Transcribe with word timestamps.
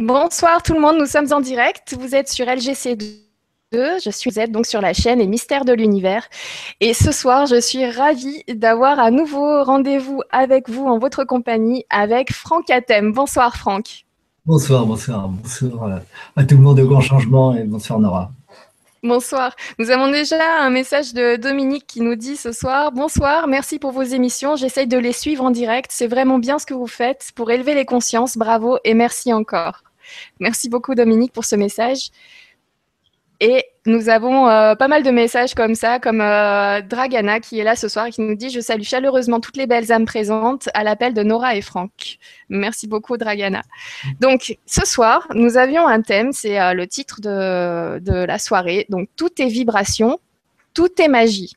Bonsoir 0.00 0.62
tout 0.62 0.72
le 0.72 0.80
monde, 0.80 0.96
nous 0.98 1.04
sommes 1.04 1.30
en 1.30 1.42
direct. 1.42 1.94
Vous 2.00 2.14
êtes 2.14 2.30
sur 2.30 2.46
LGC2. 2.46 3.02
Je 4.02 4.10
suis 4.10 4.30
Z 4.30 4.48
donc 4.48 4.64
sur 4.64 4.80
la 4.80 4.94
chaîne 4.94 5.18
Les 5.18 5.26
Mystères 5.26 5.66
de 5.66 5.74
l'Univers. 5.74 6.26
Et 6.80 6.94
ce 6.94 7.12
soir, 7.12 7.44
je 7.44 7.60
suis 7.60 7.84
ravie 7.84 8.42
d'avoir 8.48 8.98
un 8.98 9.10
nouveau 9.10 9.62
rendez-vous 9.62 10.22
avec 10.30 10.70
vous 10.70 10.86
en 10.86 10.98
votre 10.98 11.24
compagnie 11.24 11.84
avec 11.90 12.32
Franck 12.32 12.70
Atem. 12.70 13.12
Bonsoir 13.12 13.58
Franck. 13.58 14.06
Bonsoir, 14.46 14.86
bonsoir, 14.86 15.28
bonsoir 15.28 16.00
à 16.34 16.44
tout 16.44 16.56
le 16.56 16.62
monde 16.62 16.78
de 16.78 16.84
Grand 16.84 17.02
Changement 17.02 17.54
et 17.54 17.64
bonsoir 17.64 17.98
Nora. 17.98 18.30
Bonsoir. 19.02 19.54
Nous 19.78 19.90
avons 19.90 20.10
déjà 20.10 20.62
un 20.62 20.70
message 20.70 21.12
de 21.12 21.36
Dominique 21.36 21.86
qui 21.86 22.00
nous 22.00 22.16
dit 22.16 22.36
ce 22.36 22.52
soir 22.52 22.90
Bonsoir, 22.92 23.48
merci 23.48 23.78
pour 23.78 23.92
vos 23.92 24.02
émissions. 24.02 24.56
J'essaye 24.56 24.86
de 24.86 24.96
les 24.96 25.12
suivre 25.12 25.44
en 25.44 25.50
direct. 25.50 25.90
C'est 25.92 26.06
vraiment 26.06 26.38
bien 26.38 26.58
ce 26.58 26.64
que 26.64 26.72
vous 26.74 26.86
faites 26.86 27.32
pour 27.34 27.50
élever 27.50 27.74
les 27.74 27.84
consciences. 27.84 28.38
Bravo 28.38 28.78
et 28.84 28.94
merci 28.94 29.34
encore. 29.34 29.82
Merci 30.38 30.68
beaucoup, 30.68 30.94
Dominique, 30.94 31.32
pour 31.32 31.44
ce 31.44 31.56
message. 31.56 32.10
Et 33.42 33.64
nous 33.86 34.10
avons 34.10 34.48
euh, 34.50 34.74
pas 34.74 34.86
mal 34.86 35.02
de 35.02 35.10
messages 35.10 35.54
comme 35.54 35.74
ça, 35.74 35.98
comme 35.98 36.20
euh, 36.20 36.82
Dragana 36.82 37.40
qui 37.40 37.58
est 37.58 37.64
là 37.64 37.74
ce 37.74 37.88
soir 37.88 38.06
et 38.06 38.10
qui 38.10 38.20
nous 38.20 38.34
dit 38.34 38.50
Je 38.50 38.60
salue 38.60 38.82
chaleureusement 38.82 39.40
toutes 39.40 39.56
les 39.56 39.66
belles 39.66 39.90
âmes 39.90 40.04
présentes 40.04 40.68
à 40.74 40.84
l'appel 40.84 41.14
de 41.14 41.22
Nora 41.22 41.56
et 41.56 41.62
Franck. 41.62 42.18
Merci 42.50 42.86
beaucoup, 42.86 43.16
Dragana. 43.16 43.62
Donc, 44.20 44.58
ce 44.66 44.84
soir, 44.84 45.26
nous 45.34 45.56
avions 45.56 45.86
un 45.86 46.02
thème, 46.02 46.32
c'est 46.32 46.60
euh, 46.60 46.74
le 46.74 46.86
titre 46.86 47.22
de, 47.22 47.98
de 48.00 48.24
la 48.24 48.38
soirée. 48.38 48.84
Donc, 48.90 49.08
tout 49.16 49.30
est 49.40 49.48
vibration, 49.48 50.18
tout 50.74 50.90
est 51.00 51.08
magie. 51.08 51.54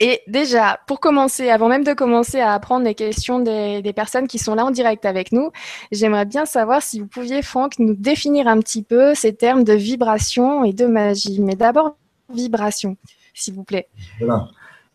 Et 0.00 0.20
déjà, 0.26 0.80
pour 0.86 1.00
commencer, 1.00 1.50
avant 1.50 1.68
même 1.68 1.84
de 1.84 1.92
commencer 1.92 2.40
à 2.40 2.52
apprendre 2.52 2.84
les 2.84 2.94
questions 2.94 3.38
des, 3.38 3.92
personnes 3.94 4.26
qui 4.26 4.38
sont 4.38 4.54
là 4.54 4.64
en 4.64 4.70
direct 4.70 5.04
avec 5.04 5.30
nous, 5.32 5.50
j'aimerais 5.92 6.24
bien 6.24 6.46
savoir 6.46 6.82
si 6.82 7.00
vous 7.00 7.06
pouviez, 7.06 7.42
Franck, 7.42 7.78
nous 7.78 7.94
définir 7.94 8.48
un 8.48 8.58
petit 8.60 8.82
peu 8.82 9.14
ces 9.14 9.34
termes 9.34 9.62
de 9.62 9.72
vibration 9.72 10.64
et 10.64 10.72
de 10.72 10.86
magie. 10.86 11.40
Mais 11.40 11.54
d'abord, 11.54 11.96
vibration, 12.32 12.96
s'il 13.34 13.54
vous 13.54 13.64
plaît. 13.64 13.88
Voilà, 14.18 14.48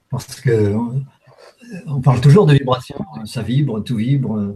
parce 0.09 0.41
que 0.41 0.49
euh, 0.51 0.77
on 1.87 2.01
parle 2.01 2.19
toujours 2.19 2.45
de 2.45 2.53
vibration, 2.53 2.97
ça 3.25 3.41
vibre, 3.41 3.81
tout 3.83 3.95
vibre. 3.95 4.53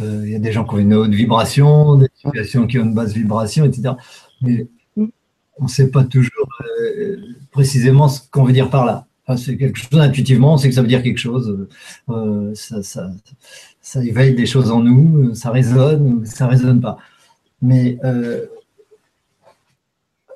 Euh, 0.00 0.22
il 0.24 0.32
y 0.32 0.36
a 0.36 0.38
des 0.38 0.52
gens 0.52 0.64
qui 0.64 0.74
ont 0.74 0.78
une 0.78 0.94
haute 0.94 1.14
vibration, 1.14 1.96
des 1.96 2.08
situations 2.14 2.66
qui 2.66 2.78
ont 2.78 2.84
une 2.84 2.94
basse 2.94 3.14
vibration, 3.14 3.64
etc. 3.64 3.94
Mais 4.42 4.66
mm. 4.96 5.06
on 5.58 5.64
ne 5.64 5.68
sait 5.68 5.90
pas 5.90 6.04
toujours 6.04 6.48
euh, 6.80 7.16
précisément 7.52 8.08
ce 8.08 8.20
qu'on 8.30 8.44
veut 8.44 8.52
dire 8.52 8.68
par 8.68 8.84
là 8.84 9.07
c'est 9.36 9.56
quelque 9.56 9.78
chose 9.78 10.00
intuitivement, 10.00 10.54
on 10.54 10.56
sait 10.56 10.68
que 10.68 10.74
ça 10.74 10.82
veut 10.82 10.88
dire 10.88 11.02
quelque 11.02 11.18
chose. 11.18 11.68
Euh, 12.08 12.54
ça, 12.54 14.04
éveille 14.04 14.34
des 14.34 14.46
choses 14.46 14.70
en 14.70 14.80
nous, 14.80 15.34
ça 15.34 15.50
résonne, 15.50 16.24
ça 16.24 16.46
résonne 16.46 16.80
pas. 16.80 16.98
Mais 17.60 17.98
euh, 18.04 18.46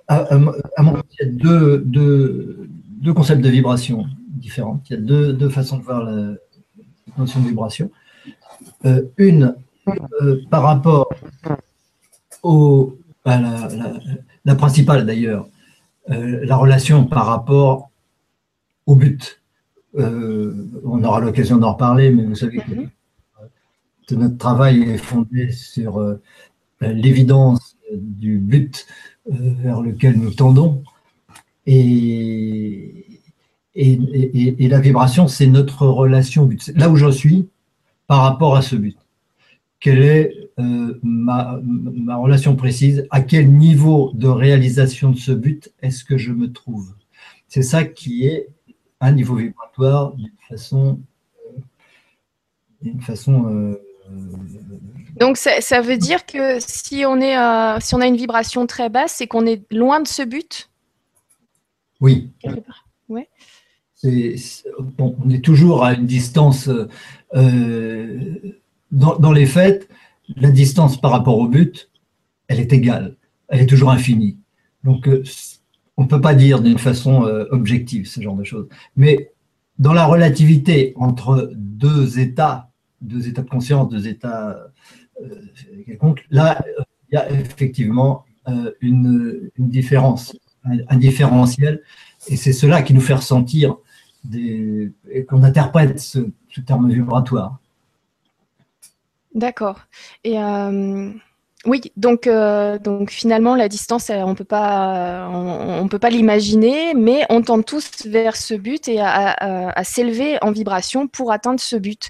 à, 0.08 0.36
mon 0.36 0.52
avis, 0.94 1.02
il 1.20 1.26
y 1.26 1.28
a 1.28 1.78
deux, 1.80 3.12
concepts 3.14 3.40
de 3.40 3.48
vibration 3.48 4.06
différents. 4.28 4.80
Il 4.90 4.94
y 4.94 4.96
a 4.96 5.00
deux, 5.32 5.48
façons 5.48 5.78
de 5.78 5.82
voir 5.82 6.04
la 6.04 6.34
notion 7.16 7.40
de 7.40 7.48
vibration. 7.48 7.90
Euh, 8.84 9.02
une 9.16 9.54
par 10.50 10.62
rapport 10.62 11.08
à 13.24 13.40
la, 13.40 13.68
la 14.44 14.54
principale 14.54 15.06
d'ailleurs, 15.06 15.48
la 16.08 16.56
relation 16.56 17.04
par 17.04 17.26
rapport 17.26 17.91
au 18.87 18.97
but. 18.97 19.43
Euh, 19.98 20.70
on 20.84 21.03
aura 21.04 21.20
l'occasion 21.20 21.59
d'en 21.59 21.72
reparler, 21.72 22.10
mais 22.10 22.25
vous 22.25 22.34
savez 22.34 22.59
que, 22.59 22.75
mhm. 22.75 24.19
notre 24.19 24.38
travail 24.38 24.82
est 24.82 24.98
fondé 24.98 25.53
sur 25.53 25.98
euh, 25.98 26.20
l'évidence 26.81 27.76
du 27.93 28.38
but 28.38 28.87
euh, 29.31 29.54
vers 29.62 29.82
lequel 29.82 30.19
nous 30.19 30.32
tendons. 30.32 30.82
Et, 31.66 33.20
et, 33.75 34.69
la 34.69 34.81
vibration, 34.81 35.28
c'est 35.28 35.47
notre 35.47 35.87
relation 35.87 36.47
but. 36.47 36.72
Là 36.75 36.88
où 36.91 36.97
je 36.97 37.10
suis 37.10 37.49
par 38.06 38.22
rapport 38.22 38.56
à 38.56 38.62
ce 38.62 38.76
but. 38.76 38.97
Quelle 39.78 40.03
est 40.03 40.34
ma, 41.03 41.60
ma 41.62 42.16
relation 42.16 42.56
précise? 42.56 43.06
À 43.10 43.20
quel 43.20 43.50
niveau 43.53 44.12
de 44.14 44.28
réalisation 44.28 45.10
de 45.10 45.19
ce 45.19 45.32
but 45.32 45.72
est-ce 45.82 46.04
que 46.04 46.16
je 46.16 46.32
me 46.32 46.53
trouve? 46.53 46.94
C'est 47.49 47.62
ça 47.62 47.84
qui 47.84 48.26
est 48.26 48.49
un 49.02 49.12
niveau 49.12 49.34
vibratoire 49.36 50.12
d'une 50.12 50.30
façon. 50.48 51.00
D'une 52.80 53.00
façon 53.00 53.46
euh, 53.46 53.80
donc 55.16 55.36
ça, 55.36 55.80
veut 55.80 55.96
dire 55.96 56.26
que 56.26 56.58
si 56.58 57.04
on, 57.06 57.20
est, 57.20 57.36
euh, 57.36 57.78
si 57.80 57.94
on 57.94 58.00
a 58.00 58.06
une 58.06 58.16
vibration 58.16 58.66
très 58.66 58.88
basse, 58.88 59.14
c'est 59.18 59.26
qu'on 59.26 59.46
est 59.46 59.62
loin 59.72 60.00
de 60.00 60.08
ce 60.08 60.22
but? 60.22 60.70
Oui. 62.00 62.30
Ouais. 63.08 63.28
on 64.98 65.30
est 65.30 65.44
toujours 65.44 65.84
à 65.84 65.94
une 65.94 66.06
distance. 66.06 66.69
Euh, 67.34 68.19
dans, 68.90 69.16
dans, 69.16 69.32
les 69.32 69.46
faits, 69.46 69.88
la 70.36 70.50
distance 70.50 71.00
par 71.00 71.12
rapport 71.12 71.38
au 71.38 71.46
but, 71.46 71.90
elle 72.48 72.60
est 72.60 72.72
égale. 72.72 73.16
Elle 73.48 73.60
est 73.60 73.66
toujours 73.66 73.90
infinie. 73.90 74.38
Donc 74.82 75.08
on 75.97 76.03
ne 76.03 76.08
peut 76.08 76.20
pas 76.20 76.34
dire 76.34 76.60
d'une 76.60 76.78
façon 76.78 77.25
euh, 77.25 77.47
objective 77.50 78.06
ce 78.06 78.20
genre 78.20 78.36
de 78.36 78.44
choses. 78.44 78.69
Mais 78.97 79.32
dans 79.78 79.92
la 79.92 80.04
relativité 80.04 80.94
entre 80.97 81.50
deux 81.54 82.19
états, 82.19 82.70
deux 83.00 83.28
états 83.28 83.42
de 83.42 83.48
conscience, 83.48 83.88
deux 83.88 84.08
états 84.08 84.56
euh, 85.22 85.28
quelconques, 85.86 86.25
là, 86.31 86.62
il 87.10 87.14
y 87.14 87.19
a 87.19 87.31
effectivement 87.31 88.25
euh, 88.48 88.72
une, 88.81 89.50
différence, 89.58 90.36
un, 90.64 90.97
différentiel, 90.97 91.82
et 92.28 92.36
c'est 92.36 92.52
cela 92.52 92.82
qui 92.82 92.94
nous 92.94 93.00
fait 93.00 93.14
ressentir 93.14 93.76
qu'on 95.28 95.42
interprète 95.42 95.98
ce, 95.98 96.20
terme 96.64 96.91
vibratoire. 96.91 97.58
D'accord. 99.34 99.81
Et 100.22 100.36
oui, 101.65 101.81
donc, 101.97 102.27
euh, 102.27 102.78
donc 102.78 103.11
finalement, 103.11 103.55
la 103.55 103.69
distance, 103.69 104.11
on 104.11 104.34
peut 104.34 104.45
pas, 104.45 105.28
on, 105.31 105.87
peut 105.87 106.00
pas 106.00 106.11
l'imaginer, 106.11 106.93
mais 106.95 107.25
on 107.31 107.41
tend 107.43 107.62
tous 107.62 108.05
vers 108.05 108.37
ce 108.37 108.55
but 108.55 108.89
et 108.89 109.00
à, 109.00 109.84
s'élever 109.84 110.39
en 110.43 110.50
vibration 110.50 111.06
pour 111.06 111.31
atteindre 111.31 111.61
ce 111.61 111.77
but. 111.77 112.09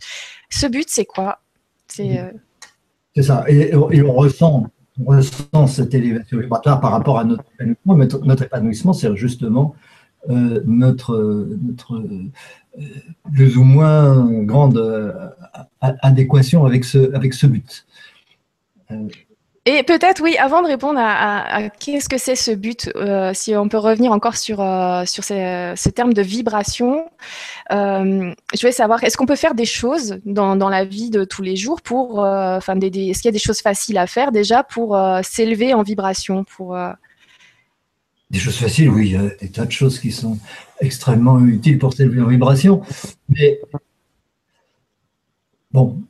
Ce 0.49 0.67
but, 0.67 0.87
c'est 0.89 1.05
quoi? 1.05 1.41
C'est 1.87 2.19
euh, 2.19 3.23
ça. 3.23 3.45
Et, 3.47 3.75
on, 3.75 4.15
ressent, 4.15 4.69
on 4.99 5.05
ressent 5.05 5.67
cette 5.67 5.93
élévation 5.93 6.39
vibratoire 6.39 6.81
par 6.81 6.93
rapport 6.93 7.19
à 7.19 7.25
notre 7.25 7.45
épanouissement. 7.55 7.97
Notre, 8.25 8.43
épanouissement, 8.45 8.93
c'est 8.95 9.15
justement 9.17 9.75
euh, 10.31 10.63
notre, 10.65 11.47
notre 11.63 12.03
plus 13.35 13.59
ou 13.59 13.65
moins 13.65 14.43
grande 14.45 14.83
adéquation 15.81 16.65
avec 16.65 16.87
ce, 16.87 17.15
avec 17.15 17.35
ce 17.35 17.47
but. 17.47 17.87
Et 19.65 19.85
peut-être, 19.85 20.21
oui, 20.21 20.37
avant 20.39 20.61
de 20.61 20.67
répondre 20.67 20.99
à, 21.01 21.71
qu'est-ce 21.71 22.09
que 22.09 22.19
c'est 22.19 22.35
ce 22.35 22.51
but, 22.51 22.91
euh, 22.97 23.31
si 23.33 23.55
on 23.55 23.69
peut 23.69 23.79
revenir 23.79 24.11
encore 24.11 24.37
sur, 24.37 24.61
euh, 24.61 25.05
sur 25.05 25.23
ce, 25.23 25.89
terme 25.89 26.13
de 26.15 26.23
vibration, 26.23 27.05
euh, 27.71 28.35
je 28.53 28.61
voulais 28.61 28.73
savoir, 28.73 29.05
est-ce 29.05 29.17
qu'on 29.17 29.27
peut 29.27 29.37
faire 29.37 29.55
des 29.55 29.65
choses 29.65 30.19
dans, 30.27 30.57
dans, 30.57 30.69
la 30.69 30.85
vie 30.85 31.11
de 31.11 31.23
tous 31.23 31.43
les 31.43 31.55
jours 31.55 31.81
pour, 31.81 32.19
enfin, 32.19 32.77
est-ce 32.81 33.23
qu'il 33.23 33.25
y 33.27 33.29
a 33.29 33.33
des 33.33 33.39
choses 33.39 33.61
faciles 33.61 33.99
à 33.99 34.09
faire 34.09 34.33
déjà 34.33 34.65
pour 34.65 34.99
s'élever 35.23 35.75
en 35.75 35.85
vibration 35.85 36.45
Des 38.31 38.41
choses 38.41 38.57
faciles, 38.57 38.89
oui, 38.89 39.11
il 39.11 39.13
y 39.13 39.17
a 39.17 39.29
des 39.41 39.49
tas 39.49 39.65
de 39.65 39.71
choses 39.71 40.01
qui 40.01 40.11
sont 40.11 40.39
extrêmement 40.81 41.39
utiles 41.39 41.79
pour 41.79 41.93
s'élever 41.93 42.21
en 42.21 42.27
vibration, 42.27 42.83
mais 43.29 43.61
bon, 45.71 46.03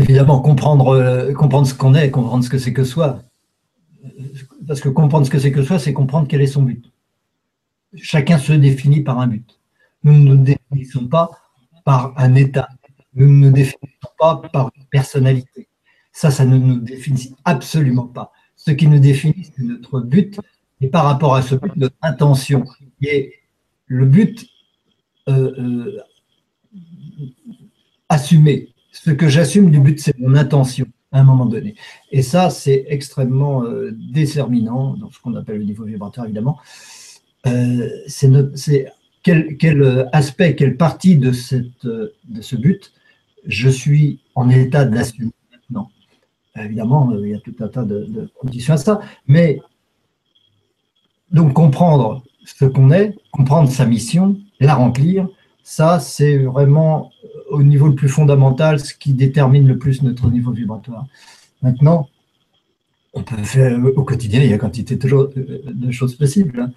évidemment, 0.00 0.40
comprendre, 0.40 0.88
euh, 0.88 1.32
comprendre 1.32 1.66
ce 1.66 1.74
qu'on 1.74 1.94
est, 1.94 2.10
comprendre 2.10 2.44
ce 2.44 2.50
que 2.50 2.58
c'est 2.58 2.72
que 2.72 2.84
soi. 2.84 3.20
Parce 4.66 4.80
que 4.80 4.88
comprendre 4.88 5.26
ce 5.26 5.30
que 5.30 5.38
c'est 5.38 5.52
que 5.52 5.62
soi, 5.62 5.78
c'est 5.78 5.92
comprendre 5.92 6.26
quel 6.28 6.40
est 6.40 6.46
son 6.46 6.62
but. 6.62 6.84
Chacun 7.94 8.38
se 8.38 8.52
définit 8.52 9.02
par 9.02 9.18
un 9.20 9.26
but. 9.26 9.58
Nous 10.02 10.12
ne 10.12 10.34
nous 10.34 10.42
définissons 10.42 11.06
pas 11.06 11.30
par 11.84 12.14
un 12.16 12.34
état. 12.34 12.68
Nous 13.14 13.26
ne 13.26 13.46
nous 13.46 13.52
définissons 13.52 14.12
pas 14.18 14.42
par 14.52 14.70
une 14.76 14.84
personnalité. 14.86 15.68
Ça, 16.12 16.30
ça 16.30 16.44
ne 16.44 16.56
nous 16.56 16.80
définit 16.80 17.34
absolument 17.44 18.06
pas. 18.06 18.32
Ce 18.56 18.70
qui 18.70 18.86
nous 18.88 18.98
définit, 18.98 19.50
c'est 19.54 19.62
notre 19.62 20.00
but, 20.00 20.40
et 20.80 20.88
par 20.88 21.04
rapport 21.04 21.34
à 21.34 21.42
ce 21.42 21.54
but, 21.54 21.74
notre 21.76 21.96
intention, 22.02 22.64
est 23.02 23.32
le 23.86 24.06
but 24.06 24.46
euh, 25.28 25.52
euh, 25.58 26.02
assumé, 28.08 28.74
ce 29.04 29.10
que 29.10 29.28
j'assume 29.28 29.70
du 29.70 29.80
but, 29.80 30.00
c'est 30.00 30.18
mon 30.18 30.34
intention 30.34 30.86
à 31.12 31.20
un 31.20 31.24
moment 31.24 31.46
donné. 31.46 31.74
Et 32.10 32.22
ça, 32.22 32.50
c'est 32.50 32.84
extrêmement 32.88 33.64
euh, 33.64 33.92
déterminant 34.12 34.94
dans 34.94 35.10
ce 35.10 35.20
qu'on 35.20 35.34
appelle 35.34 35.58
le 35.58 35.64
niveau 35.64 35.84
vibratoire, 35.84 36.26
évidemment. 36.26 36.58
Euh, 37.46 37.88
c'est 38.06 38.86
quel, 39.22 39.56
quel, 39.56 40.08
aspect, 40.12 40.54
quelle 40.56 40.76
partie 40.76 41.16
de, 41.16 41.32
de 41.82 42.42
ce 42.42 42.56
but 42.56 42.92
je 43.46 43.68
suis 43.68 44.20
en 44.34 44.50
état 44.50 44.84
d'assumer 44.84 45.32
maintenant. 45.52 45.90
Évidemment, 46.56 47.12
il 47.16 47.30
y 47.30 47.34
a 47.34 47.40
tout 47.40 47.54
un 47.60 47.68
tas 47.68 47.84
de, 47.84 48.30
conditions 48.40 48.74
à 48.74 48.76
ça, 48.76 49.00
mais 49.26 49.60
donc 51.30 51.52
comprendre 51.52 52.22
ce 52.44 52.64
qu'on 52.64 52.90
est, 52.90 53.14
comprendre 53.30 53.70
sa 53.70 53.84
mission, 53.84 54.36
la 54.60 54.74
remplir, 54.74 55.28
ça 55.62 56.00
c'est 56.00 56.38
vraiment 56.38 57.10
au 57.56 57.62
niveau 57.62 57.88
le 57.88 57.94
plus 57.94 58.08
fondamental, 58.08 58.80
ce 58.80 58.94
qui 58.94 59.12
détermine 59.12 59.66
le 59.66 59.78
plus 59.78 60.02
notre 60.02 60.30
niveau 60.30 60.52
vibratoire. 60.52 61.06
Maintenant, 61.62 62.08
on 63.14 63.22
peut 63.22 63.36
faire 63.42 63.78
au 63.96 64.04
quotidien, 64.04 64.42
il 64.42 64.50
y 64.50 64.52
a 64.52 64.58
quantité 64.58 64.96
de 64.96 65.90
choses 65.90 66.14
possibles. 66.16 66.60
Hein. 66.60 66.72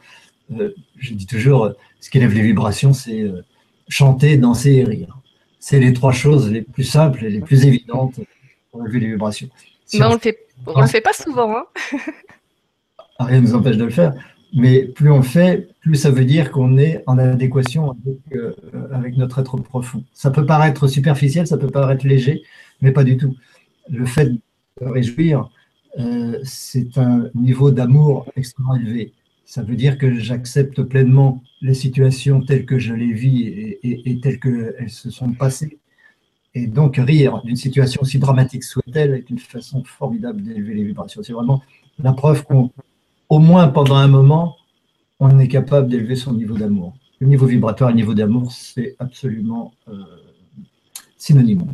Euh, 0.58 0.74
je 0.98 1.14
dis 1.14 1.26
toujours, 1.26 1.72
ce 2.00 2.10
qui 2.10 2.18
élève 2.18 2.34
les 2.34 2.42
vibrations, 2.42 2.94
c'est 2.94 3.22
euh, 3.22 3.44
chanter, 3.88 4.38
danser 4.38 4.72
et 4.72 4.84
rire. 4.84 5.20
C'est 5.60 5.80
les 5.80 5.94
trois 5.94 6.14
choses 6.14 6.50
les 6.50 6.62
plus 6.62 6.86
simples 6.86 7.26
et 7.26 7.30
les 7.30 7.42
plus 7.42 7.66
évidentes 7.66 8.20
pour 8.72 8.84
élever 8.86 9.02
les 9.02 9.08
vibrations. 9.08 9.50
Mais 9.94 10.06
on 10.06 10.12
ne 10.12 10.82
le, 10.82 10.88
fait 10.88 11.02
pas 11.02 11.14
souvent. 11.14 11.58
Hein. 11.58 11.66
Rien 13.20 13.42
ne 13.42 13.48
nous 13.48 13.56
empêche 13.56 13.78
de 13.78 13.84
le 13.84 13.90
faire. 13.90 14.14
Mais 14.54 14.86
plus 14.86 15.12
on 15.12 15.22
fait, 15.22 15.70
plus 15.80 15.96
ça 15.96 16.10
veut 16.10 16.26
dire 16.26 16.52
qu'on 16.52 16.78
est 16.78 17.04
en 17.06 17.18
adéquation 17.18 17.96
euh, 18.34 18.54
avec, 18.92 19.16
notre 19.16 19.40
être 19.40 19.58
profond. 19.58 20.04
Ça 20.14 20.32
peut 20.32 20.46
paraître 20.46 20.88
superficiel, 20.88 21.46
ça 21.46 21.58
peut 21.58 21.70
paraître 21.70 22.08
léger, 22.08 22.42
mais 22.82 22.92
pas 22.92 23.04
du 23.04 23.18
tout. 23.18 23.36
Le 23.90 24.06
fait 24.06 24.30
de 24.30 24.40
réjouir, 24.82 25.50
c'est 26.44 26.98
un 26.98 27.30
niveau 27.36 27.72
d'amour 27.72 28.26
extrêmement 28.36 28.76
élevé. 28.76 29.14
Ça 29.50 29.64
veut 29.64 29.76
dire 29.76 29.98
que 29.98 30.14
j'accepte 30.14 30.84
pleinement 30.84 31.44
les 31.62 31.74
situations 31.74 32.40
telles 32.42 32.68
que 32.68 32.78
je 32.78 32.94
les 32.94 33.14
vis 33.14 33.78
et, 33.82 34.20
telles 34.22 34.40
qu'elles 34.40 34.92
se 34.92 35.10
sont 35.10 35.32
passées. 35.32 35.80
Et 36.54 36.68
donc, 36.68 36.98
rire 36.98 37.42
d'une 37.44 37.56
situation 37.56 38.02
aussi 38.04 38.20
dramatique 38.20 38.64
soit-elle 38.64 39.16
est 39.16 39.30
une 39.30 39.40
façon 39.40 39.84
formidable 39.84 40.44
d'élever 40.44 40.76
les 40.76 40.84
vibrations. 40.84 41.24
C'est 41.24 41.34
vraiment 41.34 41.64
la 41.98 42.14
preuve 42.14 42.46
qu'au 43.30 43.40
moins 43.40 43.68
pendant 43.68 43.96
un 43.96 44.08
moment, 44.08 44.58
on 45.20 45.38
est 45.40 45.48
capable 45.48 45.88
d'élever 45.88 46.16
son 46.16 46.34
niveau 46.34 46.58
d'amour. 46.58 46.94
Le 47.20 47.28
niveau 47.28 47.46
vibratoire 47.46 47.90
et 47.90 47.94
le 47.94 47.98
niveau 47.98 48.14
d'amour, 48.14 48.52
c'est 48.52 48.96
absolument 49.00 49.74
euh, 49.90 49.94
synonyme. 51.18 51.66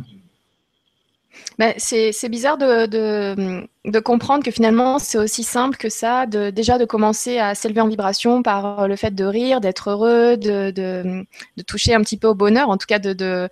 Bah, 1.58 1.72
c'est 1.78 2.28
bizarre 2.28 2.58
de, 2.58 2.86
de, 2.86 4.00
comprendre 4.00 4.44
que 4.44 4.50
finalement 4.50 4.98
c'est 4.98 5.16
aussi 5.16 5.42
simple 5.42 5.78
que 5.78 5.88
ça, 5.88 6.26
de, 6.26 6.50
déjà 6.50 6.76
de 6.76 6.84
commencer 6.84 7.38
à 7.38 7.54
s'élever 7.54 7.80
en 7.80 7.88
vibration 7.88 8.42
par 8.42 8.86
le 8.88 8.96
fait 8.96 9.14
de 9.14 9.24
rire, 9.24 9.62
d'être 9.62 9.90
heureux, 9.90 10.36
de, 10.36 10.70
de, 10.70 11.26
toucher 11.66 11.94
un 11.94 12.02
petit 12.02 12.18
peu 12.18 12.28
au 12.28 12.34
bonheur, 12.34 12.68
en 12.68 12.76
tout 12.76 12.86
cas 12.86 12.98
de, 12.98 13.48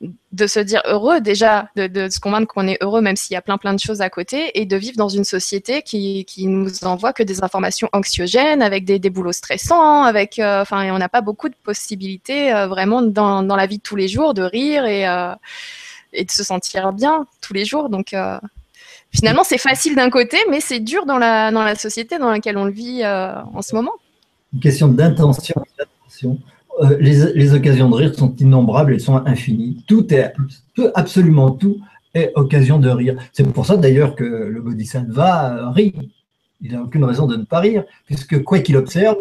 de, 0.00 0.46
se 0.46 0.60
dire 0.60 0.80
heureux 0.84 1.20
déjà, 1.20 1.70
de, 1.76 2.08
se 2.08 2.20
convaincre 2.20 2.52
qu'on 2.52 2.68
est 2.68 2.78
heureux 2.82 3.00
même 3.00 3.16
s'il 3.16 3.34
y 3.34 3.36
a 3.36 3.42
plein 3.42 3.58
plein 3.58 3.74
de 3.74 3.80
choses 3.80 4.00
à 4.00 4.10
côté, 4.10 4.58
et 4.58 4.64
de 4.64 4.76
vivre 4.76 4.96
dans 4.96 5.08
une 5.08 5.24
société 5.24 5.82
qui, 5.82 6.24
qui 6.24 6.46
nous 6.46 6.84
envoie 6.84 7.12
que 7.12 7.22
des 7.22 7.42
informations 7.42 7.88
anxiogènes, 7.92 8.62
avec 8.62 8.84
des, 8.84 8.98
des 8.98 9.10
boulots 9.10 9.32
stressants, 9.32 10.04
avec, 10.04 10.38
euh, 10.38 10.62
enfin, 10.62 10.92
on 10.92 10.98
n'a 10.98 11.08
pas 11.08 11.20
beaucoup 11.20 11.48
de 11.48 11.56
possibilités 11.64 12.52
euh, 12.54 12.68
vraiment 12.68 13.02
dans, 13.02 13.42
dans, 13.42 13.56
la 13.56 13.66
vie 13.66 13.78
de 13.78 13.82
tous 13.82 13.96
les 13.96 14.08
jours 14.08 14.34
de 14.34 14.42
rire 14.42 14.84
et 14.84 15.08
euh, 15.08 15.34
et 16.12 16.24
de 16.24 16.30
se 16.30 16.42
sentir 16.42 16.92
bien 16.92 17.26
tous 17.42 17.52
les 17.52 17.66
jours. 17.66 17.90
Donc 17.90 18.14
finalement, 19.14 19.44
c'est 19.44 19.58
facile 19.58 19.94
d'un 19.94 20.08
côté, 20.08 20.38
mais 20.48 20.60
c'est 20.60 20.80
dur 20.80 21.04
dans 21.04 21.18
la, 21.18 21.50
dans 21.50 21.62
la 21.62 21.74
société 21.74 22.18
dans 22.18 22.30
laquelle 22.30 22.56
on 22.56 22.64
le 22.64 22.70
vit 22.70 23.04
en 23.04 23.60
ce 23.60 23.74
moment. 23.74 23.92
Une 24.54 24.60
question 24.60 24.88
d'intention. 24.88 25.62
Euh, 26.80 26.96
les, 27.00 27.54
occasions 27.54 27.90
de 27.90 27.94
rire 27.94 28.14
sont 28.14 28.34
innombrables, 28.36 28.92
elles 28.92 29.00
sont 29.00 29.16
infinies. 29.16 29.84
Tout 29.86 30.12
est, 30.14 30.32
absolument 30.94 31.50
tout 31.50 31.80
est 32.14 32.32
occasion 32.36 32.78
de 32.78 32.88
rire. 32.88 33.16
C'est 33.32 33.50
pour 33.52 33.66
ça 33.66 33.76
d'ailleurs 33.76 34.14
que 34.14 34.24
le 34.24 34.60
Bodhisattva 34.62 35.70
rit. 35.72 35.94
Il 36.60 36.72
n'a 36.72 36.82
aucune 36.82 37.04
raison 37.04 37.26
de 37.26 37.36
ne 37.36 37.44
pas 37.44 37.60
rire, 37.60 37.84
puisque 38.06 38.42
quoi 38.42 38.60
qu'il 38.60 38.76
observe, 38.76 39.16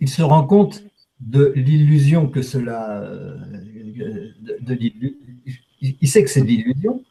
il 0.00 0.08
se 0.08 0.22
rend 0.22 0.44
compte 0.44 0.82
de 1.20 1.52
l'illusion 1.54 2.28
que 2.28 2.42
cela 2.42 3.04
de, 4.60 4.78
il 5.80 6.08
sait 6.08 6.24
que 6.24 6.30
c'est 6.30 6.42
de 6.42 6.46
l'illusion, 6.46 7.04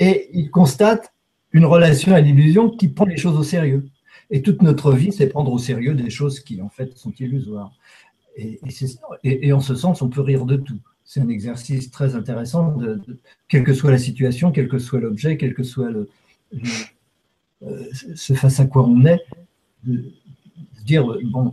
et 0.00 0.30
il 0.32 0.50
constate 0.50 1.12
une 1.52 1.64
relation 1.64 2.14
à 2.14 2.20
l'illusion 2.20 2.70
qui 2.70 2.88
prend 2.88 3.04
les 3.04 3.16
choses 3.16 3.36
au 3.36 3.42
sérieux. 3.42 3.86
Et 4.30 4.42
toute 4.42 4.62
notre 4.62 4.92
vie, 4.92 5.12
c'est 5.12 5.26
prendre 5.28 5.52
au 5.52 5.58
sérieux 5.58 5.94
des 5.94 6.08
choses 6.08 6.40
qui, 6.40 6.62
en 6.62 6.70
fait, 6.70 6.96
sont 6.96 7.12
illusoires. 7.20 7.72
Et, 8.36 9.52
en 9.52 9.60
ce 9.60 9.74
sens, 9.74 10.02
on 10.02 10.08
peut 10.08 10.20
rire 10.20 10.46
de 10.46 10.56
tout. 10.56 10.78
C'est 11.04 11.20
un 11.20 11.28
exercice 11.28 11.90
très 11.90 12.14
intéressant, 12.14 12.76
quelle 13.48 13.64
que 13.64 13.74
soit 13.74 13.90
la 13.90 13.98
situation, 13.98 14.52
quel 14.52 14.68
que 14.68 14.78
soit 14.78 15.00
l'objet, 15.00 15.36
quel 15.36 15.54
que 15.54 15.62
soit 15.62 15.90
euh, 15.90 17.88
ce 18.14 18.32
face 18.32 18.60
à 18.60 18.66
quoi 18.66 18.84
on 18.84 19.04
est, 19.04 19.20
de, 19.84 19.96
de 19.96 20.84
dire, 20.84 21.04
bon, 21.24 21.52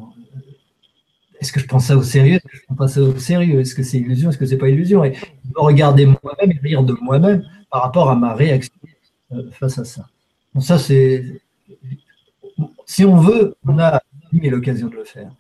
est-ce 1.40 1.54
que 1.54 1.60
je 1.60 1.68
prends 1.68 1.80
ça 1.80 1.96
au 1.96 2.04
sérieux? 2.04 2.36
Est-ce 2.36 2.48
que 2.48 2.58
je 2.58 2.64
prends 2.64 2.76
pas 2.76 2.88
ça 2.88 3.02
au 3.02 3.18
sérieux? 3.18 3.60
Est-ce 3.60 3.74
que 3.74 3.84
c'est 3.84 3.98
illusion? 3.98 4.30
Est-ce 4.30 4.38
que 4.38 4.46
c'est 4.46 4.58
pas 4.58 4.70
illusion? 4.70 5.04
Et 5.04 5.12
me 5.12 5.62
regarder 5.62 6.06
moi-même 6.06 6.52
et 6.52 6.60
rire 6.62 6.84
de 6.84 6.94
moi-même 7.02 7.46
par 7.72 7.84
rapport 7.84 8.10
à 8.10 8.16
ma 8.16 8.34
réaction 8.34 8.74
euh, 9.32 9.50
face 9.52 9.78
à 9.78 9.86
ça. 9.86 10.08
Bon, 10.54 10.60
ça, 10.60 10.78
c'est. 10.78 11.42
Si 12.86 13.06
on 13.06 13.18
veut, 13.18 13.56
on 13.66 13.80
a 13.80 14.02
l'occasion 14.34 14.88
de 14.88 14.96
le 14.96 15.06
faire. 15.06 15.32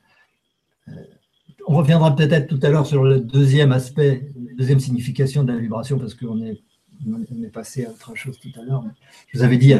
On 1.71 1.75
reviendra 1.75 2.15
peut-être 2.15 2.47
tout 2.47 2.59
à 2.63 2.69
l'heure 2.69 2.87
sur 2.87 3.03
le 3.03 3.19
deuxième 3.19 3.71
aspect, 3.71 4.31
la 4.35 4.55
deuxième 4.55 4.79
signification 4.79 5.43
de 5.43 5.53
la 5.53 5.59
vibration, 5.59 5.99
parce 5.99 6.15
qu'on 6.15 6.41
est, 6.41 6.59
on 7.07 7.43
est 7.43 7.51
passé 7.53 7.85
à 7.85 7.91
autre 7.91 8.15
chose 8.15 8.39
tout 8.39 8.49
à 8.59 8.63
l'heure. 8.63 8.83
Je 9.27 9.37
vous 9.37 9.43
avais 9.43 9.57
dit, 9.57 9.75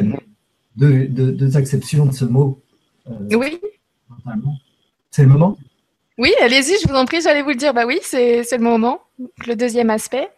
deux, 0.76 1.08
deux, 1.08 1.56
acceptions 1.56 2.06
de 2.06 2.12
ce 2.12 2.24
mot. 2.24 2.62
Euh, 3.08 3.36
oui. 3.36 3.58
C'est 5.10 5.22
le 5.22 5.30
moment? 5.30 5.58
Oui, 6.16 6.30
allez-y, 6.40 6.80
je 6.80 6.88
vous 6.88 6.94
en 6.94 7.06
prie, 7.06 7.22
j'allais 7.22 7.42
vous 7.42 7.48
le 7.48 7.56
dire. 7.56 7.74
Bah 7.74 7.86
oui, 7.88 7.98
c'est 8.04 8.44
le 8.52 8.62
moment. 8.62 9.00
Le 9.48 9.56
deuxième 9.56 9.90
aspect 9.90 10.28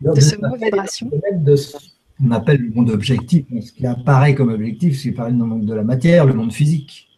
de 0.00 0.20
ce 0.20 0.36
mot 0.36 0.54
vibration. 0.54 1.10
De 1.32 1.56
ce 1.56 1.76
qu'on 2.20 2.30
appelle 2.30 2.60
le 2.60 2.70
monde 2.70 2.90
objectif, 2.90 3.46
ce 3.60 3.72
qui 3.72 3.84
apparaît 3.84 4.36
comme 4.36 4.50
objectif, 4.50 4.96
ce 4.96 5.02
qui 5.02 5.08
apparaît 5.08 5.32
dans 5.32 5.46
le 5.46 5.50
monde 5.50 5.66
de 5.66 5.74
la 5.74 5.82
matière, 5.82 6.24
le 6.24 6.34
monde 6.34 6.52
physique. 6.52 7.08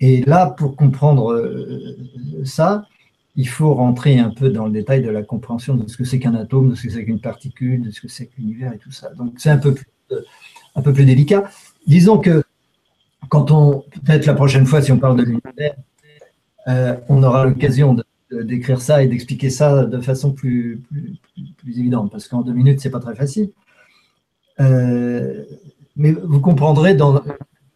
Et 0.00 0.22
là, 0.22 0.46
pour 0.46 0.76
comprendre 0.76 1.34
euh, 1.34 1.94
ça, 2.44 2.86
il 3.38 3.48
faut 3.48 3.72
rentrer 3.72 4.18
un 4.18 4.30
peu 4.30 4.50
dans 4.50 4.66
le 4.66 4.72
détail 4.72 5.00
de 5.00 5.10
la 5.10 5.22
compréhension 5.22 5.76
de 5.76 5.88
ce 5.88 5.96
que 5.96 6.02
c'est 6.02 6.18
qu'un 6.18 6.34
atome, 6.34 6.70
de 6.70 6.74
ce 6.74 6.82
que 6.82 6.90
c'est 6.90 7.04
qu'une 7.04 7.20
particule, 7.20 7.82
de 7.82 7.92
ce 7.92 8.00
que 8.00 8.08
c'est 8.08 8.26
que 8.26 8.32
l'univers 8.36 8.72
et 8.72 8.78
tout 8.78 8.90
ça. 8.90 9.10
Donc 9.14 9.34
c'est 9.36 9.48
un 9.48 9.58
peu 9.58 9.74
plus, 9.74 11.04
délicat. 11.04 11.48
Disons 11.86 12.18
que 12.18 12.42
quand 13.28 13.52
on, 13.52 13.84
peut-être 14.04 14.26
la 14.26 14.34
prochaine 14.34 14.66
fois, 14.66 14.82
si 14.82 14.90
on 14.90 14.98
parle 14.98 15.16
de 15.18 15.22
l'univers, 15.22 15.76
euh, 16.66 16.96
on 17.08 17.22
aura 17.22 17.44
l'occasion 17.44 17.96
d'écrire 18.32 18.80
ça 18.80 19.04
et 19.04 19.06
d'expliquer 19.06 19.50
ça 19.50 19.84
de 19.84 20.00
façon 20.00 20.32
plus, 20.32 20.82
plus, 21.58 21.78
évidente, 21.78 22.10
parce 22.10 22.26
qu'en 22.26 22.42
deux 22.42 22.52
minutes, 22.52 22.80
c'est 22.80 22.90
pas 22.90 22.98
très 22.98 23.14
facile. 23.14 23.50
Euh, 24.58 25.44
mais 25.94 26.10
vous 26.10 26.40
comprendrez 26.40 26.96
dans, 26.96 27.22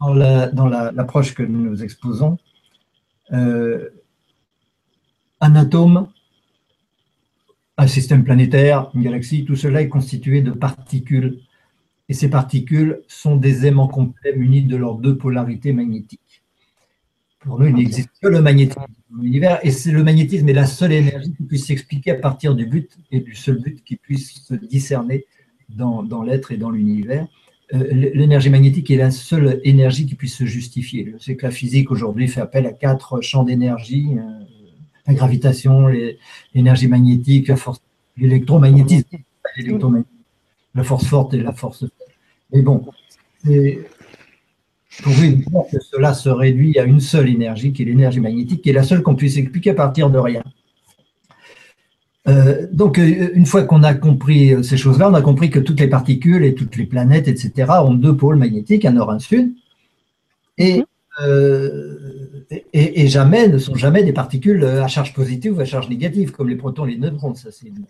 dans 0.00 0.12
l'approche 0.12 1.34
que 1.34 1.44
nous 1.44 1.84
exposons, 1.84 2.36
euh, 3.32 3.90
un 5.42 5.56
atome, 5.56 6.08
un 7.76 7.86
système 7.86 8.24
planétaire, 8.24 8.90
une 8.94 9.02
galaxie, 9.02 9.44
tout 9.44 9.56
cela 9.56 9.82
est 9.82 9.88
constitué 9.88 10.40
de 10.40 10.52
particules. 10.52 11.40
Et 12.08 12.14
ces 12.14 12.30
particules 12.30 13.02
sont 13.08 13.36
des 13.36 13.66
aimants 13.66 13.88
complets 13.88 14.36
munis 14.36 14.62
de 14.62 14.76
leurs 14.76 14.96
deux 14.96 15.18
polarités 15.18 15.72
magnétiques. 15.72 16.42
Pour 17.40 17.58
nous, 17.58 17.66
il 17.66 17.74
n'existe 17.74 18.10
que 18.22 18.28
le 18.28 18.40
magnétisme 18.40 18.86
dans 19.10 19.22
l'univers, 19.22 19.58
et 19.64 19.72
c'est 19.72 19.90
le 19.90 20.04
magnétisme 20.04 20.48
est 20.48 20.52
la 20.52 20.66
seule 20.66 20.92
énergie 20.92 21.32
qui 21.32 21.42
puisse 21.42 21.66
s'expliquer 21.66 22.12
à 22.12 22.14
partir 22.14 22.54
du 22.54 22.66
but 22.66 22.96
et 23.10 23.18
du 23.18 23.34
seul 23.34 23.58
but 23.58 23.82
qui 23.82 23.96
puisse 23.96 24.44
se 24.44 24.54
discerner 24.54 25.26
dans, 25.68 26.04
dans 26.04 26.22
l'être 26.22 26.52
et 26.52 26.56
dans 26.56 26.70
l'univers. 26.70 27.26
Euh, 27.74 27.82
l'énergie 28.14 28.50
magnétique 28.50 28.92
est 28.92 28.96
la 28.96 29.10
seule 29.10 29.60
énergie 29.64 30.06
qui 30.06 30.14
puisse 30.14 30.36
se 30.36 30.44
justifier. 30.44 31.14
C'est 31.18 31.34
que 31.34 31.46
la 31.46 31.50
physique 31.50 31.90
aujourd'hui 31.90 32.28
fait 32.28 32.40
appel 32.40 32.64
à 32.66 32.72
quatre 32.72 33.20
champs 33.22 33.42
d'énergie 33.42 34.10
euh, 34.18 34.44
la 35.06 35.14
gravitation, 35.14 35.88
l'énergie 36.54 36.88
magnétique, 36.88 37.48
la 37.48 37.56
force, 37.56 37.80
l'électromagnétisme, 38.16 39.08
la 40.74 40.84
force 40.84 41.06
forte 41.06 41.34
et 41.34 41.42
la 41.42 41.52
force 41.52 41.80
faible. 41.80 41.92
Mais 42.52 42.62
bon, 42.62 42.84
c'est 43.44 43.80
trouver 45.00 45.38
que 45.70 45.80
cela 45.80 46.14
se 46.14 46.28
réduit 46.28 46.78
à 46.78 46.84
une 46.84 47.00
seule 47.00 47.28
énergie, 47.28 47.72
qui 47.72 47.82
est 47.82 47.86
l'énergie 47.86 48.20
magnétique, 48.20 48.62
qui 48.62 48.70
est 48.70 48.74
la 48.74 48.82
seule 48.82 49.02
qu'on 49.02 49.14
puisse 49.14 49.36
expliquer 49.36 49.70
à 49.70 49.74
partir 49.74 50.10
de 50.10 50.18
rien. 50.18 50.42
Euh, 52.28 52.66
donc, 52.70 52.98
euh, 52.98 53.30
une 53.34 53.46
fois 53.46 53.64
qu'on 53.64 53.82
a 53.82 53.94
compris 53.94 54.52
euh, 54.54 54.62
ces 54.62 54.76
choses-là, 54.76 55.10
on 55.10 55.14
a 55.14 55.22
compris 55.22 55.50
que 55.50 55.58
toutes 55.58 55.80
les 55.80 55.88
particules 55.88 56.44
et 56.44 56.54
toutes 56.54 56.76
les 56.76 56.86
planètes, 56.86 57.26
etc., 57.26 57.72
ont 57.84 57.94
deux 57.94 58.16
pôles 58.16 58.36
magnétiques, 58.36 58.84
un 58.84 58.92
nord, 58.92 59.10
un 59.10 59.18
sud, 59.18 59.52
et, 60.58 60.84
et, 62.72 63.08
jamais 63.08 63.48
ne 63.48 63.58
sont 63.58 63.74
jamais 63.74 64.02
des 64.02 64.12
particules 64.12 64.64
à 64.64 64.88
charge 64.88 65.14
positive 65.14 65.56
ou 65.56 65.60
à 65.60 65.64
charge 65.64 65.88
négative, 65.88 66.32
comme 66.32 66.48
les 66.48 66.56
protons 66.56 66.86
et 66.86 66.92
les 66.92 66.98
neutrons. 66.98 67.34
Ça, 67.34 67.50
c'est 67.50 67.68
une, 67.68 67.86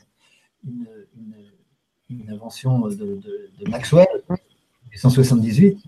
invention 2.29 2.89
de, 2.89 3.21
Maxwell, 3.69 4.07
178. 4.95 5.79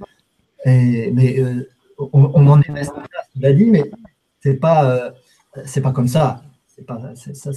Et, 0.66 1.10
mais 1.12 1.42
on, 1.98 2.46
en 2.46 2.60
est 2.60 2.72
resté 2.72 2.94
il 3.36 3.46
a 3.46 3.52
dit, 3.52 3.66
mais 3.66 3.90
c'est 4.40 4.54
pas, 4.54 5.12
c'est 5.64 5.80
pas 5.80 5.92
comme 5.92 6.08
ça. 6.08 6.42
Ça 6.66 7.50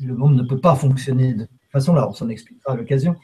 le 0.00 0.14
monde 0.14 0.36
ne 0.36 0.42
peut 0.42 0.60
pas 0.60 0.74
fonctionner 0.74 1.34
de 1.34 1.44
toute 1.44 1.70
façon 1.70 1.94
là, 1.94 2.08
on 2.08 2.14
s'en 2.14 2.28
expliquera 2.28 2.72
à 2.72 2.76
l'occasion. 2.76 3.16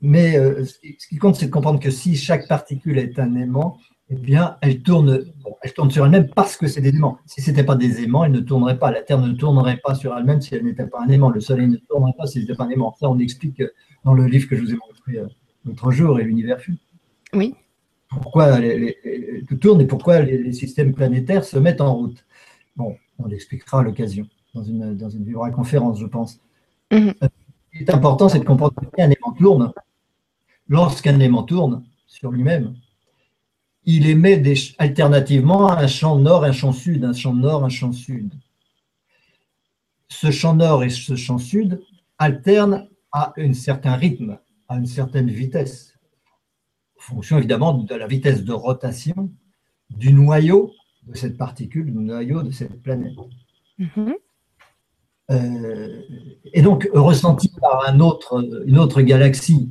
Mais 0.00 0.34
ce 0.64 1.08
qui 1.08 1.16
compte, 1.16 1.36
c'est 1.36 1.46
de 1.46 1.50
comprendre 1.50 1.80
que 1.80 1.90
si 1.90 2.16
chaque 2.16 2.48
particule 2.48 2.98
est 2.98 3.18
un 3.18 3.34
aimant, 3.34 3.78
eh 4.10 4.16
bien, 4.16 4.56
elle 4.62 4.82
tourne, 4.82 5.24
elle 5.62 5.72
tourne 5.72 5.90
sur 5.90 6.04
elle-même 6.04 6.28
parce 6.28 6.56
que 6.56 6.66
c'est 6.66 6.80
des 6.80 6.90
aimants. 6.90 7.18
Si 7.26 7.42
ce 7.42 7.50
n'était 7.50 7.64
pas 7.64 7.76
des 7.76 8.02
aimants, 8.02 8.24
elle 8.24 8.32
ne 8.32 8.40
tournerait 8.40 8.78
pas. 8.78 8.90
La 8.90 9.02
Terre 9.02 9.20
ne 9.20 9.32
tournerait 9.32 9.78
pas 9.84 9.94
sur 9.94 10.16
elle-même 10.16 10.40
si 10.40 10.54
elle 10.54 10.64
n'était 10.64 10.86
pas 10.86 11.00
un 11.06 11.08
aimant. 11.08 11.28
Le 11.28 11.40
Soleil 11.40 11.68
ne 11.68 11.76
tournerait 11.76 12.14
pas 12.16 12.26
si 12.26 12.34
ce 12.34 12.38
n'était 12.40 12.54
pas 12.54 12.64
un 12.64 12.70
aimant. 12.70 12.94
Ça, 12.98 13.10
on 13.10 13.18
explique 13.18 13.62
dans 14.04 14.14
le 14.14 14.24
livre 14.26 14.48
que 14.48 14.56
je 14.56 14.62
vous 14.62 14.72
ai 14.72 14.76
montré 14.76 15.18
euh, 15.18 15.26
l'autre 15.66 15.90
jour, 15.90 16.18
et 16.18 16.24
l'univers 16.24 16.60
fut. 16.60 16.78
Oui. 17.34 17.54
Pourquoi 18.08 18.58
tout 19.46 19.56
tourne 19.56 19.82
et 19.82 19.86
pourquoi 19.86 20.20
les, 20.20 20.52
systèmes 20.52 20.94
planétaires 20.94 21.44
se 21.44 21.58
mettent 21.58 21.82
en 21.82 21.94
route? 21.94 22.24
Bon, 22.74 22.96
on 23.18 23.26
l'expliquera 23.26 23.80
à 23.80 23.82
l'occasion, 23.82 24.26
dans 24.54 24.62
une, 24.62 24.96
dans 24.96 25.10
une 25.10 25.30
conférence, 25.52 26.00
je 26.00 26.06
pense. 26.06 26.40
Euh, 26.94 27.12
ce 27.20 27.78
qui 27.78 27.84
est 27.84 27.90
important, 27.90 28.30
c'est 28.30 28.38
de 28.38 28.44
comprendre 28.44 28.72
qu'un 28.96 29.10
aimant 29.10 29.34
tourne. 29.38 29.72
Lorsqu'un 30.68 31.18
aimant 31.20 31.44
tourne 31.44 31.84
sur 32.06 32.30
lui-même, 32.30 32.74
il 33.84 34.06
émet 34.06 34.36
des, 34.36 34.54
alternativement 34.76 35.70
un 35.70 35.86
champ 35.86 36.18
nord, 36.18 36.44
un 36.44 36.52
champ 36.52 36.72
sud, 36.72 37.04
un 37.04 37.14
champ 37.14 37.34
nord, 37.34 37.64
un 37.64 37.70
champ 37.70 37.92
sud. 37.92 38.34
Ce 40.08 40.30
champ 40.30 40.54
nord 40.54 40.84
et 40.84 40.90
ce 40.90 41.16
champ 41.16 41.38
sud 41.38 41.80
alternent 42.18 42.88
à 43.12 43.32
un 43.38 43.54
certain 43.54 43.94
rythme, 43.94 44.38
à 44.68 44.76
une 44.76 44.86
certaine 44.86 45.30
vitesse, 45.30 45.94
en 46.98 47.00
fonction 47.00 47.38
évidemment 47.38 47.72
de 47.72 47.94
la 47.94 48.06
vitesse 48.06 48.44
de 48.44 48.52
rotation 48.52 49.30
du 49.88 50.12
noyau 50.12 50.72
de 51.06 51.16
cette 51.16 51.38
particule, 51.38 51.86
du 51.86 51.98
noyau 51.98 52.42
de 52.42 52.50
cette 52.50 52.82
planète. 52.82 53.16
Mm-hmm. 53.78 54.14
Euh, 55.30 56.02
et 56.52 56.62
donc, 56.62 56.88
ressenti 56.92 57.50
par 57.60 57.88
un 57.88 58.00
autre, 58.00 58.44
une 58.66 58.78
autre 58.78 59.00
galaxie 59.00 59.70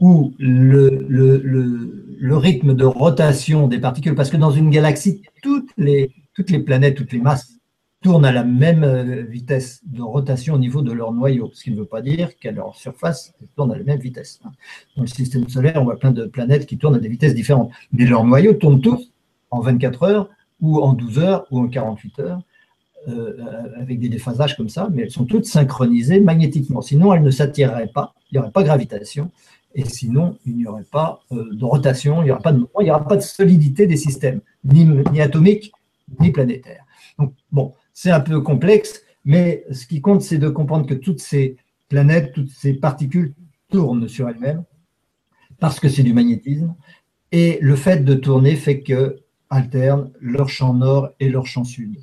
où 0.00 0.32
le, 0.38 1.06
le, 1.08 2.36
rythme 2.36 2.74
de 2.74 2.84
rotation 2.84 3.68
des 3.68 3.78
particules, 3.78 4.14
parce 4.14 4.30
que 4.30 4.36
dans 4.36 4.50
une 4.50 4.70
galaxie, 4.70 5.22
toutes 5.42 5.70
les, 5.76 6.10
toutes 6.34 6.50
les 6.50 6.60
planètes, 6.60 6.96
toutes 6.96 7.12
les 7.12 7.18
masses 7.18 7.60
tournent 8.02 8.24
à 8.24 8.32
la 8.32 8.44
même 8.44 8.82
euh, 8.82 9.22
vitesse 9.22 9.82
de 9.84 10.00
rotation 10.00 10.54
au 10.54 10.58
niveau 10.58 10.80
de 10.80 10.90
leur 10.90 11.12
noyau, 11.12 11.50
ce 11.52 11.64
qui 11.64 11.70
ne 11.70 11.76
veut 11.76 11.84
pas 11.84 12.00
dire 12.00 12.30
qu'à 12.38 12.50
leur 12.50 12.74
surface, 12.74 13.34
elles 13.40 13.48
tournent 13.54 13.72
à 13.72 13.76
la 13.76 13.84
même 13.84 14.00
vitesse. 14.00 14.40
Dans 14.96 15.02
le 15.02 15.08
système 15.08 15.46
solaire, 15.48 15.76
on 15.76 15.84
voit 15.84 15.98
plein 15.98 16.10
de 16.10 16.24
planètes 16.24 16.64
qui 16.64 16.78
tournent 16.78 16.94
à 16.94 16.98
des 16.98 17.08
vitesses 17.08 17.34
différentes, 17.34 17.70
mais 17.92 18.06
leurs 18.06 18.24
noyaux 18.24 18.54
tournent 18.54 18.80
tous 18.80 19.12
en 19.50 19.60
24 19.60 20.02
heures, 20.04 20.30
ou 20.62 20.80
en 20.80 20.94
12 20.94 21.18
heures, 21.18 21.46
ou 21.50 21.60
en 21.60 21.68
48 21.68 22.18
heures, 22.20 22.40
euh, 23.08 23.36
avec 23.76 23.98
des 23.98 24.08
déphasages 24.08 24.56
comme 24.56 24.68
ça, 24.68 24.88
mais 24.92 25.02
elles 25.02 25.10
sont 25.10 25.24
toutes 25.24 25.46
synchronisées 25.46 26.20
magnétiquement. 26.20 26.80
Sinon, 26.80 27.12
elles 27.12 27.22
ne 27.22 27.30
s'attireraient 27.30 27.90
pas, 27.92 28.14
il 28.30 28.36
n'y 28.36 28.38
aurait 28.38 28.50
pas 28.50 28.62
gravitation, 28.62 29.30
et 29.74 29.84
sinon, 29.84 30.38
il 30.46 30.56
n'y 30.56 30.66
aurait 30.66 30.84
pas 30.90 31.20
euh, 31.32 31.48
de 31.52 31.64
rotation, 31.64 32.22
il 32.22 32.26
n'y 32.26 32.30
aura 32.30 32.40
pas 32.40 32.52
de 32.52 32.64
il 32.80 32.84
n'y 32.84 32.90
aura 32.90 33.06
pas 33.06 33.16
de 33.16 33.22
solidité 33.22 33.86
des 33.86 33.96
systèmes, 33.96 34.40
ni, 34.64 34.84
ni 34.84 35.20
atomiques, 35.20 35.72
ni 36.18 36.32
planétaires. 36.32 36.84
Donc, 37.18 37.34
bon, 37.52 37.74
c'est 37.92 38.10
un 38.10 38.20
peu 38.20 38.40
complexe, 38.40 39.02
mais 39.24 39.64
ce 39.70 39.86
qui 39.86 40.00
compte, 40.00 40.22
c'est 40.22 40.38
de 40.38 40.48
comprendre 40.48 40.86
que 40.86 40.94
toutes 40.94 41.20
ces 41.20 41.56
planètes, 41.88 42.32
toutes 42.32 42.50
ces 42.50 42.74
particules 42.74 43.34
tournent 43.68 44.08
sur 44.08 44.28
elles-mêmes, 44.28 44.64
parce 45.58 45.78
que 45.78 45.88
c'est 45.88 46.02
du 46.02 46.12
magnétisme, 46.12 46.74
et 47.32 47.58
le 47.60 47.76
fait 47.76 48.04
de 48.04 48.14
tourner 48.14 48.56
fait 48.56 48.80
que 48.80 49.18
alternent 49.50 50.10
leur 50.20 50.48
champ 50.48 50.74
nord 50.74 51.10
et 51.20 51.28
leur 51.28 51.46
champ 51.46 51.64
sud. 51.64 51.98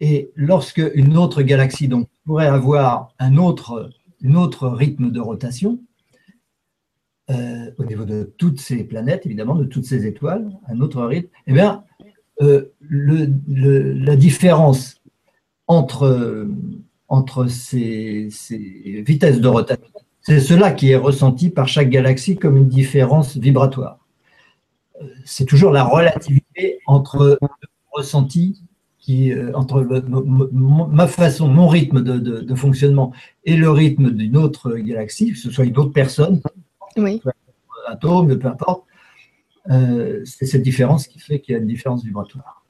Et 0.00 0.30
lorsque 0.34 0.82
une 0.94 1.16
autre 1.16 1.42
galaxie 1.42 1.88
donc, 1.88 2.08
pourrait 2.24 2.46
avoir 2.46 3.12
un 3.18 3.36
autre, 3.36 3.90
un 4.24 4.34
autre 4.34 4.68
rythme 4.68 5.10
de 5.10 5.20
rotation, 5.20 5.78
euh, 7.30 7.70
au 7.78 7.84
niveau 7.84 8.04
de 8.04 8.32
toutes 8.38 8.58
ces 8.58 8.82
planètes, 8.82 9.24
évidemment, 9.24 9.54
de 9.54 9.64
toutes 9.64 9.84
ces 9.84 10.04
étoiles, 10.04 10.50
un 10.68 10.80
autre 10.80 11.04
rythme, 11.04 11.28
eh 11.46 11.52
bien, 11.52 11.84
euh, 12.42 12.64
la 12.88 14.16
différence 14.16 15.00
entre, 15.68 16.48
entre 17.08 17.46
ces, 17.46 18.28
vitesses 19.06 19.40
de 19.40 19.46
rotation, 19.46 19.86
c'est 20.22 20.40
cela 20.40 20.72
qui 20.72 20.90
est 20.90 20.96
ressenti 20.96 21.50
par 21.50 21.68
chaque 21.68 21.88
galaxie 21.88 22.36
comme 22.36 22.56
une 22.56 22.68
différence 22.68 23.36
vibratoire. 23.36 23.98
Euh, 25.00 25.06
c'est 25.24 25.44
toujours 25.44 25.70
la 25.70 25.84
relativité 25.84 26.80
entre 26.86 27.38
le 27.40 27.48
ressenti 27.92 28.60
qui, 28.98 29.32
entre 29.54 29.82
ma 30.52 31.06
façon, 31.06 31.48
mon 31.48 31.68
rythme 31.68 32.02
de, 32.02 32.18
de, 32.18 32.54
fonctionnement 32.54 33.12
et 33.44 33.56
le 33.56 33.70
rythme 33.70 34.10
d'une 34.10 34.36
autre 34.36 34.74
galaxie, 34.76 35.32
que 35.32 35.38
ce 35.38 35.50
soit 35.50 35.64
une 35.64 35.78
autre 35.78 35.92
personne, 35.92 36.42
oui. 36.96 37.20
atome, 37.86 38.38
peu 38.38 38.48
importe. 38.48 38.84
Euh, 39.70 40.22
c'est 40.24 40.46
cette 40.46 40.62
différence 40.62 41.06
qui 41.06 41.18
fait 41.18 41.40
qu'il 41.40 41.52
y 41.52 41.56
a 41.56 41.60
une 41.60 41.66
différence 41.66 42.04
vibratoire. 42.04 42.64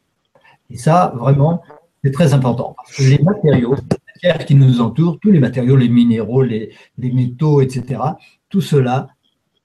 Et 0.70 0.76
ça, 0.76 1.12
vraiment, 1.16 1.62
c'est 2.04 2.10
très 2.10 2.34
important. 2.34 2.74
Parce 2.76 2.96
que 2.96 3.02
les 3.02 3.18
matériaux, 3.18 3.74
les 3.74 3.98
matières 4.14 4.44
qui 4.44 4.54
nous 4.54 4.80
entourent, 4.80 5.18
tous 5.20 5.30
les 5.30 5.40
matériaux, 5.40 5.76
les 5.76 5.88
minéraux, 5.88 6.42
les, 6.42 6.72
métaux, 6.98 7.60
etc., 7.60 8.00
tout 8.48 8.60
cela, 8.60 9.08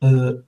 euh, 0.03 0.41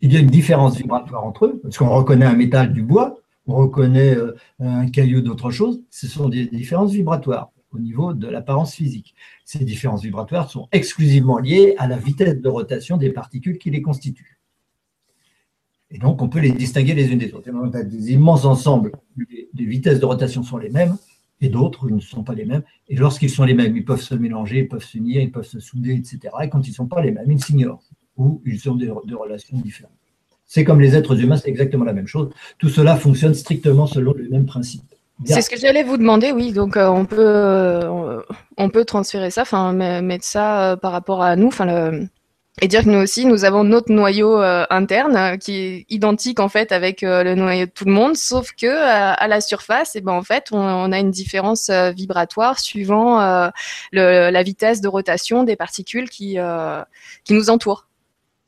il 0.00 0.12
y 0.12 0.16
a 0.16 0.20
une 0.20 0.30
différence 0.30 0.76
vibratoire 0.76 1.24
entre 1.24 1.46
eux, 1.46 1.60
parce 1.62 1.78
qu'on 1.78 1.90
reconnaît 1.90 2.26
un 2.26 2.36
métal 2.36 2.72
du 2.72 2.82
bois, 2.82 3.18
on 3.46 3.56
reconnaît 3.56 4.14
euh, 4.14 4.36
un 4.60 4.88
caillou 4.90 5.22
d'autre 5.22 5.50
chose, 5.50 5.80
ce 5.90 6.06
sont 6.06 6.28
des 6.28 6.46
différences 6.46 6.92
vibratoires 6.92 7.50
au 7.72 7.78
niveau 7.78 8.14
de 8.14 8.26
l'apparence 8.28 8.74
physique. 8.74 9.14
Ces 9.44 9.64
différences 9.64 10.02
vibratoires 10.02 10.50
sont 10.50 10.68
exclusivement 10.72 11.38
liées 11.38 11.74
à 11.78 11.86
la 11.86 11.96
vitesse 11.96 12.40
de 12.40 12.48
rotation 12.48 12.96
des 12.96 13.10
particules 13.10 13.58
qui 13.58 13.70
les 13.70 13.82
constituent. 13.82 14.38
Et 15.90 15.98
donc, 15.98 16.20
on 16.20 16.28
peut 16.28 16.40
les 16.40 16.52
distinguer 16.52 16.94
les 16.94 17.10
unes 17.10 17.18
des 17.18 17.32
autres. 17.32 17.50
On 17.50 17.72
a 17.72 17.82
des 17.82 18.12
immenses 18.12 18.44
ensembles, 18.44 18.92
les 19.16 19.64
vitesses 19.64 20.00
de 20.00 20.04
rotation 20.04 20.42
sont 20.42 20.58
les 20.58 20.68
mêmes, 20.68 20.96
et 21.40 21.48
d'autres 21.48 21.88
ne 21.88 22.00
sont 22.00 22.24
pas 22.24 22.34
les 22.34 22.44
mêmes. 22.44 22.62
Et 22.88 22.96
lorsqu'ils 22.96 23.30
sont 23.30 23.44
les 23.44 23.54
mêmes, 23.54 23.76
ils 23.76 23.84
peuvent 23.84 24.02
se 24.02 24.14
mélanger, 24.14 24.58
ils 24.60 24.68
peuvent 24.68 24.84
s'unir, 24.84 25.22
ils 25.22 25.30
peuvent 25.30 25.46
se 25.46 25.60
souder, 25.60 25.94
etc. 25.94 26.34
Et 26.42 26.48
quand 26.48 26.66
ils 26.66 26.70
ne 26.70 26.74
sont 26.74 26.88
pas 26.88 27.00
les 27.00 27.10
mêmes, 27.10 27.30
ils 27.30 27.42
s'ignorent, 27.42 27.82
ou 28.16 28.42
ils 28.44 28.68
ont 28.68 28.74
des, 28.74 28.92
des 29.06 29.14
relations 29.14 29.56
différentes. 29.58 29.92
C'est 30.44 30.64
comme 30.64 30.80
les 30.80 30.96
êtres 30.96 31.20
humains, 31.20 31.36
c'est 31.36 31.48
exactement 31.48 31.84
la 31.84 31.92
même 31.92 32.06
chose. 32.06 32.30
Tout 32.58 32.70
cela 32.70 32.96
fonctionne 32.96 33.34
strictement 33.34 33.86
selon 33.86 34.14
le 34.14 34.28
même 34.28 34.46
principe. 34.46 34.94
C'est 35.24 35.42
ce 35.42 35.50
que 35.50 35.56
j'allais 35.56 35.82
vous 35.82 35.96
demander, 35.96 36.32
oui. 36.32 36.52
Donc 36.52 36.76
euh, 36.76 36.86
on 36.86 37.04
peut 37.04 37.16
euh, 37.18 38.20
on 38.56 38.70
peut 38.70 38.84
transférer 38.84 39.30
ça, 39.30 39.42
enfin 39.42 39.72
mettre 39.72 40.24
ça 40.24 40.72
euh, 40.72 40.76
par 40.76 40.92
rapport 40.92 41.22
à 41.22 41.36
nous, 41.36 41.48
enfin 41.48 42.06
et 42.60 42.66
dire 42.66 42.82
que 42.82 42.88
nous 42.88 42.98
aussi 42.98 43.24
nous 43.24 43.44
avons 43.44 43.62
notre 43.62 43.92
noyau 43.92 44.36
interne 44.36 45.38
qui 45.38 45.54
est 45.54 45.86
identique 45.90 46.40
en 46.40 46.48
fait 46.48 46.72
avec 46.72 47.02
le 47.02 47.34
noyau 47.34 47.66
de 47.66 47.70
tout 47.70 47.84
le 47.84 47.92
monde, 47.92 48.16
sauf 48.16 48.50
que 48.50 48.66
à 48.66 49.28
la 49.28 49.40
surface, 49.40 49.94
et 49.94 49.98
eh 49.98 50.02
ben 50.02 50.12
en 50.12 50.24
fait 50.24 50.48
on, 50.50 50.90
a 50.90 50.98
une 50.98 51.12
différence 51.12 51.70
vibratoire 51.70 52.58
suivant 52.58 53.20
la 53.92 54.42
vitesse 54.42 54.80
de 54.80 54.88
rotation 54.88 55.44
des 55.44 55.54
particules 55.54 56.10
qui 56.10 56.36
qui 57.24 57.32
nous 57.32 57.50
entourent. 57.50 57.86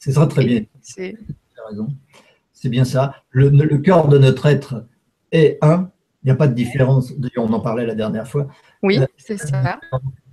C'est 0.01 0.13
ça 0.13 0.27
très 0.27 0.45
bien. 0.45 0.63
C'est 0.83 2.69
bien 2.69 2.85
ça. 2.85 3.15
Le, 3.31 3.49
le 3.49 3.79
cœur 3.79 4.09
de 4.09 4.19
notre 4.19 4.47
être 4.47 4.85
est 5.31 5.57
un 5.63 5.89
il 6.23 6.27
n'y 6.27 6.31
a 6.31 6.37
pas 6.37 6.49
de 6.49 6.55
différence, 6.55 7.13
on 7.37 7.53
en 7.53 7.61
parlait 7.61 7.87
la 7.87 7.95
dernière 7.95 8.29
fois. 8.29 8.49
Oui, 8.83 8.99
euh, 8.99 9.07
c'est 9.17 9.39
ça. 9.39 9.81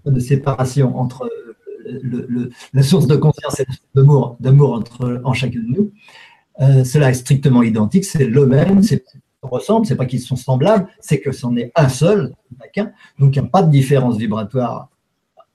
De 0.06 0.20
séparation 0.20 0.98
entre 0.98 1.30
le, 1.86 2.50
la 2.74 2.84
source 2.84 3.08
de 3.08 3.16
conscience 3.16 3.60
et 3.60 3.66
d'amour, 3.96 4.38
d'amour 4.40 4.74
entre 4.74 5.22
en 5.24 5.34
chacun 5.34 5.60
de 5.60 5.68
nous. 5.68 5.92
Euh, 6.60 6.84
cela 6.84 7.12
est 7.12 7.14
strictement 7.14 7.64
identique, 7.64 8.06
c'est 8.06 8.26
le 8.26 8.46
même, 8.46 8.82
c'est 8.84 9.04
ressemble, 9.42 9.86
c'est 9.86 9.96
pas 9.96 10.06
qu'ils 10.06 10.22
sont 10.22 10.36
semblables, 10.36 10.88
c'est 11.00 11.20
que 11.20 11.32
c'en 11.32 11.56
est 11.56 11.72
un 11.76 11.90
seul, 11.90 12.34
qu'un. 12.74 12.92
Donc 13.20 13.36
il 13.36 13.42
n'y 13.42 13.48
a 13.48 13.50
pas 13.50 13.64
de 13.64 13.72
différence 13.72 14.18
vibratoire 14.18 14.90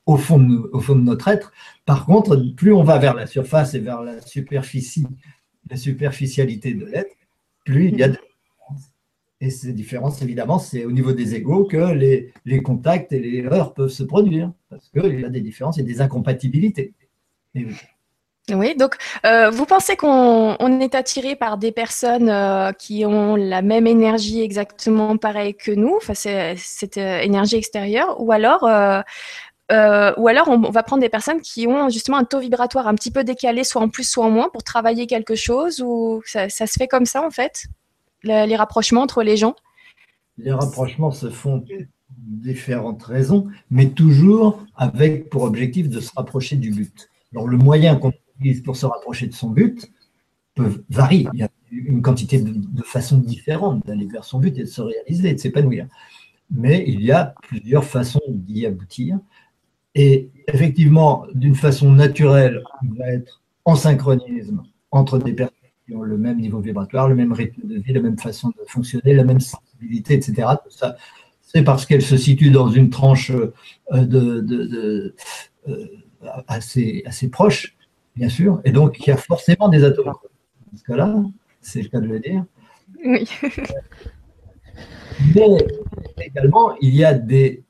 au 0.06 0.16
fond, 0.16 0.38
de, 0.38 0.70
au 0.72 0.80
fond 0.80 0.94
de 0.94 1.02
notre 1.02 1.28
être. 1.28 1.52
Par 1.84 2.06
contre, 2.06 2.36
plus 2.56 2.72
on 2.72 2.84
va 2.84 2.98
vers 2.98 3.14
la 3.14 3.26
surface 3.26 3.74
et 3.74 3.80
vers 3.80 4.02
la 4.02 4.20
superficie, 4.20 5.06
la 5.68 5.76
superficialité 5.76 6.74
de 6.74 6.86
l'être, 6.86 7.14
plus 7.64 7.88
il 7.88 7.98
y 7.98 8.02
a 8.02 8.08
de 8.08 8.18
et 9.42 9.50
ces 9.50 9.72
différences, 9.72 10.22
évidemment, 10.22 10.60
c'est 10.60 10.84
au 10.84 10.92
niveau 10.92 11.10
des 11.12 11.34
égaux 11.34 11.64
que 11.64 11.92
les, 11.92 12.62
contacts 12.62 13.12
et 13.12 13.18
les 13.18 13.38
erreurs 13.38 13.74
peuvent 13.74 13.90
se 13.90 14.04
produire, 14.04 14.52
parce 14.70 14.88
qu'il 14.90 15.18
y 15.18 15.24
a 15.24 15.28
des 15.28 15.40
différences 15.40 15.78
et 15.78 15.82
des 15.82 16.00
incompatibilités. 16.00 16.94
oui. 18.50 18.76
donc 18.76 18.96
euh, 19.26 19.50
vous 19.50 19.66
pensez 19.66 19.96
qu'on 19.96 20.80
est 20.80 20.94
attiré 20.94 21.34
par 21.34 21.58
des 21.58 21.72
personnes 21.72 22.30
euh, 22.30 22.70
qui 22.70 23.04
ont 23.04 23.34
la 23.34 23.62
même 23.62 23.88
énergie 23.88 24.42
exactement 24.42 25.16
pareille 25.16 25.56
que 25.56 25.72
nous, 25.72 25.96
enfin, 25.96 26.14
cette 26.14 26.98
euh, 26.98 27.18
énergie 27.18 27.56
extérieure, 27.56 28.20
ou 28.20 28.30
alors 28.30 28.62
ou 29.72 30.28
alors, 30.28 30.48
on, 30.48 30.70
va 30.70 30.82
prendre 30.82 31.00
des 31.00 31.08
personnes 31.08 31.40
qui 31.40 31.66
ont 31.66 31.88
justement 31.88 32.18
un 32.18 32.24
taux 32.24 32.40
vibratoire 32.40 32.86
un 32.86 32.94
petit 32.94 33.10
peu 33.10 33.24
décalé, 33.24 33.64
soit 33.64 33.80
en 33.80 33.88
plus, 33.88 34.08
soit 34.08 34.24
en 34.24 34.30
moins, 34.30 34.50
pour 34.50 34.62
travailler 34.62 35.06
quelque 35.06 35.34
chose, 35.34 35.80
ou 35.80 36.22
ça, 36.26 36.48
se 36.48 36.64
fait 36.78 36.88
comme 36.88 37.06
ça, 37.06 37.26
en 37.26 37.30
fait, 37.30 37.64
les 38.24 38.56
rapprochements 38.56 39.02
entre 39.02 39.22
les 39.22 39.36
gens? 39.36 39.54
Les 40.38 40.52
rapprochements 40.52 41.10
se 41.10 41.30
font 41.30 41.60
pour 41.60 41.76
différentes 42.08 43.02
raisons, 43.02 43.48
mais 43.70 43.90
toujours 43.90 44.64
avec 44.76 45.28
pour 45.28 45.42
objectif 45.42 45.88
de 45.88 46.00
se 46.00 46.10
rapprocher 46.14 46.56
du 46.56 46.70
but. 46.70 47.10
Alors, 47.32 47.48
le 47.48 47.58
moyen 47.58 47.96
qu'on 47.96 48.12
utilise 48.36 48.62
pour 48.62 48.76
se 48.76 48.86
rapprocher 48.86 49.26
de 49.26 49.34
son 49.34 49.50
but 49.50 49.90
peut 50.54 50.84
varier. 50.90 51.26
Il 51.32 51.40
y 51.40 51.42
a 51.42 51.48
une 51.70 52.02
quantité 52.02 52.40
de, 52.40 52.52
de 52.52 52.82
façons 52.82 53.18
différentes 53.18 53.86
d'aller 53.86 54.06
vers 54.06 54.24
son 54.24 54.38
but 54.38 54.56
et 54.58 54.62
de 54.62 54.66
se 54.66 54.82
réaliser, 54.82 55.32
de 55.34 55.38
s'épanouir. 55.38 55.86
Mais 56.50 56.84
il 56.86 57.02
y 57.02 57.12
a 57.12 57.34
plusieurs 57.42 57.84
façons 57.84 58.20
d'y 58.28 58.66
aboutir. 58.66 59.18
Et 59.94 60.30
effectivement, 60.48 61.26
d'une 61.34 61.54
façon 61.54 61.92
naturelle, 61.92 62.62
on 62.82 62.94
va 62.94 63.08
être 63.08 63.42
en 63.64 63.74
synchronisme 63.74 64.62
entre 64.90 65.18
des 65.18 65.32
personnes 65.32 65.56
qui 65.86 65.94
ont 65.94 66.02
le 66.02 66.16
même 66.18 66.38
niveau 66.40 66.60
vibratoire, 66.60 67.08
le 67.08 67.14
même 67.14 67.32
rythme 67.32 67.66
de 67.66 67.78
vie, 67.78 67.92
la 67.92 68.00
même 68.00 68.18
façon 68.18 68.48
de 68.48 68.64
fonctionner, 68.66 69.14
la 69.14 69.24
même 69.24 69.40
sensibilité, 69.40 70.14
etc. 70.14 70.48
ça, 70.68 70.96
c'est 71.40 71.64
parce 71.64 71.86
qu'elles 71.86 72.02
se 72.02 72.16
situent 72.16 72.50
dans 72.50 72.68
une 72.68 72.90
tranche 72.90 73.30
euh, 73.30 73.52
de, 74.04 75.14
euh, 75.68 75.86
assez, 76.48 77.02
assez 77.04 77.28
proche, 77.28 77.76
bien 78.16 78.28
sûr. 78.28 78.60
Et 78.64 78.72
donc, 78.72 78.98
il 79.00 79.08
y 79.08 79.12
a 79.12 79.16
forcément 79.16 79.68
des 79.68 79.84
atomes. 79.84 80.06
Dans 80.06 80.78
ce 80.78 80.84
cas-là, 80.84 81.14
c'est 81.60 81.82
le 81.82 81.88
cas 81.88 82.00
de 82.00 82.06
le 82.06 82.20
dire. 82.20 82.44
Oui. 83.04 83.28
Mais 85.34 85.58
également, 86.26 86.74
il 86.80 86.94
y 86.94 87.04
a 87.04 87.12
des 87.14 87.64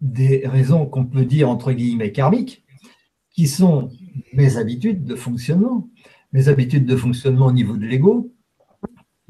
des 0.00 0.46
raisons 0.46 0.86
qu'on 0.86 1.04
peut 1.04 1.24
dire 1.24 1.48
entre 1.48 1.72
guillemets 1.72 2.12
karmiques, 2.12 2.64
qui 3.30 3.46
sont 3.46 3.90
mes 4.32 4.56
habitudes 4.56 5.04
de 5.04 5.14
fonctionnement, 5.14 5.88
mes 6.32 6.48
habitudes 6.48 6.86
de 6.86 6.96
fonctionnement 6.96 7.46
au 7.46 7.52
niveau 7.52 7.76
de 7.76 7.86
l'ego, 7.86 8.32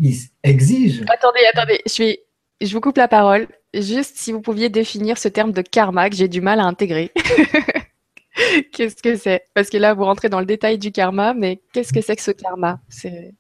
qui 0.00 0.31
exigent. 0.43 1.05
Attendez, 1.09 1.40
attendez, 1.52 1.81
je, 1.87 1.93
suis, 1.93 2.19
je 2.61 2.73
vous 2.73 2.81
coupe 2.81 2.97
la 2.97 3.09
parole. 3.09 3.49
Juste 3.75 4.17
si 4.17 4.33
vous 4.33 4.40
pouviez 4.40 4.69
définir 4.69 5.19
ce 5.19 5.28
terme 5.28 5.52
de 5.52 5.62
karma 5.62 6.09
que 6.09 6.17
j'ai 6.17 6.28
du 6.28 6.40
mal 6.40 6.61
à 6.61 6.64
intégrer. 6.64 7.12
qu'est-ce 8.73 9.02
que 9.02 9.17
c'est? 9.17 9.43
Parce 9.55 9.69
que 9.69 9.76
là, 9.76 9.95
vous 9.95 10.05
rentrez 10.05 10.28
dans 10.28 10.40
le 10.40 10.47
détail 10.47 10.78
du 10.78 10.93
karma, 10.93 11.35
mais 11.35 11.61
qu'est-ce 11.73 11.93
que 11.93 12.00
c'est 12.00 12.17
que 12.17 12.23
ce 12.23 12.31
karma? 12.31 12.81
C'est 12.88 13.35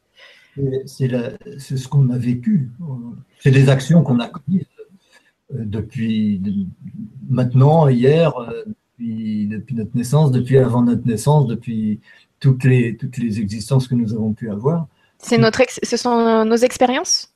ce 0.56 1.88
qu'on 1.88 2.10
a 2.10 2.18
vécu. 2.18 2.70
C'est 3.40 3.50
des 3.50 3.68
actions 3.68 4.02
qu'on 4.02 4.18
a 4.18 4.28
commises 4.28 4.66
euh, 5.54 5.64
depuis 5.64 6.42
maintenant, 7.28 7.88
hier, 7.88 8.36
euh, 8.36 8.64
depuis, 8.98 9.74
notre 9.74 9.96
naissance, 9.96 10.32
depuis 10.32 10.58
avant 10.58 10.82
notre 10.82 11.06
naissance, 11.06 11.46
depuis 11.46 12.00
toutes 12.40 12.64
les, 12.64 12.96
toutes 12.96 13.18
les 13.18 13.40
existences 13.40 13.88
que 13.88 13.94
nous 13.94 14.12
avons 14.14 14.32
pu 14.32 14.50
avoir. 14.50 14.86
C'est 15.18 15.38
notre 15.38 15.62
ce 15.82 15.96
sont 15.96 16.44
nos 16.44 16.56
expériences? 16.56 17.34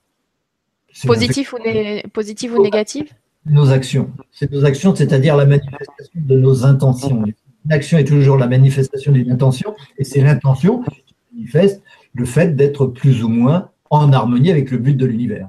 Positives 1.07 1.53
ou, 1.55 2.09
positives 2.11 2.55
ou 2.55 2.63
négatives? 2.63 3.11
Nos 3.47 3.71
actions. 3.71 4.11
C'est 4.31 4.51
nos 4.53 4.65
actions, 4.65 4.95
c'est-à-dire 4.95 5.37
la 5.37 5.47
manifestation 5.47 6.13
de 6.15 6.37
nos 6.39 6.65
intentions. 6.65 7.25
L'action 7.67 7.99
est 7.99 8.05
toujours 8.05 8.37
la 8.37 8.47
manifestation 8.47 9.13
d'une 9.13 9.31
intention, 9.31 9.75
et 9.99 10.05
c'est 10.05 10.21
l'intention 10.21 10.83
qui 10.83 11.15
manifeste 11.33 11.83
le 12.15 12.25
fait 12.25 12.55
d'être 12.55 12.87
plus 12.87 13.25
ou 13.25 13.29
moins 13.29 13.71
en 13.91 14.13
harmonie 14.13 14.51
avec 14.51 14.71
le 14.71 14.79
but 14.79 14.97
de 14.97 15.07
l'univers. 15.07 15.49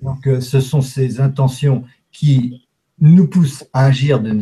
Donc, 0.00 0.26
euh, 0.26 0.40
ce 0.40 0.60
sont 0.60 0.80
ces 0.80 1.20
intentions 1.20 1.84
qui 2.10 2.66
nous 3.00 3.26
poussent 3.26 3.64
à 3.72 3.86
agir 3.86 4.20
de 4.20 4.32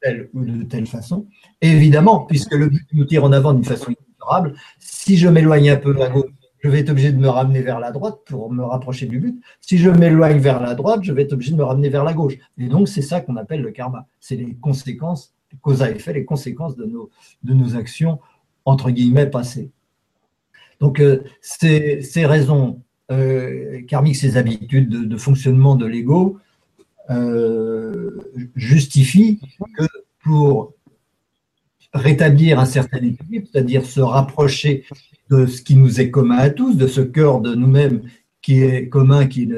telle 0.00 0.30
ou 0.34 0.44
de 0.44 0.62
telle 0.64 0.86
façon. 0.86 1.26
évidemment, 1.60 2.20
puisque 2.20 2.54
le 2.54 2.68
but 2.68 2.86
nous 2.92 3.04
tire 3.04 3.24
en 3.24 3.32
avant 3.32 3.52
d'une 3.52 3.64
façon 3.64 3.92
inexorable, 3.92 4.54
si 4.78 5.16
je 5.16 5.28
m'éloigne 5.28 5.70
un 5.70 5.76
peu 5.76 6.00
à 6.00 6.08
gauche, 6.08 6.30
je 6.62 6.68
vais 6.68 6.80
être 6.80 6.90
obligé 6.90 7.12
de 7.12 7.18
me 7.18 7.28
ramener 7.28 7.62
vers 7.62 7.80
la 7.80 7.90
droite 7.90 8.18
pour 8.26 8.52
me 8.52 8.62
rapprocher 8.62 9.06
du 9.06 9.18
but. 9.18 9.40
Si 9.60 9.78
je 9.78 9.88
m'éloigne 9.88 10.38
vers 10.38 10.60
la 10.60 10.74
droite, 10.74 11.00
je 11.02 11.12
vais 11.12 11.22
être 11.22 11.32
obligé 11.32 11.52
de 11.52 11.56
me 11.56 11.64
ramener 11.64 11.88
vers 11.88 12.04
la 12.04 12.12
gauche. 12.12 12.34
Et 12.58 12.68
donc, 12.68 12.88
c'est 12.88 13.02
ça 13.02 13.20
qu'on 13.20 13.36
appelle 13.36 13.62
le 13.62 13.70
karma. 13.70 14.06
C'est 14.20 14.36
les 14.36 14.54
conséquences, 14.56 15.34
les 15.52 15.58
causes 15.58 15.82
à 15.82 15.90
effet, 15.90 16.12
les 16.12 16.26
conséquences 16.26 16.76
de 16.76 16.84
nos, 16.84 17.08
de 17.44 17.54
nos 17.54 17.76
actions, 17.76 18.18
entre 18.66 18.90
guillemets, 18.90 19.26
passées. 19.26 19.70
Donc, 20.80 21.00
euh, 21.00 21.22
ces, 21.40 22.02
ces 22.02 22.26
raisons 22.26 22.82
euh, 23.10 23.82
karmique, 23.88 24.16
ses 24.16 24.36
habitudes 24.36 24.88
de, 24.88 25.16
fonctionnement 25.16 25.74
de 25.76 25.86
l'ego, 25.86 26.38
euh, 27.10 28.18
justifient 28.54 29.40
que 29.76 29.84
pour 30.22 30.74
rétablir 31.92 32.60
un 32.60 32.66
certain 32.66 32.98
équilibre, 32.98 33.48
c'est-à-dire 33.50 33.84
se 33.84 34.00
rapprocher 34.00 34.84
de 35.28 35.46
ce 35.46 35.62
qui 35.62 35.76
nous 35.76 36.00
est 36.00 36.10
commun 36.10 36.36
à 36.36 36.50
tous, 36.50 36.76
de 36.76 36.86
ce 36.86 37.00
cœur 37.00 37.40
de 37.40 37.54
nous-mêmes 37.54 38.02
qui 38.42 38.62
est 38.62 38.88
commun, 38.88 39.26
qui, 39.26 39.50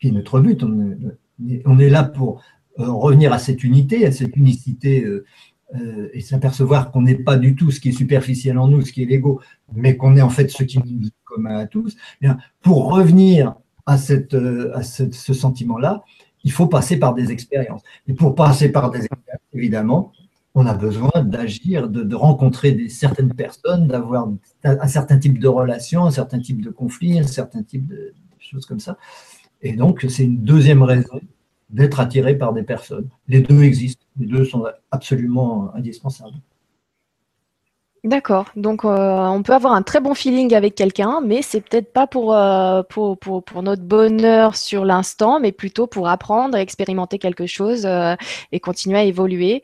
est 0.00 0.10
notre 0.10 0.40
but. 0.40 0.62
On 0.62 1.78
est, 1.78 1.90
là 1.90 2.04
pour 2.04 2.42
euh, 2.78 2.90
revenir 2.90 3.32
à 3.32 3.38
cette 3.38 3.64
unité, 3.64 4.06
à 4.06 4.12
cette 4.12 4.36
unicité 4.36 5.04
et 6.14 6.22
s'apercevoir 6.22 6.90
qu'on 6.90 7.02
n'est 7.02 7.22
pas 7.22 7.36
du 7.36 7.54
tout 7.54 7.70
ce 7.70 7.78
qui 7.78 7.90
est 7.90 7.92
superficiel 7.92 8.56
en 8.56 8.68
nous, 8.68 8.80
ce 8.80 8.90
qui 8.90 9.02
est 9.02 9.06
l'ego, 9.06 9.42
mais 9.74 9.98
qu'on 9.98 10.16
est 10.16 10.22
en 10.22 10.30
fait 10.30 10.48
ce 10.50 10.62
qui 10.62 10.78
nous 10.78 11.10
commun 11.24 11.56
à 11.56 11.66
tous, 11.66 11.96
eh 12.22 12.28
pour 12.62 12.90
revenir 12.90 13.54
à, 13.88 13.96
cette, 13.96 14.34
euh, 14.34 14.70
à 14.76 14.82
ce 14.82 15.32
sentiment-là, 15.32 16.04
il 16.44 16.52
faut 16.52 16.66
passer 16.66 16.98
par 16.98 17.14
des 17.14 17.32
expériences. 17.32 17.82
Et 18.06 18.12
pour 18.12 18.34
passer 18.34 18.68
par 18.70 18.90
des 18.90 19.00
expériences, 19.00 19.48
évidemment, 19.54 20.12
on 20.54 20.66
a 20.66 20.74
besoin 20.74 21.22
d'agir, 21.22 21.88
de, 21.88 22.14
rencontrer 22.14 22.72
des, 22.72 22.90
certaines 22.90 23.32
personnes, 23.32 23.88
d'avoir 23.88 24.28
un, 24.64 24.88
certain 24.88 25.18
type 25.18 25.38
de 25.38 25.48
relations, 25.48 26.04
un 26.04 26.10
certain 26.10 26.38
type 26.38 26.62
de 26.62 26.70
conflits, 26.70 27.18
un 27.18 27.26
certain 27.26 27.62
type 27.62 27.86
de, 27.86 28.12
choses 28.38 28.66
comme 28.66 28.80
ça. 28.80 28.98
Et 29.62 29.72
donc, 29.72 30.04
c'est 30.10 30.24
une 30.24 30.42
deuxième 30.42 30.82
raison 30.82 31.20
d'être 31.70 31.98
attiré 31.98 32.36
par 32.36 32.52
des 32.52 32.62
personnes. 32.62 33.08
Les 33.26 33.40
deux 33.40 33.62
existent, 33.62 34.04
les 34.18 34.26
deux 34.26 34.44
sont 34.44 34.66
absolument 34.90 35.74
indispensables. 35.74 36.36
D'accord. 38.08 38.46
Donc, 38.56 38.86
euh, 38.86 38.88
on 38.88 39.42
peut 39.42 39.52
avoir 39.52 39.74
un 39.74 39.82
très 39.82 40.00
bon 40.00 40.14
feeling 40.14 40.54
avec 40.54 40.74
quelqu'un, 40.74 41.20
mais 41.22 41.42
c'est 41.42 41.60
peut-être 41.60 41.92
pas 41.92 42.06
pour, 42.06 42.34
euh, 42.34 42.82
pour, 42.88 43.18
pour, 43.18 43.44
pour, 43.44 43.62
notre 43.62 43.82
bonheur 43.82 44.56
sur 44.56 44.86
l'instant, 44.86 45.40
mais 45.40 45.52
plutôt 45.52 45.86
pour 45.86 46.08
apprendre, 46.08 46.56
expérimenter 46.56 47.18
quelque 47.18 47.44
chose 47.44 47.84
euh, 47.84 48.16
et 48.50 48.60
continuer 48.60 48.96
à 48.96 49.04
évoluer 49.04 49.62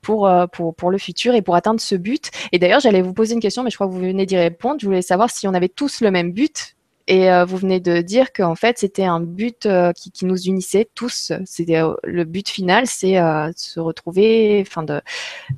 pour, 0.00 0.30
pour, 0.52 0.74
pour 0.74 0.90
le 0.90 0.96
futur 0.96 1.34
et 1.34 1.42
pour 1.42 1.54
atteindre 1.54 1.80
ce 1.80 1.94
but. 1.94 2.30
Et 2.52 2.58
d'ailleurs, 2.58 2.80
j'allais 2.80 3.02
vous 3.02 3.12
poser 3.12 3.34
une 3.34 3.40
question, 3.40 3.62
mais 3.62 3.68
je 3.68 3.76
crois 3.76 3.86
que 3.86 3.92
vous 3.92 4.00
venez 4.00 4.24
d'y 4.24 4.38
répondre. 4.38 4.76
Je 4.80 4.86
voulais 4.86 5.02
savoir 5.02 5.28
si 5.28 5.46
on 5.46 5.52
avait 5.52 5.68
tous 5.68 6.00
le 6.00 6.10
même 6.10 6.32
but 6.32 6.76
et 7.06 7.30
euh, 7.30 7.44
vous 7.44 7.56
venez 7.56 7.80
de 7.80 8.00
dire 8.00 8.32
qu'en 8.32 8.54
fait, 8.54 8.78
c'était 8.78 9.04
un 9.04 9.20
but 9.20 9.66
euh, 9.66 9.92
qui, 9.92 10.24
nous 10.24 10.40
unissait 10.42 10.88
tous. 10.94 11.32
Euh, 11.32 11.94
le 12.04 12.24
but 12.24 12.48
final, 12.48 12.86
c'est 12.86 13.14
de 13.14 13.52
se 13.56 13.80
retrouver, 13.80 14.62
enfin 14.66 14.82
de 14.82 15.00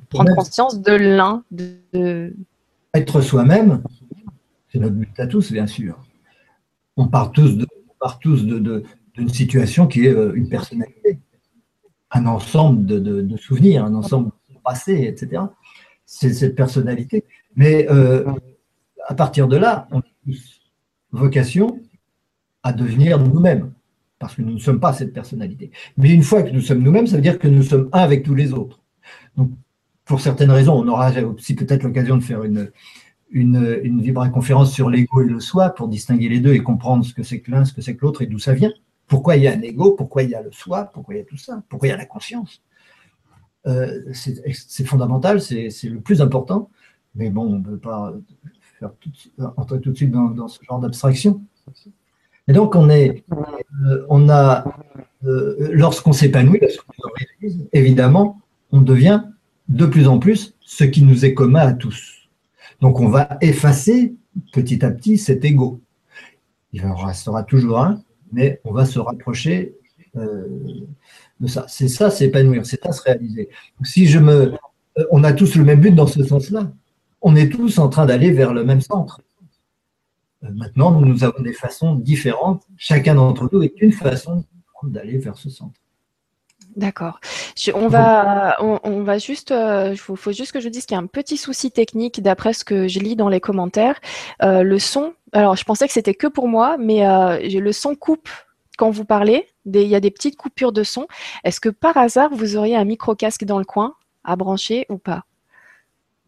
prendre 0.09 0.33
conscience 0.35 0.81
de 0.81 0.93
l'un. 0.93 1.43
De... 1.51 2.33
Être 2.93 3.21
soi-même, 3.21 3.83
c'est 4.71 4.79
notre 4.79 4.95
but 4.95 5.19
à 5.19 5.27
tous, 5.27 5.51
bien 5.51 5.67
sûr. 5.67 5.97
On 6.97 7.07
part 7.07 7.31
tous 7.31 7.57
de, 7.57 7.67
tous 8.21 8.45
de, 8.45 8.83
d'une 9.13 9.29
situation 9.29 9.87
qui 9.87 10.05
est 10.05 10.13
une 10.33 10.49
personnalité, 10.49 11.19
un 12.11 12.25
ensemble 12.25 12.85
de, 12.85 13.37
souvenirs, 13.37 13.83
un 13.85 13.93
ensemble 13.93 14.31
de 14.49 14.57
passé, 14.63 15.03
etc. 15.03 15.43
C'est 16.05 16.33
cette 16.33 16.55
personnalité. 16.55 17.25
Mais 17.55 17.87
à 19.07 19.13
partir 19.13 19.47
de 19.47 19.57
là, 19.57 19.87
on 19.91 19.99
est 19.99 20.13
tous 20.25 20.54
vocation 21.17 21.79
à 22.63 22.73
devenir 22.73 23.19
nous-mêmes, 23.19 23.71
parce 24.19 24.35
que 24.35 24.41
nous 24.41 24.53
ne 24.53 24.59
sommes 24.59 24.79
pas 24.79 24.93
cette 24.93 25.13
personnalité. 25.13 25.71
Mais 25.97 26.11
une 26.11 26.23
fois 26.23 26.43
que 26.43 26.51
nous 26.51 26.61
sommes 26.61 26.81
nous-mêmes, 26.81 27.07
ça 27.07 27.15
veut 27.15 27.21
dire 27.21 27.39
que 27.39 27.47
nous 27.47 27.63
sommes 27.63 27.89
un 27.93 27.99
avec 27.99 28.23
tous 28.23 28.35
les 28.35 28.53
autres. 28.53 28.79
Donc, 29.37 29.51
pour 30.05 30.21
certaines 30.21 30.51
raisons, 30.51 30.73
on 30.73 30.87
aura 30.87 31.11
aussi 31.23 31.55
peut-être 31.55 31.83
l'occasion 31.83 32.17
de 32.17 32.23
faire 32.23 32.43
une, 32.43 32.71
une, 33.31 33.79
une 33.83 34.31
conférence 34.31 34.71
sur 34.71 34.89
l'ego 34.89 35.21
et 35.21 35.27
le 35.27 35.39
soi 35.39 35.69
pour 35.69 35.87
distinguer 35.87 36.29
les 36.29 36.39
deux 36.39 36.53
et 36.53 36.59
comprendre 36.59 37.03
ce 37.03 37.13
que 37.13 37.23
c'est 37.23 37.39
que 37.39 37.51
l'un, 37.51 37.65
ce 37.65 37.73
que 37.73 37.81
c'est 37.81 37.95
que 37.95 38.01
l'autre 38.01 38.21
et 38.21 38.27
d'où 38.27 38.39
ça 38.39 38.53
vient. 38.53 38.71
Pourquoi 39.07 39.35
il 39.35 39.43
y 39.43 39.47
a 39.47 39.53
un 39.53 39.61
ego, 39.61 39.91
pourquoi 39.91 40.23
il 40.23 40.29
y 40.29 40.35
a 40.35 40.41
le 40.41 40.51
soi, 40.51 40.85
pourquoi 40.85 41.15
il 41.15 41.17
y 41.19 41.21
a 41.21 41.25
tout 41.25 41.37
ça, 41.37 41.61
pourquoi 41.69 41.87
il 41.87 41.91
y 41.91 41.93
a 41.93 41.97
la 41.97 42.05
conscience. 42.05 42.61
Euh, 43.67 44.01
c'est 44.13 44.85
fondamental, 44.85 45.41
c'est 45.41 45.69
le 45.83 45.99
plus 45.99 46.21
important, 46.21 46.69
mais 47.15 47.29
bon, 47.29 47.43
on 47.43 47.59
ne 47.59 47.63
peut 47.63 47.77
pas 47.77 48.13
entrer 49.57 49.79
tout 49.79 49.91
de 49.91 49.95
suite 49.95 50.11
dans, 50.11 50.47
ce 50.47 50.63
genre 50.63 50.79
d'abstraction. 50.79 51.41
Et 52.47 52.53
donc, 52.53 52.75
on, 52.75 52.89
est, 52.89 53.23
euh, 53.87 54.05
on 54.09 54.29
a, 54.29 54.65
euh, 55.25 55.69
lorsqu'on 55.71 56.13
s'épanouit, 56.13 56.61
évidemment, 57.73 58.41
on 58.71 58.81
devient 58.81 59.23
de 59.67 59.85
plus 59.85 60.07
en 60.07 60.19
plus 60.19 60.55
ce 60.61 60.83
qui 60.83 61.01
nous 61.01 61.25
est 61.25 61.33
commun 61.33 61.61
à 61.61 61.73
tous. 61.73 62.29
Donc, 62.81 62.99
on 62.99 63.07
va 63.07 63.37
effacer 63.41 64.15
petit 64.53 64.85
à 64.85 64.91
petit 64.91 65.17
cet 65.17 65.43
ego. 65.43 65.81
Il 66.73 66.85
en 66.85 66.95
restera 66.95 67.43
toujours 67.43 67.79
un, 67.79 68.01
mais 68.31 68.59
on 68.63 68.73
va 68.73 68.85
se 68.85 68.99
rapprocher 68.99 69.73
de 70.13 71.47
ça. 71.47 71.65
C'est 71.67 71.87
ça, 71.87 72.09
s'épanouir, 72.09 72.65
c'est 72.65 72.81
ça 72.81 72.91
se 72.91 73.01
réaliser. 73.01 73.49
Si 73.83 74.05
je 74.05 74.19
me, 74.19 74.53
on 75.09 75.23
a 75.23 75.33
tous 75.33 75.55
le 75.55 75.63
même 75.63 75.81
but 75.81 75.95
dans 75.95 76.07
ce 76.07 76.23
sens-là. 76.23 76.71
On 77.27 77.35
est 77.35 77.49
tous 77.49 77.79
en 77.79 77.89
train 77.89 78.05
d'aller 78.05 78.29
vers 78.29 78.53
le 78.53 78.63
même 78.63 78.81
centre. 78.81 79.19
Maintenant, 80.43 80.91
nous 81.01 81.23
avons 81.23 81.41
des 81.41 81.53
façons 81.53 81.95
différentes. 81.95 82.61
Chacun 82.77 83.15
d'entre 83.15 83.49
nous 83.51 83.63
est 83.63 83.73
une 83.81 83.91
façon 83.91 84.45
d'aller 84.83 85.17
vers 85.17 85.35
ce 85.35 85.49
centre. 85.49 85.79
D'accord. 86.75 87.19
On 87.73 87.87
va, 87.87 88.57
on, 88.61 89.01
va 89.01 89.17
juste, 89.17 89.49
il 89.49 89.55
euh, 89.55 89.95
faut, 89.95 90.31
juste 90.33 90.51
que 90.51 90.59
je 90.59 90.69
dise 90.69 90.85
qu'il 90.85 90.93
y 90.93 90.99
a 90.99 91.01
un 91.01 91.07
petit 91.07 91.37
souci 91.37 91.71
technique 91.71 92.21
d'après 92.21 92.53
ce 92.53 92.63
que 92.63 92.87
je 92.87 92.99
lis 92.99 93.15
dans 93.15 93.29
les 93.29 93.39
commentaires. 93.39 93.99
Euh, 94.43 94.61
le 94.61 94.77
son, 94.77 95.15
alors 95.31 95.55
je 95.55 95.63
pensais 95.63 95.87
que 95.87 95.93
c'était 95.93 96.13
que 96.13 96.27
pour 96.27 96.47
moi, 96.47 96.77
mais 96.77 97.07
euh, 97.07 97.39
le 97.39 97.71
son 97.71 97.95
coupe 97.95 98.29
quand 98.77 98.91
vous 98.91 99.05
parlez. 99.05 99.47
il 99.65 99.81
y 99.81 99.95
a 99.95 99.99
des 99.99 100.11
petites 100.11 100.35
coupures 100.35 100.73
de 100.73 100.83
son. 100.83 101.07
Est-ce 101.43 101.59
que 101.59 101.69
par 101.69 101.97
hasard 101.97 102.29
vous 102.35 102.55
auriez 102.55 102.75
un 102.75 102.85
micro 102.85 103.15
casque 103.15 103.45
dans 103.45 103.57
le 103.57 103.65
coin 103.65 103.95
à 104.23 104.35
brancher 104.35 104.85
ou 104.89 104.99
pas? 104.99 105.23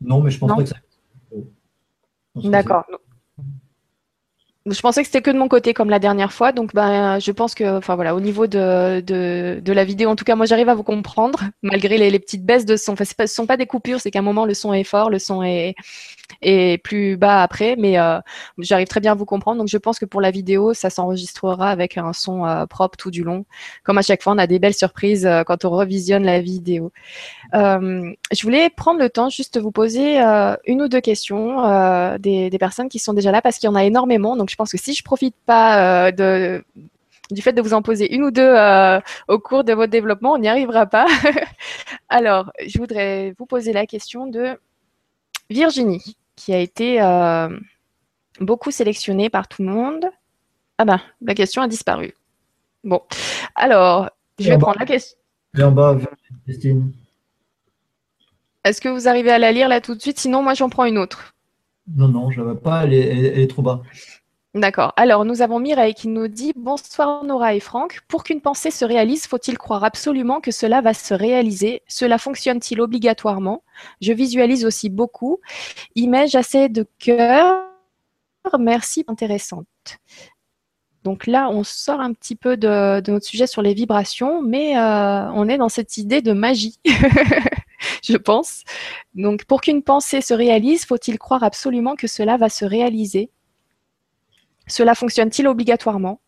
Non, 0.01 0.21
mais 0.21 0.31
je 0.31 0.39
pense 0.39 0.49
pas 0.49 0.63
que 0.63 0.69
ça. 0.69 0.75
D'accord 2.43 2.85
je 4.69 4.81
pensais 4.81 5.01
que 5.01 5.07
c'était 5.07 5.21
que 5.21 5.31
de 5.31 5.37
mon 5.37 5.47
côté 5.47 5.73
comme 5.73 5.89
la 5.89 5.99
dernière 5.99 6.33
fois. 6.33 6.51
Donc, 6.51 6.73
ben, 6.73 7.19
je 7.19 7.31
pense 7.31 7.55
que, 7.55 7.77
enfin 7.77 7.95
voilà, 7.95 8.15
au 8.15 8.19
niveau 8.19 8.47
de, 8.47 9.01
de, 9.01 9.73
la 9.73 9.83
vidéo, 9.83 10.09
en 10.09 10.15
tout 10.15 10.25
cas, 10.25 10.35
moi, 10.35 10.45
j'arrive 10.45 10.69
à 10.69 10.75
vous 10.75 10.83
comprendre 10.83 11.39
malgré 11.61 11.97
les, 11.97 12.19
petites 12.19 12.45
baisses 12.45 12.65
de 12.65 12.75
son. 12.75 12.93
Enfin, 12.93 13.05
ce 13.05 13.13
ne 13.19 13.27
sont 13.27 13.45
pas 13.45 13.57
des 13.57 13.65
coupures, 13.65 13.99
c'est 14.01 14.11
qu'à 14.11 14.19
un 14.19 14.23
moment, 14.23 14.45
le 14.45 14.53
son 14.53 14.73
est 14.73 14.83
fort, 14.83 15.09
le 15.09 15.19
son 15.19 15.43
est, 15.43 15.75
est 16.41 16.81
plus 16.83 17.17
bas 17.17 17.41
après, 17.43 17.75
mais 17.77 17.99
euh, 17.99 18.19
j'arrive 18.57 18.87
très 18.87 18.99
bien 18.99 19.13
à 19.13 19.15
vous 19.15 19.25
comprendre. 19.25 19.57
Donc, 19.57 19.67
je 19.67 19.77
pense 19.77 19.99
que 19.99 20.05
pour 20.05 20.21
la 20.21 20.31
vidéo, 20.31 20.73
ça 20.73 20.89
s'enregistrera 20.89 21.69
avec 21.69 21.97
un 21.97 22.13
son 22.13 22.45
euh, 22.45 22.65
propre 22.65 22.97
tout 22.97 23.11
du 23.11 23.23
long. 23.23 23.45
Comme 23.83 23.97
à 23.97 24.01
chaque 24.01 24.23
fois, 24.23 24.33
on 24.33 24.37
a 24.37 24.47
des 24.47 24.59
belles 24.59 24.73
surprises 24.73 25.25
euh, 25.25 25.43
quand 25.43 25.65
on 25.65 25.69
revisionne 25.69 26.23
la 26.23 26.41
vidéo. 26.41 26.91
je 27.53 28.41
voulais 28.43 28.69
prendre 28.69 28.99
le 28.99 29.09
temps 29.09 29.29
juste 29.29 29.55
de 29.55 29.59
vous 29.59 29.71
poser 29.71 30.19
une 30.65 30.81
ou 30.81 30.87
deux 30.87 31.01
questions 31.01 31.57
des, 32.17 32.57
personnes 32.59 32.89
qui 32.89 32.99
sont 32.99 33.13
déjà 33.13 33.31
là 33.31 33.41
parce 33.41 33.57
qu'il 33.57 33.67
y 33.67 33.69
en 33.69 33.75
a 33.75 33.83
énormément. 33.83 34.35
Donc, 34.35 34.49
pense 34.57 34.71
que 34.71 34.77
si 34.77 34.93
je 34.93 35.03
profite 35.03 35.35
pas 35.45 36.11
de 36.11 36.63
du 37.29 37.41
fait 37.41 37.51
de 37.51 37.61
vous 37.61 37.73
en 37.73 37.81
poser 37.81 38.13
une 38.13 38.23
ou 38.23 38.31
deux 38.31 38.55
au 39.27 39.39
cours 39.39 39.63
de 39.63 39.73
votre 39.73 39.91
développement, 39.91 40.33
on 40.33 40.37
n'y 40.37 40.47
arrivera 40.47 40.85
pas. 40.85 41.07
Alors, 42.09 42.51
je 42.65 42.77
voudrais 42.77 43.33
vous 43.37 43.45
poser 43.45 43.73
la 43.73 43.85
question 43.85 44.27
de 44.27 44.57
Virginie 45.49 46.17
qui 46.35 46.53
a 46.53 46.59
été 46.59 47.01
euh, 47.01 47.49
beaucoup 48.39 48.71
sélectionnée 48.71 49.29
par 49.29 49.49
tout 49.49 49.63
le 49.63 49.69
monde. 49.69 50.05
Ah 50.77 50.85
ben, 50.85 51.01
la 51.21 51.33
question 51.33 51.61
a 51.61 51.67
disparu. 51.67 52.13
Bon, 52.83 53.01
alors, 53.55 54.11
je 54.39 54.49
vais 54.49 54.57
prendre 54.57 54.79
la 54.79 54.85
question. 54.85 55.17
En 55.59 55.71
bas, 55.71 55.97
Christine. 56.45 56.93
Est-ce 58.63 58.79
que 58.79 58.89
vous 58.89 59.07
arrivez 59.07 59.31
à 59.31 59.39
la 59.39 59.51
lire 59.51 59.67
là 59.67 59.81
tout 59.81 59.95
de 59.95 60.01
suite? 60.01 60.19
Sinon, 60.19 60.43
moi, 60.43 60.53
j'en 60.53 60.69
prends 60.69 60.85
une 60.85 60.97
autre. 60.97 61.33
Non, 61.95 62.07
non, 62.07 62.31
je 62.31 62.41
ne 62.41 62.51
vais 62.51 62.59
pas, 62.59 62.83
elle 62.83 62.93
est, 62.93 63.49
trop 63.49 63.61
bas. 63.61 63.81
D'accord. 64.53 64.93
Alors, 64.95 65.25
nous 65.25 65.41
avons 65.41 65.59
Mireille 65.59 65.93
qui 65.93 66.07
nous 66.07 66.27
dit 66.27 66.53
Bonsoir 66.55 67.23
Nora 67.23 67.53
et 67.53 67.59
Franck. 67.59 67.99
Pour 68.07 68.23
qu'une 68.23 68.41
pensée 68.41 68.71
se 68.71 68.85
réalise, 68.85 69.27
faut-il 69.27 69.57
croire 69.57 69.83
absolument 69.83 70.39
que 70.41 70.51
cela 70.51 70.81
va 70.81 70.93
se 70.93 71.13
réaliser? 71.13 71.83
Cela 71.87 72.17
fonctionne-t-il 72.17 72.81
obligatoirement? 72.81 73.63
Je 74.01 74.13
visualise 74.13 74.65
aussi 74.65 74.89
beaucoup. 74.89 75.39
Image 75.95 76.35
assez 76.35 76.69
de 76.69 76.85
cœur. 76.97 77.67
Merci, 78.57 79.03
intéressante. 79.07 79.67
Donc 81.03 81.27
là, 81.27 81.49
on 81.49 81.63
sort 81.63 81.99
un 81.99 82.13
petit 82.13 82.35
peu 82.35 82.57
de, 82.57 83.01
notre 83.09 83.25
sujet 83.25 83.47
sur 83.47 83.61
les 83.61 83.73
vibrations, 83.73 84.41
mais 84.41 84.77
euh, 84.77 85.29
on 85.31 85.47
est 85.47 85.57
dans 85.57 85.69
cette 85.69 85.97
idée 85.97 86.21
de 86.21 86.33
magie, 86.33 86.79
je 88.03 88.17
pense. 88.17 88.63
Donc, 89.13 89.45
pour 89.45 89.61
qu'une 89.61 89.83
pensée 89.83 90.21
se 90.21 90.33
réalise, 90.33 90.85
faut-il 90.85 91.17
croire 91.19 91.43
absolument 91.43 91.95
que 91.95 92.07
cela 92.07 92.37
va 92.37 92.49
se 92.49 92.65
réaliser? 92.65 93.29
Cela 94.67 94.95
fonctionne-t-il 94.95 95.47
obligatoirement? 95.47 96.19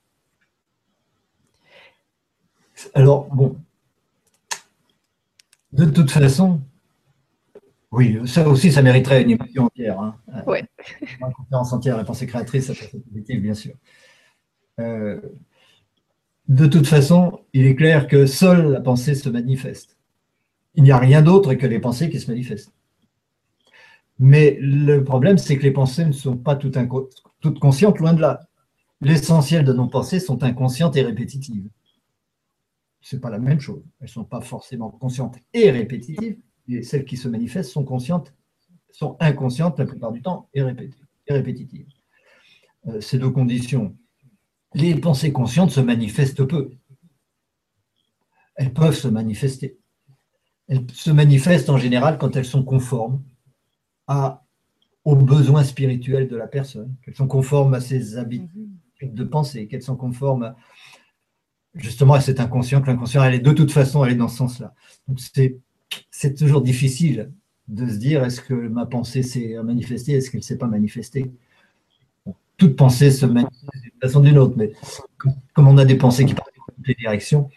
Alors, 2.94 3.28
bon, 3.28 3.58
de 5.74 5.86
toute 5.86 6.12
façon, 6.12 6.62
oui, 7.92 8.20
ça 8.26 8.48
aussi, 8.48 8.72
ça 8.72 8.82
mériterait 8.82 9.24
une 9.24 9.32
émission 9.32 9.66
entière. 9.66 10.00
Hein. 10.00 10.16
Oui. 10.48 10.60
Une 11.02 11.34
conférence 11.34 11.74
entière, 11.74 11.98
la 11.98 12.04
pensée 12.04 12.28
créatrice, 12.28 12.68
ça 12.68 12.74
peut 12.74 12.98
être 13.18 13.42
bien 13.42 13.54
sûr. 13.54 13.74
Euh, 14.80 15.20
de 16.48 16.66
toute 16.66 16.88
façon, 16.88 17.42
il 17.54 17.66
est 17.66 17.76
clair 17.76 18.08
que 18.08 18.26
seule 18.26 18.72
la 18.72 18.82
pensée 18.82 19.16
se 19.16 19.30
manifeste. 19.30 19.98
Il 20.76 20.84
n'y 20.84 20.92
a 20.92 20.98
rien 20.98 21.22
d'autre 21.22 21.54
que 21.56 21.68
les 21.68 21.80
pensées 21.80 22.10
qui 22.10 22.20
se 22.20 22.30
manifestent. 22.30 22.74
Mais 24.20 24.58
le 24.60 25.02
problème, 25.04 25.38
c'est 25.38 25.58
que 25.58 25.64
les 25.64 25.72
pensées 25.72 26.06
ne 26.06 26.12
sont 26.12 26.38
pas 26.38 26.58
toutes, 26.58 26.78
conscientes, 27.60 28.00
loin 28.00 28.14
de 28.14 28.22
là. 28.22 28.42
L'essentiel 29.00 29.64
de 29.64 29.72
nos 29.72 29.88
pensées 29.88 30.20
sont 30.20 30.44
inconscientes 30.44 30.98
et 30.98 31.04
répétitives. 31.04 31.70
Ce 33.00 33.16
n'est 33.16 33.22
pas 33.22 33.30
la 33.30 33.40
même 33.40 33.62
chose. 33.62 33.82
Elles 34.02 34.08
ne 34.08 34.12
sont 34.12 34.26
pas 34.26 34.42
forcément 34.42 34.90
conscientes 34.90 35.38
et 35.54 35.72
répétitives. 35.72 36.38
Et 36.68 36.84
celles 36.84 37.06
qui 37.06 37.16
se 37.16 37.30
manifestent 37.30 37.72
sont 37.72 37.86
conscientes, 37.86 38.34
sont 38.92 39.16
inconscientes 39.22 39.80
la 39.80 39.86
plupart 39.86 40.12
du 40.12 40.22
temps 40.22 40.50
et, 40.54 40.64
répétitives. 41.30 41.88
Euh, 42.88 43.00
ces 43.00 43.18
deux 43.18 43.30
conditions. 43.30 43.96
Les 44.74 44.96
pensées 44.96 45.32
conscientes 45.32 45.72
se 45.72 45.80
manifestent 45.80 46.44
peu. 46.44 46.72
Elles 48.56 48.74
peuvent 48.74 48.96
se 48.96 49.08
manifester. 49.08 49.80
Elles 50.68 50.86
se 50.92 51.10
manifestent 51.10 51.70
en 51.70 51.78
général 51.78 52.18
quand 52.18 52.36
elles 52.36 52.46
sont 52.46 52.64
conformes 52.64 53.24
à 54.10 54.44
aux 55.06 55.16
besoins 55.16 55.64
spirituels 55.64 56.28
de 56.28 56.36
la 56.36 56.48
personne, 56.48 56.94
qu'elles 57.02 57.16
sont 57.16 57.28
conformes 57.28 57.74
à 57.74 57.80
ses 57.80 58.18
habitudes 58.18 58.50
de 59.02 59.24
pensée, 59.24 59.68
qu'elles 59.68 59.82
sont 59.82 59.96
conformes 59.96 60.54
justement 61.74 62.16
à 62.16 62.22
cet 62.22 62.42
inconscient, 62.42 62.82
que 62.82 62.88
l'inconscient, 62.88 63.24
elle 63.24 63.36
est 63.36 63.40
de 63.40 63.54
toute 63.54 63.72
façon, 63.72 64.04
elle 64.04 64.12
est 64.12 64.18
dans 64.18 64.28
ce 64.28 64.36
sens-là. 64.36 64.74
Donc 65.08 65.20
c'est 66.12 66.36
toujours 66.36 66.62
difficile 66.62 67.32
de 67.70 67.88
se 67.88 67.96
dire 67.96 68.26
est-ce 68.26 68.42
que 68.42 68.54
ma 68.54 68.86
pensée 68.86 69.24
s'est 69.24 69.56
manifestée, 69.64 70.12
est-ce 70.12 70.30
qu'elle 70.30 70.42
ne 70.42 70.44
s'est 70.44 70.58
pas 70.58 70.68
manifestée? 70.68 71.32
toute 72.60 72.76
pensée 72.76 73.10
se 73.10 73.26
manifeste 73.26 73.82
d'une 73.82 73.92
façon 74.02 74.20
ou 74.20 74.24
d'une 74.24 74.38
autre, 74.38 74.56
mais 74.58 74.74
comme 75.54 75.68
on 75.68 75.78
a 75.78 75.86
des 75.86 75.96
pensées 75.96 76.26
qui 76.26 76.34
partent 76.34 76.52
dans 76.58 76.74
toutes 76.76 76.88
les 76.88 76.96
directions, 76.96 77.50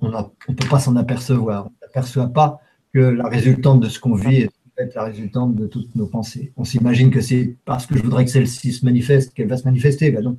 on 0.00 0.08
ne 0.10 0.54
peut 0.54 0.68
pas 0.68 0.78
s'en 0.78 0.94
apercevoir. 0.96 1.66
On 1.66 1.72
n'aperçoit 1.82 2.28
pas 2.28 2.60
que 2.92 3.00
la 3.00 3.26
résultante 3.28 3.80
de 3.80 3.88
ce 3.88 3.98
qu'on 3.98 4.14
vit 4.14 4.42
est 4.42 4.50
la 4.94 5.04
résultante 5.04 5.54
de 5.54 5.66
toutes 5.66 5.94
nos 5.94 6.06
pensées. 6.06 6.52
On 6.56 6.64
s'imagine 6.64 7.10
que 7.10 7.20
c'est 7.20 7.56
parce 7.64 7.86
que 7.86 7.96
je 7.96 8.02
voudrais 8.02 8.24
que 8.24 8.30
celle-ci 8.30 8.72
se 8.72 8.84
manifeste 8.84 9.34
qu'elle 9.34 9.48
va 9.48 9.56
se 9.56 9.64
manifester. 9.64 10.10
Ben 10.10 10.22
non. 10.22 10.38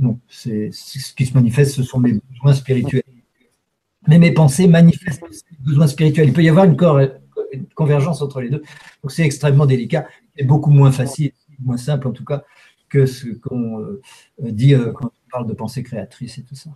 Non, 0.00 0.18
ce 0.28 1.14
qui 1.14 1.26
se 1.26 1.34
manifeste, 1.34 1.72
ce 1.72 1.82
sont 1.82 1.98
mes 1.98 2.12
besoins 2.30 2.54
spirituels. 2.54 3.02
Mais 4.06 4.18
mes 4.18 4.30
pensées 4.32 4.68
manifestent 4.68 5.22
mes 5.22 5.58
besoins 5.58 5.88
spirituels. 5.88 6.28
Il 6.28 6.32
peut 6.32 6.42
y 6.42 6.48
avoir 6.48 6.66
une, 6.66 6.76
convergence 7.74 8.22
entre 8.22 8.40
les 8.40 8.50
deux. 8.50 8.62
Donc 9.02 9.10
c'est 9.10 9.24
extrêmement 9.24 9.66
délicat 9.66 10.06
et 10.36 10.44
beaucoup 10.44 10.70
moins 10.70 10.92
facile, 10.92 11.32
moins 11.58 11.76
simple 11.76 12.06
en 12.06 12.12
tout 12.12 12.24
cas, 12.24 12.44
que 12.88 13.06
ce 13.06 13.28
qu'on 13.28 13.80
euh, 13.80 14.00
dit 14.38 14.74
euh, 14.74 14.92
quand 14.92 15.06
on 15.06 15.30
parle 15.30 15.46
de 15.48 15.54
pensée 15.54 15.82
créatrice 15.82 16.38
et 16.38 16.42
tout 16.42 16.54
ça. 16.54 16.70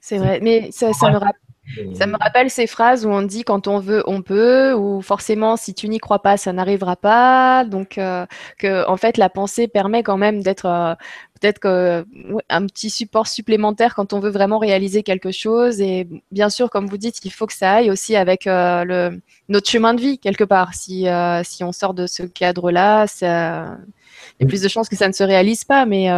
C'est 0.00 0.18
vrai, 0.18 0.40
mais 0.40 0.70
ça, 0.72 0.92
ça 0.94 1.10
me 1.10 1.16
rappelle 1.18 1.47
ça 1.94 2.06
me 2.06 2.16
rappelle 2.18 2.50
ces 2.50 2.66
phrases 2.66 3.04
où 3.04 3.10
on 3.10 3.22
dit 3.22 3.44
quand 3.44 3.68
on 3.68 3.78
veut, 3.78 4.02
on 4.06 4.22
peut, 4.22 4.72
ou 4.72 5.00
forcément 5.02 5.56
si 5.56 5.74
tu 5.74 5.88
n'y 5.88 5.98
crois 5.98 6.20
pas, 6.20 6.36
ça 6.36 6.52
n'arrivera 6.52 6.96
pas. 6.96 7.64
Donc 7.64 7.98
euh, 7.98 8.26
que 8.58 8.86
en 8.88 8.96
fait 8.96 9.16
la 9.16 9.28
pensée 9.28 9.68
permet 9.68 10.02
quand 10.02 10.16
même 10.16 10.42
d'être 10.42 10.66
euh, 10.66 10.94
peut-être 11.40 12.04
un 12.48 12.66
petit 12.66 12.90
support 12.90 13.26
supplémentaire 13.26 13.94
quand 13.94 14.12
on 14.12 14.20
veut 14.20 14.30
vraiment 14.30 14.58
réaliser 14.58 15.02
quelque 15.02 15.30
chose. 15.30 15.80
Et 15.80 16.08
bien 16.32 16.50
sûr, 16.50 16.70
comme 16.70 16.86
vous 16.86 16.98
dites, 16.98 17.24
il 17.24 17.32
faut 17.32 17.46
que 17.46 17.52
ça 17.52 17.74
aille 17.74 17.90
aussi 17.90 18.16
avec 18.16 18.46
euh, 18.46 18.84
le 18.84 19.20
notre 19.48 19.68
chemin 19.68 19.94
de 19.94 20.00
vie 20.00 20.18
quelque 20.18 20.44
part. 20.44 20.74
Si 20.74 21.06
si 21.44 21.64
on 21.64 21.72
sort 21.72 21.94
de 21.94 22.06
ce 22.06 22.22
cadre-là, 22.22 23.06
il 23.20 23.24
y 23.24 24.44
a 24.44 24.46
plus 24.46 24.62
de 24.62 24.68
chances 24.68 24.88
que 24.88 24.96
ça 24.96 25.08
ne 25.08 25.12
se 25.12 25.24
réalise 25.24 25.64
pas. 25.64 25.86
Mais 25.86 26.08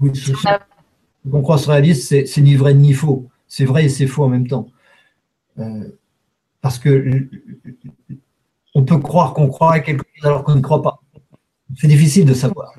oui, 0.00 0.12
qu'on 1.30 1.42
croit 1.42 1.58
se 1.58 1.70
réalise, 1.70 2.08
c'est 2.08 2.40
ni 2.40 2.56
vrai 2.56 2.74
ni 2.74 2.92
faux 2.92 3.28
c'est 3.52 3.66
vrai 3.66 3.84
et 3.84 3.88
c'est 3.90 4.06
faux 4.06 4.24
en 4.24 4.28
même 4.28 4.46
temps. 4.46 4.68
Euh, 5.58 5.86
parce 6.62 6.78
que 6.78 7.28
on 8.74 8.82
peut 8.82 8.96
croire 8.96 9.34
qu'on 9.34 9.48
croit 9.48 9.74
à 9.74 9.80
quelque 9.80 10.06
chose 10.14 10.24
alors 10.24 10.42
qu'on 10.42 10.54
ne 10.54 10.62
croit 10.62 10.80
pas. 10.80 11.02
C'est 11.76 11.86
difficile 11.86 12.24
de 12.24 12.32
savoir. 12.32 12.72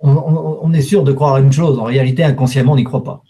On, 0.00 0.70
est 0.74 0.82
sûr 0.82 1.04
de 1.04 1.12
croire 1.12 1.36
à 1.36 1.40
une 1.40 1.52
chose, 1.52 1.78
en 1.78 1.84
réalité, 1.84 2.22
inconsciemment, 2.22 2.72
on 2.72 2.76
n'y 2.76 2.84
croit 2.84 3.02
pas. 3.02 3.22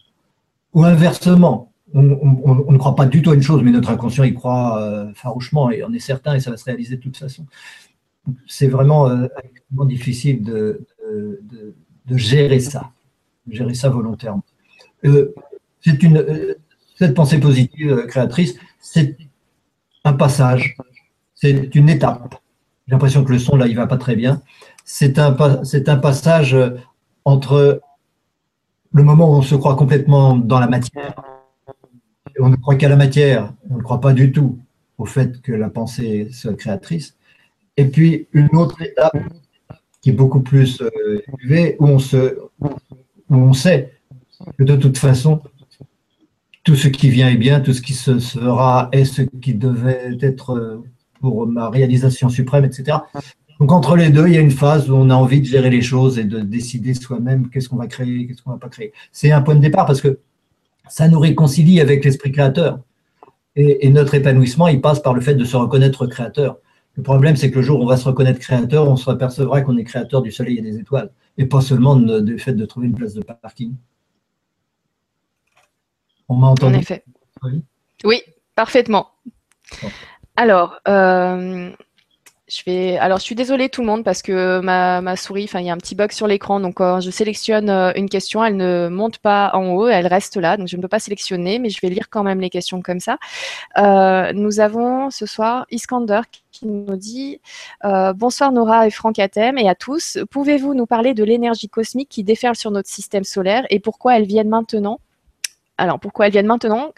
Ou 0.73 0.83
inversement, 0.83 1.73
on, 1.93 2.03
ne 2.03 2.79
croit 2.79 2.97
pas 2.97 3.07
du 3.07 3.23
tout 3.23 3.31
à 3.31 3.35
une 3.37 3.43
chose, 3.43 3.63
mais 3.63 3.71
notre 3.71 3.91
inconscient 3.91 4.25
y 4.25 4.35
croit 4.35 4.83
euh, 4.83 5.15
farouchement 5.15 5.71
et 5.71 5.85
on 5.85 5.93
est 5.93 6.01
certain 6.01 6.35
et 6.35 6.41
ça 6.41 6.51
va 6.51 6.57
se 6.57 6.65
réaliser 6.65 6.97
de 6.97 7.01
toute 7.03 7.17
façon. 7.17 7.47
C'est 8.49 8.67
vraiment 8.67 9.09
euh, 9.09 9.29
difficile 9.87 10.43
de, 10.43 10.85
gérer 12.11 12.59
ça, 12.59 12.91
gérer 13.49 13.75
ça 13.75 13.91
volontairement 13.91 14.43
C'est 15.05 16.03
une, 16.03 16.57
cette 16.95 17.15
pensée 17.15 17.39
positive 17.39 18.07
créatrice, 18.07 18.55
c'est 18.81 19.17
un 20.05 20.13
passage, 20.13 20.77
c'est 21.35 21.75
une 21.75 21.89
étape. 21.89 22.37
J'ai 22.87 22.93
l'impression 22.93 23.25
que 23.25 23.33
le 23.33 23.39
son, 23.39 23.57
là, 23.57 23.67
il 23.67 23.77
va 23.77 23.87
pas 23.87 23.97
très 23.97 24.17
bien. 24.17 24.43
C'est 24.85 25.19
un, 25.19 25.33
passage 25.33 26.57
entre 27.25 27.81
le 28.93 29.03
moment 29.03 29.31
où 29.31 29.35
on 29.35 29.43
se 29.43 29.55
croit 29.55 29.77
complètement 29.77 30.37
dans 30.37 30.61
la 30.61 30.69
matière, 30.69 31.15
on 32.39 32.49
ne 32.49 32.57
croit 32.57 32.75
qu'à 32.75 32.89
la 32.89 32.97
matière, 32.97 33.53
on 33.71 33.77
ne 33.79 33.83
croit 33.83 34.01
pas 34.01 34.13
du 34.13 34.33
tout 34.33 34.59
au 34.99 35.07
fait 35.07 35.41
que 35.41 35.53
la 35.53 35.71
pensée 35.71 36.29
soit 36.31 36.55
créatrice, 36.55 37.17
et 37.77 37.87
puis 37.87 38.29
une 38.33 38.55
autre 38.55 38.81
étape 38.83 39.17
qui 40.01 40.11
est 40.11 40.13
beaucoup 40.13 40.41
plus 40.41 40.83
euh, 40.83 41.23
élevée, 41.41 41.77
où 41.81 41.89
on 41.89 43.53
sait 43.53 43.93
que 44.59 44.65
de 44.65 44.77
toute 44.77 44.99
façon, 44.99 45.43
tout 46.65 46.77
ce 46.77 46.89
qui 46.89 47.11
vient 47.11 47.29
est 47.29 47.37
bien, 47.37 47.61
tout 47.61 47.75
ce 47.75 47.83
qui 47.83 47.93
se 47.93 48.19
fera 48.19 48.89
est 48.91 49.05
ce 49.05 49.23
qui 49.23 49.55
devait 49.55 50.17
être 50.21 50.51
euh, 50.51 50.83
pour 51.21 51.47
ma 51.47 51.69
réalisation 51.69 52.29
suprême, 52.31 52.65
etc. 52.65 52.99
Donc 53.61 53.71
entre 53.71 53.97
les 53.97 54.11
deux, 54.11 54.27
il 54.27 54.35
y 54.35 54.39
a 54.39 54.41
une 54.41 54.51
phase 54.51 54.91
où 54.91 54.95
on 54.95 55.11
a 55.11 55.15
envie 55.15 55.41
de 55.41 55.47
gérer 55.47 55.71
les 55.71 55.83
choses 55.83 56.19
et 56.19 56.25
de 56.25 56.41
décider 56.41 56.95
soi-même 56.95 57.51
qu'est-ce 57.51 57.69
qu'on 57.69 57.77
va 57.77 57.87
créer, 57.87 58.27
qu'est-ce 58.27 58.43
qu'on 58.43 58.51
va 58.51 58.59
pas 58.59 58.69
créer. 58.69 58.93
C'est 59.13 59.31
un 59.31 59.43
point 59.43 59.55
de 59.55 59.61
départ 59.61 59.87
parce 59.87 60.01
que 60.01 60.19
ça 60.89 61.09
nous 61.09 61.21
réconcilie 61.21 61.81
avec 61.81 62.05
l'esprit 62.05 62.33
créateur. 62.33 62.81
Et, 63.57 63.89
notre 63.91 64.15
épanouissement, 64.15 64.67
il 64.67 64.81
passe 64.81 65.01
par 65.01 65.15
le 65.15 65.21
fait 65.21 65.37
de 65.37 65.45
se 65.45 65.57
reconnaître 65.57 66.07
créateur. 66.07 66.59
Le 66.95 67.05
problème, 67.05 67.37
c'est 67.37 67.53
que 67.53 67.57
le 67.57 67.63
jour 67.63 67.79
où 67.79 67.85
on 67.85 67.87
va 67.87 67.97
se 67.97 68.09
reconnaître 68.09 68.41
créateur, 68.41 68.89
on 68.89 68.97
se 68.97 69.09
apercevra 69.09 69.61
qu'on 69.61 69.77
est 69.77 69.85
créateur 69.85 70.23
du 70.23 70.33
soleil 70.33 70.59
et 70.59 70.61
des 70.61 70.77
étoiles, 70.77 71.11
et 71.39 71.47
pas 71.47 71.61
seulement 71.61 71.95
du 71.95 72.39
fait 72.41 72.53
de 72.53 72.67
trouver 72.67 72.89
une 72.89 72.95
place 72.95 73.15
de 73.15 73.23
parking. 73.23 73.75
On 76.29 76.37
m'a 76.37 76.49
entendu 76.49 76.77
En 76.77 76.79
effet. 76.79 77.05
Oui, 78.05 78.23
parfaitement. 78.55 79.11
Alors, 80.37 80.77
euh, 80.89 81.71
je 82.47 82.63
vais. 82.67 82.99
Alors, 82.99 83.19
je 83.19 83.25
suis 83.25 83.35
désolée 83.35 83.69
tout 83.69 83.81
le 83.81 83.87
monde 83.87 84.05
parce 84.05 84.21
que 84.21 84.61
ma, 84.61 85.17
souris, 85.17 85.45
enfin, 85.45 85.61
il 85.61 85.67
y 85.67 85.71
a 85.71 85.73
un 85.73 85.79
petit 85.79 85.95
bug 85.95 86.13
sur 86.13 86.27
l'écran. 86.27 86.61
Donc, 86.61 86.75
quand 86.75 87.01
je 87.01 87.11
sélectionne 87.11 87.71
euh, 87.71 87.93
une 87.97 88.09
question, 88.09 88.45
elle 88.45 88.57
ne 88.57 88.89
monte 88.89 89.19
pas 89.19 89.51
en 89.55 89.71
haut, 89.71 89.89
elle 89.89 90.07
reste 90.07 90.37
là. 90.37 90.57
Donc, 90.57 90.69
je 90.69 90.77
ne 90.77 90.83
peux 90.83 90.89
pas 90.89 90.99
sélectionner, 90.99 91.59
mais 91.59 91.71
je 91.71 91.81
vais 91.81 91.89
lire 91.89 92.11
quand 92.11 92.23
même 92.23 92.41
les 92.41 92.51
questions 92.51 92.83
comme 92.83 93.01
ça. 93.01 93.19
Euh, 93.79 94.33
nous 94.35 94.61
avons 94.61 95.11
ce 95.11 95.27
soir 95.27 95.67
Iskander 95.71 96.21
qui 96.53 96.67
nous 96.67 96.97
dit 96.97 97.41
euh, 97.85 98.13
Bonsoir 98.13 98.53
Nora 98.53 98.87
et 98.87 98.91
Franck 98.91 99.19
Atem 99.19 99.57
et 99.59 99.69
à 99.69 99.75
tous. 99.75 100.19
Pouvez-vous 100.31 100.75
nous 100.75 100.87
parler 100.87 101.15
de 101.15 101.25
l'énergie 101.25 101.69
cosmique 101.69 102.09
qui 102.11 102.25
déferle 102.25 102.57
sur 102.57 102.71
notre 102.71 102.89
système 102.89 103.25
solaire 103.25 103.65
et 103.71 103.81
pourquoi 103.81 104.19
elles 104.19 104.27
viennent 104.27 104.49
maintenant? 104.49 105.01
Alors, 105.79 105.99
pourquoi 106.01 106.27
elles 106.27 106.33
viennent 106.33 106.47
maintenant? 106.47 106.93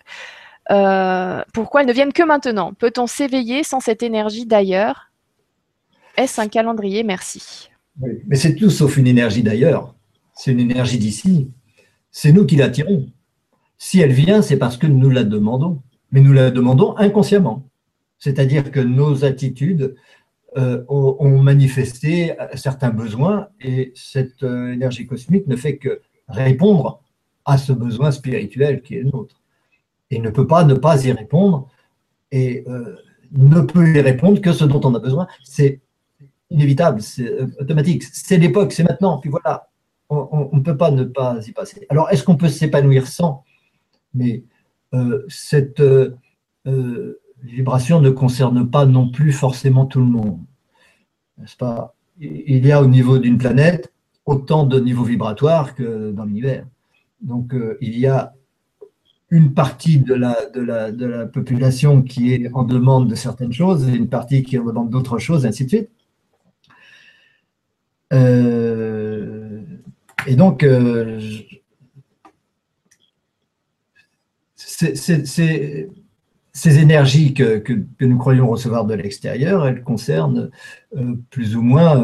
Pourquoi 1.53 1.81
elles 1.81 1.89
ne 1.89 1.93
viennent 1.93 2.13
que 2.13 2.23
maintenant? 2.23 2.75
Peut-on 2.75 3.07
s'éveiller 3.07 3.63
sans 3.63 3.81
cette 3.81 4.03
énergie 4.03 4.47
d'ailleurs? 4.47 5.11
Est-ce 6.17 6.41
un 6.41 6.49
calendrier? 6.49 7.03
Merci. 7.03 7.71
Mais 8.01 8.37
c'est 8.37 8.55
tout 8.55 8.71
sauf 8.71 8.97
une 8.97 9.07
énergie 9.07 9.43
d'ailleurs. 9.43 9.95
C'est 10.35 10.53
une 10.53 10.61
énergie 10.61 10.99
d'ici. 10.99 11.51
C'est 12.11 12.33
nous 12.33 12.47
qui 12.47 12.57
l'attirons. 12.57 13.07
Si 13.79 14.01
elle 14.01 14.13
vient, 14.13 14.43
c'est 14.43 14.57
parce 14.57 14.77
que 14.77 14.87
nous 14.87 15.11
la 15.11 15.25
demandons. 15.25 15.83
Mais 16.13 16.21
nous 16.21 16.33
la 16.33 16.51
demandons 16.51 16.97
inconsciemment. 16.97 17.69
C'est-à-dire 18.19 18.71
que 18.71 18.81
nos 18.81 19.25
attitudes 19.25 19.95
euh, 20.57 20.85
ont, 20.89 21.43
manifesté 21.43 22.35
certains 22.55 22.91
besoins 22.91 23.49
et 23.61 23.93
cette 23.95 24.43
euh, 24.43 24.73
énergie 24.73 25.07
cosmique 25.07 25.47
ne 25.47 25.57
fait 25.57 25.77
que 25.77 26.01
répondre 26.29 27.03
à 27.47 27.57
ce 27.57 27.73
besoin 27.73 28.11
spirituel 28.11 28.83
qui 28.83 28.97
est 28.97 29.03
le 29.03 29.11
nôtre. 29.11 29.41
Et 30.11 30.19
ne 30.19 30.31
peut 30.31 30.47
pas 30.47 30.65
ne 30.65 30.75
pas 30.75 31.05
y 31.05 31.13
répondre 31.13 31.69
et 32.33 32.65
euh, 32.69 32.97
ne 33.33 33.61
peut 33.61 33.89
y 33.95 34.01
répondre 34.01 34.41
que 34.41 34.53
ce 34.53 34.65
dont 34.65 34.81
on 34.85 34.95
a 34.95 34.99
besoin. 34.99 35.27
C'est 35.43 35.81
inévitable, 36.51 37.01
c'est 37.01 37.31
euh, 37.31 37.47
automatique. 37.61 38.03
C'est 38.03 38.39
l'époque, 38.39 38.73
c'est 38.73 38.85
maintenant. 38.85 39.19
Puis 39.19 39.31
voilà, 39.31 39.69
on 40.11 40.51
ne 40.53 40.61
peut 40.61 40.77
pas 40.77 40.91
ne 40.91 41.05
pas 41.05 41.39
y 41.47 41.53
passer. 41.53 41.87
Alors, 41.89 42.11
est-ce 42.11 42.23
qu'on 42.23 42.37
peut 42.37 42.49
s'épanouir 42.49 43.07
sans? 43.07 43.45
Mais 44.15 44.45
euh, 44.95 45.25
cette 45.29 45.83
vibration 47.43 48.01
ne 48.01 48.11
concerne 48.11 48.69
pas 48.69 48.87
non 48.87 49.09
plus 49.09 49.33
forcément 49.33 49.87
tout 49.87 50.01
le 50.01 50.07
monde. 50.07 50.41
N'est-ce 51.39 51.57
pas? 51.57 51.95
Il 52.19 52.67
y 52.67 52.73
a 52.73 52.83
au 52.83 52.87
niveau 52.87 53.19
d'une 53.19 53.39
planète 53.39 53.93
autant 54.25 54.65
de 54.65 54.81
niveaux 54.81 55.05
vibratoires 55.05 55.75
que 55.75 56.11
dans 56.13 56.25
l'univers. 56.25 56.65
Donc, 57.21 57.55
il 57.81 57.99
y 57.99 58.07
a 58.07 58.35
une 59.31 59.55
partie 59.55 59.99
de 59.99 60.15
la, 60.15 61.27
population 61.27 62.03
qui 62.03 62.33
est 62.33 62.51
en 62.53 62.65
demande 62.65 63.09
de 63.09 63.15
certaines 63.15 63.53
choses 63.53 63.89
et 63.89 63.95
une 63.95 64.09
partie 64.09 64.43
qui 64.43 64.59
en 64.59 64.65
demande 64.65 64.91
d'autres 64.91 65.19
choses, 65.19 65.47
ainsi 65.47 65.65
de 65.65 65.69
suite. 65.69 65.91
Euh, 68.13 69.63
et 70.27 70.37
donc, 70.37 70.63
euh, 70.63 71.21
ces 74.55 75.89
énergies 76.79 77.35
que, 77.35 77.65
nous 78.01 78.19
croyons 78.19 78.49
recevoir 78.49 78.85
de 78.85 78.95
l'extérieur, 78.95 79.67
elles 79.67 79.83
concernent 79.83 80.51
euh, 80.97 81.15
plus 81.31 81.57
ou 81.57 81.63
moins 81.63 82.03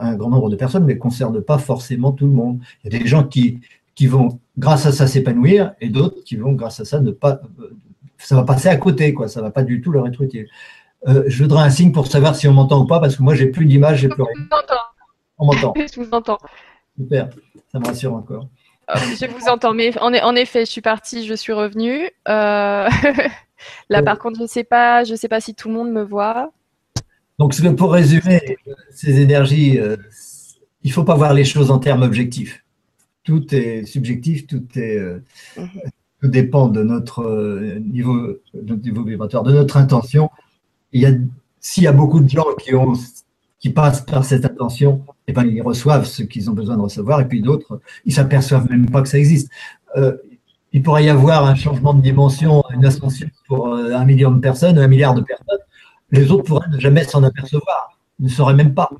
un, 0.00 0.14
grand 0.16 0.30
nombre 0.30 0.50
de 0.50 0.56
personnes, 0.56 0.84
mais 0.84 0.94
ne 0.94 0.98
concernent 0.98 1.42
pas 1.42 1.58
forcément 1.58 2.12
tout 2.12 2.26
le 2.26 2.32
monde. 2.32 2.60
Il 2.82 2.92
y 2.92 2.96
a 2.96 2.98
des 2.98 3.06
gens 3.06 3.24
qui, 3.24 3.60
qui 3.94 4.06
vont, 4.06 4.40
grâce 4.58 4.86
à 4.86 4.92
ça, 4.92 5.06
s'épanouir, 5.06 5.74
et 5.80 5.88
d'autres 5.88 6.22
qui 6.24 6.36
vont, 6.36 6.52
grâce 6.52 6.80
à 6.80 6.84
ça, 6.84 7.00
ne 7.00 7.10
pas. 7.10 7.40
ça 8.18 8.36
va 8.36 8.44
passer 8.44 8.68
à 8.68 8.76
côté, 8.76 9.14
quoi. 9.14 9.28
Ça 9.28 9.40
va 9.40 9.50
pas 9.50 9.62
du 9.62 9.80
tout 9.80 9.92
leur 9.92 10.06
être 10.06 10.20
utile. 10.22 10.46
je 11.06 11.42
voudrais 11.42 11.62
un 11.62 11.70
signe 11.70 11.92
pour 11.92 12.06
savoir 12.06 12.34
si 12.34 12.48
on 12.48 12.52
m'entend 12.52 12.82
ou 12.82 12.86
pas, 12.86 13.00
parce 13.00 13.16
que 13.16 13.22
moi, 13.22 13.34
j'ai 13.34 13.46
plus 13.46 13.66
d'image, 13.66 13.98
j'ai 13.98 14.08
plus 14.08 14.22
rien. 14.22 14.48
On 15.38 15.46
m'entend. 15.46 15.74
je 15.76 16.00
vous 16.00 16.10
entends. 16.12 16.38
Super, 16.96 17.28
ça 17.70 17.78
me 17.78 17.86
rassure 17.86 18.14
encore. 18.14 18.48
Ah, 18.86 18.98
je 18.98 19.26
vous 19.26 19.48
entends, 19.48 19.72
mais 19.72 19.96
en, 19.98 20.12
en, 20.12 20.34
effet, 20.34 20.66
je 20.66 20.70
suis 20.70 20.80
partie, 20.80 21.26
je 21.26 21.34
suis 21.34 21.52
revenue. 21.52 22.10
Euh, 22.28 22.88
là, 23.88 24.02
par 24.02 24.18
contre, 24.18 24.36
je 24.36 24.42
ne 24.42 24.46
sais 24.46 24.64
pas, 24.64 25.04
je 25.04 25.14
sais 25.14 25.28
pas 25.28 25.40
si 25.40 25.54
tout 25.54 25.68
le 25.68 25.74
monde 25.74 25.90
me 25.90 26.02
voit. 26.02 26.52
Donc, 27.38 27.54
pour 27.76 27.92
résumer 27.92 28.58
ces 28.90 29.20
énergies, 29.20 29.80
euh, 29.80 29.96
il 30.82 30.88
ne 30.88 30.92
faut 30.92 31.04
pas 31.04 31.14
voir 31.14 31.34
les 31.34 31.44
choses 31.44 31.70
en 31.70 31.78
termes 31.78 32.02
objectifs. 32.02 32.63
Tout 33.24 33.54
est 33.54 33.84
subjectif, 33.86 34.46
tout 34.46 34.64
est, 34.76 34.98
euh, 34.98 35.20
mhm. 35.56 35.68
tout 36.20 36.28
dépend 36.28 36.68
de 36.68 36.82
notre 36.82 37.78
niveau, 37.80 38.18
de 38.54 38.60
notre 38.62 38.82
niveau 38.82 39.04
vibratoire, 39.04 39.42
de 39.42 39.52
notre 39.52 39.76
intention. 39.76 40.30
Il 40.92 41.00
y 41.02 41.06
a, 41.06 41.12
s'il 41.58 41.82
y 41.84 41.86
a 41.86 41.92
beaucoup 41.92 42.20
de 42.20 42.28
gens 42.28 42.46
qui 42.60 42.74
ont 42.74 42.94
qui 43.64 43.70
passent 43.70 44.02
par 44.02 44.26
cette 44.26 44.44
attention, 44.44 45.00
et 45.26 45.30
eh 45.30 45.32
ben, 45.32 45.44
ils 45.44 45.62
reçoivent 45.62 46.04
ce 46.04 46.22
qu'ils 46.22 46.50
ont 46.50 46.52
besoin 46.52 46.76
de 46.76 46.82
recevoir, 46.82 47.22
et 47.22 47.26
puis 47.26 47.40
d'autres, 47.40 47.80
ils 48.04 48.12
s'aperçoivent 48.12 48.68
même 48.68 48.90
pas 48.90 49.00
que 49.00 49.08
ça 49.08 49.18
existe. 49.18 49.50
Euh, 49.96 50.18
il 50.74 50.82
pourrait 50.82 51.04
y 51.04 51.08
avoir 51.08 51.46
un 51.46 51.54
changement 51.54 51.94
de 51.94 52.02
dimension, 52.02 52.62
une 52.74 52.84
ascension 52.84 53.26
pour 53.48 53.68
euh, 53.68 53.94
un 53.94 54.04
million 54.04 54.32
de 54.32 54.38
personnes, 54.38 54.76
un 54.78 54.86
milliard 54.86 55.14
de 55.14 55.22
personnes. 55.22 55.64
Les 56.10 56.30
autres 56.30 56.44
pourraient 56.44 56.68
ne 56.68 56.78
jamais 56.78 57.04
s'en 57.04 57.22
apercevoir, 57.22 57.98
ne 58.20 58.28
sauraient 58.28 58.52
même 58.52 58.74
pas. 58.74 58.90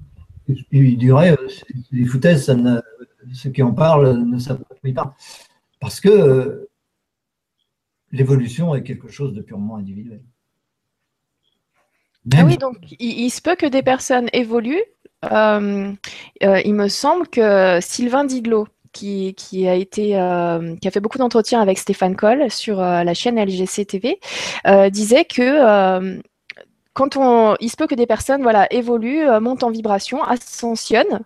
Ils 0.72 0.96
diraient, 0.96 1.32
euh, 1.32 1.48
c'est 1.50 1.94
des 1.94 2.06
foutaises, 2.06 2.50
ceux 3.32 3.50
qui 3.50 3.62
en 3.62 3.72
parlent 3.72 4.18
ne 4.18 4.38
savent 4.38 4.64
pas. 4.94 5.14
Parce 5.80 6.00
que 6.00 6.68
l'évolution 8.12 8.74
est 8.74 8.82
quelque 8.82 9.08
chose 9.08 9.34
de 9.34 9.42
purement 9.42 9.76
individuel. 9.76 10.22
Ah 12.32 12.44
oui, 12.44 12.56
donc 12.56 12.76
il, 12.98 13.28
se 13.30 13.42
peut 13.42 13.54
que 13.54 13.66
des 13.66 13.82
personnes 13.82 14.28
évoluent. 14.32 14.82
Euh, 15.30 15.92
euh, 16.42 16.60
il 16.64 16.74
me 16.74 16.88
semble 16.88 17.28
que 17.28 17.78
Sylvain 17.82 18.24
Didlot, 18.24 18.66
qui, 18.92 19.34
a 19.66 19.74
été 19.74 20.18
euh, 20.18 20.76
qui 20.76 20.88
a 20.88 20.90
fait 20.90 21.00
beaucoup 21.00 21.18
d'entretiens 21.18 21.60
avec 21.60 21.78
Stéphane 21.78 22.16
Coll 22.16 22.50
sur 22.50 22.78
la 22.78 23.14
chaîne 23.14 23.38
LGC 23.38 23.84
TV, 23.84 24.20
disait 24.90 25.24
que 25.24 26.20
quand 26.94 27.16
on, 27.16 27.56
il 27.60 27.70
se 27.70 27.76
peut 27.76 27.86
que 27.86 27.94
des 27.94 28.06
personnes 28.06 28.42
voilà, 28.42 28.72
évoluent, 28.72 29.26
montent 29.40 29.62
en 29.62 29.70
vibration, 29.70 30.22
ascensionnent, 30.22 31.20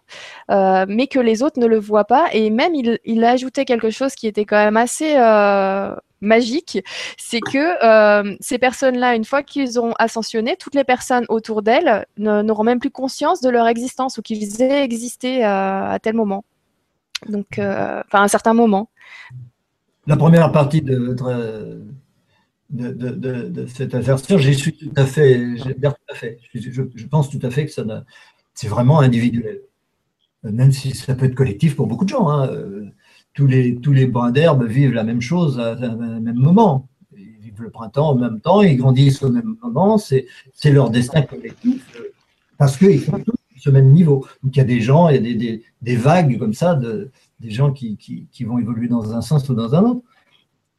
mais 0.49 1.07
que 1.07 1.21
les 1.21 1.43
autres 1.43 1.61
ne 1.61 1.67
le 1.67 1.79
voient 1.79 2.07
pas. 2.07 2.27
Et 2.33 2.51
même, 2.51 2.75
il, 2.75 2.99
il, 3.05 3.25
a 3.25 3.31
ajouté 3.31 3.65
quelque 3.65 3.91
chose 3.91 4.15
qui 4.15 4.27
était 4.27 4.45
quand 4.45 4.57
même 4.57 4.77
assez 4.77 5.15
magique, 6.21 6.85
c'est 7.17 7.41
que 7.41 7.85
euh, 7.85 8.37
ces 8.41 8.59
personnes-là, 8.59 9.15
une 9.15 9.25
fois 9.25 9.43
qu'ils 9.43 9.81
ont 9.81 9.93
ascensionné, 9.99 10.57
toutes 10.57 10.75
les 10.75 10.85
personnes 10.85 11.25
autour 11.29 11.63
d'elles 11.63 12.07
n'auront 12.17 12.65
même 12.65 12.81
plus 12.81 12.91
conscience 12.91 13.41
de 13.41 13.51
leur 13.51 13.67
existence 13.67 14.19
ou 14.19 14.23
qu'ils 14.23 14.63
aient 14.63 14.85
existé 14.85 15.45
euh, 15.45 15.91
à 15.91 15.99
tel 16.01 16.15
moment. 16.15 16.45
Donc, 17.29 17.59
euh, 17.59 18.03
enfin, 18.07 18.21
à 18.21 18.23
un 18.23 18.29
certain 18.29 18.55
moment. 18.55 18.91
La 20.07 20.17
première 20.17 20.51
partie 20.53 20.83
de 20.83 21.15
de, 22.71 23.67
cette 23.67 23.95
assertion, 23.95 24.39
j'y 24.39 24.55
suis 24.55 24.77
tout 24.77 24.93
à 24.97 25.07
fait, 25.07 25.57
tout 25.57 25.73
à 26.11 26.15
fait. 26.15 26.39
Je, 26.55 27.07
pense 27.07 27.31
tout 27.31 27.41
à 27.43 27.51
fait 27.51 27.67
que 27.67 27.73
ça 27.73 27.85
c'est 28.55 28.69
vraiment 28.69 29.01
individuel. 29.01 29.63
Même 30.43 30.73
si 30.73 30.95
ça 30.95 31.15
peut 31.15 31.27
être 31.27 31.35
collectif 31.35 31.77
pour 31.77 31.87
beaucoup 31.87 32.05
de 32.05 32.11
gens. 32.11 32.29
Hein 32.29 32.51
tous 33.39 33.47
les, 33.47 33.77
tous 33.77 33.93
les 33.93 34.07
brins 34.07 34.33
d'herbe 34.33 34.65
vivent 34.65 34.95
la 34.95 35.05
même 35.05 35.21
chose 35.21 35.61
à, 35.61 35.75
un 35.75 36.19
même 36.19 36.35
moment. 36.35 36.89
Ils 37.17 37.39
vivent 37.41 37.63
le 37.63 37.71
printemps 37.71 38.11
en 38.11 38.15
même 38.17 38.41
temps, 38.41 38.63
ils 38.63 38.77
grandissent 38.77 39.23
au 39.23 39.31
même 39.31 39.57
moment, 39.63 39.97
c'est 39.97 40.27
leur 40.65 40.91
destin 40.91 41.23
collectif, 41.23 41.87
parce 42.59 42.77
qu'ils 42.77 43.01
sont 43.01 43.21
tous 43.21 43.37
ce 43.61 43.71
même 43.71 43.93
niveau. 43.93 44.27
Donc 44.43 44.57
il 44.57 44.59
y 44.59 44.63
a 44.63 44.65
des 44.65 44.81
gens, 44.81 45.09
il 45.09 45.15
y 45.15 45.19
a 45.19 45.35
des, 45.35 45.63
des, 45.83 45.97
vagues 45.97 46.37
comme 46.37 46.53
ça, 46.53 46.75
de, 46.75 47.13
des 47.39 47.51
gens 47.51 47.73
qui, 47.73 47.97
qui, 47.97 48.45
vont 48.45 48.59
évoluer 48.59 48.89
dans 48.89 49.15
un 49.15 49.21
sens 49.21 49.49
ou 49.49 49.55
dans 49.55 49.75
un 49.77 49.83
autre, 49.83 50.03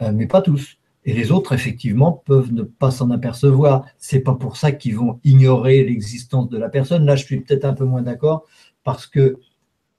euh, 0.02 0.12
mais 0.13 0.28
pas 0.28 0.41
tous. 0.41 0.79
Et 1.06 1.14
les 1.14 1.32
autres, 1.32 1.54
effectivement, 1.54 2.24
peuvent 2.26 2.54
ne 2.54 2.64
pas 2.64 2.92
s'en 2.92 3.10
apercevoir. 3.10 3.86
C'est 3.98 4.20
pas 4.20 4.36
pour 4.36 4.58
ça 4.58 4.72
qu'ils 4.72 4.96
vont 4.96 5.20
ignorer 5.24 5.84
l'existence 5.84 6.50
de 6.50 6.58
la 6.58 6.70
personne. 6.70 7.06
Là, 7.06 7.16
je 7.16 7.26
suis 7.26 7.40
peut-être 7.40 7.66
un 7.66 7.74
peu 7.74 7.86
moins 7.86 8.02
d'accord 8.02 8.46
parce 8.84 9.08
que 9.08 9.38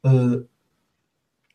euh, 0.06 0.46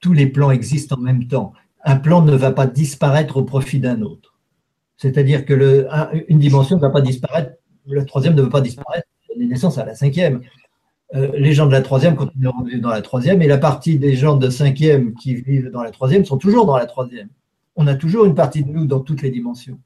tous 0.01 0.13
les 0.13 0.27
plans 0.27 0.51
existent 0.51 0.95
en 0.95 1.01
même 1.01 1.27
temps. 1.27 1.53
Un 1.83 1.97
plan 1.97 2.21
ne 2.21 2.35
va 2.35 2.51
pas 2.51 2.67
disparaître 2.67 3.37
au 3.37 3.43
profit 3.43 3.79
d'un 3.79 4.01
autre. 4.01 4.35
C'est-à-dire 4.97 5.45
que 5.45 5.87
une 6.29 6.39
dimension 6.39 6.77
ne 6.77 6.81
va 6.81 6.89
pas 6.89 7.01
disparaître, 7.01 7.51
le 7.87 8.05
troisième 8.05 8.33
ne 8.33 8.41
veut 8.41 8.49
pas 8.49 8.61
disparaître, 8.61 9.07
donner 9.29 9.47
naissance 9.47 9.77
à 9.77 9.85
la 9.85 9.93
cinquième. 9.93 10.41
Euh, 11.13 11.31
les 11.37 11.53
gens 11.53 11.67
de 11.67 11.71
la 11.71 11.81
troisième 11.81 12.15
continueront 12.15 12.61
de 12.61 12.69
vivre 12.69 12.81
dans 12.81 12.89
la 12.89 13.01
troisième, 13.01 13.41
et 13.41 13.47
la 13.47 13.57
partie 13.57 13.99
des 13.99 14.15
gens 14.15 14.37
de 14.37 14.49
cinquième 14.49 15.13
qui 15.13 15.35
vivent 15.35 15.69
dans 15.69 15.83
la 15.83 15.91
troisième 15.91 16.25
sont 16.25 16.37
toujours 16.37 16.65
dans 16.65 16.77
la 16.77 16.85
troisième. 16.85 17.29
On 17.75 17.87
a 17.87 17.95
toujours 17.95 18.25
une 18.25 18.35
partie 18.35 18.63
de 18.63 18.69
nous 18.69 18.85
dans 18.85 19.01
toutes 19.01 19.21
les 19.21 19.31
dimensions. 19.31 19.79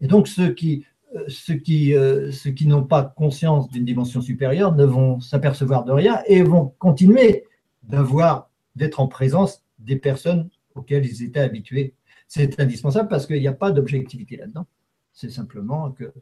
Et 0.00 0.06
donc 0.06 0.28
ceux 0.28 0.52
qui, 0.52 0.84
euh, 1.16 1.24
ceux 1.28 1.54
qui, 1.54 1.94
euh, 1.94 2.30
ceux 2.32 2.50
qui 2.50 2.66
n'ont 2.66 2.84
pas 2.84 3.02
conscience 3.02 3.68
d'une 3.68 3.84
dimension 3.84 4.20
supérieure 4.20 4.74
ne 4.74 4.84
vont 4.84 5.20
s'apercevoir 5.20 5.84
de 5.84 5.92
rien 5.92 6.22
et 6.26 6.42
vont 6.42 6.74
continuer 6.78 7.44
d'avoir, 7.82 8.50
d'être 8.76 9.00
en 9.00 9.08
présence 9.08 9.64
des 9.78 9.96
personnes 9.96 10.48
auxquelles 10.74 11.04
ils 11.04 11.22
étaient 11.22 11.40
habitués. 11.40 11.94
C'est 12.28 12.60
indispensable 12.60 13.08
parce 13.08 13.26
qu'il 13.26 13.40
n'y 13.40 13.48
a 13.48 13.52
pas 13.52 13.72
d'objectivité 13.72 14.36
là-dedans. 14.36 14.66
C'est 15.12 15.30
simplement 15.30 15.90
que 15.90 16.12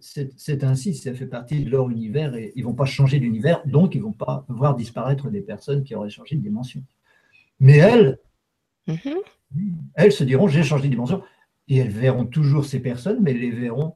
c'est 0.00 0.64
ainsi, 0.64 0.94
ça 0.94 1.14
fait 1.14 1.26
partie 1.26 1.64
de 1.64 1.70
leur 1.70 1.88
univers 1.90 2.34
et 2.34 2.52
ils 2.56 2.62
ne 2.62 2.66
vont 2.66 2.74
pas 2.74 2.86
changer 2.86 3.20
d'univers, 3.20 3.62
donc 3.66 3.94
ils 3.94 3.98
ne 3.98 4.04
vont 4.04 4.12
pas 4.12 4.44
voir 4.48 4.74
disparaître 4.74 5.30
des 5.30 5.40
personnes 5.40 5.84
qui 5.84 5.94
auraient 5.94 6.10
changé 6.10 6.36
de 6.36 6.42
dimension. 6.42 6.82
Mais 7.60 7.76
elles, 7.76 8.18
mm-hmm. 8.88 9.16
elles 9.94 10.12
se 10.12 10.24
diront 10.24 10.48
j'ai 10.48 10.62
changé 10.62 10.84
de 10.84 10.88
dimension 10.88 11.22
et 11.68 11.78
elles 11.78 11.90
verront 11.90 12.26
toujours 12.26 12.64
ces 12.64 12.80
personnes, 12.80 13.18
mais 13.22 13.32
elles 13.32 13.40
les 13.40 13.50
verront 13.50 13.94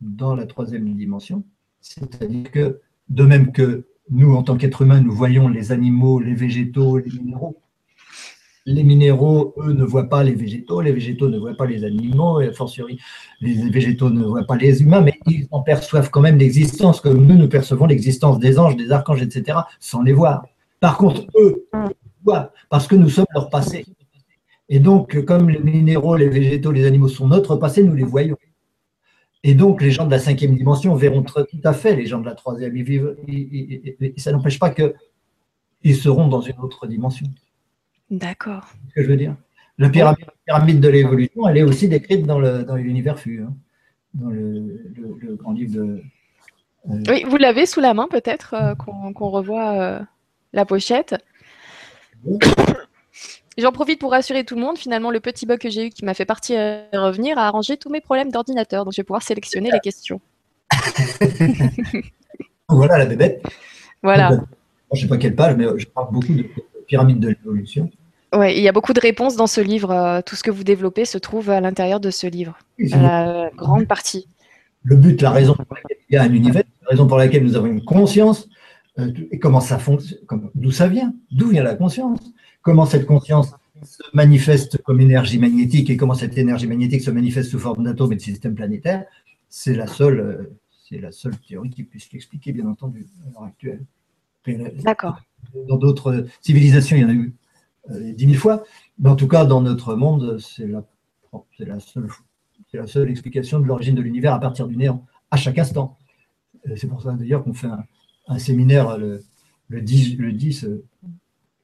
dans 0.00 0.34
la 0.34 0.46
troisième 0.46 0.94
dimension. 0.94 1.44
C'est-à-dire 1.80 2.50
que, 2.50 2.80
de 3.08 3.24
même 3.24 3.52
que 3.52 3.86
nous, 4.10 4.34
en 4.34 4.42
tant 4.42 4.56
qu'êtres 4.56 4.82
humains, 4.82 5.00
nous 5.00 5.12
voyons 5.12 5.48
les 5.48 5.72
animaux, 5.72 6.20
les 6.20 6.34
végétaux, 6.34 6.98
les 6.98 7.10
minéraux, 7.10 7.60
les 8.66 8.82
minéraux, 8.82 9.54
eux, 9.58 9.72
ne 9.72 9.84
voient 9.84 10.08
pas 10.08 10.22
les 10.22 10.34
végétaux, 10.34 10.80
les 10.80 10.92
végétaux 10.92 11.28
ne 11.28 11.38
voient 11.38 11.56
pas 11.56 11.66
les 11.66 11.84
animaux, 11.84 12.40
et 12.40 12.52
fortiori, 12.52 12.98
les 13.40 13.70
végétaux 13.70 14.10
ne 14.10 14.24
voient 14.24 14.44
pas 14.44 14.56
les 14.56 14.82
humains, 14.82 15.00
mais 15.00 15.18
ils 15.26 15.46
en 15.50 15.62
perçoivent 15.62 16.10
quand 16.10 16.20
même 16.20 16.38
l'existence, 16.38 17.00
comme 17.00 17.26
nous, 17.26 17.36
nous 17.36 17.48
percevons 17.48 17.86
l'existence 17.86 18.38
des 18.38 18.58
anges, 18.58 18.76
des 18.76 18.90
archanges, 18.90 19.22
etc., 19.22 19.58
sans 19.78 20.02
les 20.02 20.12
voir. 20.12 20.44
Par 20.78 20.96
contre, 20.96 21.26
eux, 21.36 21.68
voient, 22.24 22.52
parce 22.68 22.86
que 22.86 22.96
nous 22.96 23.08
sommes 23.08 23.26
leur 23.34 23.48
passé. 23.48 23.86
Et 24.72 24.78
donc, 24.78 25.24
comme 25.24 25.50
les 25.50 25.58
minéraux, 25.58 26.16
les 26.16 26.28
végétaux, 26.28 26.70
les 26.70 26.86
animaux 26.86 27.08
sont 27.08 27.26
notre 27.26 27.56
passé, 27.56 27.82
nous 27.82 27.94
les 27.94 28.04
voyons. 28.04 28.36
Et 29.42 29.54
donc, 29.54 29.82
les 29.82 29.90
gens 29.90 30.06
de 30.06 30.12
la 30.12 30.20
cinquième 30.20 30.54
dimension 30.54 30.94
verront 30.94 31.22
tout 31.22 31.44
à 31.64 31.72
fait 31.72 31.96
les 31.96 32.06
gens 32.06 32.20
de 32.20 32.26
la 32.26 32.36
troisième. 32.36 32.76
Ils 32.76 32.84
vivent, 32.84 33.16
et 33.26 34.14
ça 34.16 34.30
n'empêche 34.30 34.60
pas 34.60 34.70
qu'ils 34.70 35.96
seront 35.96 36.28
dans 36.28 36.40
une 36.40 36.58
autre 36.60 36.86
dimension. 36.86 37.26
D'accord. 38.10 38.68
Ce 38.90 38.94
que 38.94 39.02
je 39.02 39.08
veux 39.08 39.16
dire. 39.16 39.34
La 39.78 39.88
pyramide, 39.88 40.80
de 40.80 40.88
l'évolution, 40.88 41.48
elle 41.48 41.56
est 41.56 41.62
aussi 41.62 41.88
décrite 41.88 42.26
dans 42.26 42.38
l'univers 42.76 43.14
dans 43.14 43.20
FU, 43.20 43.42
hein, 43.42 43.54
dans 44.14 44.28
le, 44.28 45.36
grand 45.36 45.52
livre 45.52 45.74
de. 45.74 46.02
Euh, 46.90 47.02
oui, 47.08 47.24
vous 47.26 47.38
l'avez 47.38 47.66
sous 47.66 47.80
la 47.80 47.94
main 47.94 48.06
peut-être, 48.08 48.54
euh, 48.54 48.74
qu'on 48.74 49.30
revoit 49.30 49.72
euh, 49.80 50.00
la 50.52 50.64
pochette. 50.64 51.16
J'en 53.58 53.72
profite 53.72 54.00
pour 54.00 54.12
rassurer 54.12 54.44
tout 54.44 54.54
le 54.54 54.60
monde. 54.60 54.78
Finalement, 54.78 55.10
le 55.10 55.20
petit 55.20 55.46
bug 55.46 55.58
que 55.58 55.70
j'ai 55.70 55.86
eu 55.86 55.90
qui 55.90 56.04
m'a 56.04 56.14
fait 56.14 56.24
partir 56.24 56.58
et 56.58 56.96
revenir 56.96 57.38
a 57.38 57.46
arrangé 57.46 57.76
tous 57.76 57.90
mes 57.90 58.00
problèmes 58.00 58.30
d'ordinateur. 58.30 58.84
Donc, 58.84 58.92
je 58.94 59.00
vais 59.00 59.04
pouvoir 59.04 59.22
sélectionner 59.22 59.70
les 59.70 59.80
questions. 59.80 60.20
voilà 62.68 62.98
la 62.98 63.06
bébête. 63.06 63.42
Voilà. 64.02 64.30
Je 64.92 64.96
ne 64.96 65.02
sais 65.02 65.08
pas 65.08 65.18
quelle 65.18 65.34
page, 65.34 65.56
mais 65.56 65.66
je 65.76 65.86
parle 65.86 66.12
beaucoup 66.12 66.32
de 66.32 66.46
pyramide 66.86 67.20
de 67.20 67.28
l'évolution. 67.28 67.90
Oui, 68.34 68.54
il 68.56 68.62
y 68.62 68.68
a 68.68 68.72
beaucoup 68.72 68.92
de 68.92 69.00
réponses 69.00 69.36
dans 69.36 69.48
ce 69.48 69.60
livre. 69.60 69.90
Euh, 69.90 70.20
tout 70.24 70.36
ce 70.36 70.42
que 70.42 70.50
vous 70.50 70.62
développez 70.62 71.04
se 71.04 71.18
trouve 71.18 71.50
à 71.50 71.60
l'intérieur 71.60 71.98
de 71.98 72.10
ce 72.10 72.26
livre, 72.26 72.56
la 72.78 73.50
grande 73.56 73.86
partie. 73.86 74.28
Le 74.82 74.96
but, 74.96 75.20
la 75.20 75.30
raison 75.30 75.54
pour 75.54 75.74
laquelle 75.74 75.98
il 76.08 76.14
y 76.14 76.16
a 76.16 76.22
un 76.22 76.32
univers, 76.32 76.62
la 76.82 76.90
raison 76.90 77.06
pour 77.06 77.18
laquelle 77.18 77.44
nous 77.44 77.56
avons 77.56 77.66
une 77.66 77.84
conscience, 77.84 78.48
euh, 78.98 79.12
et 79.30 79.38
comment 79.38 79.60
ça 79.60 79.78
fonctionne, 79.78 80.18
d'où 80.54 80.70
ça 80.70 80.86
vient, 80.88 81.12
d'où 81.30 81.48
vient 81.48 81.62
la 81.62 81.74
conscience, 81.74 82.20
comment 82.62 82.86
cette 82.86 83.06
conscience 83.06 83.52
se 83.82 84.02
manifeste 84.12 84.82
comme 84.82 85.00
énergie 85.00 85.38
magnétique 85.38 85.90
et 85.90 85.96
comment 85.96 86.14
cette 86.14 86.36
énergie 86.36 86.66
magnétique 86.66 87.02
se 87.02 87.10
manifeste 87.10 87.50
sous 87.50 87.58
forme 87.58 87.84
d'atomes 87.84 88.12
et 88.12 88.16
de 88.16 88.20
systèmes 88.20 88.54
planétaires, 88.54 89.04
c'est 89.48 89.74
la 89.74 89.86
seule, 89.86 90.20
euh, 90.20 90.58
c'est 90.70 90.98
la 90.98 91.12
seule 91.12 91.36
théorie 91.38 91.70
qui 91.70 91.84
puisse 91.84 92.12
l'expliquer, 92.12 92.52
bien 92.52 92.66
entendu, 92.66 93.06
à 93.26 93.30
l'heure 93.32 93.44
actuelle. 93.44 93.84
D'accord. 94.82 95.20
Dans 95.68 95.76
d'autres 95.76 96.26
civilisations, 96.40 96.96
il 96.96 97.02
y 97.02 97.04
en 97.04 97.08
a 97.08 97.12
eu 97.12 97.34
euh, 97.90 98.12
dix 98.12 98.26
mille 98.26 98.38
fois. 98.38 98.64
Mais 98.98 99.08
en 99.08 99.16
tout 99.16 99.28
cas, 99.28 99.44
dans 99.44 99.60
notre 99.60 99.94
monde, 99.94 100.38
c'est 100.38 100.66
la, 100.66 100.84
la, 101.58 101.80
seule, 101.80 102.08
la 102.72 102.86
seule 102.86 103.10
explication 103.10 103.60
de 103.60 103.66
l'origine 103.66 103.94
de 103.94 104.02
l'univers 104.02 104.34
à 104.34 104.40
partir 104.40 104.66
du 104.66 104.76
néant, 104.76 105.04
à 105.30 105.36
chaque 105.36 105.58
instant. 105.58 105.96
Euh, 106.68 106.74
c'est 106.76 106.86
pour 106.86 107.02
ça 107.02 107.12
d'ailleurs 107.12 107.42
qu'on 107.42 107.54
fait 107.54 107.68
un, 108.28 108.38
séminaire 108.38 108.96
le, 108.98 109.22
le 109.68 109.80
10, 109.80 110.16
le 110.18 110.32
10 110.32 110.64
euh, 110.64 110.84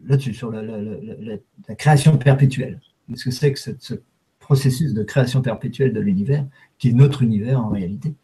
là-dessus, 0.05 0.35
sur 0.35 0.51
la, 0.51 0.63
la, 0.63 1.75
création 1.75 2.17
perpétuelle. 2.19 2.81
Qu'est-ce 3.09 3.25
que 3.25 3.31
c'est 3.31 3.53
que 3.53 3.59
ce 3.59 3.95
processus 4.39 4.95
de 4.95 5.03
création 5.03 5.43
perpétuelle 5.43 5.93
de 5.93 6.01
l'univers, 6.01 6.47
qui 6.79 6.91
est 6.91 6.93
notre 6.93 7.23
univers 7.23 7.61
en 7.61 7.69
réalité 7.69 8.15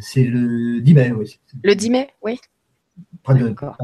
C'est 0.00 0.24
le 0.24 0.80
10 0.80 0.94
mai, 0.94 1.12
oui. 1.12 1.38
Le 1.62 1.74
10 1.74 1.90
mai, 1.90 2.10
oui. 2.22 2.40
D'accord. 3.28 3.76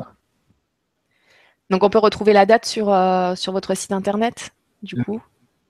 Donc 1.71 1.83
on 1.85 1.91
peut 1.91 1.99
retrouver 1.99 2.33
la 2.33 2.47
date 2.47 2.67
sur, 2.67 2.93
euh, 2.93 3.35
sur 3.35 3.53
votre 3.53 3.75
site 3.75 3.93
internet, 3.93 4.51
du 4.83 5.03
coup? 5.05 5.23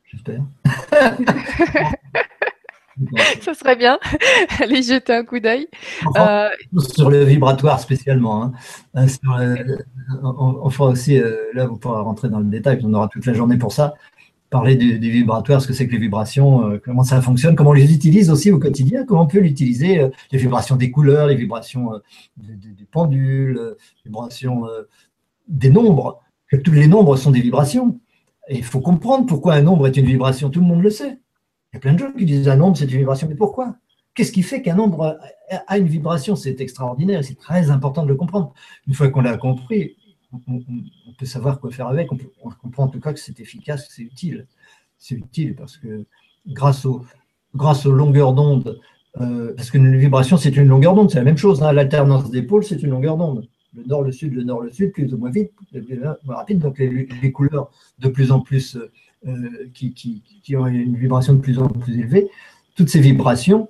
J'espère. 0.04 0.42
Ça 3.40 3.54
serait 3.54 3.76
bien. 3.76 3.98
Allez 4.60 4.82
jeter 4.82 5.14
un 5.14 5.24
coup 5.24 5.40
d'œil. 5.40 5.68
Euh, 6.16 6.48
sur 6.78 7.10
le 7.10 7.24
vibratoire 7.24 7.80
spécialement. 7.80 8.44
Hein. 8.44 8.52
Euh, 8.96 9.56
on, 10.22 10.70
fera 10.70 10.90
aussi, 10.90 11.20
là 11.54 11.66
vous 11.66 11.76
pourrez 11.76 12.00
rentrer 12.00 12.28
dans 12.28 12.40
le 12.40 12.46
détail, 12.46 12.80
on 12.84 12.94
aura 12.94 13.08
toute 13.08 13.26
la 13.26 13.32
journée 13.32 13.56
pour 13.56 13.72
ça. 13.72 13.94
Parler 14.50 14.76
des, 14.76 14.98
vibratoires, 14.98 15.62
ce 15.62 15.66
que 15.66 15.72
c'est 15.72 15.86
que 15.86 15.92
les 15.92 15.98
vibrations, 15.98 16.78
comment 16.84 17.04
ça 17.04 17.22
fonctionne, 17.22 17.56
comment 17.56 17.70
on 17.70 17.74
les 17.74 17.94
utilise 17.94 18.28
aussi 18.28 18.50
au 18.50 18.58
quotidien, 18.58 19.06
comment 19.06 19.22
on 19.22 19.26
peut 19.26 19.38
l'utiliser, 19.38 20.06
les 20.30 20.38
vibrations 20.38 20.76
des 20.76 20.90
couleurs, 20.90 21.26
les 21.28 21.36
vibrations 21.36 21.92
des, 22.36 22.84
pendules, 22.90 23.54
les 24.04 24.10
vibrations 24.10 24.66
des 25.48 25.70
nombres, 25.70 26.20
que 26.50 26.56
tous 26.56 26.72
les 26.72 26.86
nombres 26.86 27.16
sont 27.16 27.30
des 27.30 27.40
vibrations. 27.40 27.98
Et 28.48 28.58
il 28.58 28.64
faut 28.64 28.80
comprendre 28.80 29.24
pourquoi 29.24 29.54
un 29.54 29.62
nombre 29.62 29.86
est 29.86 29.96
une 29.96 30.04
vibration, 30.04 30.50
tout 30.50 30.60
le 30.60 30.66
monde 30.66 30.82
le 30.82 30.90
sait. 30.90 31.18
Il 31.72 31.76
y 31.76 31.78
a 31.78 31.80
plein 31.80 31.94
de 31.94 31.98
gens 31.98 32.12
qui 32.12 32.24
disent 32.26 32.48
un 32.48 32.56
nombre 32.56 32.76
c'est 32.76 32.84
une 32.84 32.98
vibration, 32.98 33.26
mais 33.28 33.34
pourquoi? 33.34 33.76
Qu'est-ce 34.14 34.32
qui 34.32 34.42
fait 34.42 34.60
qu'un 34.60 34.74
nombre 34.74 35.18
a 35.66 35.78
une 35.78 35.86
vibration? 35.86 36.36
C'est 36.36 36.60
extraordinaire 36.60 37.24
c'est 37.24 37.38
très 37.38 37.70
important 37.70 38.02
de 38.02 38.08
le 38.08 38.14
comprendre. 38.14 38.52
Une 38.86 38.94
fois 38.94 39.08
qu'on 39.08 39.22
l'a 39.22 39.38
compris, 39.38 39.96
on, 40.48 40.62
peut 41.18 41.26
savoir 41.26 41.60
quoi 41.60 41.70
faire 41.70 41.88
avec, 41.88 42.10
on, 42.12 42.50
comprend 42.50 42.84
en 42.84 42.88
tout 42.88 43.00
cas 43.00 43.12
que 43.12 43.20
c'est 43.20 43.40
efficace, 43.40 43.88
que 43.88 43.94
c'est 43.94 44.02
utile. 44.02 44.46
C'est 44.98 45.14
utile 45.14 45.54
parce 45.56 45.78
que 45.78 46.04
grâce, 46.46 46.84
au, 46.84 47.04
grâce 47.54 47.86
aux 47.86 47.92
longueurs 47.92 48.34
d'onde, 48.34 48.78
euh, 49.20 49.54
parce 49.54 49.70
qu'une 49.70 49.96
vibration 49.96 50.36
c'est 50.36 50.56
une 50.56 50.68
longueur 50.68 50.94
d'onde, 50.94 51.10
c'est 51.10 51.18
la 51.18 51.24
même 51.24 51.38
chose, 51.38 51.62
hein. 51.62 51.72
l'alternance 51.72 52.30
des 52.30 52.42
pôles 52.42 52.64
c'est 52.64 52.82
une 52.82 52.90
longueur 52.90 53.16
d'onde 53.16 53.48
le 53.74 53.84
nord, 53.84 54.02
le 54.02 54.12
sud, 54.12 54.34
le 54.34 54.42
nord, 54.42 54.62
le 54.62 54.70
sud, 54.70 54.92
plus 54.92 55.12
ou 55.14 55.18
moins 55.18 55.30
vite, 55.30 55.52
plus 55.70 55.80
ou 55.80 56.00
moins 56.24 56.36
rapide. 56.36 56.58
Donc 56.58 56.78
les, 56.78 57.32
couleurs 57.32 57.70
de 57.98 58.08
plus 58.08 58.32
en 58.32 58.40
plus 58.40 58.78
euh, 59.26 59.68
qui, 59.74 59.92
qui, 60.42 60.56
ont 60.56 60.66
une 60.66 60.96
vibration 60.96 61.34
de 61.34 61.40
plus 61.40 61.58
en 61.58 61.68
plus 61.68 61.98
élevée, 61.98 62.28
toutes 62.74 62.88
ces 62.88 63.00
vibrations 63.00 63.68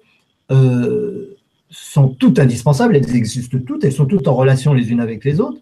euh, 0.50 1.36
sont 1.70 2.08
toutes 2.08 2.38
indispensables, 2.38 2.96
elles 2.96 3.16
existent 3.16 3.58
toutes, 3.66 3.84
elles 3.84 3.92
sont 3.92 4.06
toutes 4.06 4.28
en 4.28 4.34
relation 4.34 4.72
les 4.72 4.90
unes 4.90 5.00
avec 5.00 5.24
les 5.24 5.40
autres, 5.40 5.60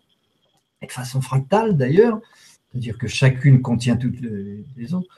et 0.82 0.86
de 0.86 0.92
façon 0.92 1.20
fractale 1.20 1.76
d'ailleurs, 1.76 2.20
c'est-à-dire 2.70 2.98
que 2.98 3.08
chacune 3.08 3.62
contient 3.62 3.96
toutes 3.96 4.20
les, 4.20 4.94
autres. 4.94 5.08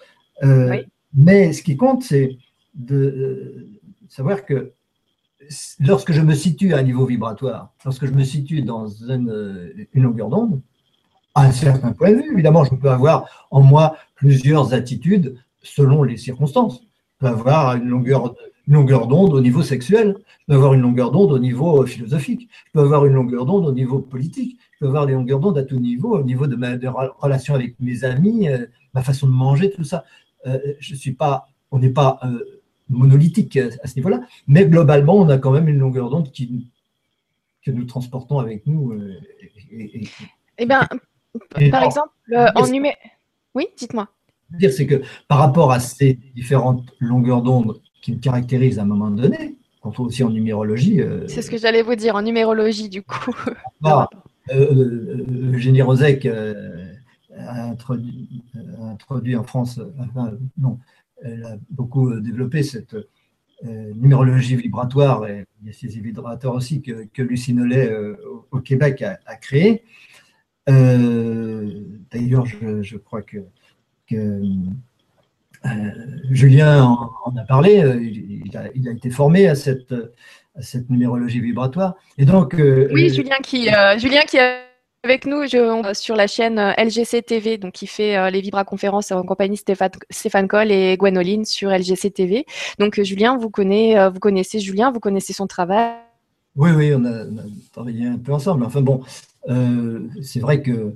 Euh, 0.42 0.82
mais 1.14 1.52
ce 1.52 1.62
qui 1.62 1.76
compte, 1.76 2.02
c'est 2.02 2.38
de 2.74 3.68
savoir 4.08 4.44
que 4.44 4.72
lorsque 5.80 6.12
je 6.12 6.20
me 6.20 6.34
situe 6.34 6.74
à 6.74 6.78
un 6.78 6.82
niveau 6.82 7.06
vibratoire, 7.06 7.72
lorsque 7.84 8.06
je 8.06 8.12
me 8.12 8.24
situe 8.24 8.62
dans 8.62 8.88
une, 8.88 9.86
longueur 9.94 10.28
d'onde, 10.28 10.60
à 11.34 11.46
un 11.46 11.52
certain 11.52 11.92
point 11.92 12.10
de 12.10 12.16
vue. 12.16 12.32
Évidemment, 12.32 12.64
je 12.64 12.74
peux 12.74 12.90
avoir 12.90 13.48
en 13.50 13.62
moi 13.62 13.96
plusieurs 14.22 14.72
attitudes 14.72 15.34
selon 15.62 16.04
les 16.04 16.16
circonstances. 16.16 16.80
Je 16.80 17.18
peux 17.18 17.26
avoir 17.26 17.74
une 17.74 17.88
longueur, 17.88 18.36
longueur 18.68 19.08
d'onde 19.08 19.32
au 19.34 19.40
niveau 19.40 19.62
sexuel, 19.62 20.16
je 20.16 20.44
peux 20.46 20.54
avoir 20.54 20.74
une 20.74 20.80
longueur 20.80 21.10
d'onde 21.10 21.32
au 21.32 21.40
niveau 21.40 21.84
philosophique, 21.86 22.48
je 22.66 22.70
peux 22.72 22.84
avoir 22.84 23.04
une 23.04 23.14
longueur 23.14 23.44
d'onde 23.46 23.66
au 23.66 23.72
niveau 23.72 23.98
politique, 23.98 24.60
je 24.74 24.78
peux 24.78 24.86
avoir 24.86 25.06
des 25.06 25.14
longueurs 25.14 25.40
d'onde 25.40 25.58
à 25.58 25.64
tout 25.64 25.80
niveau, 25.80 26.16
au 26.16 26.22
niveau 26.22 26.46
de 26.46 26.54
ma 26.54 26.76
relation 27.18 27.56
avec 27.56 27.74
mes 27.80 28.04
amis, 28.04 28.48
euh, 28.48 28.64
ma 28.94 29.02
façon 29.02 29.26
de 29.26 29.32
manger, 29.32 29.72
tout 29.72 29.82
ça. 29.82 30.04
Euh, 30.46 30.56
je 30.78 30.94
suis 30.94 31.14
pas, 31.14 31.48
on 31.72 31.80
n'est 31.80 31.90
pas 31.90 32.20
euh, 32.22 32.60
monolithique 32.88 33.56
à 33.56 33.88
ce 33.88 33.96
niveau-là, 33.96 34.20
mais 34.46 34.66
globalement, 34.66 35.16
on 35.16 35.28
a 35.30 35.38
quand 35.38 35.50
même 35.50 35.66
une 35.66 35.80
longueur 35.80 36.10
d'onde 36.10 36.30
qui, 36.30 36.68
que 37.64 37.72
nous 37.72 37.86
transportons 37.86 38.38
avec 38.38 38.68
nous. 38.68 38.92
et, 39.72 40.04
eh 40.58 40.66
bien, 40.66 40.86
par 41.72 41.82
exemple, 41.82 42.12
en 42.54 42.68
numéro. 42.68 42.94
Oui, 43.54 43.66
dites-moi. 43.76 44.08
Dire, 44.50 44.72
c'est 44.72 44.86
que 44.86 45.02
par 45.28 45.38
rapport 45.38 45.72
à 45.72 45.80
ces 45.80 46.18
différentes 46.34 46.84
longueurs 46.98 47.42
d'onde 47.42 47.80
qui 48.02 48.12
me 48.12 48.18
caractérisent 48.18 48.78
à 48.78 48.82
un 48.82 48.86
moment 48.86 49.10
donné, 49.10 49.56
qu'on 49.82 49.90
trouve 49.90 50.06
aussi 50.06 50.22
en 50.22 50.30
numérologie. 50.30 51.00
Euh, 51.00 51.26
c'est 51.26 51.42
ce 51.42 51.50
que 51.50 51.58
j'allais 51.58 51.82
vous 51.82 51.96
dire 51.96 52.14
en 52.14 52.22
numérologie, 52.22 52.88
du 52.88 53.02
coup. 53.02 53.34
Ah, 53.84 54.08
euh, 54.50 54.74
euh, 54.74 55.52
Eugénie 55.54 55.82
Rosec 55.82 56.26
a 56.26 57.64
introduit, 57.64 58.42
introduit, 58.80 59.36
en 59.36 59.42
France, 59.42 59.80
non, 60.56 60.78
elle 61.22 61.44
a 61.44 61.56
beaucoup 61.70 62.14
développé 62.20 62.62
cette 62.62 62.96
numérologie 63.64 64.56
vibratoire, 64.56 65.26
et 65.26 65.46
il 65.60 65.68
y 65.68 65.70
a 65.70 65.72
ces 65.72 65.86
vibrateurs 65.86 66.54
aussi 66.54 66.82
que, 66.82 67.06
que 67.12 67.22
Lucie 67.22 67.54
Nollet 67.54 67.92
au, 68.50 68.60
Québec 68.60 69.02
a, 69.02 69.18
a 69.26 69.36
créé. 69.36 69.84
D'ailleurs, 70.66 72.46
je, 72.46 72.82
je, 72.82 72.96
crois 72.96 73.22
que 73.22 73.44
euh, 75.66 75.90
Julien 76.30 76.82
en, 76.82 77.36
a 77.36 77.44
parlé, 77.44 77.82
euh, 77.82 78.00
il 78.02 78.56
a, 78.56 78.92
été 78.92 79.10
formé 79.10 79.46
à 79.46 79.54
cette, 79.54 79.94
cette 80.60 80.90
numérologie 80.90 81.40
vibratoire. 81.40 81.94
Et 82.18 82.24
donc, 82.24 82.54
euh, 82.54 82.88
oui, 82.92 83.10
Julien 83.14 83.36
qui, 83.42 83.68
Julien 83.98 84.22
qui 84.22 84.38
est 84.38 84.62
avec 85.04 85.26
nous 85.26 85.44
sur 85.94 86.16
la 86.16 86.26
chaîne 86.26 86.74
LGC 86.78 87.22
TV, 87.22 87.58
donc 87.58 87.72
qui 87.72 87.86
fait 87.86 88.30
les 88.30 88.40
Vibra-conférences 88.40 89.10
en 89.12 89.22
compagnie 89.24 89.56
Stéphane, 89.56 89.90
Stéphane 90.10 90.48
Coll 90.48 90.70
et 90.70 90.96
Gwenoline 90.96 91.44
sur 91.44 91.70
LGC 91.70 92.10
TV. 92.10 92.46
Donc 92.78 93.00
Julien, 93.00 93.36
vous, 93.36 93.50
connaissez, 93.50 94.08
vous 94.12 94.20
connaissez 94.20 94.60
Julien, 94.60 94.92
vous 94.92 95.00
connaissez 95.00 95.32
son 95.32 95.46
travail. 95.46 95.92
Oui, 96.54 96.70
oui, 96.70 96.92
on 96.94 97.04
a, 97.04 97.24
travaillé 97.72 98.06
un 98.06 98.18
peu 98.18 98.32
ensemble. 98.32 98.64
Enfin 98.64 98.80
bon, 98.80 99.02
c'est 99.46 100.40
vrai 100.40 100.62
que 100.62 100.94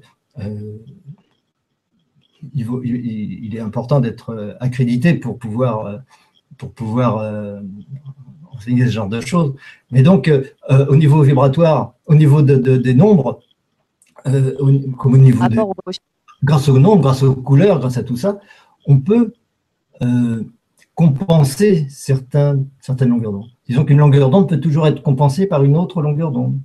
il, 2.55 3.55
est 3.55 3.61
important 3.61 4.01
d'être 4.01 4.31
euh, 4.31 4.55
accrédité 4.61 5.15
pour 5.15 5.39
pouvoir, 5.39 5.87
euh, 5.87 5.99
pour 6.59 6.73
pouvoir 6.73 7.19
euh, 7.19 7.61
enseigner 8.53 8.87
ce 8.87 8.91
genre 8.91 9.09
de 9.09 9.21
choses. 9.21 9.55
Mais 9.91 10.03
donc, 10.03 10.31
au 10.71 10.97
niveau 10.97 11.23
vibratoire, 11.23 11.95
au 12.07 12.15
niveau 12.15 12.43
des 12.43 12.95
nombres, 12.95 13.41
comme 14.25 15.15
au 15.15 15.19
niveau 15.19 15.47
de, 15.47 15.61
grâce 16.43 16.69
aux 16.69 16.79
nombres, 16.79 17.03
grâce 17.03 17.23
aux 17.23 17.35
couleurs, 17.35 17.79
grâce 17.79 17.99
à 17.99 18.03
tout 18.03 18.17
ça, 18.17 18.39
on 18.87 18.99
peut 18.99 19.35
compenser 20.95 21.87
certaines 21.91 22.69
longueurs 23.01 23.33
d'onde. 23.33 23.51
Disons 23.69 23.85
qu'une 23.85 23.99
longueur 23.99 24.31
d'onde 24.31 24.49
peut 24.49 24.61
toujours 24.61 24.87
être 24.87 25.03
compensée 25.03 25.47
par 25.47 25.65
une 25.65 25.77
autre 25.77 26.01
longueur 26.03 26.31
d'onde. 26.31 26.59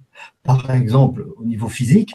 Par 0.43 0.69
exemple, 0.71 1.27
au 1.37 1.43
niveau 1.43 1.67
physique, 1.67 2.13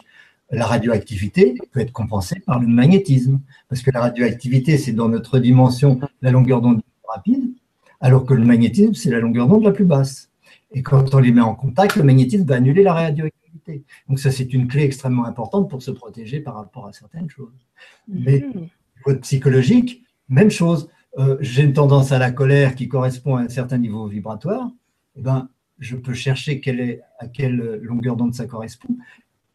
la 0.49 0.65
radioactivité 0.65 1.55
peut 1.71 1.81
être 1.81 1.91
compensée 1.91 2.39
par 2.39 2.59
le 2.59 2.67
magnétisme, 2.67 3.41
parce 3.67 3.81
que 3.81 3.91
la 3.91 3.99
radioactivité, 3.99 4.77
c'est 4.77 4.93
dans 4.93 5.09
notre 5.09 5.39
dimension 5.39 5.99
la 6.21 6.31
longueur 6.31 6.61
d'onde 6.61 6.81
rapide, 7.07 7.51
alors 7.99 8.25
que 8.25 8.33
le 8.33 8.45
magnétisme, 8.45 8.93
c'est 8.93 9.09
la 9.09 9.19
longueur 9.19 9.47
d'onde 9.47 9.63
la 9.63 9.71
plus 9.71 9.85
basse. 9.85 10.29
Et 10.71 10.83
quand 10.83 11.13
on 11.13 11.19
les 11.19 11.31
met 11.31 11.41
en 11.41 11.55
contact, 11.55 11.95
le 11.95 12.03
magnétisme 12.03 12.45
va 12.45 12.55
annuler 12.55 12.83
la 12.83 12.93
radioactivité. 12.93 13.83
Donc 14.07 14.19
ça, 14.19 14.31
c'est 14.31 14.53
une 14.53 14.67
clé 14.67 14.83
extrêmement 14.83 15.25
importante 15.25 15.69
pour 15.69 15.81
se 15.81 15.91
protéger 15.91 16.39
par 16.39 16.55
rapport 16.55 16.87
à 16.87 16.93
certaines 16.93 17.29
choses. 17.29 17.53
Mais 18.07 18.45
au 18.53 18.59
niveau 19.09 19.19
psychologique, 19.21 20.03
même 20.29 20.51
chose. 20.51 20.89
Euh, 21.17 21.37
j'ai 21.39 21.63
une 21.63 21.73
tendance 21.73 22.11
à 22.11 22.19
la 22.19 22.31
colère 22.31 22.75
qui 22.75 22.87
correspond 22.87 23.35
à 23.35 23.41
un 23.41 23.49
certain 23.49 23.77
niveau 23.77 24.07
vibratoire. 24.07 24.69
Eh 25.15 25.21
ben, 25.21 25.49
je 25.79 25.95
peux 25.95 26.13
chercher 26.13 26.59
quelle 26.59 26.79
est, 26.79 27.01
à 27.19 27.27
quelle 27.27 27.79
longueur 27.81 28.15
d'onde 28.15 28.33
ça 28.33 28.45
correspond 28.45 28.95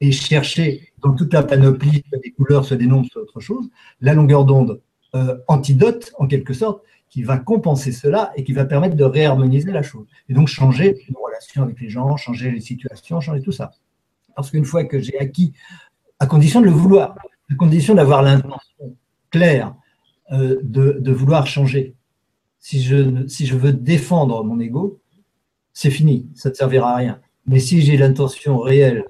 et 0.01 0.11
chercher 0.11 0.93
dans 1.01 1.15
toute 1.15 1.33
la 1.33 1.45
panoplie, 1.45 2.03
soit 2.09 2.19
des 2.19 2.33
couleurs, 2.33 2.65
soit 2.65 2.77
des 2.77 2.87
nombres, 2.87 3.07
soit 3.11 3.23
autre 3.23 3.39
chose, 3.39 3.71
la 4.01 4.15
longueur 4.15 4.45
d'onde 4.45 4.81
euh, 5.15 5.39
antidote, 5.47 6.13
en 6.19 6.27
quelque 6.27 6.53
sorte, 6.53 6.83
qui 7.09 7.23
va 7.23 7.39
compenser 7.39 7.93
cela 7.93 8.33
et 8.35 8.43
qui 8.43 8.53
va 8.53 8.65
permettre 8.65 8.97
de 8.97 9.05
réharmoniser 9.05 9.71
la 9.71 9.83
chose. 9.83 10.07
Et 10.29 10.35
donc 10.35 10.49
changer 10.49 11.07
nos 11.11 11.21
relations 11.21 11.63
avec 11.63 11.81
les 11.81 11.89
gens, 11.89 12.17
changer 12.17 12.51
les 12.51 12.61
situations, 12.61 13.21
changer 13.21 13.43
tout 13.43 13.53
ça. 13.53 13.71
Parce 14.35 14.51
qu'une 14.51 14.65
fois 14.65 14.85
que 14.85 14.99
j'ai 14.99 15.19
acquis, 15.21 15.53
à 16.19 16.27
condition 16.27 16.61
de 16.61 16.67
le 16.67 16.73
vouloir, 16.73 17.17
à 17.51 17.55
condition 17.55 17.95
d'avoir 17.95 18.23
l'intention 18.23 18.97
claire 19.31 19.75
euh, 20.31 20.59
de, 20.63 21.13
vouloir 21.13 21.47
changer, 21.47 21.95
si 22.59 22.83
je, 22.83 23.27
si 23.27 23.47
je 23.47 23.57
veux 23.57 23.73
défendre 23.73 24.45
mon 24.45 24.61
ego, 24.61 25.01
c'est 25.73 25.91
fini, 25.91 26.29
ça 26.35 26.51
ne 26.51 26.55
servira 26.55 26.93
à 26.93 26.97
rien. 26.97 27.21
Mais 27.47 27.59
si 27.59 27.83
j'ai 27.83 27.97
l'intention 27.97 28.59
réelle 28.59 29.05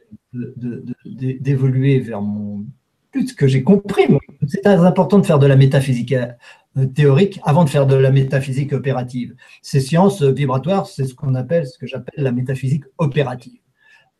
d'évoluer 1.04 2.00
vers 2.00 2.22
mon 2.22 2.64
but 3.12 3.34
que 3.34 3.46
j'ai 3.46 3.62
compris. 3.62 4.04
C'est 4.48 4.62
très 4.62 4.78
important 4.78 5.18
de 5.18 5.26
faire 5.26 5.38
de 5.38 5.46
la 5.46 5.56
métaphysique 5.56 6.14
euh, 6.14 6.86
théorique 6.86 7.40
avant 7.44 7.64
de 7.64 7.70
faire 7.70 7.86
de 7.86 7.94
la 7.94 8.10
métaphysique 8.10 8.72
opérative. 8.72 9.34
Ces 9.60 9.80
sciences 9.80 10.22
vibratoires, 10.22 10.86
c'est 10.86 11.04
ce 11.04 11.14
qu'on 11.14 11.34
appelle, 11.34 11.66
ce 11.66 11.78
que 11.78 11.86
j'appelle 11.86 12.24
la 12.24 12.32
métaphysique 12.32 12.84
opérative. 12.98 13.60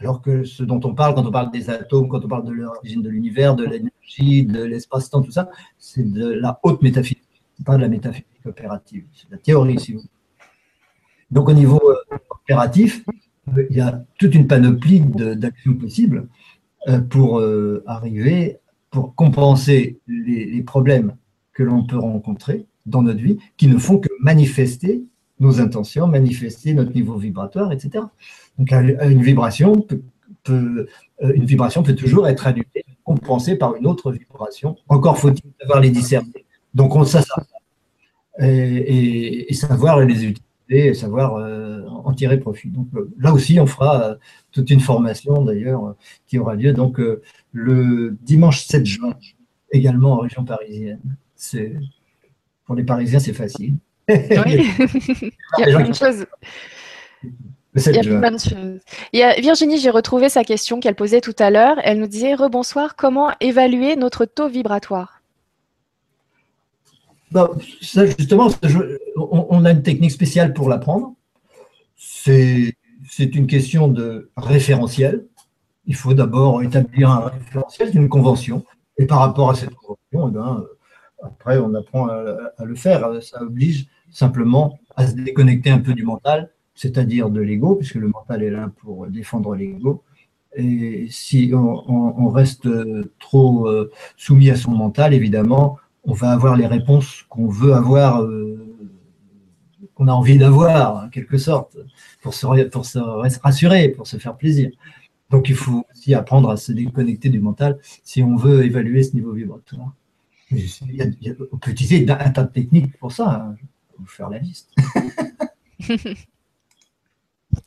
Alors 0.03 0.21
que 0.21 0.43
ce 0.43 0.65
dont 0.65 0.81
on 0.83 0.95
parle 0.97 1.15
quand 1.15 1.25
on 1.25 1.31
parle 1.31 1.53
des 1.53 1.71
atomes, 1.71 2.09
quand 2.09 2.25
on 2.25 2.29
parle 2.29 2.45
de 2.45 2.51
l'origine 2.51 3.03
de 3.03 3.09
l'univers, 3.09 3.55
de 3.55 3.63
l'énergie, 3.63 4.45
de 4.45 4.65
l'espace-temps, 4.65 5.23
tout 5.23 5.31
ça, 5.31 5.49
c'est 5.79 6.11
de 6.11 6.29
la 6.29 6.59
haute 6.65 6.83
métaphysique, 6.83 7.23
pas 7.65 7.77
de 7.77 7.83
la 7.83 7.89
métaphysique 7.89 8.27
opérative. 8.45 9.05
C'est 9.13 9.29
de 9.29 9.37
la 9.37 9.39
théorie, 9.39 9.79
si 9.79 9.93
vous 9.93 10.01
voulez. 10.01 10.11
Donc 11.31 11.49
au 11.49 11.53
niveau 11.53 11.81
euh, 11.89 12.17
opératif, 12.31 13.05
il 13.71 13.77
y 13.77 13.81
a 13.81 14.05
toute 14.19 14.35
une 14.35 14.49
panoplie 14.49 14.99
d'actions 15.01 15.75
possibles 15.75 16.29
euh, 16.89 17.01
pour 17.01 17.39
euh, 17.39 17.85
arriver, 17.87 18.59
pour 18.91 19.15
compenser 19.15 20.01
les, 20.09 20.63
problèmes 20.63 21.15
que 21.53 21.63
l'on 21.63 21.87
peut 21.87 21.99
rencontrer 21.99 22.67
dans 22.87 23.03
notre 23.03 23.21
vie, 23.21 23.39
qui 23.57 23.69
ne 23.69 23.79
font 23.79 24.01
que 24.01 24.09
manifester 24.21 25.05
nos 25.39 25.61
intentions, 25.61 26.09
manifester 26.09 26.75
notre 26.75 26.93
niveau 26.93 27.17
vibratoire, 27.17 27.71
etc. 27.71 28.05
Donc 28.59 28.71
une 28.71 29.23
vibration 29.23 29.81
peut, 29.81 30.03
euh, 30.51 30.87
une 31.35 31.45
vibration 31.45 31.83
peut 31.83 31.95
toujours 31.95 32.29
être 32.29 32.47
annulée, 32.47 32.85
compensée 33.05 33.57
par 33.57 33.75
une 33.77 33.87
autre 33.87 34.13
vibration. 34.13 34.77
Encore 34.89 35.19
faut-il 35.19 35.53
savoir 35.61 35.81
les 35.81 35.91
discerner. 35.91 36.45
Donc 36.75 36.95
on 36.97 37.05
ça, 37.05 37.23
ça 37.23 37.35
et, 38.39 39.51
et, 39.51 39.55
savoir 39.55 40.01
les 40.01 40.25
utiliser 40.25 40.43
et 40.69 40.95
savoir 40.95 41.37
euh, 41.37 41.83
en 41.87 42.13
tirer 42.13 42.39
profit. 42.39 42.69
Donc 42.69 42.89
euh, 42.95 43.11
là 43.19 43.33
aussi, 43.33 43.61
on 43.61 43.67
fera 43.67 44.03
euh, 44.03 44.15
toute 44.53 44.71
une 44.71 44.81
formation 44.81 45.43
d'ailleurs 45.43 45.95
qui 46.27 46.39
aura 46.39 46.55
lieu 46.55 46.73
donc 46.73 47.01
le 47.53 48.17
dimanche 48.23 48.65
7 48.65 48.87
juin, 48.87 49.15
également 49.71 50.13
en 50.13 50.19
région 50.19 50.45
parisienne. 50.45 51.01
C'est 51.37 51.75
pour 52.65 52.75
les 52.75 52.85
Parisiens, 52.85 53.19
c'est 53.19 53.33
facile. 53.33 53.75
Oui. 54.09 54.17
Il 55.59 55.59
y 55.59 55.63
a 55.65 55.79
plein 55.79 55.89
de 55.89 55.95
choses. 55.95 56.27
Il 57.75 57.95
y 57.95 57.99
a 57.99 58.03
plein 58.03 58.33
de 58.33 58.39
choses. 58.39 58.81
Virginie, 59.13 59.79
j'ai 59.79 59.91
retrouvé 59.91 60.29
sa 60.29 60.45
question 60.45 60.79
qu'elle 60.79 60.95
posait 60.95 61.21
tout 61.21 61.35
à 61.39 61.51
l'heure. 61.51 61.77
Elle 61.83 61.99
nous 62.01 62.07
disait 62.07 62.35
Rebonsoir, 62.35 62.97
comment 62.97 63.31
évaluer 63.41 63.97
notre 63.97 64.27
taux 64.27 64.49
vibratoire? 64.49 65.23
Bah, 67.31 67.51
ça, 67.81 68.05
justement, 68.05 68.51
on, 69.17 69.65
a 69.65 69.71
une 69.71 69.83
technique 69.83 70.11
spéciale 70.11 70.53
pour 70.53 70.69
l'apprendre. 70.69 71.15
C'est 71.97 72.75
une 73.19 73.47
question 73.47 73.89
de 73.89 74.31
référentiel. 74.37 75.25
Il 75.87 75.95
faut 75.95 76.13
d'abord 76.13 76.63
établir 76.63 77.11
un 77.11 77.21
référentiel, 77.31 77.91
une 77.95 78.11
convention. 78.11 78.65
Et 78.99 79.07
par 79.07 79.21
rapport 79.21 79.51
à 79.51 79.55
cette 79.55 79.75
convention, 79.75 80.29
eh 80.29 80.31
ben, 80.31 80.65
après, 81.23 81.57
on 81.57 81.73
apprend 81.75 82.09
à, 82.09 82.65
le 82.65 82.75
faire. 82.75 83.23
Ça 83.23 83.41
oblige 83.43 83.87
simplement 84.11 84.79
à 84.97 85.07
se 85.07 85.15
déconnecter 85.15 85.71
un 85.71 85.79
peu 85.79 85.95
du 85.95 86.05
mental, 86.05 86.51
c'est-à-dire 86.75 87.31
de 87.31 87.41
l'ego, 87.41 87.77
puisque 87.77 87.97
le 87.97 88.09
mental 88.09 88.43
est 88.43 88.51
là 88.51 88.71
pour 88.79 89.07
défendre 89.07 89.55
l'ego. 89.55 90.03
Et 90.55 91.07
si 91.11 91.53
on, 91.55 92.29
reste 92.29 92.69
trop 93.19 93.67
euh, 93.67 93.91
soumis 94.17 94.51
à 94.51 94.57
son 94.57 94.73
mental, 94.73 95.15
évidemment, 95.15 95.79
on 96.05 96.13
va 96.13 96.31
avoir 96.31 96.57
les 96.57 96.67
réponses 96.67 97.25
qu'on 97.29 97.49
veut 97.49 97.73
avoir, 97.73 98.23
euh, 98.23 98.59
qu'on 99.95 100.09
a 100.09 100.13
envie 100.13 100.37
d'avoir, 100.37 101.05
en 101.05 101.09
quelque 101.09 101.39
sorte, 101.39 101.79
pour 102.23 102.35
se, 102.35 102.65
pour 102.69 102.85
se 102.85 102.99
rassurer, 103.43 103.89
pour 103.89 104.07
se 104.07 104.19
faire 104.19 104.37
plaisir. 104.37 104.71
Donc 105.31 105.49
il 105.49 105.55
faut 105.55 105.87
aussi 105.91 106.15
apprendre 106.15 106.51
à 106.51 106.59
se 106.59 106.73
déconnecter 106.73 107.31
du 107.31 107.41
mental 107.41 107.79
si 108.05 108.23
on 108.23 108.37
veut 108.37 108.65
évaluer 108.65 109.03
ce 109.03 109.15
niveau 109.15 109.33
vibratoire. 109.33 109.95
on 110.51 111.57
peut 111.57 111.71
utiliser 111.71 112.07
un 112.11 112.31
tas 112.31 112.45
de 112.45 112.53
techniques 112.53 112.99
pour 112.99 113.13
ça. 113.13 113.31
Hein. 113.31 113.57
Vous 113.99 114.07
faire 114.07 114.29
la 114.29 114.39
liste. 114.39 114.75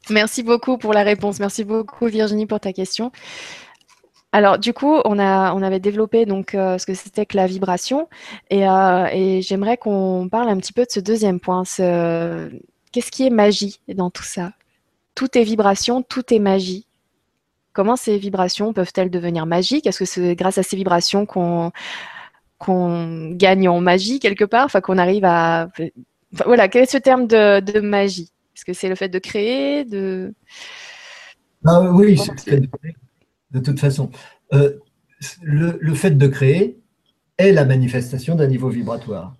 Merci 0.10 0.44
beaucoup 0.44 0.78
pour 0.78 0.94
la 0.94 1.04
réponse. 1.04 1.40
Merci 1.40 1.64
beaucoup 1.64 2.08
Virginie 2.08 2.46
pour 2.46 2.60
ta 2.60 2.74
question. 2.74 3.12
Alors 4.32 4.60
du 4.60 4.74
coup, 4.74 5.00
on, 5.06 5.18
avait 5.18 5.80
développé 5.80 6.26
donc 6.26 6.56
euh, 6.56 6.78
ce 6.78 6.86
que 6.86 6.94
c'était 6.94 7.26
que 7.26 7.38
la 7.38 7.48
vibration 7.48 8.10
euh, 8.52 9.08
et, 9.14 9.42
j'aimerais 9.42 9.78
qu'on 9.78 10.28
parle 10.30 10.50
un 10.50 10.58
petit 10.58 10.74
peu 10.74 10.84
de 10.84 10.92
ce 10.92 11.00
deuxième 11.00 11.40
point. 11.40 11.64
Qu'est-ce 12.92 13.12
qui 13.12 13.26
est 13.26 13.30
magie 13.30 13.80
dans 13.88 14.10
tout 14.10 14.24
ça? 14.24 14.52
Tout 15.16 15.38
est 15.38 15.44
vibration, 15.44 16.02
tout 16.02 16.34
est 16.34 16.40
magie. 16.40 16.86
Comment 17.72 17.96
ces 17.96 18.18
vibrations 18.18 18.74
peuvent-elles 18.74 19.10
devenir 19.10 19.46
magiques? 19.46 19.88
Est-ce 19.88 20.00
que 20.00 20.06
c'est 20.06 20.36
grâce 20.36 20.58
à 20.58 20.64
ces 20.64 20.76
vibrations 20.76 21.26
qu'on 21.26 21.72
qu'on 22.58 23.32
gagne 23.32 23.68
en 23.70 23.82
magie 23.82 24.20
quelque 24.20 24.46
part, 24.46 24.66
enfin 24.66 24.82
qu'on 24.82 24.98
arrive 24.98 25.26
à 25.26 25.70
voilà, 26.46 26.68
quel 26.68 26.84
est 26.84 26.92
ce 26.92 26.98
terme 26.98 27.28
de, 27.28 27.80
magie? 27.80 28.32
Est-ce 28.56 28.64
que 28.64 28.74
c'est 28.74 28.90
le 28.90 28.96
fait 28.96 29.10
de 29.10 29.20
créer 29.20 29.84
de... 29.84 30.34
Ah 31.66 31.82
oui, 31.92 32.18
c'est 32.18 32.62
de 32.62 32.68
créer. 32.68 32.96
De 33.52 33.60
toute 33.60 33.80
façon, 33.80 34.12
euh, 34.54 34.80
le, 35.42 35.94
fait 35.94 36.12
de 36.12 36.28
créer 36.28 36.80
est 37.38 37.52
la 37.52 37.66
manifestation 37.66 38.36
d'un 38.36 38.48
niveau 38.48 38.70
vibratoire. 38.70 39.36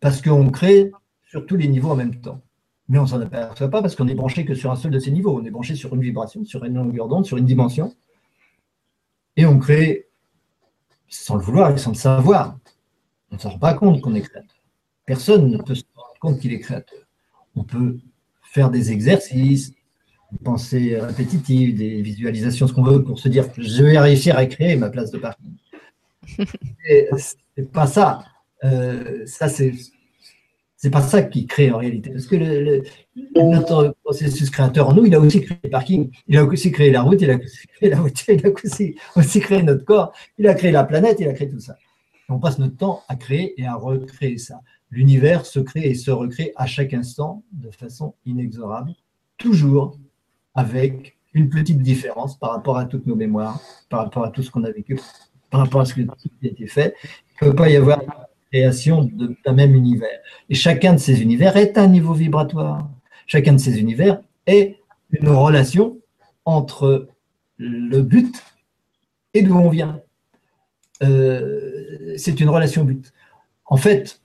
Parce 0.00 0.20
qu'on 0.20 0.50
crée 0.50 0.90
sur 1.22 1.46
tous 1.46 1.56
les 1.56 1.68
niveaux 1.68 1.90
en 1.90 1.96
même 1.96 2.20
temps. 2.20 2.40
Mais 2.88 2.98
on 2.98 3.02
ne 3.02 3.06
s'en 3.06 3.20
aperçoit 3.20 3.68
pas 3.68 3.82
parce 3.82 3.94
qu'on 3.94 4.08
est 4.08 4.14
branché 4.14 4.44
que 4.44 4.54
sur 4.54 4.70
un 4.70 4.76
seul 4.76 4.90
de 4.90 4.98
ces 4.98 5.10
niveaux. 5.10 5.38
On 5.38 5.44
est 5.44 5.50
branché 5.50 5.74
sur 5.74 5.94
une 5.94 6.00
vibration, 6.00 6.44
sur 6.44 6.64
une 6.64 6.74
longueur 6.74 7.08
d'onde, 7.08 7.26
sur 7.26 7.36
une 7.36 7.46
dimension. 7.46 7.94
Et 9.36 9.46
on 9.46 9.58
crée 9.58 10.08
sans 11.08 11.36
le 11.36 11.42
vouloir 11.42 11.70
et 11.72 11.78
sans 11.78 11.90
le 11.90 11.96
savoir. 11.96 12.58
On 13.30 13.36
ne 13.36 13.40
s'en 13.40 13.50
rend 13.50 13.58
pas 13.58 13.74
compte 13.74 14.00
qu'on 14.00 14.14
est 14.14 14.22
créateur. 14.22 14.60
Personne 15.06 15.50
ne 15.50 15.58
peut 15.58 15.74
se 15.74 15.84
rendre 15.94 16.18
compte 16.20 16.40
qu'il 16.40 16.52
est 16.52 16.60
créateur. 16.60 17.00
On 17.56 17.64
peut 17.64 17.98
faire 18.54 18.70
des 18.70 18.92
exercices, 18.92 19.72
des 20.30 20.38
pensées 20.42 20.96
répétitives, 20.98 21.76
des 21.76 22.00
visualisations, 22.02 22.68
ce 22.68 22.72
qu'on 22.72 22.84
veut, 22.84 23.02
pour 23.02 23.18
se 23.18 23.28
dire 23.28 23.46
je 23.58 23.82
vais 23.82 23.98
réussir 23.98 24.38
à 24.38 24.46
créer 24.46 24.76
ma 24.76 24.90
place 24.90 25.10
de 25.10 25.18
parking. 25.18 25.54
C'est 27.56 27.70
pas 27.70 27.86
ça. 27.86 28.24
Euh, 28.64 29.24
ça, 29.26 29.48
c'est 29.48 29.72
c'est 30.76 30.90
pas 30.90 31.02
ça 31.02 31.22
qui 31.22 31.46
crée 31.46 31.70
en 31.70 31.78
réalité. 31.78 32.10
Parce 32.10 32.26
que 32.26 32.36
le, 32.36 32.82
notre 33.36 33.94
processus 34.02 34.50
créateur 34.50 34.88
en 34.88 34.94
nous, 34.94 35.06
il 35.06 35.14
a 35.14 35.20
aussi 35.20 35.40
créé 35.40 35.58
le 35.62 35.70
parking, 35.70 36.10
il 36.26 36.36
a 36.36 36.44
aussi 36.44 36.72
créé 36.72 36.90
la 36.90 37.02
route, 37.02 37.22
il 37.22 37.30
a 37.30 37.36
aussi 37.36 37.66
créé 37.68 37.90
la 37.90 38.00
voiture, 38.00 38.34
il 38.34 38.46
a 38.46 38.50
aussi, 38.50 38.96
aussi 39.16 39.40
créé 39.40 39.62
notre 39.62 39.84
corps, 39.84 40.12
il 40.36 40.46
a 40.46 40.54
créé 40.54 40.72
la 40.72 40.84
planète, 40.84 41.18
il 41.20 41.28
a 41.28 41.32
créé 41.32 41.48
tout 41.48 41.60
ça. 41.60 41.76
on 42.28 42.38
passe 42.38 42.58
notre 42.58 42.76
temps 42.76 43.02
à 43.08 43.16
créer 43.16 43.54
et 43.56 43.66
à 43.66 43.76
recréer 43.76 44.36
ça 44.36 44.60
l'univers 44.94 45.44
se 45.44 45.58
crée 45.58 45.86
et 45.90 45.94
se 45.94 46.10
recrée 46.10 46.52
à 46.56 46.66
chaque 46.66 46.94
instant 46.94 47.42
de 47.52 47.70
façon 47.70 48.14
inexorable, 48.24 48.94
toujours 49.38 49.98
avec 50.54 51.16
une 51.32 51.48
petite 51.48 51.82
différence 51.82 52.38
par 52.38 52.52
rapport 52.52 52.78
à 52.78 52.84
toutes 52.84 53.06
nos 53.06 53.16
mémoires, 53.16 53.60
par 53.88 54.04
rapport 54.04 54.24
à 54.24 54.30
tout 54.30 54.42
ce 54.42 54.52
qu'on 54.52 54.62
a 54.62 54.70
vécu, 54.70 55.00
par 55.50 55.60
rapport 55.60 55.80
à 55.80 55.84
ce 55.84 55.94
qui 55.94 56.02
a 56.02 56.46
été 56.46 56.66
fait. 56.68 56.94
Il 57.02 57.46
ne 57.46 57.50
peut 57.50 57.56
pas 57.56 57.68
y 57.68 57.76
avoir 57.76 58.00
création 58.52 59.10
d'un 59.44 59.52
même 59.52 59.74
univers. 59.74 60.20
Et 60.48 60.54
chacun 60.54 60.92
de 60.92 60.98
ces 60.98 61.20
univers 61.22 61.56
est 61.56 61.76
un 61.76 61.88
niveau 61.88 62.14
vibratoire. 62.14 62.88
Chacun 63.26 63.54
de 63.54 63.58
ces 63.58 63.80
univers 63.80 64.20
est 64.46 64.76
une 65.10 65.28
relation 65.28 65.98
entre 66.44 67.08
le 67.56 68.00
but 68.02 68.32
et 69.32 69.42
d'où 69.42 69.56
on 69.56 69.70
vient. 69.70 70.00
Euh, 71.02 72.14
c'est 72.16 72.38
une 72.38 72.48
relation 72.48 72.84
but. 72.84 73.12
En 73.66 73.76
fait, 73.76 74.20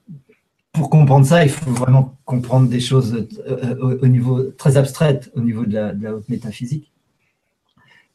pour 0.80 0.90
comprendre 0.90 1.26
ça, 1.26 1.44
il 1.44 1.50
faut 1.50 1.72
vraiment 1.72 2.18
comprendre 2.24 2.70
des 2.70 2.80
choses 2.80 3.28
euh, 3.50 3.98
au, 4.02 4.08
niveau 4.08 4.44
très 4.52 4.78
abstraites, 4.78 5.30
au 5.36 5.42
niveau 5.42 5.66
de 5.66 5.74
la, 5.74 6.16
haute 6.16 6.30
métaphysique. 6.30 6.94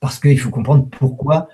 Parce 0.00 0.18
qu'il 0.18 0.40
faut 0.40 0.48
comprendre 0.48 0.88
pourquoi 0.88 1.50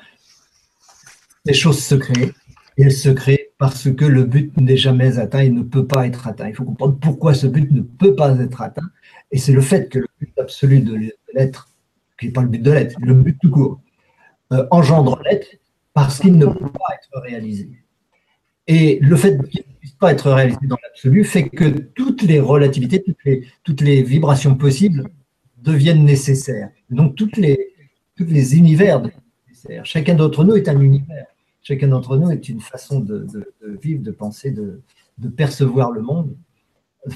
les 1.44 1.52
choses 1.52 1.82
se 1.82 1.96
créent. 1.96 2.32
Et 2.76 2.82
elles 2.84 2.92
se 2.92 3.08
créent 3.08 3.50
parce 3.58 3.92
que 3.92 4.04
le 4.04 4.22
but 4.22 4.56
n'est 4.56 4.76
jamais 4.76 5.18
atteint 5.18 5.40
et 5.40 5.50
ne 5.50 5.64
peut 5.64 5.84
pas 5.84 6.06
être 6.06 6.28
atteint. 6.28 6.48
Il 6.48 6.54
faut 6.54 6.64
comprendre 6.64 6.96
pourquoi 7.00 7.34
ce 7.34 7.48
but 7.48 7.68
ne 7.72 7.80
peut 7.80 8.14
pas 8.14 8.38
être 8.38 8.62
atteint. 8.62 8.88
Et 9.32 9.38
c'est 9.38 9.52
le 9.52 9.62
fait 9.62 9.88
que 9.88 9.98
le 9.98 10.08
but 10.20 10.38
absolu 10.38 10.78
de 10.78 11.12
l'être, 11.34 11.70
qui 12.20 12.26
n'est 12.26 12.32
pas 12.32 12.42
le 12.42 12.48
but 12.48 12.62
de 12.62 12.70
l'être, 12.70 12.94
le 13.00 13.14
but 13.14 13.36
tout 13.42 13.50
court, 13.50 13.80
euh, 14.52 14.64
engendre 14.70 15.20
l'être 15.24 15.56
parce 15.92 16.20
qu'il 16.20 16.38
ne 16.38 16.46
peut 16.46 16.70
pas 16.70 16.94
être 16.94 17.20
réalisé. 17.20 17.68
Et 18.72 19.00
le 19.02 19.16
fait 19.16 19.36
qu'il 19.48 19.64
ne 19.66 19.78
puisse 19.80 19.94
pas 19.94 20.12
être 20.12 20.30
réalisé 20.30 20.60
dans 20.68 20.76
l'absolu 20.80 21.24
fait 21.24 21.48
que 21.48 21.64
toutes 21.64 22.22
les 22.22 22.38
relativités, 22.38 23.02
toutes 23.02 23.24
les, 23.24 23.44
toutes 23.64 23.80
les 23.80 24.00
vibrations 24.04 24.54
possibles 24.54 25.10
deviennent 25.58 26.04
nécessaires. 26.04 26.70
Donc, 26.88 27.16
toutes 27.16 27.36
les, 27.36 27.74
toutes 28.14 28.30
les 28.30 28.56
univers 28.56 29.00
deviennent 29.00 29.20
nécessaires. 29.48 29.84
Chacun 29.84 30.14
d'entre 30.14 30.44
nous 30.44 30.54
est 30.54 30.68
un 30.68 30.80
univers. 30.80 31.26
Chacun 31.64 31.88
d'entre 31.88 32.16
nous 32.16 32.30
est 32.30 32.48
une 32.48 32.60
façon 32.60 33.00
de, 33.00 33.26
vivre, 33.82 34.04
de 34.04 34.12
penser, 34.12 34.52
de, 34.52 34.80
percevoir 35.36 35.90
le 35.90 36.02
monde. 36.02 36.36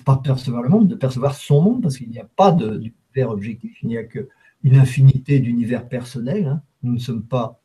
Pas 0.05 0.17
percevoir 0.17 0.61
le 0.65 0.71
monde, 0.71 0.89
de 0.89 0.97
percevoir 0.97 1.37
son 1.37 1.63
monde, 1.63 1.83
parce 1.83 1.99
qu'il 1.99 2.11
n'y 2.11 2.19
a 2.19 2.29
pas 2.35 2.51
d'univers 2.51 3.31
objectif, 3.31 3.79
il 3.83 3.91
n'y 3.91 3.97
a 3.97 4.03
qu'une 4.03 4.27
infinité 4.65 5.39
d'univers 5.39 5.89
personnels. 5.89 6.49
Hein. 6.49 6.63
Nous 6.83 6.95
ne 6.95 6.99
sommes 6.99 7.23
pas, 7.23 7.61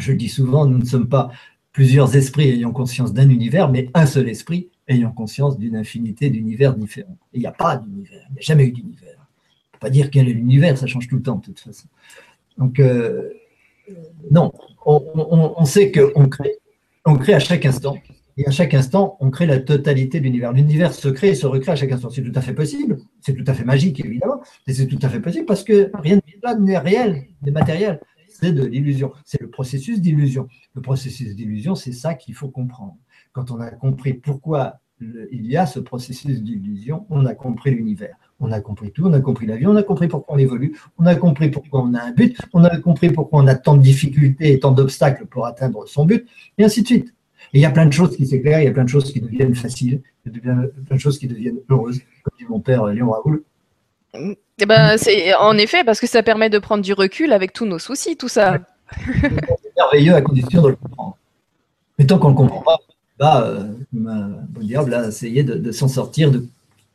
je 0.00 0.10
le 0.10 0.18
dis 0.18 0.28
souvent, 0.28 0.66
nous 0.66 0.78
ne 0.78 0.84
sommes 0.84 1.08
pas 1.08 1.30
plusieurs 1.72 2.14
esprits 2.16 2.50
ayant 2.50 2.72
conscience 2.72 3.12
d'un 3.12 3.28
univers, 3.28 3.70
mais 3.70 3.88
un 3.94 4.06
seul 4.06 4.28
esprit 4.28 4.68
ayant 4.88 5.12
conscience 5.12 5.58
d'une 5.58 5.76
infinité 5.76 6.28
d'univers 6.30 6.74
différents. 6.74 7.16
Il 7.32 7.40
n'y 7.40 7.46
a 7.46 7.52
pas 7.52 7.76
d'univers, 7.76 8.26
il 8.30 8.34
n'y 8.34 8.38
a 8.38 8.42
jamais 8.42 8.66
eu 8.66 8.72
d'univers. 8.72 9.16
On 9.16 9.20
ne 9.20 9.72
peut 9.72 9.78
pas 9.80 9.90
dire 9.90 10.10
quel 10.10 10.28
est 10.28 10.32
l'univers, 10.32 10.76
ça 10.76 10.86
change 10.86 11.08
tout 11.08 11.16
le 11.16 11.22
temps 11.22 11.36
de 11.36 11.44
toute 11.44 11.60
façon. 11.60 11.88
Donc, 12.58 12.78
euh, 12.78 13.30
non, 14.30 14.52
on, 14.84 15.64
sait 15.64 15.90
qu'on 15.90 16.28
crée, 16.28 16.56
on 17.04 17.16
crée 17.16 17.34
à 17.34 17.38
chaque 17.38 17.64
instant, 17.64 17.96
et 18.36 18.46
à 18.46 18.50
chaque 18.50 18.74
instant, 18.74 19.16
on 19.20 19.30
crée 19.30 19.46
la 19.46 19.58
totalité 19.58 20.18
de 20.18 20.24
l'univers. 20.24 20.52
L'univers 20.52 20.92
se 20.92 21.08
crée 21.08 21.30
et 21.30 21.34
se 21.34 21.46
recrée 21.46 21.72
à 21.72 21.76
chaque 21.76 21.92
instant. 21.92 22.10
C'est 22.10 22.22
tout 22.22 22.32
à 22.34 22.40
fait 22.40 22.54
possible, 22.54 22.98
c'est 23.20 23.34
tout 23.34 23.44
à 23.46 23.54
fait 23.54 23.64
magique, 23.64 24.04
évidemment, 24.04 24.40
mais 24.66 24.74
c'est 24.74 24.86
tout 24.86 24.98
à 25.02 25.08
fait 25.08 25.20
possible 25.20 25.46
parce 25.46 25.64
que 25.64 25.90
rien 25.94 26.18
n'est 26.58 26.78
réel, 26.78 27.24
n'est 27.42 27.50
matériel 27.50 28.00
de 28.50 28.64
l'illusion. 28.64 29.12
C'est 29.24 29.40
le 29.40 29.48
processus 29.48 30.00
d'illusion. 30.00 30.48
Le 30.74 30.82
processus 30.82 31.36
d'illusion, 31.36 31.76
c'est 31.76 31.92
ça 31.92 32.14
qu'il 32.14 32.34
faut 32.34 32.48
comprendre. 32.48 32.96
Quand 33.32 33.52
on 33.52 33.60
a 33.60 33.70
compris 33.70 34.14
pourquoi 34.14 34.80
il 35.30 35.46
y 35.46 35.56
a 35.56 35.66
ce 35.66 35.80
processus 35.80 36.42
d'illusion, 36.42 37.06
on 37.10 37.26
a 37.26 37.34
compris 37.34 37.70
l'univers. 37.70 38.16
On 38.40 38.50
a 38.50 38.60
compris 38.60 38.90
tout, 38.90 39.06
on 39.06 39.12
a 39.12 39.20
compris 39.20 39.46
la 39.46 39.56
vie, 39.56 39.66
on 39.66 39.76
a 39.76 39.82
compris 39.82 40.08
pourquoi 40.08 40.34
on 40.34 40.38
évolue, 40.38 40.76
on 40.98 41.06
a 41.06 41.14
compris 41.14 41.48
pourquoi 41.50 41.82
on 41.82 41.94
a 41.94 42.02
un 42.02 42.12
but, 42.12 42.36
on 42.52 42.64
a 42.64 42.76
compris 42.78 43.10
pourquoi 43.10 43.40
on 43.40 43.46
a 43.46 43.54
tant 43.54 43.76
de 43.76 43.82
difficultés 43.82 44.52
et 44.52 44.58
tant 44.58 44.72
d'obstacles 44.72 45.26
pour 45.26 45.46
atteindre 45.46 45.86
son 45.86 46.06
but, 46.06 46.26
et 46.58 46.64
ainsi 46.64 46.82
de 46.82 46.86
suite. 46.86 47.14
Il 47.52 47.60
y 47.60 47.64
a 47.64 47.70
plein 47.70 47.86
de 47.86 47.92
choses 47.92 48.16
qui 48.16 48.26
s'éclairent, 48.26 48.60
il 48.60 48.64
y 48.64 48.68
a 48.68 48.72
plein 48.72 48.84
de 48.84 48.88
choses 48.88 49.12
qui 49.12 49.20
deviennent 49.20 49.54
faciles, 49.54 50.02
il 50.26 50.32
y 50.32 50.38
a 50.38 50.40
plein 50.40 50.96
de 50.96 51.00
choses 51.00 51.18
qui 51.18 51.28
deviennent 51.28 51.60
heureuses, 51.68 52.00
comme 52.24 52.38
dit 52.38 52.44
mon 52.48 52.60
père 52.60 52.86
Léon 52.86 53.10
Raoul. 53.10 53.44
Eh 54.14 54.66
ben, 54.66 54.96
c'est 54.98 55.34
en 55.34 55.56
effet 55.56 55.84
parce 55.84 56.00
que 56.00 56.06
ça 56.06 56.22
permet 56.22 56.50
de 56.50 56.58
prendre 56.58 56.82
du 56.82 56.92
recul 56.92 57.32
avec 57.32 57.52
tous 57.52 57.64
nos 57.64 57.78
soucis, 57.78 58.16
tout 58.16 58.28
ça. 58.28 58.58
c'est 59.06 59.76
merveilleux 59.76 60.14
à 60.14 60.22
condition 60.22 60.62
de 60.62 60.68
le 60.68 60.76
comprendre. 60.76 61.16
Mais 61.98 62.06
tant 62.06 62.18
qu'on 62.18 62.28
ne 62.28 62.32
le 62.32 62.38
comprend 62.38 62.62
pas, 62.62 62.78
bah, 63.18 63.44
euh, 63.46 63.72
bon 63.92 64.60
diable 64.60 64.94
a 64.94 65.08
essayé 65.08 65.44
de, 65.44 65.72
s'en 65.72 65.88
sortir, 65.88 66.30
de, 66.30 66.46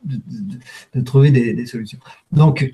de 0.06 1.02
trouver 1.02 1.32
des, 1.32 1.66
solutions. 1.66 2.00
Donc, 2.32 2.72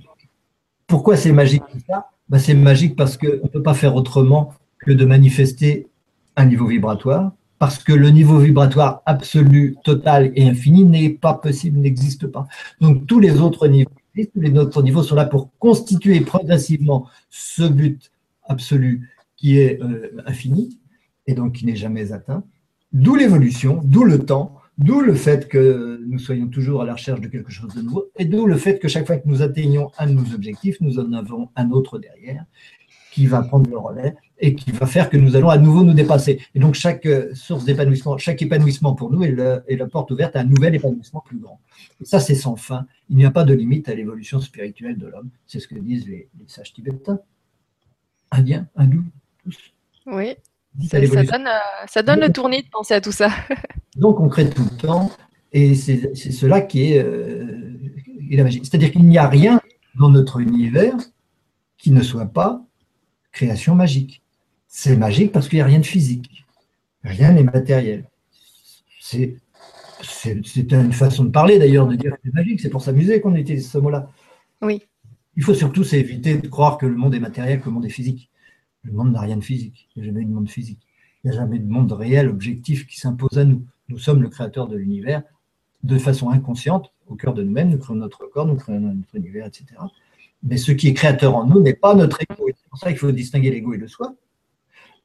pourquoi 0.88 1.16
c'est 1.18 1.32
magique 1.32 1.64
ça? 1.88 2.10
Bah, 2.30 2.40
C'est 2.40 2.54
magique 2.54 2.96
parce 2.96 3.18
qu'on 3.18 3.28
ne 3.28 3.50
peut 3.50 3.64
pas 3.64 3.74
faire 3.74 3.96
autrement 3.96 4.54
que 4.80 4.92
de 4.92 5.06
manifester 5.06 5.88
un 6.36 6.46
niveau 6.46 6.68
vibratoire, 6.68 7.32
parce 7.60 7.78
que 7.78 7.94
le 7.94 8.10
niveau 8.10 8.40
vibratoire 8.40 9.02
absolu, 9.06 9.78
total 9.84 10.32
et 10.36 10.48
infini 10.48 10.84
n'est 10.84 11.10
pas 11.10 11.34
possible, 11.34 11.80
n'existe 11.80 12.28
pas. 12.28 12.48
Donc 12.82 13.08
tous 13.08 13.20
les 13.20 13.40
autres 13.40 13.68
niveaux 13.68 13.90
les 14.16 14.58
autres 14.58 14.82
niveaux 14.84 15.04
sont 15.04 15.16
là 15.16 15.26
pour 15.26 15.52
constituer 15.58 16.22
progressivement 16.22 17.08
ce 17.30 17.64
but 17.64 18.12
absolu 18.44 19.10
qui 19.36 19.60
est 19.60 19.82
euh, 19.82 20.22
infini 20.26 20.80
et 21.28 21.34
donc 21.34 21.54
qui 21.54 21.66
n'est 21.66 21.76
jamais 21.76 22.12
atteint. 22.12 22.44
D'où 22.92 23.16
l'évolution, 23.16 23.82
d'où 23.84 24.04
le 24.04 24.20
temps, 24.20 24.56
d'où 24.78 25.02
le 25.02 25.16
fait 25.16 25.48
que 25.48 26.02
nous 26.08 26.20
soyons 26.20 26.48
toujours 26.48 26.82
à 26.82 26.86
la 26.86 26.94
recherche 26.94 27.22
de 27.22 27.28
quelque 27.28 27.52
chose 27.52 27.74
de 27.74 27.82
nouveau 27.82 28.06
et 28.18 28.26
d'où 28.26 28.46
le 28.46 28.58
fait 28.58 28.80
que 28.80 28.88
chaque 28.88 29.08
fois 29.08 29.18
que 29.18 29.28
nous 29.28 29.42
atteignons 29.42 29.92
un 29.98 30.08
de 30.08 30.14
nos 30.14 30.34
objectifs, 30.34 30.80
nous 30.80 31.00
en 31.00 31.12
avons 31.14 31.50
un 31.56 31.72
autre 31.72 31.98
derrière 31.98 32.46
qui 33.14 33.28
va 33.28 33.44
prendre 33.44 33.70
le 33.70 33.78
relais 33.78 34.16
et 34.40 34.56
qui 34.56 34.72
va 34.72 34.88
faire 34.88 35.08
que 35.08 35.18
nous 35.18 35.36
allons 35.36 35.50
à 35.50 35.60
nouveau 35.60 35.84
nous 35.84 35.94
dépasser. 35.94 36.42
Et 36.56 36.60
donc 36.60 36.74
chaque 36.74 37.06
euh, 37.06 37.30
source 37.36 37.64
d'épanouissement, 37.64 38.18
chaque 38.18 38.42
épanouissement 38.42 38.96
pour 38.96 39.12
nous 39.12 39.24
est, 39.24 39.36
la 39.36 39.88
porte 39.88 40.10
ouverte 40.10 40.36
à 40.36 40.40
un 40.40 40.46
nouvel 40.46 40.74
épanouissement 40.74 41.22
plus 41.24 41.38
grand. 41.38 41.60
Et 42.02 42.06
ça, 42.06 42.20
c'est 42.20 42.34
sans 42.34 42.56
fin. 42.56 42.88
Il 43.10 43.18
n'y 43.18 43.26
a 43.26 43.30
pas 43.30 43.44
de 43.44 43.54
limite 43.54 43.88
à 43.88 43.94
l'évolution 43.94 44.40
spirituelle 44.40 44.98
de 44.98 45.06
l'homme. 45.06 45.30
C'est 45.46 45.60
ce 45.60 45.68
que 45.68 45.76
disent 45.76 46.08
les, 46.08 46.28
sages 46.48 46.74
tibétains. 46.74 47.20
un 48.32 48.42
nous, 48.88 49.06
tous. 49.44 49.58
Oui, 50.08 50.36
ça, 50.90 51.00
donne, 51.00 51.48
euh, 51.48 51.86
ça, 51.86 52.02
donne, 52.02 52.20
le 52.20 52.32
tournis 52.32 52.64
de 52.64 52.70
penser 52.70 52.96
à 52.96 53.02
tout 53.02 53.12
ça. 53.12 53.30
Donc 53.96 54.20
on 54.20 54.28
crée 54.28 54.50
tout 54.50 54.64
le 54.64 54.76
temps, 54.76 55.12
et 55.52 55.76
c'est 55.76 56.16
cela 56.16 56.62
qui 56.62 56.94
est, 56.94 57.04
euh, 57.04 57.78
est 58.32 58.38
la 58.38 58.44
magie. 58.44 58.62
C'est-à-dire 58.64 58.92
qu'il 58.92 59.06
n'y 59.06 59.20
a 59.20 59.28
rien 59.28 59.62
dans 60.00 60.10
notre 60.10 60.40
univers 60.40 60.96
qui 61.78 61.92
ne 61.92 62.02
soit 62.02 62.26
pas 62.26 62.66
création 63.34 63.76
magique. 63.76 64.22
C'est 64.68 64.96
magique 64.96 65.34
parce 65.34 65.50
qu'il 65.50 65.58
n'y 65.58 65.64
a 65.64 65.66
rien 65.66 65.80
de 65.80 65.86
physique. 65.86 66.46
Rien 67.04 67.34
n'est 67.34 67.44
matériel. 67.44 68.06
C'est 69.02 69.36
une 70.56 70.94
façon 70.94 71.26
de 71.26 71.30
parler 71.30 71.60
d'ailleurs, 71.60 71.88
de 71.88 71.96
dire 71.96 72.14
que 72.14 72.20
c'est 72.24 72.34
magique. 72.34 72.62
C'est 72.62 72.70
pour 72.70 72.82
s'amuser 72.82 73.20
qu'on 73.20 73.36
utilise 73.36 73.70
ce 73.70 73.78
mot-là. 73.78 74.10
Oui. 74.62 74.82
Il 75.36 75.44
faut 75.44 75.54
surtout 75.54 75.84
éviter 75.94 76.38
de 76.38 76.48
croire 76.48 76.78
que 76.78 76.86
le 76.86 76.96
monde 76.96 77.14
est 77.14 77.20
matériel, 77.20 77.60
que 77.60 77.66
le 77.66 77.72
monde 77.72 77.86
est 77.86 77.90
physique. 77.90 78.30
Le 78.84 78.94
monde 78.94 79.12
n'a 79.12 79.22
rien 79.22 79.38
de 79.38 79.44
physique. 79.44 79.90
Il 79.96 80.02
n'y 80.02 80.10
a 80.10 80.12
jamais 80.12 80.26
de 80.26 80.32
monde 80.32 80.50
physique. 80.50 80.80
Il 81.24 81.30
n'y 81.30 81.36
a 81.36 81.40
jamais 81.40 81.60
de 81.60 81.70
monde 81.70 81.92
réel, 81.92 82.30
objectif 82.30 82.88
qui 82.88 83.00
s'impose 83.00 83.38
à 83.38 83.44
nous. 83.44 83.66
Nous 83.90 83.98
sommes 83.98 84.22
le 84.22 84.30
créateur 84.30 84.68
de 84.68 84.78
l'univers 84.78 85.24
de 85.84 85.98
façon 85.98 86.30
inconsciente, 86.30 86.94
au 87.08 87.16
cœur 87.16 87.34
de 87.34 87.44
nous-mêmes. 87.44 87.70
Nous 87.70 87.78
créons 87.78 87.96
notre 87.96 88.26
corps, 88.28 88.46
nous 88.46 88.56
créons 88.56 88.80
notre 88.80 89.16
univers, 89.16 89.48
etc. 89.48 89.66
Mais 90.44 90.58
ce 90.58 90.72
qui 90.72 90.90
est 90.90 90.94
créateur 90.94 91.36
en 91.36 91.46
nous 91.46 91.62
n'est 91.62 91.74
pas 91.74 91.96
notre 91.96 92.22
ego. 92.22 92.48
C'est 92.48 92.70
pour 92.70 92.80
ça 92.80 92.90
qu'il 92.90 93.00
faut 93.00 93.12
distinguer 93.12 93.52
l'ego 93.52 93.74
et 93.74 93.78
le 93.78 93.88
soi. 93.88 94.14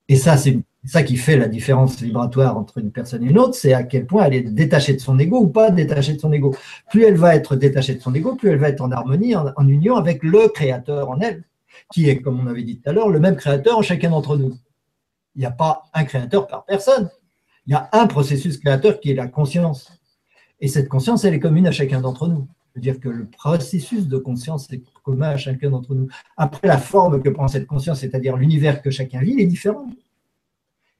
Et 0.09 0.16
ça, 0.16 0.36
c'est 0.36 0.59
ça 0.84 1.03
qui 1.03 1.16
fait 1.16 1.36
la 1.36 1.49
différence 1.49 2.01
vibratoire 2.01 2.57
entre 2.57 2.78
une 2.78 2.91
personne 2.91 3.22
et 3.24 3.26
une 3.26 3.39
autre, 3.39 3.55
c'est 3.55 3.74
à 3.74 3.82
quel 3.82 4.07
point 4.07 4.24
elle 4.24 4.34
est 4.34 4.43
détachée 4.43 4.95
de 4.95 5.01
son 5.01 5.18
ego 5.18 5.39
ou 5.41 5.49
pas 5.49 5.70
détachée 5.70 6.14
de 6.14 6.20
son 6.20 6.32
ego. 6.32 6.55
Plus 6.91 7.05
elle 7.05 7.16
va 7.16 7.34
être 7.34 7.57
détachée 7.57 7.95
de 7.95 8.01
son 8.01 8.14
ego, 8.14 8.34
plus 8.34 8.49
elle 8.49 8.59
va 8.59 8.70
être 8.70 8.80
en 8.80 8.91
harmonie, 8.91 9.36
en, 9.36 9.68
union 9.68 9.97
avec 9.97 10.22
le 10.22 10.49
créateur 10.49 11.11
en 11.11 11.20
elle, 11.20 11.45
qui 11.93 12.09
est, 12.09 12.20
comme 12.20 12.41
on 12.41 12.47
avait 12.47 12.62
dit 12.62 12.78
tout 12.78 12.89
à 12.89 12.93
l'heure, 12.93 13.11
le 13.11 13.20
même 13.20 13.36
créateur 13.36 13.76
en 13.76 13.82
chacun 13.82 14.11
d'entre 14.11 14.36
nous. 14.36 14.57
Il 15.34 15.41
n'y 15.41 15.47
a 15.47 15.51
pas 15.51 15.84
un 15.93 16.05
créateur 16.05 16.47
par 16.47 16.64
personne. 16.64 17.11
Il 17.66 17.72
y 17.72 17.76
a 17.76 17.91
un 17.93 18.07
processus 18.07 18.57
créateur 18.57 19.01
qui 19.01 19.11
est 19.11 19.14
la 19.14 19.26
conscience. 19.26 19.93
Et 20.61 20.68
cette 20.68 20.89
conscience, 20.89 21.24
elle 21.24 21.34
est 21.34 21.41
commune 21.41 21.66
à 21.66 21.72
chacun 21.72 22.01
d'entre 22.01 22.28
nous. 22.28 22.49
C'est-à-dire 22.72 22.99
que 22.99 23.09
le 23.09 23.26
processus 23.26 24.09
de 24.09 24.18
conscience 24.18 24.72
est 24.72 24.82
commun 25.09 25.31
à 25.31 25.37
chacun 25.37 25.71
d'entre 25.71 25.95
nous. 25.95 26.09
Après, 26.37 26.67
la 26.69 26.79
forme 26.79 27.23
que 27.23 27.29
prend 27.31 27.49
cette 27.49 27.67
conscience, 27.67 28.01
c'est-à-dire 28.01 28.37
l'univers 28.37 28.83
que 28.83 28.91
chacun 28.91 29.21
vit, 29.21 29.33
il 29.33 29.41
est 29.41 29.47
différent 29.47 29.89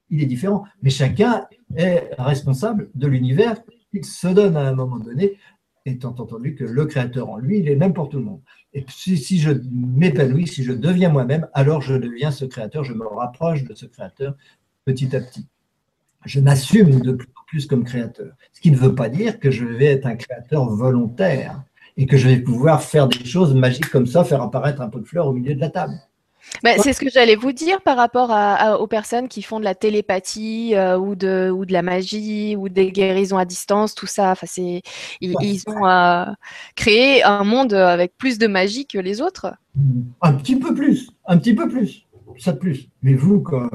il 0.09 0.21
est 0.21 0.25
différent. 0.25 0.65
Mais 0.81 0.89
chacun 0.89 1.45
est 1.75 2.09
responsable 2.17 2.89
de 2.95 3.07
l'univers 3.07 3.61
qu'il 3.91 4.05
se 4.05 4.27
donne 4.27 4.57
à 4.57 4.67
un 4.67 4.73
moment 4.73 4.99
donné, 4.99 5.37
étant 5.85 6.09
entendu 6.09 6.55
que 6.55 6.63
le 6.63 6.85
créateur 6.85 7.29
en 7.29 7.37
lui, 7.37 7.59
il 7.59 7.69
est 7.69 7.75
même 7.75 7.93
pour 7.93 8.09
tout 8.09 8.17
le 8.17 8.25
monde. 8.25 8.41
Et 8.73 8.85
si, 8.87 9.39
je 9.39 9.51
m'épanouis, 9.71 10.47
si 10.47 10.63
je 10.63 10.73
deviens 10.73 11.09
moi-même, 11.09 11.47
alors 11.53 11.81
je 11.81 11.95
deviens 11.95 12.31
ce 12.31 12.45
créateur, 12.45 12.83
je 12.83 12.93
me 12.93 13.05
rapproche 13.05 13.63
de 13.63 13.73
ce 13.73 13.85
créateur 13.85 14.35
petit 14.85 15.15
à 15.15 15.21
petit. 15.21 15.47
Je 16.25 16.39
m'assume 16.39 16.99
de 16.99 17.13
plus 17.13 17.29
en 17.29 17.43
plus 17.47 17.65
comme 17.65 17.83
créateur. 17.83 18.33
Ce 18.51 18.61
qui 18.61 18.71
ne 18.71 18.75
veut 18.75 18.93
pas 18.93 19.09
dire 19.09 19.39
que 19.39 19.49
je 19.49 19.65
vais 19.65 19.85
être 19.85 20.05
un 20.05 20.15
créateur 20.15 20.69
volontaire 20.69 21.63
et 21.99 22.05
que 22.05 22.15
je 22.15 22.29
vais 22.29 22.37
pouvoir 22.37 22.81
faire 22.81 23.09
des 23.09 23.25
choses 23.25 23.53
magiques 23.53 23.89
comme 23.89 24.07
ça, 24.07 24.23
faire 24.23 24.41
apparaître 24.41 24.79
un 24.79 24.87
pot 24.87 25.01
de 25.01 25.05
fleurs 25.05 25.27
au 25.27 25.33
milieu 25.33 25.53
de 25.53 25.59
la 25.59 25.69
table. 25.69 25.93
Bah, 26.63 26.71
c'est 26.77 26.93
ce 26.93 27.01
que 27.01 27.09
j'allais 27.09 27.35
vous 27.35 27.51
dire 27.51 27.81
par 27.81 27.97
rapport 27.97 28.31
aux 28.79 28.87
personnes 28.87 29.27
qui 29.27 29.41
font 29.41 29.59
de 29.59 29.65
la 29.65 29.75
télépathie 29.75 30.75
euh, 30.75 30.97
ou, 30.97 31.15
de, 31.15 31.51
ou 31.51 31.65
de 31.65 31.73
la 31.73 31.81
magie 31.81 32.55
ou 32.55 32.69
des 32.69 32.93
guérisons 32.93 33.37
à 33.37 33.43
distance, 33.43 33.95
tout 33.95 34.07
ça. 34.07 34.31
Enfin, 34.31 34.47
c'est, 34.49 34.81
ils, 35.19 35.61
ont 35.67 35.85
euh, 35.85 36.25
créé 36.77 37.21
un 37.23 37.43
monde 37.43 37.73
avec 37.73 38.17
plus 38.17 38.37
de 38.37 38.47
magie 38.47 38.87
que 38.87 38.97
les 38.97 39.21
autres. 39.21 39.53
Un 40.21 40.33
petit 40.33 40.55
peu 40.55 40.73
plus, 40.73 41.11
un 41.25 41.37
petit 41.37 41.53
peu 41.53 41.67
plus, 41.67 42.07
ça 42.37 42.53
de 42.53 42.59
plus. 42.59 42.87
Mais 43.03 43.13
vous, 43.13 43.41
quand, 43.41 43.69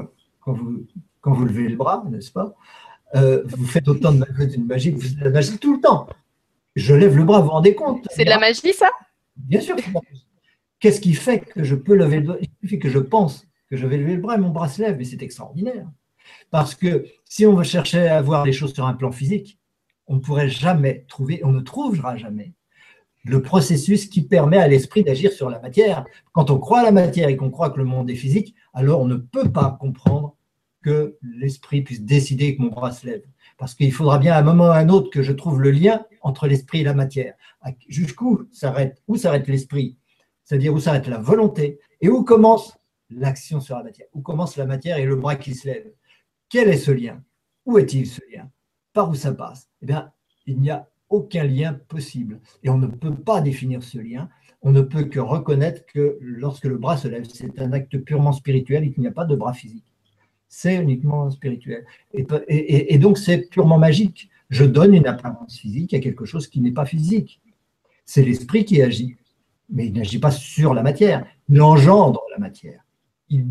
vous, 0.47 0.87
quand 1.21 1.35
vous 1.35 1.45
levez 1.45 1.69
le 1.69 1.77
bras, 1.77 2.03
n'est-ce 2.11 2.33
pas, 2.33 2.55
euh, 3.17 3.43
vous 3.45 3.67
faites 3.67 3.87
autant 3.87 4.13
de 4.13 4.25
magie, 4.67 4.91
vous 4.93 5.01
faites 5.03 5.19
de 5.19 5.25
la 5.25 5.31
magie 5.31 5.59
tout 5.59 5.75
le 5.75 5.81
temps. 5.83 6.07
Je 6.75 6.95
lève 6.95 7.17
le 7.17 7.25
bras, 7.25 7.39
vous 7.39 7.47
vous 7.47 7.53
rendez 7.53 7.75
compte 7.75 8.07
C'est 8.11 8.25
de 8.25 8.31
la 8.31 8.39
magie, 8.39 8.73
ça? 8.73 8.91
Bien 9.37 9.61
sûr. 9.61 9.77
Qu'est-ce 10.81 11.01
qui 11.01 11.15
fait 11.15 11.41
que 11.41 11.63
je 11.63 11.75
peux 11.75 11.95
lever 11.95 12.21
le 12.21 12.27
bras 12.27 12.37
Il 12.41 12.49
suffit 12.61 12.79
que 12.79 12.89
je 12.89 12.99
pense 12.99 13.47
que 13.71 13.77
je 13.77 13.87
vais 13.87 13.97
lever 13.97 14.17
le 14.17 14.21
bras 14.21 14.35
et 14.35 14.39
mon 14.39 14.51
bras 14.51 14.69
se 14.69 14.83
lève, 14.83 15.01
et 15.01 15.05
c'est 15.05 15.23
extraordinaire. 15.23 15.87
Parce 16.51 16.75
que 16.75 17.07
si 17.25 17.47
on 17.47 17.55
veut 17.55 17.65
chercher 17.65 18.09
à 18.09 18.21
voir 18.23 18.45
les 18.45 18.53
choses 18.53 18.75
sur 18.75 18.87
un 18.87 18.95
plan 18.95 19.13
physique, 19.13 19.59
on 20.07 20.17
ne 20.17 20.21
pourrait 20.21 20.49
jamais 20.49 21.05
trouver, 21.09 21.41
on 21.45 21.53
ne 21.53 21.61
trouvera 21.61 22.17
jamais 22.17 22.53
le 23.25 23.41
processus 23.41 24.07
qui 24.07 24.23
permet 24.23 24.59
à 24.59 24.69
l'esprit 24.69 25.03
d'agir 25.03 25.33
sur 25.33 25.49
la 25.49 25.59
matière. 25.59 26.05
Quand 26.33 26.51
on 26.51 26.59
croit 26.59 26.81
à 26.81 26.85
la 26.85 26.93
matière 26.93 27.29
et 27.29 27.37
qu'on 27.37 27.51
croit 27.51 27.71
que 27.71 27.79
le 27.79 27.85
monde 27.85 28.11
est 28.11 28.17
physique, 28.17 28.55
alors 28.75 29.01
on 29.01 29.07
ne 29.07 29.17
peut 29.17 29.51
pas 29.51 29.77
comprendre 29.81 30.37
que 30.83 31.17
l'esprit 31.23 31.83
puisse 31.83 32.03
décider 32.03 32.57
que 32.57 32.63
mon 32.63 32.69
bras 32.69 32.93
se 32.93 33.07
lève. 33.07 33.23
Parce 33.57 33.75
qu'il 33.75 33.93
faudra 33.93 34.19
bien 34.19 34.35
à 34.35 34.39
un 34.39 34.43
moment 34.43 34.65
ou 34.65 34.73
à 34.73 34.77
un 34.77 34.89
autre 34.89 35.11
que 35.11 35.23
je 35.23 35.33
trouve 35.33 35.61
le 35.61 35.71
lien 35.71 36.05
entre 36.23 36.47
l'esprit 36.47 36.81
et 36.81 36.85
la 36.85 36.95
matière. 36.95 37.35
Jusqu'où 37.89 38.49
s'arrête, 38.53 39.03
où 39.09 39.17
s'arrête 39.17 39.47
l'esprit? 39.49 39.97
C'est-à-dire 40.45 40.75
où 40.75 40.81
s'arrête 40.81 41.07
la 41.07 41.19
volonté 41.19 41.79
et 42.01 42.09
où 42.09 42.25
commence 42.25 42.77
l'action 43.11 43.61
sur 43.61 43.77
la 43.77 43.85
matière, 43.85 44.07
où 44.13 44.21
commence 44.21 44.57
la 44.57 44.67
matière 44.67 44.99
et 44.99 45.07
le 45.07 45.17
bras 45.17 45.37
qui 45.37 45.55
se 45.55 45.69
lève? 45.69 45.91
Quel 46.49 46.69
est 46.69 46.77
ce 46.77 46.91
lien? 46.91 47.23
Où 47.65 47.79
est-il 47.79 48.07
ce 48.07 48.21
lien? 48.33 48.51
Par 48.93 49.09
où 49.09 49.15
ça 49.15 49.33
passe? 49.33 49.71
Eh 49.83 49.87
bien, 49.87 50.13
il 50.47 50.61
n'y 50.61 50.71
a 50.71 50.89
aucun 51.09 51.45
lien 51.45 51.75
possible. 51.75 52.41
Et 52.63 52.71
on 52.71 52.79
ne 52.79 52.87
peut 52.87 53.15
pas 53.15 53.41
définir 53.41 53.83
ce 53.83 53.99
lien. 53.99 54.29
On 54.63 54.73
ne 54.73 54.83
peut 54.83 55.05
que 55.05 55.21
reconnaître 55.21 55.85
que 55.87 56.19
lorsque 56.21 56.65
le 56.65 56.77
bras 56.77 56.97
se 56.97 57.09
lève, 57.09 57.25
c'est 57.25 57.59
un 57.61 57.73
acte 57.73 57.99
purement 57.99 58.33
spirituel 58.33 58.85
et 58.85 58.93
qu'il 58.93 59.03
n'y 59.03 59.09
a 59.09 59.13
pas 59.13 59.25
de 59.25 59.37
bras 59.37 59.53
physique. 59.53 59.94
C'est 60.49 60.77
uniquement 60.77 61.31
spirituel. 61.31 61.85
Et, 62.13 62.99
donc, 62.99 63.19
c'est 63.19 63.51
purement 63.51 63.79
magique. 63.79 64.31
Je 64.51 64.65
donne 64.65 64.95
une 64.95 65.07
apparence 65.07 65.59
physique 65.59 65.95
à 65.95 66.01
quelque 66.01 66.25
chose 66.25 66.47
qui 66.47 66.61
n'est 66.61 66.73
pas 66.73 66.87
physique. 66.87 67.41
C'est 68.05 68.23
l'esprit 68.23 68.65
qui 68.65 68.81
agit 68.83 69.17
mais 69.71 69.87
il 69.87 69.93
n'agit 69.93 70.19
pas 70.19 70.31
sur 70.31 70.75
la 70.75 70.83
matière, 70.83 71.27
il 71.49 71.61
engendre 71.61 72.23
la 72.31 72.39
matière. 72.39 72.81
Il, 73.31 73.47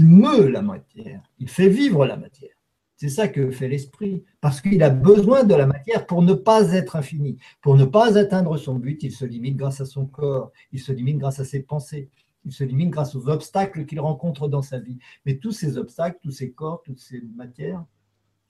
meut 0.00 0.48
la 0.48 0.62
matière, 0.62 1.22
il 1.38 1.48
fait 1.48 1.68
vivre 1.68 2.06
la 2.06 2.16
matière. 2.16 2.50
C'est 2.96 3.08
ça 3.08 3.28
que 3.28 3.50
fait 3.50 3.68
l'esprit, 3.68 4.24
parce 4.40 4.60
qu'il 4.60 4.82
a 4.82 4.90
besoin 4.90 5.44
de 5.44 5.54
la 5.54 5.66
matière 5.66 6.06
pour 6.06 6.22
ne 6.22 6.34
pas 6.34 6.72
être 6.72 6.96
infini, 6.96 7.38
pour 7.62 7.76
ne 7.76 7.84
pas 7.84 8.18
atteindre 8.18 8.56
son 8.56 8.74
but. 8.74 9.02
Il 9.02 9.12
se 9.12 9.24
limite 9.24 9.56
grâce 9.56 9.80
à 9.80 9.84
son 9.84 10.06
corps, 10.06 10.50
il 10.72 10.80
se 10.80 10.92
limite 10.92 11.18
grâce 11.18 11.38
à 11.38 11.44
ses 11.44 11.60
pensées, 11.60 12.08
il 12.44 12.52
se 12.52 12.64
limite 12.64 12.90
grâce 12.90 13.14
aux 13.14 13.28
obstacles 13.28 13.84
qu'il 13.84 14.00
rencontre 14.00 14.48
dans 14.48 14.62
sa 14.62 14.78
vie. 14.78 14.98
Mais 15.26 15.36
tous 15.36 15.52
ces 15.52 15.78
obstacles, 15.78 16.18
tous 16.22 16.30
ces 16.30 16.52
corps, 16.52 16.82
toutes 16.82 17.00
ces 17.00 17.22
matières 17.36 17.84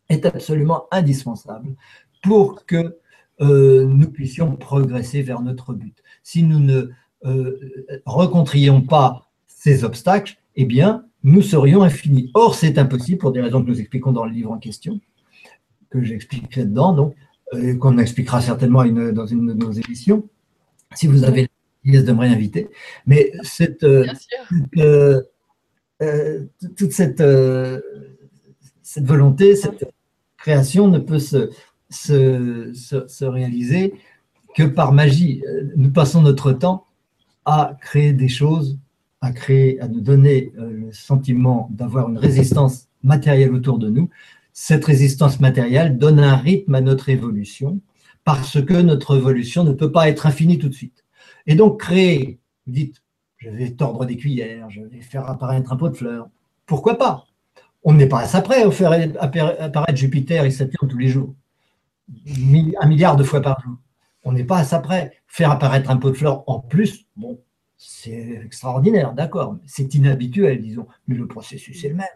est 0.08 0.26
absolument 0.26 0.86
indispensable 0.90 1.74
pour 2.22 2.66
que 2.66 2.98
euh, 3.40 3.86
nous 3.86 4.10
puissions 4.10 4.56
progresser 4.56 5.22
vers 5.22 5.40
notre 5.40 5.72
but. 5.72 5.96
Si 6.22 6.42
nous 6.42 6.58
ne 6.58 6.90
euh, 7.24 7.58
rencontrions 8.04 8.82
pas 8.82 9.30
ces 9.46 9.84
obstacles, 9.84 10.36
eh 10.56 10.64
bien, 10.66 11.06
nous 11.22 11.42
serions 11.42 11.82
infinis. 11.82 12.30
Or, 12.34 12.54
c'est 12.54 12.78
impossible 12.78 13.18
pour 13.18 13.32
des 13.32 13.40
raisons 13.40 13.62
que 13.62 13.68
nous 13.68 13.80
expliquons 13.80 14.12
dans 14.12 14.24
le 14.24 14.32
livre 14.32 14.52
en 14.52 14.58
question, 14.58 15.00
que 15.90 16.02
j'expliquerai 16.02 16.66
dedans, 16.66 16.92
donc, 16.92 17.14
euh, 17.54 17.76
qu'on 17.76 17.98
expliquera 17.98 18.40
certainement 18.40 18.84
dans 18.84 19.26
une 19.26 19.46
de 19.46 19.54
nos 19.54 19.72
émissions, 19.72 20.28
si 20.94 21.06
vous 21.06 21.24
avez 21.24 21.48
la 21.84 22.02
de 22.02 22.12
me 22.12 22.20
réinviter. 22.20 22.68
Mais 23.06 23.32
cette, 23.42 23.86
toute 26.76 26.92
cette, 26.92 27.22
cette 28.82 29.04
volonté, 29.06 29.56
cette 29.56 29.84
création 30.36 30.88
ne 30.88 30.98
peut 30.98 31.18
se, 31.18 31.50
se, 31.90 32.72
se, 32.74 33.24
réaliser 33.24 33.94
que 34.54 34.62
par 34.64 34.92
magie. 34.92 35.42
Nous 35.76 35.90
passons 35.90 36.22
notre 36.22 36.52
temps 36.52 36.86
à 37.44 37.76
créer 37.80 38.12
des 38.12 38.28
choses, 38.28 38.78
à 39.20 39.32
créer, 39.32 39.80
à 39.80 39.88
nous 39.88 40.00
donner 40.00 40.52
euh, 40.58 40.70
le 40.70 40.92
sentiment 40.92 41.68
d'avoir 41.72 42.08
une 42.08 42.18
résistance 42.18 42.88
matérielle 43.02 43.52
autour 43.52 43.78
de 43.78 43.90
nous. 43.90 44.08
Cette 44.52 44.84
résistance 44.84 45.40
matérielle 45.40 45.98
donne 45.98 46.20
un 46.20 46.36
rythme 46.36 46.74
à 46.74 46.80
notre 46.80 47.08
évolution 47.08 47.80
parce 48.24 48.64
que 48.64 48.74
notre 48.74 49.16
évolution 49.16 49.64
ne 49.64 49.72
peut 49.72 49.92
pas 49.92 50.08
être 50.08 50.26
infinie 50.26 50.58
tout 50.58 50.68
de 50.68 50.74
suite. 50.74 50.99
Et 51.50 51.56
donc 51.56 51.80
créer, 51.80 52.38
vous 52.64 52.72
dites, 52.72 53.02
je 53.36 53.50
vais 53.50 53.72
tordre 53.72 54.06
des 54.06 54.16
cuillères, 54.16 54.70
je 54.70 54.82
vais 54.82 55.00
faire 55.00 55.28
apparaître 55.28 55.72
un 55.72 55.76
pot 55.76 55.88
de 55.88 55.96
fleurs. 55.96 56.28
Pourquoi 56.64 56.96
pas? 56.96 57.26
On 57.82 57.92
n'est 57.92 58.06
pas 58.06 58.20
à 58.20 58.26
ça 58.26 58.40
près 58.40 58.62
à 58.62 58.70
faire 58.70 58.92
apparaître 59.60 59.96
Jupiter 59.96 60.44
et 60.44 60.52
Saturne 60.52 60.88
tous 60.88 60.96
les 60.96 61.08
jours 61.08 61.34
un 62.80 62.86
milliard 62.86 63.16
de 63.16 63.24
fois 63.24 63.40
par 63.40 63.60
jour. 63.60 63.76
On 64.22 64.30
n'est 64.30 64.44
pas 64.44 64.58
à 64.58 64.64
ça 64.64 64.78
près. 64.78 65.12
Faire 65.26 65.50
apparaître 65.50 65.90
un 65.90 65.96
pot 65.96 66.10
de 66.10 66.16
fleurs 66.16 66.48
en 66.48 66.60
plus, 66.60 67.06
bon, 67.16 67.40
c'est 67.76 68.40
extraordinaire, 68.44 69.12
d'accord. 69.12 69.58
C'est 69.66 69.92
inhabituel, 69.94 70.62
disons. 70.62 70.86
Mais 71.08 71.16
le 71.16 71.26
processus 71.26 71.82
est 71.84 71.88
le 71.88 71.96
même. 71.96 72.06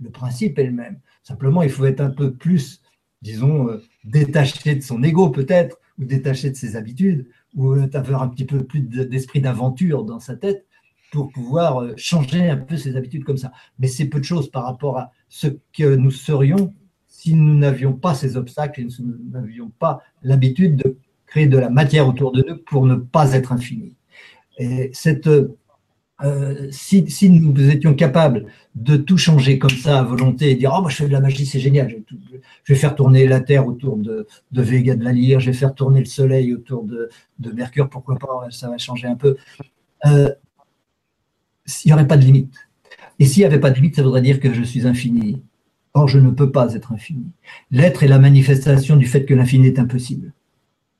Le 0.00 0.10
principe 0.10 0.60
est 0.60 0.64
le 0.64 0.72
même. 0.72 1.00
Simplement, 1.24 1.62
il 1.62 1.70
faut 1.70 1.86
être 1.86 2.00
un 2.00 2.10
peu 2.10 2.32
plus, 2.32 2.82
disons, 3.20 3.68
euh, 3.68 3.82
détaché 4.04 4.76
de 4.76 4.82
son 4.82 5.02
ego 5.02 5.30
peut-être, 5.30 5.80
ou 5.98 6.04
détaché 6.04 6.50
de 6.50 6.56
ses 6.56 6.76
habitudes, 6.76 7.26
ou 7.56 7.72
avoir 7.72 8.22
un 8.22 8.28
petit 8.28 8.44
peu 8.44 8.62
plus 8.64 8.80
d'esprit 8.80 9.40
d'aventure 9.40 10.04
dans 10.04 10.20
sa 10.20 10.36
tête 10.36 10.66
pour 11.10 11.30
pouvoir 11.30 11.82
euh, 11.82 11.94
changer 11.96 12.50
un 12.50 12.56
peu 12.56 12.76
ses 12.76 12.96
habitudes 12.96 13.24
comme 13.24 13.36
ça. 13.36 13.52
Mais 13.78 13.86
c'est 13.86 14.06
peu 14.06 14.18
de 14.18 14.24
choses 14.24 14.50
par 14.50 14.64
rapport 14.64 14.98
à 14.98 15.12
ce 15.28 15.48
que 15.72 15.96
nous 15.96 16.10
serions 16.10 16.74
si 17.06 17.34
nous 17.34 17.54
n'avions 17.54 17.94
pas 17.94 18.14
ces 18.14 18.36
obstacles 18.36 18.82
et 18.82 18.90
si 18.90 19.02
nous 19.02 19.16
n'avions 19.30 19.70
pas 19.78 20.02
l'habitude 20.22 20.76
de 20.76 20.98
créer 21.26 21.46
de 21.46 21.58
la 21.58 21.70
matière 21.70 22.06
autour 22.06 22.30
de 22.30 22.44
nous 22.46 22.58
pour 22.58 22.86
ne 22.86 22.94
pas 22.94 23.32
être 23.32 23.52
infini. 23.52 23.94
Et 24.58 24.90
cette, 24.92 25.28
euh, 26.24 26.68
si, 26.70 27.04
nous 27.28 27.70
étions 27.70 27.94
capables 27.94 28.46
de 28.74 28.96
tout 28.96 29.18
changer 29.18 29.58
comme 29.58 29.70
ça 29.70 29.98
à 29.98 30.02
volonté 30.02 30.50
et 30.50 30.54
dire 30.54 30.72
Oh, 30.74 30.80
moi 30.80 30.90
je 30.90 30.96
fais 30.96 31.06
de 31.06 31.12
la 31.12 31.20
magie, 31.20 31.44
c'est 31.44 31.60
génial, 31.60 31.90
je, 31.90 32.72
vais 32.72 32.78
faire 32.78 32.94
tourner 32.94 33.26
la 33.26 33.40
Terre 33.40 33.66
autour 33.66 33.98
de, 33.98 34.26
Vega 34.52 34.96
de 34.96 35.04
la 35.04 35.12
Lyre, 35.12 35.40
je 35.40 35.50
vais 35.50 35.56
faire 35.56 35.74
tourner 35.74 36.00
le 36.00 36.06
Soleil 36.06 36.54
autour 36.54 36.84
de, 36.84 37.10
de 37.38 37.50
Mercure, 37.52 37.90
pourquoi 37.90 38.16
pas, 38.16 38.46
ça 38.50 38.70
va 38.70 38.78
changer 38.78 39.06
un 39.08 39.16
peu. 39.16 39.36
Euh, 40.06 40.30
il 41.84 41.88
n'y 41.88 41.92
aurait 41.92 42.06
pas 42.06 42.16
de 42.16 42.24
limite. 42.24 42.54
Et 43.18 43.26
s'il 43.26 43.40
n'y 43.40 43.46
avait 43.46 43.60
pas 43.60 43.70
de 43.70 43.76
limite, 43.76 43.96
ça 43.96 44.02
voudrait 44.02 44.22
dire 44.22 44.40
que 44.40 44.52
je 44.52 44.62
suis 44.62 44.86
infini. 44.86 45.42
Or, 45.94 46.08
je 46.08 46.18
ne 46.18 46.30
peux 46.30 46.50
pas 46.50 46.74
être 46.74 46.92
infini. 46.92 47.26
L'être 47.70 48.02
est 48.02 48.08
la 48.08 48.18
manifestation 48.18 48.96
du 48.96 49.06
fait 49.06 49.24
que 49.24 49.34
l'infini 49.34 49.66
est 49.66 49.78
impossible. 49.78 50.32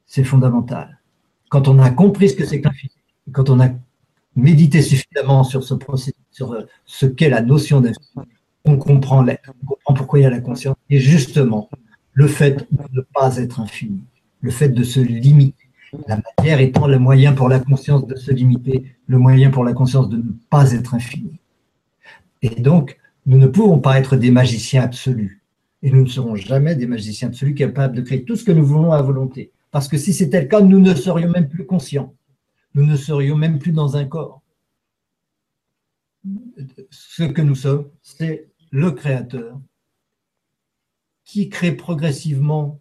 C'est 0.07 0.25
fondamental. 0.25 1.01
Quand 1.51 1.69
on 1.69 1.79
a 1.79 1.91
compris 1.91 2.31
ce 2.31 2.35
que 2.35 2.45
c'est 2.45 2.61
que 2.61 2.69
l'infini, 2.69 2.93
quand 3.33 3.51
on 3.51 3.61
a 3.61 3.69
médité 4.37 4.83
suffisamment 4.83 5.43
sur 5.45 5.65
ce 5.65 5.75
processus, 5.75 6.15
sur 6.31 6.53
euh, 6.53 6.63
ce 6.85 7.07
qu'est 7.07 7.31
la 7.31 7.41
notion 7.41 7.81
d'infini, 7.81 8.27
on 8.65 8.77
comprend 8.77 9.23
l'être, 9.23 9.53
on 9.63 9.67
comprend 9.67 9.95
pourquoi 9.95 10.19
il 10.19 10.23
y 10.23 10.27
a 10.27 10.31
la 10.31 10.41
conscience. 10.41 10.77
Et 10.91 11.01
justement, 11.01 11.69
le 12.13 12.27
fait 12.29 12.67
de 12.71 12.85
ne 12.93 13.01
pas 13.01 13.39
être 13.39 13.61
infini, 13.61 14.05
le 14.41 14.51
fait 14.51 14.69
de 14.69 14.85
se 14.85 15.01
limiter, 15.01 15.67
la 16.09 16.17
matière 16.17 16.61
étant 16.61 16.87
le 16.87 16.99
moyen 16.99 17.33
pour 17.33 17.49
la 17.49 17.61
conscience 17.61 18.07
de 18.07 18.17
se 18.17 18.31
limiter, 18.31 18.85
le 19.07 19.19
moyen 19.19 19.51
pour 19.51 19.65
la 19.65 19.73
conscience 19.73 20.09
de 20.09 20.17
ne 20.17 20.33
pas 20.51 20.73
être 20.73 20.95
infini. 20.95 21.41
Et 22.43 22.61
donc, 22.61 22.99
nous 23.25 23.39
ne 23.39 23.47
pouvons 23.47 23.79
pas 23.79 23.99
être 23.99 24.17
des 24.17 24.31
magiciens 24.31 24.83
absolus. 24.83 25.43
Et 25.83 25.91
nous 25.91 26.03
ne 26.03 26.09
serons 26.09 26.37
jamais 26.37 26.75
des 26.75 26.87
magiciens 26.87 27.29
absolus 27.29 27.55
capables 27.55 27.97
de 27.97 28.03
créer 28.03 28.25
tout 28.25 28.37
ce 28.37 28.45
que 28.45 28.53
nous 28.53 28.65
voulons 28.65 28.93
à 28.93 29.03
volonté. 29.03 29.51
Parce 29.71 29.89
que 29.89 29.99
si 29.99 30.13
c'était 30.13 30.41
le 30.41 30.49
cas, 30.49 30.61
nous 30.61 30.81
ne 30.81 30.95
serions 30.95 31.31
même 31.31 31.49
plus 31.49 31.67
conscients. 31.67 32.15
Nous 32.77 32.85
ne 32.85 32.95
serions 32.95 33.37
même 33.37 33.59
plus 33.59 33.73
dans 33.73 33.97
un 33.97 34.05
corps. 34.05 34.43
Ce 36.91 37.23
que 37.23 37.41
nous 37.41 37.55
sommes, 37.55 37.91
c'est 38.03 38.51
le 38.71 38.91
Créateur 38.91 39.59
qui 41.25 41.49
crée 41.49 41.73
progressivement 41.73 42.79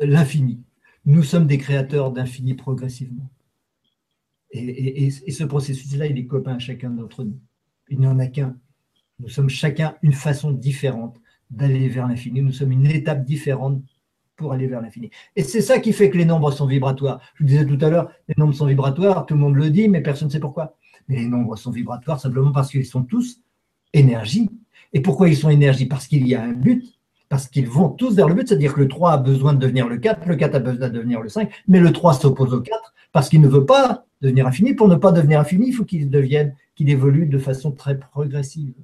l'infini. 0.00 0.64
Nous 1.04 1.22
sommes 1.22 1.46
des 1.46 1.58
créateurs 1.58 2.10
d'infini 2.10 2.54
progressivement. 2.54 3.30
Et, 4.52 5.10
ce 5.10 5.44
processus-là, 5.44 6.06
il 6.06 6.16
est 6.16 6.26
commun 6.26 6.56
à 6.56 6.58
chacun 6.58 6.90
d'entre 6.90 7.24
nous. 7.24 7.38
Il 7.90 7.98
n'y 7.98 8.06
en 8.06 8.18
a 8.18 8.26
qu'un. 8.26 8.58
Nous 9.18 9.28
sommes 9.28 9.50
chacun 9.50 9.96
une 10.02 10.14
façon 10.14 10.50
différente 10.50 11.20
d'aller 11.50 11.88
vers 11.88 12.08
l'infini. 12.08 12.40
Nous 12.40 12.52
sommes 12.52 12.72
une 12.72 12.86
étape 12.86 13.24
différente 13.24 13.82
pour 14.38 14.52
aller 14.52 14.68
vers 14.68 14.80
l'infini. 14.80 15.10
Et 15.36 15.42
c'est 15.42 15.60
ça 15.60 15.80
qui 15.80 15.92
fait 15.92 16.08
que 16.08 16.16
les 16.16 16.24
nombres 16.24 16.50
sont 16.52 16.66
vibratoires. 16.66 17.20
Je 17.34 17.42
vous 17.42 17.48
disais 17.48 17.66
tout 17.66 17.84
à 17.84 17.90
l'heure, 17.90 18.10
les 18.28 18.34
nombres 18.38 18.54
sont 18.54 18.66
vibratoires, 18.66 19.26
tout 19.26 19.34
le 19.34 19.40
monde 19.40 19.56
le 19.56 19.68
dit, 19.68 19.88
mais 19.88 20.00
personne 20.00 20.28
ne 20.28 20.32
sait 20.32 20.40
pourquoi. 20.40 20.76
Mais 21.08 21.16
les 21.16 21.26
nombres 21.26 21.56
sont 21.56 21.72
vibratoires 21.72 22.20
simplement 22.20 22.52
parce 22.52 22.70
qu'ils 22.70 22.86
sont 22.86 23.02
tous 23.02 23.40
énergie. 23.92 24.48
Et 24.92 25.00
pourquoi 25.00 25.28
ils 25.28 25.36
sont 25.36 25.50
énergie? 25.50 25.86
Parce 25.86 26.06
qu'il 26.06 26.26
y 26.26 26.34
a 26.34 26.42
un 26.42 26.52
but, 26.52 26.84
parce 27.28 27.48
qu'ils 27.48 27.68
vont 27.68 27.90
tous 27.90 28.14
vers 28.14 28.28
le 28.28 28.34
but, 28.34 28.48
c'est-à-dire 28.48 28.74
que 28.74 28.80
le 28.80 28.88
3 28.88 29.12
a 29.12 29.16
besoin 29.18 29.52
de 29.52 29.58
devenir 29.58 29.88
le 29.88 29.98
4, 29.98 30.26
le 30.26 30.36
4 30.36 30.54
a 30.54 30.58
besoin 30.60 30.88
de 30.88 30.94
devenir 30.94 31.20
le 31.20 31.28
5, 31.28 31.50
mais 31.66 31.80
le 31.80 31.92
3 31.92 32.14
s'oppose 32.14 32.54
au 32.54 32.60
4 32.60 32.94
parce 33.12 33.28
qu'il 33.28 33.40
ne 33.40 33.48
veut 33.48 33.66
pas 33.66 34.06
devenir 34.22 34.46
infini. 34.46 34.74
Pour 34.74 34.88
ne 34.88 34.94
pas 34.94 35.10
devenir 35.10 35.40
infini, 35.40 35.68
il 35.68 35.72
faut 35.72 35.84
qu'il 35.84 36.08
devienne, 36.08 36.54
qu'il 36.76 36.88
évolue 36.90 37.26
de 37.26 37.38
façon 37.38 37.72
très 37.72 37.98
progressive. 37.98 38.74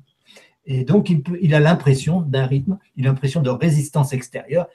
Et 0.67 0.85
donc, 0.85 1.11
il, 1.11 1.23
il 1.41 1.55
a 1.55 1.61
l'impression 1.61 2.23
d'un 2.23 2.47
rythme, 2.47 2.79
il 2.97 3.07
a 3.07 3.11
l'impression 3.11 3.41
de 3.43 3.51
résistance 3.51 4.13
extérieure. 4.13 4.67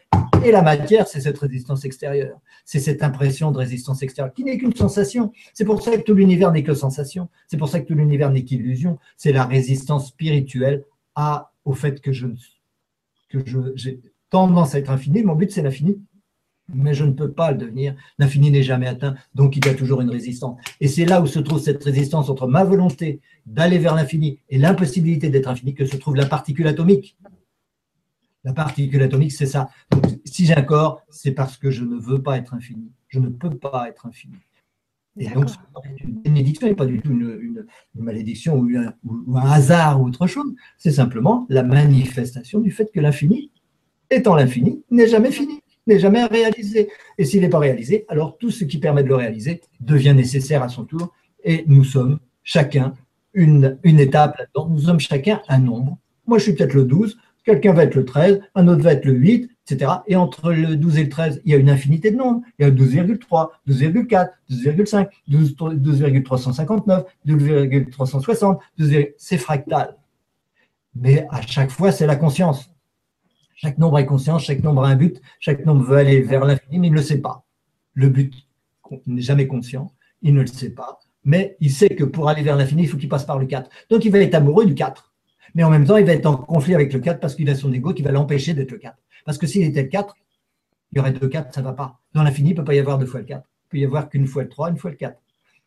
Et 0.43 0.51
la 0.51 0.61
matière, 0.61 1.07
c'est 1.07 1.21
cette 1.21 1.37
résistance 1.37 1.85
extérieure. 1.85 2.39
C'est 2.65 2.79
cette 2.79 3.03
impression 3.03 3.51
de 3.51 3.57
résistance 3.57 4.01
extérieure 4.03 4.33
qui 4.33 4.43
n'est 4.43 4.57
qu'une 4.57 4.75
sensation. 4.75 5.31
C'est 5.53 5.65
pour 5.65 5.81
ça 5.81 5.97
que 5.97 6.03
tout 6.03 6.13
l'univers 6.13 6.51
n'est 6.51 6.63
que 6.63 6.73
sensation. 6.73 7.29
C'est 7.47 7.57
pour 7.57 7.69
ça 7.69 7.79
que 7.79 7.87
tout 7.87 7.95
l'univers 7.95 8.31
n'est 8.31 8.43
qu'illusion. 8.43 8.99
C'est 9.17 9.33
la 9.33 9.45
résistance 9.45 10.07
spirituelle 10.09 10.85
au 11.65 11.73
fait 11.73 11.99
que 12.01 12.11
je 12.11 12.27
j'ai 13.75 14.01
tendance 14.29 14.75
à 14.75 14.79
être 14.79 14.89
infini. 14.89 15.21
Mon 15.23 15.35
but, 15.35 15.51
c'est 15.51 15.61
l'infini 15.61 15.99
mais 16.73 16.93
je 16.93 17.03
ne 17.03 17.11
peux 17.11 17.31
pas 17.31 17.51
le 17.51 17.57
devenir. 17.57 17.95
L'infini 18.17 18.51
n'est 18.51 18.63
jamais 18.63 18.87
atteint, 18.87 19.15
donc 19.35 19.55
il 19.55 19.65
y 19.65 19.69
a 19.69 19.73
toujours 19.73 20.01
une 20.01 20.09
résistance. 20.09 20.59
Et 20.79 20.87
c'est 20.87 21.05
là 21.05 21.21
où 21.21 21.27
se 21.27 21.39
trouve 21.39 21.59
cette 21.59 21.83
résistance 21.83 22.29
entre 22.29 22.47
ma 22.47 22.63
volonté 22.63 23.21
d'aller 23.45 23.77
vers 23.77 23.95
l'infini 23.95 24.39
et 24.49 24.57
l'impossibilité 24.57 25.29
d'être 25.29 25.47
infini 25.47 25.73
que 25.73 25.85
se 25.85 25.97
trouve 25.97 26.15
la 26.15 26.25
particule 26.25 26.67
atomique. 26.67 27.17
La 28.43 28.53
particule 28.53 29.01
atomique, 29.01 29.33
c'est 29.33 29.45
ça. 29.45 29.69
Donc, 29.91 30.05
si 30.25 30.45
j'ai 30.45 30.55
un 30.55 30.61
corps, 30.61 31.01
c'est 31.09 31.31
parce 31.31 31.57
que 31.57 31.71
je 31.71 31.83
ne 31.83 31.97
veux 31.97 32.21
pas 32.21 32.37
être 32.37 32.53
infini. 32.53 32.91
Je 33.07 33.19
ne 33.19 33.29
peux 33.29 33.49
pas 33.49 33.87
être 33.89 34.05
infini. 34.05 34.35
Et 35.17 35.27
donc, 35.29 35.49
ce 35.49 35.55
n'est 35.55 35.97
une 35.97 36.21
bénédiction 36.21 36.67
et 36.67 36.75
pas 36.75 36.85
du 36.85 37.01
tout 37.01 37.11
une, 37.11 37.65
malédiction 37.95 38.55
ou 38.57 38.69
un, 38.77 38.93
ou 39.03 39.37
un 39.37 39.51
hasard 39.51 40.01
ou 40.01 40.07
autre 40.07 40.27
chose. 40.27 40.53
C'est 40.77 40.91
simplement 40.91 41.45
la 41.49 41.63
manifestation 41.63 42.59
du 42.59 42.71
fait 42.71 42.89
que 42.91 42.99
l'infini, 42.99 43.51
étant 44.09 44.35
l'infini, 44.35 44.83
n'est 44.91 45.07
jamais 45.07 45.31
fini 45.31 45.61
n'est 45.89 45.99
jamais 45.99 46.23
réalisé. 46.25 46.89
Et 47.17 47.25
s'il 47.25 47.41
n'est 47.41 47.49
pas 47.49 47.59
réalisé, 47.59 48.05
alors 48.07 48.37
tout 48.37 48.51
ce 48.51 48.63
qui 48.63 48.77
permet 48.77 49.03
de 49.03 49.09
le 49.09 49.15
réaliser 49.15 49.61
devient 49.81 50.13
nécessaire 50.15 50.63
à 50.63 50.69
son 50.69 50.85
tour. 50.85 51.13
Et 51.43 51.65
nous 51.67 51.83
sommes 51.83 52.19
chacun 52.43 52.93
une, 53.33 53.77
une 53.83 53.99
étape 53.99 54.37
là-dedans. 54.37 54.69
Nous 54.69 54.81
sommes 54.81 54.99
chacun 54.99 55.41
un 55.49 55.59
nombre. 55.59 55.97
Moi, 56.27 56.37
je 56.37 56.43
suis 56.43 56.53
peut-être 56.53 56.73
le 56.73 56.85
12, 56.85 57.17
quelqu'un 57.43 57.73
va 57.73 57.83
être 57.83 57.95
le 57.95 58.05
13, 58.05 58.41
un 58.55 58.67
autre 58.67 58.83
va 58.83 58.93
être 58.93 59.05
le 59.05 59.13
8, 59.13 59.49
Et 60.07 60.15
entre 60.15 60.51
le 60.51 60.75
12 60.75 60.97
et 60.97 61.03
le 61.03 61.09
13, 61.09 61.41
il 61.45 61.51
y 61.51 61.55
a 61.55 61.57
une 61.57 61.69
infinité 61.69 62.11
de 62.11 62.17
nombres. 62.17 62.41
Il 62.57 62.63
y 62.63 62.65
a 62.65 62.71
12,3, 62.71 63.49
12,4, 63.67 64.29
12,5, 64.49 65.07
12,359, 65.27 67.05
12,360, 67.25 68.59
c'est 69.17 69.37
fractal. 69.37 69.95
Mais 70.95 71.25
à 71.29 71.41
chaque 71.41 71.71
fois, 71.71 71.91
c'est 71.91 72.07
la 72.07 72.15
conscience. 72.15 72.71
Chaque 73.55 73.77
nombre 73.77 73.99
est 73.99 74.05
conscient, 74.05 74.39
chaque 74.39 74.63
nombre 74.63 74.85
a 74.85 74.89
un 74.89 74.95
but, 74.95 75.21
chaque 75.39 75.65
nombre 75.65 75.83
veut 75.83 75.97
aller 75.97 76.21
vers 76.21 76.45
l'infini, 76.45 76.79
mais 76.79 76.87
il 76.87 76.91
ne 76.91 76.95
le 76.95 77.03
sait 77.03 77.19
pas. 77.19 77.43
Le 77.93 78.07
but 78.07 78.33
n'est 79.05 79.21
jamais 79.21 79.47
conscient, 79.47 79.91
il 80.21 80.33
ne 80.33 80.41
le 80.41 80.47
sait 80.47 80.69
pas, 80.69 80.99
mais 81.25 81.57
il 81.59 81.69
sait 81.69 81.89
que 81.89 82.05
pour 82.05 82.29
aller 82.29 82.41
vers 82.41 82.55
l'infini, 82.55 82.83
il 82.83 82.87
faut 82.87 82.97
qu'il 82.97 83.09
passe 83.09 83.25
par 83.25 83.37
le 83.37 83.45
4. 83.45 83.69
Donc 83.89 84.05
il 84.05 84.11
va 84.11 84.19
être 84.19 84.35
amoureux 84.35 84.65
du 84.65 84.75
4. 84.75 85.13
Mais 85.55 85.63
en 85.63 85.69
même 85.69 85.85
temps, 85.85 85.97
il 85.97 86.05
va 86.05 86.13
être 86.13 86.25
en 86.25 86.37
conflit 86.37 86.73
avec 86.73 86.93
le 86.93 86.99
4 86.99 87.19
parce 87.19 87.35
qu'il 87.35 87.49
a 87.49 87.55
son 87.55 87.73
ego 87.73 87.93
qui 87.93 88.01
va 88.01 88.11
l'empêcher 88.11 88.53
d'être 88.53 88.71
le 88.71 88.77
4. 88.77 88.97
Parce 89.29 89.37
que 89.37 89.45
s'il 89.45 89.61
était 89.61 89.83
le 89.83 89.89
4, 89.89 90.15
il 90.91 90.97
y 90.97 90.99
aurait 90.99 91.11
deux 91.11 91.27
4, 91.27 91.53
ça 91.53 91.61
ne 91.61 91.65
va 91.67 91.73
pas. 91.73 91.99
Dans 92.15 92.23
l'infini, 92.23 92.49
il 92.49 92.53
ne 92.53 92.57
peut 92.57 92.63
pas 92.63 92.73
y 92.73 92.79
avoir 92.79 92.97
deux 92.97 93.05
fois 93.05 93.19
le 93.19 93.27
4. 93.27 93.47
Il 93.47 93.69
peut 93.69 93.77
y 93.77 93.85
avoir 93.85 94.09
qu'une 94.09 94.25
fois 94.25 94.41
le 94.41 94.49
3, 94.49 94.71
une 94.71 94.77
fois 94.77 94.89
le 94.89 94.95
4. 94.95 95.21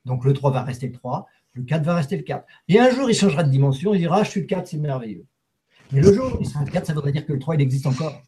Donc 0.04 0.24
le 0.24 0.32
3 0.32 0.50
va 0.50 0.62
rester 0.62 0.88
le 0.88 0.94
3, 0.94 1.28
le 1.52 1.62
4 1.62 1.84
va 1.84 1.94
rester 1.94 2.16
le 2.16 2.24
4. 2.24 2.44
Et 2.66 2.80
un 2.80 2.90
jour, 2.90 3.08
il 3.08 3.14
changera 3.14 3.44
de 3.44 3.50
dimension, 3.52 3.94
il 3.94 3.98
dira, 3.98 4.16
ah, 4.16 4.24
je 4.24 4.30
suis 4.30 4.40
le 4.40 4.46
4, 4.48 4.66
c'est 4.66 4.78
merveilleux. 4.78 5.24
Mais 5.92 6.00
le 6.00 6.12
jour 6.12 6.34
où 6.34 6.38
il 6.40 6.46
sera 6.48 6.64
4, 6.64 6.86
ça 6.86 6.92
voudrait 6.92 7.12
dire 7.12 7.24
que 7.24 7.32
le 7.32 7.38
3, 7.38 7.54
il 7.54 7.60
existe 7.60 7.86
encore. 7.86 8.20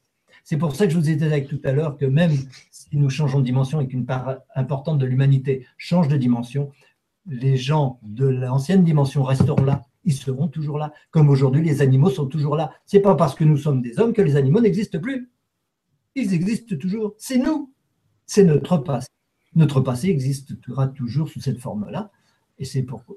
C'est 0.45 0.57
pour 0.57 0.76
ça 0.76 0.87
que 0.87 0.93
je 0.93 0.99
vous 0.99 1.11
ai 1.11 1.16
dit 1.16 1.47
tout 1.49 1.61
à 1.64 1.72
l'heure 1.72 1.97
que 1.97 2.05
même 2.05 2.37
si 2.70 2.97
nous 2.97 3.11
changeons 3.11 3.41
de 3.41 3.45
dimension 3.45 3.80
et 3.80 3.89
qu'une 3.89 4.07
part 4.07 4.37
importante 4.55 5.01
de 5.01 5.05
l'humanité 5.05 5.66
change 5.78 6.07
de 6.07 6.16
dimension, 6.16 6.70
les 7.26 7.57
gens 7.57 7.99
de 8.03 8.28
l'ancienne 8.28 8.85
dimension 8.85 9.24
resteront 9.24 9.64
là. 9.64 9.82
Ils 10.05 10.15
seront 10.15 10.49
toujours 10.49 10.79
là. 10.79 10.93
Comme 11.11 11.29
aujourd'hui, 11.29 11.63
les 11.63 11.83
animaux 11.83 12.11
sont 12.11 12.27
toujours 12.27 12.57
là. 12.57 12.73
Ce 12.87 12.97
n'est 12.97 13.03
pas 13.03 13.15
parce 13.15 13.35
que 13.35 13.45
nous 13.45 13.57
sommes 13.57 13.83
des 13.83 13.99
hommes 13.99 14.13
que 14.13 14.23
les 14.23 14.37
animaux 14.37 14.61
n'existent 14.61 15.01
plus. 15.01 15.31
Ils 16.15 16.35
existent 16.35 16.77
toujours. 16.77 17.15
C'est 17.19 17.39
nous. 17.39 17.73
C'est 18.27 18.45
notre 18.45 18.77
passé. 18.79 19.09
Notre 19.55 19.81
passé 19.81 20.09
existera 20.09 20.89
toujours 20.89 21.29
sous 21.29 21.41
cette 21.41 21.59
forme-là. 21.59 22.11
Et 22.59 22.65
c'est 22.65 22.83
pourquoi. 22.83 23.17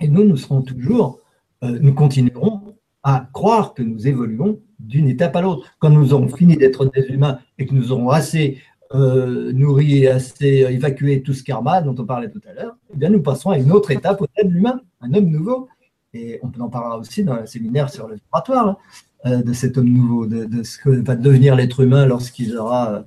Et 0.00 0.08
nous, 0.08 0.24
nous 0.24 0.36
serons 0.36 0.62
toujours, 0.62 1.20
euh, 1.64 1.78
nous 1.80 1.94
continuerons 1.94 2.76
à 3.02 3.28
croire 3.32 3.74
que 3.74 3.82
nous 3.82 4.06
évoluons 4.06 4.60
d'une 4.78 5.08
étape 5.08 5.36
à 5.36 5.42
l'autre. 5.42 5.66
Quand 5.78 5.90
nous 5.90 6.12
aurons 6.12 6.28
fini 6.28 6.56
d'être 6.56 6.86
des 6.86 7.06
humains 7.06 7.38
et 7.58 7.66
que 7.66 7.74
nous 7.74 7.92
aurons 7.92 8.10
assez 8.10 8.58
euh, 8.94 9.52
nourri 9.52 10.04
et 10.04 10.08
assez 10.08 10.66
évacué 10.68 11.22
tout 11.22 11.34
ce 11.34 11.42
karma 11.42 11.82
dont 11.82 11.94
on 11.98 12.04
parlait 12.04 12.30
tout 12.30 12.42
à 12.48 12.52
l'heure, 12.52 12.76
eh 12.92 12.96
bien 12.96 13.10
nous 13.10 13.22
passerons 13.22 13.50
à 13.50 13.58
une 13.58 13.72
autre 13.72 13.90
étape 13.90 14.20
au 14.20 14.26
de 14.26 14.48
l'humain, 14.48 14.80
un 15.00 15.12
homme 15.14 15.26
nouveau. 15.26 15.68
Et 16.14 16.38
on 16.42 16.60
en 16.60 16.68
parlera 16.68 16.98
aussi 16.98 17.24
dans 17.24 17.36
le 17.36 17.46
séminaire 17.46 17.88
sur 17.90 18.06
le 18.06 18.16
vibratoire, 18.16 18.78
euh, 19.24 19.42
de 19.42 19.52
cet 19.52 19.78
homme 19.78 19.88
nouveau, 19.88 20.26
de, 20.26 20.62
ce 20.62 20.76
que 20.78 20.90
va 20.90 21.16
devenir 21.16 21.54
l'être 21.54 21.80
humain 21.80 22.04
lorsqu'il 22.06 22.56
aura 22.56 23.04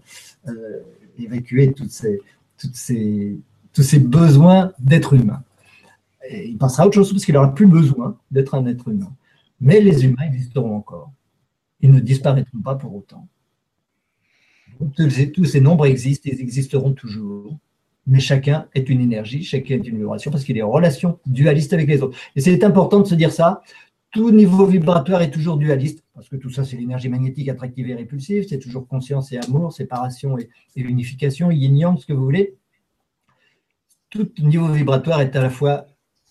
euh, 0.47 0.79
évacué 1.19 1.71
toutes 1.73 1.91
ces, 1.91 2.19
ces, 2.73 3.37
tous 3.73 3.83
ces 3.83 3.99
besoins 3.99 4.71
d'être 4.79 5.13
humain. 5.13 5.43
Il 6.31 6.57
passera 6.57 6.83
à 6.83 6.87
autre 6.87 6.95
chose 6.95 7.11
parce 7.11 7.25
qu'il 7.25 7.35
n'aura 7.35 7.53
plus 7.53 7.67
besoin 7.67 8.17
d'être 8.31 8.55
un 8.55 8.65
être 8.65 8.87
humain. 8.87 9.13
Mais 9.61 9.79
les 9.81 10.03
humains 10.05 10.23
existeront 10.25 10.75
encore. 10.75 11.11
Ils 11.81 11.91
ne 11.91 11.99
disparaîtront 11.99 12.61
pas 12.61 12.75
pour 12.75 12.95
autant. 12.95 13.27
Tous 14.95 15.45
ces 15.45 15.61
nombres 15.61 15.85
existent 15.85 16.29
ils 16.31 16.41
existeront 16.41 16.93
toujours. 16.93 17.57
Mais 18.07 18.19
chacun 18.19 18.67
est 18.75 18.89
une 18.89 19.01
énergie, 19.01 19.43
chacun 19.43 19.75
est 19.75 19.87
une 19.87 19.97
vibration, 19.97 20.31
parce 20.31 20.43
qu'il 20.43 20.57
est 20.57 20.61
en 20.61 20.71
relation 20.71 21.19
dualiste 21.25 21.73
avec 21.73 21.87
les 21.87 22.01
autres. 22.01 22.17
Et 22.35 22.41
c'est 22.41 22.63
important 22.63 22.99
de 22.99 23.07
se 23.07 23.15
dire 23.15 23.31
ça. 23.31 23.61
Tout 24.11 24.31
niveau 24.31 24.65
vibratoire 24.65 25.21
est 25.21 25.31
toujours 25.31 25.57
dualiste, 25.57 26.03
parce 26.13 26.29
que 26.29 26.35
tout 26.35 26.49
ça, 26.49 26.63
c'est 26.63 26.77
l'énergie 26.77 27.09
magnétique 27.09 27.49
attractive 27.49 27.89
et 27.89 27.95
répulsive, 27.95 28.45
c'est 28.47 28.59
toujours 28.59 28.87
conscience 28.87 29.31
et 29.31 29.37
amour, 29.37 29.73
séparation 29.73 30.37
et, 30.37 30.49
unification, 30.75 31.51
yin-yang, 31.51 31.97
ce 31.97 32.05
que 32.05 32.13
vous 32.13 32.23
voulez. 32.23 32.55
Tout 34.09 34.29
niveau 34.39 34.71
vibratoire 34.71 35.21
est 35.21 35.35
à 35.35 35.41
la 35.41 35.49
fois 35.49 35.87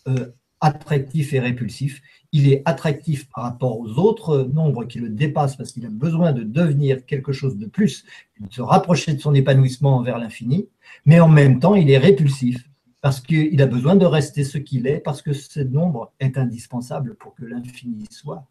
euh, 0.08 0.28
attractif 0.60 1.34
et 1.34 1.40
répulsif. 1.40 2.00
Il 2.36 2.52
est 2.52 2.62
attractif 2.64 3.28
par 3.30 3.44
rapport 3.44 3.78
aux 3.78 3.90
autres 3.90 4.50
nombres 4.52 4.86
qui 4.86 4.98
le 4.98 5.08
dépassent 5.08 5.54
parce 5.54 5.70
qu'il 5.70 5.86
a 5.86 5.88
besoin 5.88 6.32
de 6.32 6.42
devenir 6.42 7.06
quelque 7.06 7.30
chose 7.30 7.56
de 7.56 7.66
plus, 7.66 8.04
de 8.40 8.52
se 8.52 8.60
rapprocher 8.60 9.14
de 9.14 9.20
son 9.20 9.36
épanouissement 9.36 10.02
vers 10.02 10.18
l'infini, 10.18 10.66
mais 11.06 11.20
en 11.20 11.28
même 11.28 11.60
temps, 11.60 11.76
il 11.76 11.88
est 11.92 11.96
répulsif 11.96 12.68
parce 13.00 13.20
qu'il 13.20 13.62
a 13.62 13.66
besoin 13.68 13.94
de 13.94 14.04
rester 14.04 14.42
ce 14.42 14.58
qu'il 14.58 14.88
est, 14.88 14.98
parce 14.98 15.22
que 15.22 15.32
ce 15.32 15.60
nombre 15.60 16.12
est 16.18 16.36
indispensable 16.36 17.14
pour 17.14 17.36
que 17.36 17.44
l'infini 17.44 18.04
soit. 18.10 18.48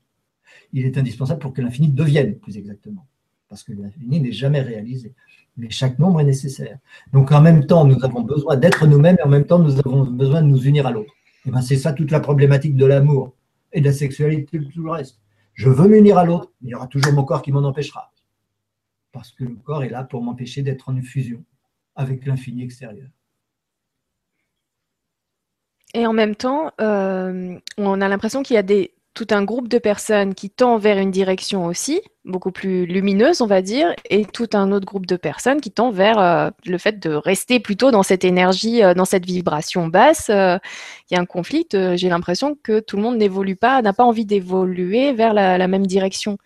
Il 0.71 0.85
est 0.85 0.97
indispensable 0.97 1.41
pour 1.41 1.51
que 1.51 1.61
l'infini 1.61 1.89
devienne, 1.89 2.35
plus 2.35 2.55
exactement, 2.55 3.05
parce 3.49 3.63
que 3.63 3.73
l'infini 3.73 4.21
n'est 4.21 4.31
jamais 4.31 4.61
réalisé. 4.61 5.11
Mais 5.57 5.69
chaque 5.69 5.99
nombre 5.99 6.21
est 6.21 6.23
nécessaire. 6.23 6.77
Donc 7.11 7.33
en 7.33 7.41
même 7.41 7.65
temps, 7.65 7.83
nous 7.83 8.01
avons 8.05 8.21
besoin 8.21 8.55
d'être 8.55 8.87
nous-mêmes 8.87 9.17
et 9.19 9.23
en 9.23 9.29
même 9.29 9.45
temps, 9.45 9.59
nous 9.59 9.77
avons 9.77 10.05
besoin 10.05 10.41
de 10.41 10.47
nous 10.47 10.61
unir 10.61 10.87
à 10.87 10.91
l'autre. 10.91 11.11
Et 11.45 11.51
ben, 11.51 11.61
c'est 11.61 11.75
ça 11.75 11.91
toute 11.91 12.11
la 12.11 12.21
problématique 12.21 12.77
de 12.77 12.85
l'amour 12.85 13.33
et 13.73 13.81
de 13.81 13.85
la 13.85 13.93
sexualité 13.93 14.59
tout 14.73 14.83
le 14.83 14.91
reste. 14.91 15.19
Je 15.53 15.69
veux 15.69 15.87
m'unir 15.87 16.17
à 16.17 16.25
l'autre, 16.25 16.51
mais 16.61 16.69
il 16.69 16.71
y 16.71 16.75
aura 16.75 16.87
toujours 16.87 17.13
mon 17.13 17.23
corps 17.23 17.41
qui 17.41 17.51
m'en 17.51 17.63
empêchera. 17.63 18.11
Parce 19.11 19.31
que 19.31 19.43
le 19.43 19.55
corps 19.55 19.83
est 19.83 19.89
là 19.89 20.03
pour 20.03 20.23
m'empêcher 20.23 20.61
d'être 20.63 20.89
en 20.89 21.01
fusion 21.01 21.43
avec 21.95 22.25
l'infini 22.25 22.63
extérieur. 22.63 23.09
Et 25.93 26.07
en 26.07 26.13
même 26.13 26.35
temps, 26.35 26.71
euh, 26.81 27.59
on 27.77 28.01
a 28.01 28.07
l'impression 28.07 28.41
qu'il 28.41 28.55
y 28.55 28.57
a 28.57 28.63
des, 28.63 28.93
tout 29.13 29.27
un 29.31 29.43
groupe 29.43 29.67
de 29.67 29.77
personnes 29.77 30.33
qui 30.33 30.49
tend 30.49 30.77
vers 30.77 30.97
une 30.97 31.11
direction 31.11 31.65
aussi, 31.65 32.01
beaucoup 32.25 32.51
plus 32.51 32.85
lumineuse, 32.85 33.41
on 33.41 33.47
va 33.47 33.61
dire, 33.61 33.93
et 34.09 34.25
tout 34.25 34.49
un 34.53 34.71
autre 34.71 34.85
groupe 34.85 35.05
de 35.05 35.15
personnes 35.15 35.61
qui 35.61 35.71
tend 35.71 35.91
vers 35.91 36.19
euh, 36.19 36.49
le 36.65 36.77
fait 36.77 36.99
de 36.99 37.11
rester 37.11 37.59
plutôt 37.59 37.91
dans 37.91 38.03
cette 38.03 38.23
énergie, 38.23 38.83
euh, 38.83 38.93
dans 38.93 39.05
cette 39.05 39.25
vibration 39.25 39.87
basse. 39.87 40.29
Il 40.29 41.13
y 41.13 41.15
a 41.15 41.19
un 41.19 41.25
conflit. 41.25 41.67
J'ai 41.71 42.09
l'impression 42.09 42.55
que 42.61 42.79
tout 42.79 42.97
le 42.97 43.03
monde 43.03 43.17
n'évolue 43.17 43.55
pas, 43.55 43.81
n'a 43.81 43.93
pas 43.93 44.03
envie 44.03 44.25
d'évoluer 44.25 45.13
vers 45.13 45.33
la, 45.33 45.67
même 45.67 45.85
direction. 45.85 46.37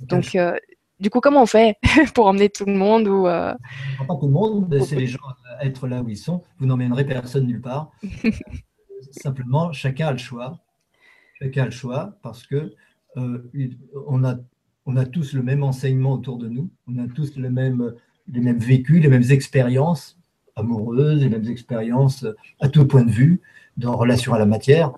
Donc, 0.00 0.36
du 1.00 1.10
coup, 1.10 1.20
comment 1.20 1.42
on 1.42 1.46
fait 1.46 1.76
pour 2.14 2.26
emmener 2.26 2.48
tout 2.48 2.64
le 2.66 2.74
monde 2.74 3.06
ou 3.06 3.24
Pas 3.24 3.56
tout 4.08 4.26
le 4.26 4.32
monde, 4.32 4.72
laissez 4.72 4.96
les 4.96 5.06
gens 5.06 5.20
être 5.62 5.86
là 5.86 6.02
où 6.02 6.08
ils 6.08 6.16
sont. 6.16 6.42
Vous 6.58 6.66
n'emmènerez 6.66 7.04
personne 7.04 7.46
nulle 7.46 7.60
part. 7.60 7.92
simplement, 9.10 9.72
chacun 9.72 10.08
a 10.08 10.12
le 10.12 10.18
choix. 10.18 10.58
Chacun 11.40 11.70
choix 11.70 12.18
parce 12.22 12.46
que 12.46 12.74
euh, 13.16 13.38
on, 14.06 14.24
a, 14.24 14.36
on 14.86 14.96
a 14.96 15.04
tous 15.04 15.32
le 15.32 15.42
même 15.42 15.62
enseignement 15.62 16.12
autour 16.12 16.38
de 16.38 16.48
nous, 16.48 16.70
on 16.86 16.98
a 16.98 17.06
tous 17.08 17.36
le 17.36 17.50
même, 17.50 17.94
les 18.32 18.40
mêmes 18.40 18.58
vécus, 18.58 19.02
les 19.02 19.08
mêmes 19.08 19.30
expériences 19.30 20.18
amoureuses, 20.56 21.22
les 21.22 21.28
mêmes 21.28 21.48
expériences 21.48 22.26
à 22.60 22.68
tout 22.68 22.86
point 22.86 23.04
de 23.04 23.10
vue, 23.10 23.40
dans 23.76 23.96
relation 23.96 24.34
à 24.34 24.38
la 24.38 24.46
matière. 24.46 24.92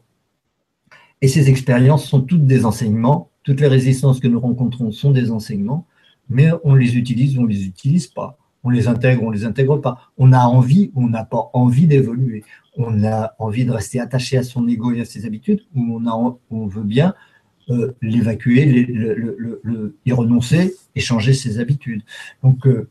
Et 1.21 1.29
ces 1.29 1.51
expériences 1.51 2.07
sont 2.07 2.23
toutes 2.23 2.47
des 2.47 2.65
enseignements. 2.65 3.31
Toutes 3.43 3.61
les 3.61 3.69
résistances 3.69 4.21
que 4.21 4.29
nous 4.29 4.41
rencontrons 4.41 4.91
sont 4.91 5.11
des 5.11 5.31
enseignements, 5.31 5.87
mais 6.29 6.51
on 6.65 6.75
les 6.75 6.97
utilise 6.97 7.37
ou 7.37 7.43
on 7.43 7.45
ne 7.45 7.49
les 7.49 7.67
utilise 7.67 8.07
pas. 8.07 8.39
On 8.63 8.71
les 8.71 8.89
intègre 8.89 9.23
on 9.23 9.31
les 9.31 9.45
intègre 9.45 9.79
pas. 9.79 10.13
On 10.19 10.33
a 10.33 10.41
envie 10.41 10.91
on 10.95 11.09
n'a 11.09 11.25
pas 11.25 11.51
envie 11.53 11.87
d'évoluer 11.87 12.45
on 12.77 13.05
a 13.05 13.35
envie 13.39 13.65
de 13.65 13.73
rester 13.73 14.01
attaché 14.01 14.37
à 14.39 14.43
son 14.43 14.67
ego 14.69 14.93
et 14.93 15.01
à 15.01 15.05
ses 15.05 15.27
habitudes, 15.27 15.63
ou 15.75 15.97
on, 15.97 16.07
a, 16.07 16.39
on 16.51 16.67
veut 16.67 16.83
bien 16.83 17.15
euh, 17.71 17.93
l'évacuer, 18.03 18.65
le, 18.65 19.97
y 20.05 20.13
renoncer 20.13 20.75
et 20.95 21.01
changer 21.01 21.35
ses 21.35 21.59
habitudes. 21.59 22.03
Donc, 22.43 22.67
euh, 22.67 22.89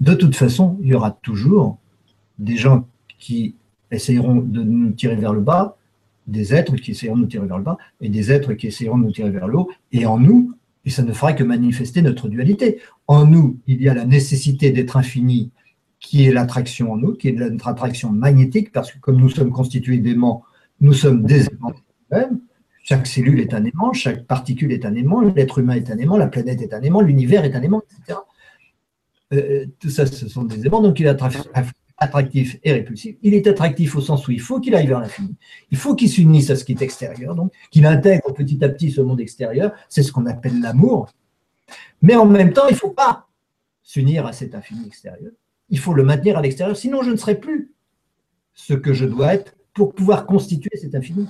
de 0.00 0.14
toute 0.14 0.36
façon, 0.36 0.78
il 0.82 0.88
y 0.88 0.94
aura 0.94 1.10
toujours 1.10 1.78
des 2.38 2.56
gens 2.56 2.86
qui 3.18 3.56
essayeront 3.90 4.36
de 4.36 4.62
nous 4.62 4.92
tirer 4.92 5.16
vers 5.16 5.32
le 5.32 5.40
bas, 5.40 5.76
des 6.26 6.54
êtres 6.54 6.76
qui 6.76 6.92
essayeront 6.92 7.16
de 7.16 7.22
nous 7.22 7.28
tirer 7.28 7.46
vers 7.46 7.58
le 7.58 7.64
bas, 7.64 7.78
et 8.00 8.08
des 8.08 8.30
êtres 8.30 8.54
qui 8.54 8.68
essayeront 8.68 8.98
de 8.98 9.04
nous 9.04 9.12
tirer 9.12 9.30
vers 9.30 9.48
le 9.48 9.58
haut, 9.58 9.70
et 9.92 10.06
en 10.06 10.18
nous, 10.18 10.54
et 10.88 10.90
ça 10.90 11.02
ne 11.02 11.12
fera 11.12 11.34
que 11.34 11.44
manifester 11.44 12.00
notre 12.00 12.28
dualité. 12.28 12.80
En 13.08 13.26
nous, 13.26 13.58
il 13.66 13.82
y 13.82 13.90
a 13.90 13.94
la 13.94 14.06
nécessité 14.06 14.70
d'être 14.70 14.96
infini 14.96 15.52
qui 16.00 16.24
est 16.24 16.32
l'attraction 16.32 16.92
en 16.92 16.96
nous, 16.96 17.12
qui 17.12 17.28
est 17.28 17.32
notre 17.32 17.68
attraction 17.68 18.10
magnétique, 18.10 18.72
parce 18.72 18.90
que 18.90 18.98
comme 18.98 19.20
nous 19.20 19.28
sommes 19.28 19.50
constitués 19.50 19.98
d'aimants, 19.98 20.44
nous 20.80 20.94
sommes 20.94 21.24
des 21.24 21.46
aimants 21.48 21.74
même. 22.10 22.40
Chaque 22.84 23.06
cellule 23.06 23.38
est 23.40 23.52
un 23.52 23.66
aimant, 23.66 23.92
chaque 23.92 24.26
particule 24.26 24.72
est 24.72 24.86
un 24.86 24.94
aimant, 24.94 25.20
l'être 25.20 25.58
humain 25.58 25.74
est 25.74 25.90
un 25.90 25.98
aimant, 25.98 26.16
la 26.16 26.28
planète 26.28 26.62
est 26.62 26.72
un 26.72 26.80
aimant, 26.80 27.02
l'univers 27.02 27.44
est 27.44 27.54
un 27.54 27.60
aimant, 27.60 27.82
etc. 27.82 28.20
Euh, 29.34 29.66
tout 29.78 29.90
ça, 29.90 30.06
ce 30.06 30.26
sont 30.26 30.44
des 30.44 30.64
aimants, 30.66 30.80
donc 30.80 30.98
il 31.00 31.04
est 31.04 31.22
attractif 31.98 32.58
et 32.62 32.72
répulsif. 32.72 33.16
Il 33.22 33.34
est 33.34 33.46
attractif 33.46 33.96
au 33.96 34.00
sens 34.00 34.26
où 34.28 34.30
il 34.30 34.40
faut 34.40 34.60
qu'il 34.60 34.74
aille 34.74 34.86
vers 34.86 35.00
l'infini. 35.00 35.34
Il 35.70 35.78
faut 35.78 35.94
qu'il 35.94 36.08
s'unisse 36.08 36.50
à 36.50 36.56
ce 36.56 36.64
qui 36.64 36.72
est 36.72 36.82
extérieur, 36.82 37.34
donc 37.34 37.52
qu'il 37.70 37.86
intègre 37.86 38.32
petit 38.32 38.62
à 38.64 38.68
petit 38.68 38.90
ce 38.90 39.00
monde 39.00 39.20
extérieur. 39.20 39.72
C'est 39.88 40.02
ce 40.02 40.12
qu'on 40.12 40.26
appelle 40.26 40.60
l'amour. 40.60 41.08
Mais 42.00 42.14
en 42.14 42.26
même 42.26 42.52
temps, 42.52 42.68
il 42.68 42.74
ne 42.74 42.78
faut 42.78 42.90
pas 42.90 43.26
s'unir 43.82 44.26
à 44.26 44.32
cet 44.32 44.54
infini 44.54 44.86
extérieur 44.86 45.30
il 45.70 45.78
faut 45.78 45.94
le 45.94 46.02
maintenir 46.02 46.38
à 46.38 46.42
l'extérieur, 46.42 46.76
sinon 46.76 47.02
je 47.02 47.10
ne 47.10 47.16
serai 47.16 47.38
plus 47.38 47.72
ce 48.54 48.74
que 48.74 48.92
je 48.92 49.04
dois 49.04 49.34
être 49.34 49.54
pour 49.74 49.94
pouvoir 49.94 50.26
constituer 50.26 50.76
cet 50.76 50.94
infini. 50.94 51.28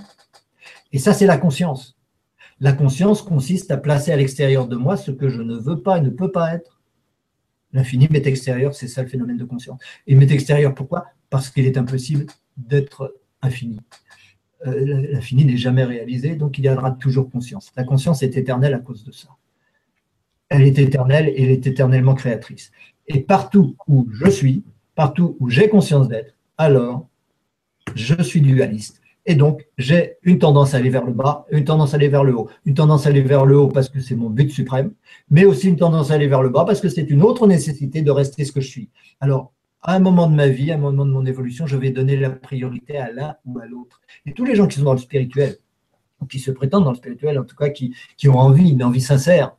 Et 0.92 0.98
ça, 0.98 1.12
c'est 1.12 1.26
la 1.26 1.36
conscience. 1.36 1.96
La 2.60 2.72
conscience 2.72 3.22
consiste 3.22 3.70
à 3.70 3.76
placer 3.76 4.12
à 4.12 4.16
l'extérieur 4.16 4.66
de 4.66 4.76
moi 4.76 4.96
ce 4.96 5.10
que 5.10 5.28
je 5.28 5.42
ne 5.42 5.56
veux 5.56 5.82
pas 5.82 5.98
et 5.98 6.00
ne 6.00 6.10
peux 6.10 6.30
pas 6.30 6.54
être. 6.54 6.77
L'infini 7.72 8.08
m'est 8.10 8.26
extérieur, 8.26 8.74
c'est 8.74 8.88
ça 8.88 9.02
le 9.02 9.08
phénomène 9.08 9.36
de 9.36 9.44
conscience. 9.44 9.80
Et 10.06 10.14
m'est 10.14 10.30
extérieur, 10.30 10.74
pourquoi? 10.74 11.06
Parce 11.30 11.50
qu'il 11.50 11.66
est 11.66 11.76
impossible 11.76 12.26
d'être 12.56 13.14
infini. 13.42 13.80
Euh, 14.66 15.06
l'infini 15.12 15.44
n'est 15.44 15.56
jamais 15.56 15.84
réalisé, 15.84 16.34
donc 16.34 16.58
il 16.58 16.64
y 16.64 16.68
aura 16.70 16.92
toujours 16.92 17.30
conscience. 17.30 17.70
La 17.76 17.84
conscience 17.84 18.22
est 18.22 18.36
éternelle 18.36 18.74
à 18.74 18.78
cause 18.78 19.04
de 19.04 19.12
ça. 19.12 19.28
Elle 20.48 20.62
est 20.62 20.78
éternelle 20.78 21.28
et 21.28 21.42
elle 21.42 21.50
est 21.50 21.66
éternellement 21.66 22.14
créatrice. 22.14 22.72
Et 23.06 23.20
partout 23.20 23.76
où 23.86 24.08
je 24.12 24.28
suis, 24.30 24.64
partout 24.94 25.36
où 25.38 25.50
j'ai 25.50 25.68
conscience 25.68 26.08
d'être, 26.08 26.34
alors 26.56 27.06
je 27.94 28.20
suis 28.22 28.40
dualiste. 28.40 29.00
Et 29.28 29.34
donc, 29.34 29.68
j'ai 29.76 30.14
une 30.22 30.38
tendance 30.38 30.72
à 30.72 30.78
aller 30.78 30.88
vers 30.88 31.04
le 31.04 31.12
bas, 31.12 31.44
une 31.50 31.64
tendance 31.64 31.92
à 31.92 31.98
aller 31.98 32.08
vers 32.08 32.24
le 32.24 32.34
haut. 32.34 32.48
Une 32.64 32.72
tendance 32.72 33.04
à 33.04 33.10
aller 33.10 33.20
vers 33.20 33.44
le 33.44 33.58
haut 33.58 33.68
parce 33.68 33.90
que 33.90 34.00
c'est 34.00 34.16
mon 34.16 34.30
but 34.30 34.50
suprême, 34.50 34.94
mais 35.28 35.44
aussi 35.44 35.68
une 35.68 35.76
tendance 35.76 36.10
à 36.10 36.14
aller 36.14 36.28
vers 36.28 36.42
le 36.42 36.48
bas 36.48 36.64
parce 36.64 36.80
que 36.80 36.88
c'est 36.88 37.10
une 37.10 37.22
autre 37.22 37.46
nécessité 37.46 38.00
de 38.00 38.10
rester 38.10 38.46
ce 38.46 38.52
que 38.52 38.62
je 38.62 38.68
suis. 38.68 38.88
Alors, 39.20 39.52
à 39.82 39.94
un 39.94 39.98
moment 39.98 40.30
de 40.30 40.34
ma 40.34 40.48
vie, 40.48 40.72
à 40.72 40.76
un 40.76 40.78
moment 40.78 41.04
de 41.04 41.10
mon 41.10 41.26
évolution, 41.26 41.66
je 41.66 41.76
vais 41.76 41.90
donner 41.90 42.16
la 42.16 42.30
priorité 42.30 42.96
à 42.96 43.12
l'un 43.12 43.36
ou 43.44 43.58
à 43.58 43.66
l'autre. 43.66 44.00
Et 44.24 44.32
tous 44.32 44.46
les 44.46 44.54
gens 44.54 44.66
qui 44.66 44.78
sont 44.78 44.84
dans 44.84 44.94
le 44.94 44.98
spirituel, 44.98 45.58
qui 46.30 46.38
se 46.38 46.50
prétendent 46.50 46.84
dans 46.84 46.92
le 46.92 46.96
spirituel, 46.96 47.38
en 47.38 47.44
tout 47.44 47.54
cas, 47.54 47.68
qui, 47.68 47.94
ont 48.28 48.38
envie, 48.38 48.70
une 48.70 48.82
envie 48.82 49.02
sincère 49.02 49.54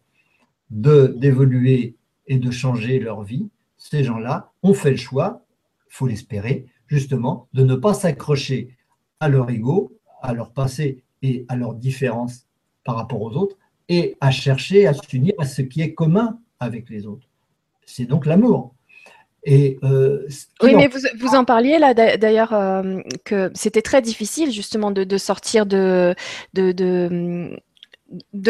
d'évoluer 0.71 1.95
et 2.25 2.39
de 2.39 2.49
changer 2.49 2.97
leur 2.97 3.21
vie, 3.21 3.51
ces 3.77 4.03
gens-là 4.03 4.51
ont 4.63 4.73
fait 4.73 4.91
le 4.91 4.97
choix, 4.97 5.45
il 5.91 5.95
faut 5.95 6.07
l'espérer, 6.07 6.65
justement, 6.87 7.47
de 7.53 7.63
ne 7.63 7.75
pas 7.75 7.93
s'accrocher 7.93 8.75
à 9.19 9.29
leur 9.29 9.49
ego, 9.49 9.91
à 10.21 10.33
leur 10.33 10.51
passé 10.51 11.03
et 11.21 11.45
à 11.49 11.55
leurs 11.55 11.75
différences 11.75 12.45
par 12.83 12.95
rapport 12.95 13.21
aux 13.21 13.31
autres, 13.31 13.57
et 13.87 14.15
à 14.21 14.31
chercher 14.31 14.87
à 14.87 14.93
s'unir 14.93 15.33
à 15.39 15.45
ce 15.45 15.61
qui 15.61 15.81
est 15.81 15.93
commun 15.93 16.39
avec 16.59 16.89
les 16.89 17.05
autres. 17.05 17.27
C'est 17.85 18.05
donc 18.05 18.25
l'amour. 18.25 18.73
Et 19.45 19.79
euh, 19.83 20.27
oui, 20.61 20.75
mais 20.75 20.87
vous, 20.87 20.99
vous, 21.17 21.33
en 21.35 21.45
parliez 21.45 21.79
là 21.79 21.93
d'ailleurs 21.93 22.53
euh, 22.53 22.99
que 23.23 23.49
c'était 23.55 23.81
très 23.81 24.01
difficile 24.01 24.51
justement 24.51 24.91
de, 24.91 25.17
sortir 25.17 25.65
de, 25.65 26.13
de, 26.53 26.73
de 26.73 27.57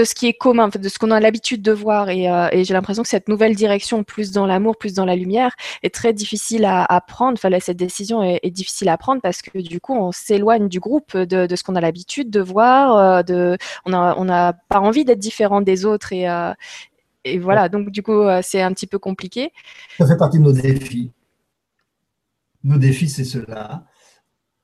ce 0.04 0.16
qui 0.16 0.28
est 0.28 0.34
commun, 0.34 0.70
de 0.70 0.90
ce 0.90 1.00
qu'on 1.00 1.12
a 1.12 1.20
l'habitude 1.20 1.62
de 1.62 1.72
voir. 1.72 2.08
Euh, 2.10 2.50
et, 2.52 2.64
j'ai 2.64 2.74
l'impression 2.74 3.04
que 3.04 3.10
cette 3.10 3.28
nouvelle 3.28 3.56
direction, 3.56 4.04
plus 4.04 4.32
dans 4.32 4.46
l'amour, 4.46 4.78
plus 4.78 4.94
dans 4.94 5.06
la 5.06 5.16
lumière, 5.16 5.56
est 5.84 5.94
très 5.94 6.14
difficile 6.14 6.66
à, 6.66 7.02
prendre. 7.08 7.34
Enfin, 7.34 7.50
cette 7.60 7.78
décision 7.78 8.24
est, 8.24 8.50
difficile 8.52 8.90
à 8.90 8.98
prendre 8.98 9.22
parce 9.22 9.42
que 9.42 9.60
du 9.60 9.80
coup, 9.80 9.94
on 9.94 10.12
s'éloigne 10.12 10.68
du 10.68 10.80
groupe, 10.80 11.16
de, 11.16 11.56
ce 11.56 11.64
qu'on 11.64 11.76
a 11.76 11.82
l'habitude 11.82 12.30
de 12.30 12.42
voir. 12.42 12.98
Euh, 12.98 13.24
de, 13.24 13.58
on 13.86 14.26
n'a 14.26 14.54
pas 14.70 14.80
envie 14.80 15.06
d'être 15.06 15.20
différent 15.20 15.62
des 15.62 15.86
autres. 15.86 16.14
Et, 16.14 16.30
euh, 16.30 16.54
et 17.26 17.38
voilà, 17.38 17.70
donc 17.70 17.90
du 17.90 18.02
coup, 18.02 18.24
c'est 18.42 18.62
un 18.62 18.74
petit 18.74 18.88
peu 18.88 19.00
compliqué. 19.00 19.52
Ça 19.98 20.08
fait 20.08 20.18
partie 20.18 20.40
de 20.40 20.44
nos 20.44 20.54
défis. 20.54 21.12
Nos 22.64 22.78
défis, 22.78 23.10
c'est 23.10 23.26
cela. 23.26 23.86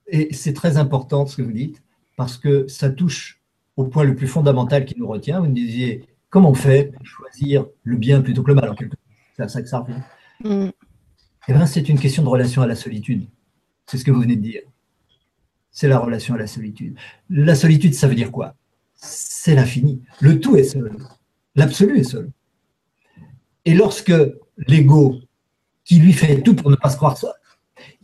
Et 0.08 0.34
c'est 0.34 0.54
très 0.54 0.78
important 0.78 1.26
ce 1.26 1.38
que 1.38 1.41
vous 1.41 1.52
dites 1.52 1.82
parce 2.16 2.38
que 2.38 2.68
ça 2.68 2.89
touche 2.89 3.41
au 3.78 3.86
point 3.86 4.04
le 4.04 4.16
plus 4.16 4.28
fondamental 4.28 4.86
qui 4.86 4.98
nous 4.98 5.08
retient. 5.08 5.40
Vous 5.40 5.48
me 5.48 5.54
disiez, 5.54 6.06
comment 6.30 6.52
on 6.52 6.56
fait 6.56 6.92
pour 6.94 7.06
choisir 7.06 7.66
le 7.84 7.98
bien 7.98 8.22
plutôt 8.22 8.44
que 8.44 8.50
le 8.50 8.56
mal 8.56 8.74
C'est 9.36 9.44
à 9.44 9.48
ça 9.48 9.62
que 9.62 9.68
ça 9.68 9.80
revient. 9.80 10.02
Mm. 10.44 10.70
Eh 11.48 11.54
bien, 11.54 11.66
c'est 11.66 11.88
une 11.90 12.00
question 12.00 12.24
de 12.24 12.30
relation 12.30 12.62
à 12.62 12.68
la 12.68 12.76
solitude. 12.76 13.28
C'est 13.86 13.98
ce 13.98 14.06
que 14.06 14.12
vous 14.12 14.22
venez 14.22 14.36
de 14.36 14.42
dire. 14.42 14.62
C'est 15.72 15.88
la 15.88 16.00
relation 16.00 16.34
à 16.36 16.38
la 16.38 16.48
solitude. 16.48 16.98
La 17.30 17.54
solitude, 17.54 17.94
ça 17.94 18.08
veut 18.08 18.16
dire 18.16 18.32
quoi? 18.32 18.56
C'est 18.96 19.56
l'infini. 19.56 20.02
Le 20.22 20.40
tout 20.40 20.56
est 20.56 20.64
seul. 20.64 20.96
L'absolu 21.56 22.00
est 22.00 22.04
seul. 22.04 22.32
Et 23.66 23.74
lorsque 23.74 24.14
l'ego, 24.68 25.20
qui 25.84 26.00
lui 26.00 26.14
fait 26.14 26.42
tout 26.42 26.56
pour 26.56 26.72
ne 26.72 26.76
pas 26.76 26.90
se 26.90 26.98
croire 26.98 27.18
seul, 27.18 27.34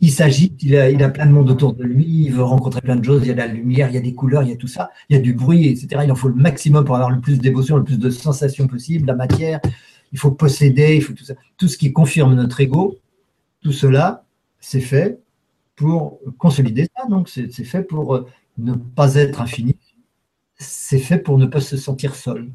il 0.00 0.10
s'agit, 0.10 0.54
il 0.60 0.76
a, 0.76 0.84
a 0.84 1.08
plein 1.08 1.26
de 1.26 1.32
monde 1.32 1.50
autour 1.50 1.74
de 1.74 1.84
lui, 1.84 2.24
il 2.24 2.32
veut 2.32 2.42
rencontrer 2.42 2.80
plein 2.80 2.96
de 2.96 3.04
choses, 3.04 3.22
il 3.22 3.28
y 3.28 3.30
a 3.30 3.34
de 3.34 3.38
la 3.38 3.46
lumière, 3.46 3.88
il 3.88 3.94
y 3.94 3.98
a 3.98 4.00
des 4.00 4.14
couleurs, 4.14 4.42
il 4.42 4.50
y 4.50 4.52
a 4.52 4.56
tout 4.56 4.68
ça, 4.68 4.90
il 5.08 5.16
y 5.16 5.18
a 5.18 5.22
du 5.22 5.34
bruit, 5.34 5.66
etc. 5.66 6.02
Il 6.04 6.12
en 6.12 6.14
faut 6.14 6.28
le 6.28 6.34
maximum 6.34 6.84
pour 6.84 6.96
avoir 6.96 7.10
le 7.10 7.20
plus 7.20 7.38
d'émotions, 7.38 7.76
le 7.76 7.84
plus 7.84 7.98
de 7.98 8.10
sensations 8.10 8.66
possible, 8.66 9.06
la 9.06 9.14
matière, 9.14 9.60
il 10.12 10.18
faut 10.18 10.30
posséder, 10.30 10.96
il 10.96 11.02
faut 11.02 11.12
tout 11.12 11.24
ça. 11.24 11.34
Tout 11.56 11.68
ce 11.68 11.78
qui 11.78 11.92
confirme 11.92 12.34
notre 12.34 12.60
ego, 12.60 12.98
tout 13.62 13.72
cela, 13.72 14.24
c'est 14.60 14.80
fait 14.80 15.20
pour 15.76 16.20
consolider 16.38 16.88
ça, 16.96 17.06
donc 17.08 17.28
c'est 17.28 17.64
fait 17.64 17.82
pour 17.82 18.14
euh, 18.14 18.26
ne 18.58 18.74
pas 18.74 19.14
être 19.14 19.40
infini, 19.40 19.76
c'est 20.56 20.98
fait 20.98 21.18
pour 21.18 21.38
ne 21.38 21.46
pas 21.46 21.60
se 21.60 21.76
sentir 21.76 22.14
seul. 22.14 22.50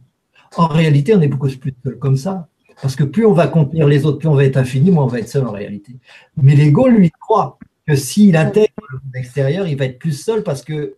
En 0.55 0.67
réalité, 0.67 1.15
on 1.15 1.21
est 1.21 1.27
beaucoup 1.27 1.49
plus 1.49 1.73
seul 1.83 1.97
comme 1.97 2.17
ça. 2.17 2.47
Parce 2.81 2.95
que 2.95 3.03
plus 3.03 3.25
on 3.25 3.33
va 3.33 3.47
contenir 3.47 3.87
les 3.87 4.05
autres, 4.05 4.19
plus 4.19 4.27
on 4.27 4.35
va 4.35 4.45
être 4.45 4.57
infini, 4.57 4.91
moins 4.91 5.05
on 5.05 5.07
va 5.07 5.19
être 5.19 5.29
seul 5.29 5.47
en 5.47 5.51
réalité. 5.51 5.97
Mais 6.35 6.55
l'ego, 6.55 6.87
lui, 6.87 7.09
croit 7.11 7.57
que 7.87 7.95
s'il 7.95 8.35
intègre 8.37 8.73
le 8.91 8.99
monde 8.99 9.15
extérieur, 9.15 9.67
il 9.67 9.77
va 9.77 9.85
être 9.85 9.99
plus 9.99 10.11
seul 10.11 10.43
parce 10.43 10.63
que, 10.63 10.95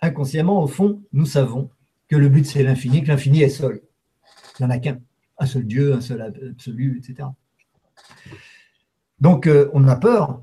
inconsciemment, 0.00 0.62
au 0.62 0.66
fond, 0.66 1.02
nous 1.12 1.26
savons 1.26 1.70
que 2.08 2.16
le 2.16 2.28
but, 2.28 2.46
c'est 2.46 2.62
l'infini, 2.62 3.02
que 3.02 3.08
l'infini 3.08 3.42
est 3.42 3.48
seul. 3.48 3.80
Il 4.58 4.62
n'y 4.62 4.66
en 4.66 4.70
a 4.70 4.78
qu'un. 4.78 4.98
Un 5.38 5.46
seul 5.46 5.66
Dieu, 5.66 5.92
un 5.92 6.00
seul 6.00 6.22
absolu, 6.22 6.98
etc. 6.98 7.28
Donc, 9.20 9.46
euh, 9.46 9.68
on 9.74 9.86
a 9.86 9.96
peur. 9.96 10.42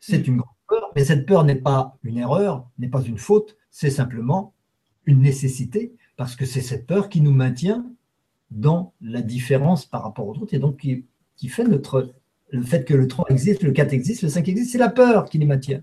C'est 0.00 0.26
une 0.26 0.38
grande 0.38 0.54
peur, 0.68 0.92
mais 0.96 1.04
cette 1.04 1.26
peur 1.26 1.44
n'est 1.44 1.54
pas 1.54 1.96
une 2.02 2.18
erreur, 2.18 2.68
n'est 2.78 2.88
pas 2.88 3.02
une 3.02 3.18
faute, 3.18 3.56
c'est 3.70 3.90
simplement 3.90 4.52
une 5.04 5.20
nécessité, 5.20 5.94
parce 6.16 6.34
que 6.34 6.44
c'est 6.44 6.60
cette 6.60 6.86
peur 6.86 7.08
qui 7.08 7.20
nous 7.20 7.32
maintient 7.32 7.84
dans 8.50 8.92
la 9.00 9.22
différence 9.22 9.86
par 9.86 10.02
rapport 10.02 10.28
aux 10.28 10.36
autres 10.38 10.54
et 10.54 10.58
donc 10.58 10.78
qui, 10.78 11.48
fait 11.48 11.64
notre, 11.64 12.14
le 12.50 12.62
fait 12.62 12.84
que 12.84 12.94
le 12.94 13.08
3 13.08 13.26
existe, 13.30 13.62
le 13.62 13.72
4 13.72 13.92
existe, 13.92 14.22
le 14.22 14.28
5 14.28 14.48
existe, 14.48 14.72
c'est 14.72 14.78
la 14.78 14.88
peur 14.88 15.28
qui 15.28 15.38
les 15.38 15.46
maintient. 15.46 15.82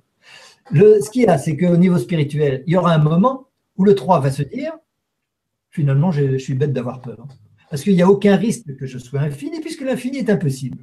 Le, 0.72 1.02
ce 1.02 1.10
qu'il 1.10 1.24
y 1.24 1.28
a, 1.28 1.38
c'est 1.38 1.58
qu'au 1.58 1.78
niveau 1.78 1.98
spirituel, 1.98 2.64
il 2.68 2.74
y 2.74 2.78
aura 2.78 2.94
un 2.94 3.00
moment 3.00 3.48
où 3.78 3.84
le 3.84 3.96
3 3.96 4.22
va 4.22 4.32
se 4.32 4.44
dire 4.44 4.74
finalement, 5.74 6.12
je, 6.12 6.38
suis 6.38 6.54
bête 6.54 6.72
d'avoir 6.72 7.02
peur. 7.02 7.28
Parce 7.70 7.82
qu'il 7.82 7.96
n'y 7.96 8.04
a 8.04 8.10
aucun 8.10 8.36
risque 8.36 8.76
que 8.78 8.86
je 8.86 9.00
sois 9.00 9.22
infini, 9.22 9.60
puisque 9.60 9.82
l'infini 9.82 10.20
est 10.20 10.30
impossible. 10.30 10.78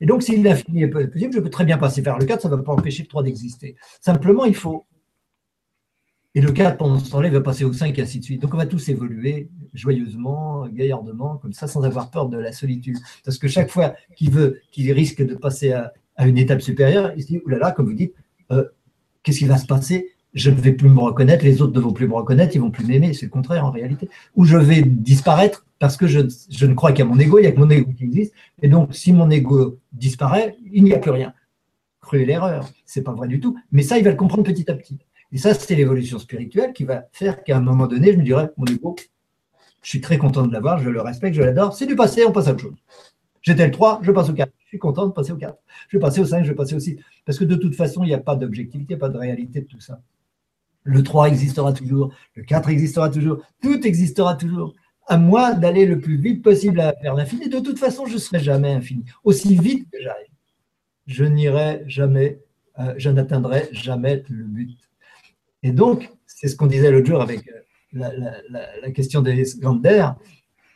Et 0.00 0.06
donc, 0.06 0.24
si 0.24 0.36
l'infini 0.36 0.82
est 0.82 0.88
possible, 0.88 1.32
je 1.32 1.38
peux 1.38 1.48
très 1.48 1.64
bien 1.64 1.78
passer 1.78 2.02
vers 2.02 2.18
le 2.18 2.26
4, 2.26 2.42
ça 2.42 2.48
ne 2.48 2.56
va 2.56 2.62
pas 2.62 2.72
empêcher 2.72 3.04
le 3.04 3.08
3 3.08 3.22
d'exister. 3.22 3.76
Simplement, 4.00 4.44
il 4.44 4.56
faut 4.56 4.84
et 6.36 6.42
le 6.42 6.52
4, 6.52 6.76
pendant 6.76 6.98
ce 6.98 7.10
temps-là, 7.10 7.28
il 7.28 7.32
va 7.32 7.40
passer 7.40 7.64
au 7.64 7.72
5 7.72 7.98
et 7.98 8.02
ainsi 8.02 8.18
de 8.18 8.24
suite. 8.24 8.42
Donc 8.42 8.52
on 8.52 8.58
va 8.58 8.66
tous 8.66 8.90
évoluer 8.90 9.48
joyeusement, 9.72 10.66
gaillardement, 10.68 11.38
comme 11.38 11.54
ça, 11.54 11.66
sans 11.66 11.82
avoir 11.82 12.10
peur 12.10 12.28
de 12.28 12.36
la 12.36 12.52
solitude. 12.52 12.98
Parce 13.24 13.38
que 13.38 13.48
chaque 13.48 13.70
fois 13.70 13.94
qu'il 14.14 14.30
veut, 14.30 14.60
qu'il 14.70 14.92
risque 14.92 15.24
de 15.24 15.34
passer 15.34 15.72
à, 15.72 15.94
une 16.26 16.36
étape 16.36 16.60
supérieure, 16.60 17.10
il 17.16 17.22
se 17.22 17.28
dit, 17.28 17.40
oulala, 17.46 17.72
comme 17.72 17.86
vous 17.86 17.94
dites, 17.94 18.12
euh, 18.52 18.64
qu'est-ce 19.22 19.38
qui 19.38 19.46
va 19.46 19.56
se 19.56 19.64
passer? 19.64 20.10
Je 20.34 20.50
ne 20.50 20.60
vais 20.60 20.72
plus 20.72 20.90
me 20.90 21.00
reconnaître, 21.00 21.42
les 21.42 21.62
autres 21.62 21.72
ne 21.72 21.80
vont 21.80 21.94
plus 21.94 22.06
me 22.06 22.12
reconnaître, 22.12 22.54
ils 22.54 22.60
vont 22.60 22.70
plus 22.70 22.84
m'aimer, 22.84 23.14
c'est 23.14 23.24
le 23.24 23.30
contraire 23.30 23.64
en 23.64 23.70
réalité. 23.70 24.10
Ou 24.34 24.44
je 24.44 24.58
vais 24.58 24.82
disparaître 24.82 25.64
parce 25.78 25.96
que 25.96 26.06
je, 26.06 26.20
ne 26.20 26.74
crois 26.74 26.92
qu'à 26.92 27.06
mon 27.06 27.18
ego, 27.18 27.38
il 27.38 27.42
n'y 27.42 27.48
a 27.48 27.52
que 27.52 27.60
mon 27.60 27.70
ego 27.70 27.90
qui 27.92 28.04
existe. 28.04 28.34
Et 28.60 28.68
donc, 28.68 28.94
si 28.94 29.14
mon 29.14 29.30
ego 29.30 29.78
disparaît, 29.90 30.54
il 30.70 30.84
n'y 30.84 30.92
a 30.92 30.98
plus 30.98 31.12
rien. 31.12 31.32
Cruelle 32.02 32.26
l'erreur, 32.26 32.68
c'est 32.84 33.02
pas 33.02 33.12
vrai 33.12 33.26
du 33.26 33.40
tout. 33.40 33.56
Mais 33.72 33.80
ça, 33.80 33.96
il 33.96 34.04
va 34.04 34.10
le 34.10 34.16
comprendre 34.16 34.44
petit 34.44 34.70
à 34.70 34.74
petit. 34.74 34.98
Et 35.32 35.38
ça, 35.38 35.54
c'est 35.54 35.74
l'évolution 35.74 36.18
spirituelle 36.18 36.72
qui 36.72 36.84
va 36.84 37.04
faire 37.12 37.42
qu'à 37.42 37.56
un 37.56 37.60
moment 37.60 37.86
donné, 37.86 38.12
je 38.12 38.18
me 38.18 38.22
dirais, 38.22 38.50
mon 38.56 38.66
ego, 38.66 38.96
je 39.82 39.90
suis 39.90 40.00
très 40.00 40.18
content 40.18 40.46
de 40.46 40.52
l'avoir, 40.52 40.78
je 40.78 40.90
le 40.90 41.00
respecte, 41.00 41.36
je 41.36 41.42
l'adore. 41.42 41.74
C'est 41.74 41.86
du 41.86 41.96
passé, 41.96 42.24
on 42.24 42.32
passe 42.32 42.48
à 42.48 42.52
autre 42.52 42.62
chose. 42.62 42.76
J'étais 43.42 43.64
le 43.64 43.70
3, 43.70 44.00
je 44.02 44.10
passe 44.10 44.28
au 44.28 44.32
4. 44.32 44.50
Je 44.58 44.66
suis 44.66 44.78
content 44.78 45.06
de 45.06 45.12
passer 45.12 45.30
au 45.30 45.36
4. 45.36 45.56
Je 45.88 45.96
vais 45.96 46.00
passer 46.00 46.20
au 46.20 46.24
5, 46.24 46.42
je 46.42 46.48
vais 46.48 46.56
passer 46.56 46.74
au 46.74 46.80
6. 46.80 46.98
Parce 47.24 47.38
que 47.38 47.44
de 47.44 47.54
toute 47.54 47.76
façon, 47.76 48.02
il 48.02 48.08
n'y 48.08 48.14
a 48.14 48.18
pas 48.18 48.34
d'objectivité, 48.34 48.96
pas 48.96 49.08
de 49.08 49.16
réalité 49.16 49.60
de 49.60 49.66
tout 49.66 49.80
ça. 49.80 50.00
Le 50.82 51.02
3 51.02 51.28
existera 51.28 51.72
toujours, 51.72 52.12
le 52.34 52.42
4 52.42 52.68
existera 52.70 53.08
toujours, 53.10 53.38
tout 53.62 53.86
existera 53.86 54.34
toujours. 54.34 54.74
À 55.06 55.16
moi 55.18 55.54
d'aller 55.54 55.86
le 55.86 56.00
plus 56.00 56.16
vite 56.16 56.42
possible 56.42 56.78
vers 57.00 57.14
l'infini. 57.14 57.48
De 57.48 57.60
toute 57.60 57.78
façon, 57.78 58.06
je 58.06 58.14
ne 58.14 58.18
serai 58.18 58.40
jamais 58.40 58.72
infini. 58.72 59.04
Aussi 59.22 59.56
vite 59.56 59.88
que 59.92 60.02
j'arrive, 60.02 60.26
je 61.06 61.24
n'irai 61.24 61.84
jamais, 61.86 62.40
euh, 62.80 62.94
je 62.96 63.10
n'atteindrai 63.10 63.68
jamais 63.70 64.24
le 64.28 64.44
but. 64.44 64.76
Et 65.62 65.70
donc, 65.70 66.10
c'est 66.26 66.48
ce 66.48 66.56
qu'on 66.56 66.66
disait 66.66 66.90
l'autre 66.90 67.06
jour 67.06 67.20
avec 67.20 67.48
euh, 67.48 68.08
la, 68.82 68.90
question 68.90 69.22
des 69.22 69.44
Gander, 69.58 70.08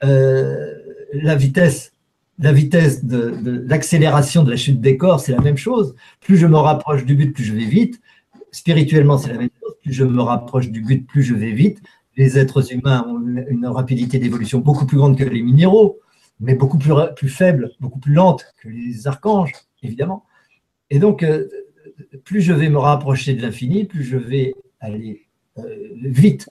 euh, 0.05 0.75
la 1.13 1.35
vitesse, 1.35 1.93
la 2.39 2.53
vitesse 2.53 3.05
de, 3.05 3.65
l'accélération 3.67 4.43
de 4.43 4.51
la 4.51 4.57
chute 4.57 4.81
des 4.81 4.97
corps, 4.97 5.21
c'est 5.21 5.33
la 5.33 5.41
même 5.41 5.59
chose. 5.59 5.95
Plus 6.21 6.37
je 6.37 6.47
me 6.47 6.57
rapproche 6.57 7.05
du 7.05 7.15
but, 7.15 7.33
plus 7.33 7.45
je 7.45 7.55
vais 7.55 7.67
vite. 7.67 8.01
Spirituellement, 8.53 9.19
c'est 9.19 9.33
la 9.33 9.39
même 9.39 9.51
chose. 9.61 9.75
Plus 9.83 9.93
je 9.93 10.05
me 10.05 10.23
rapproche 10.23 10.71
du 10.71 10.81
but, 10.81 11.07
plus 11.07 11.23
je 11.23 11.35
vais 11.35 11.53
vite. 11.53 11.81
Les 12.17 12.39
êtres 12.39 12.73
humains 12.73 13.05
ont 13.07 13.21
une 13.49 13.67
rapidité 13.67 14.19
d'évolution 14.19 14.59
beaucoup 14.59 14.87
plus 14.87 14.97
grande 14.97 15.17
que 15.17 15.25
les 15.25 15.43
minéraux, 15.43 16.01
mais 16.41 16.55
beaucoup 16.55 16.79
plus, 16.79 16.93
plus 17.17 17.29
faible, 17.29 17.71
beaucoup 17.81 17.99
plus 17.99 18.15
lente 18.15 18.45
que 18.63 18.69
les 18.69 19.07
archanges, 19.07 19.53
évidemment. 19.83 20.25
Et 20.91 20.99
donc, 20.99 21.23
euh, 21.23 21.49
plus 22.25 22.41
je 22.41 22.53
vais 22.53 22.69
me 22.69 22.79
rapprocher 22.79 23.35
de 23.35 23.43
l'infini, 23.43 23.85
plus 23.85 24.03
je 24.03 24.17
vais 24.17 24.55
aller 24.81 25.27
euh, 25.59 25.89
vite 26.03 26.49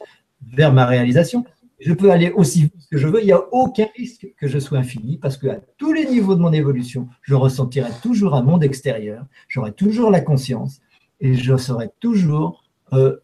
vers 0.54 0.74
ma 0.74 0.86
réalisation. 0.86 1.46
Je 1.80 1.94
peux 1.94 2.12
aller 2.12 2.32
aussi 2.32 2.64
vite 2.64 2.88
que 2.92 2.98
je 2.98 3.08
veux. 3.08 3.22
Il 3.22 3.26
n'y 3.26 3.32
a 3.32 3.44
aucun 3.52 3.88
risque 3.96 4.28
que 4.38 4.48
je 4.48 4.60
sois 4.60 4.80
infini 4.80 5.18
parce 5.18 5.38
qu'à 5.38 5.60
tous 5.78 5.94
les 5.94 6.06
niveaux 6.06 6.36
de 6.36 6.42
mon 6.42 6.52
évolution, 6.52 7.08
je 7.22 7.36
ressentirai 7.36 7.90
toujours 8.02 8.36
un 8.36 8.42
monde 8.42 8.64
extérieur. 8.64 9.26
J'aurai 9.48 9.72
toujours 9.72 10.12
la 10.12 10.22
conscience 10.22 10.82
et 11.22 11.36
je 11.36 11.56
serai 11.58 11.90
toujours 12.00 12.64
euh, 12.94 13.18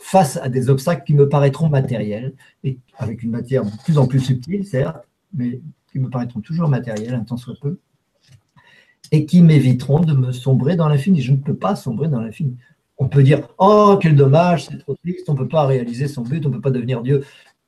face 0.00 0.36
à 0.38 0.48
des 0.48 0.70
obstacles 0.70 1.04
qui 1.04 1.14
me 1.14 1.28
paraîtront 1.28 1.68
matériels 1.68 2.34
et 2.64 2.78
avec 2.96 3.22
une 3.22 3.30
matière 3.30 3.64
de 3.64 3.70
plus 3.84 3.98
en 3.98 4.06
plus 4.06 4.20
subtile, 4.20 4.64
certes, 4.64 5.06
mais 5.34 5.60
qui 5.92 5.98
me 5.98 6.08
paraîtront 6.08 6.40
toujours 6.40 6.68
matériels, 6.68 7.14
un 7.14 7.24
temps 7.24 7.36
soit 7.36 7.56
peu, 7.60 7.78
et 9.10 9.26
qui 9.26 9.42
m'éviteront 9.42 10.00
de 10.00 10.14
me 10.14 10.32
sombrer 10.32 10.76
dans 10.76 10.88
l'infini. 10.88 11.20
Je 11.20 11.32
ne 11.32 11.38
peux 11.38 11.56
pas 11.56 11.76
sombrer 11.76 12.08
dans 12.08 12.20
l'infini. 12.20 12.56
On 12.98 13.08
peut 13.08 13.22
dire 13.22 13.48
Oh, 13.58 13.98
quel 14.00 14.16
dommage, 14.16 14.66
c'est 14.66 14.78
trop 14.78 14.94
triste, 14.96 15.28
on 15.28 15.32
ne 15.32 15.38
peut 15.38 15.48
pas 15.48 15.66
réaliser 15.66 16.08
son 16.08 16.22
but, 16.22 16.44
on 16.44 16.50
ne 16.50 16.54
peut 16.54 16.60
pas 16.60 16.70
devenir 16.70 17.02
Dieu. 17.02 17.24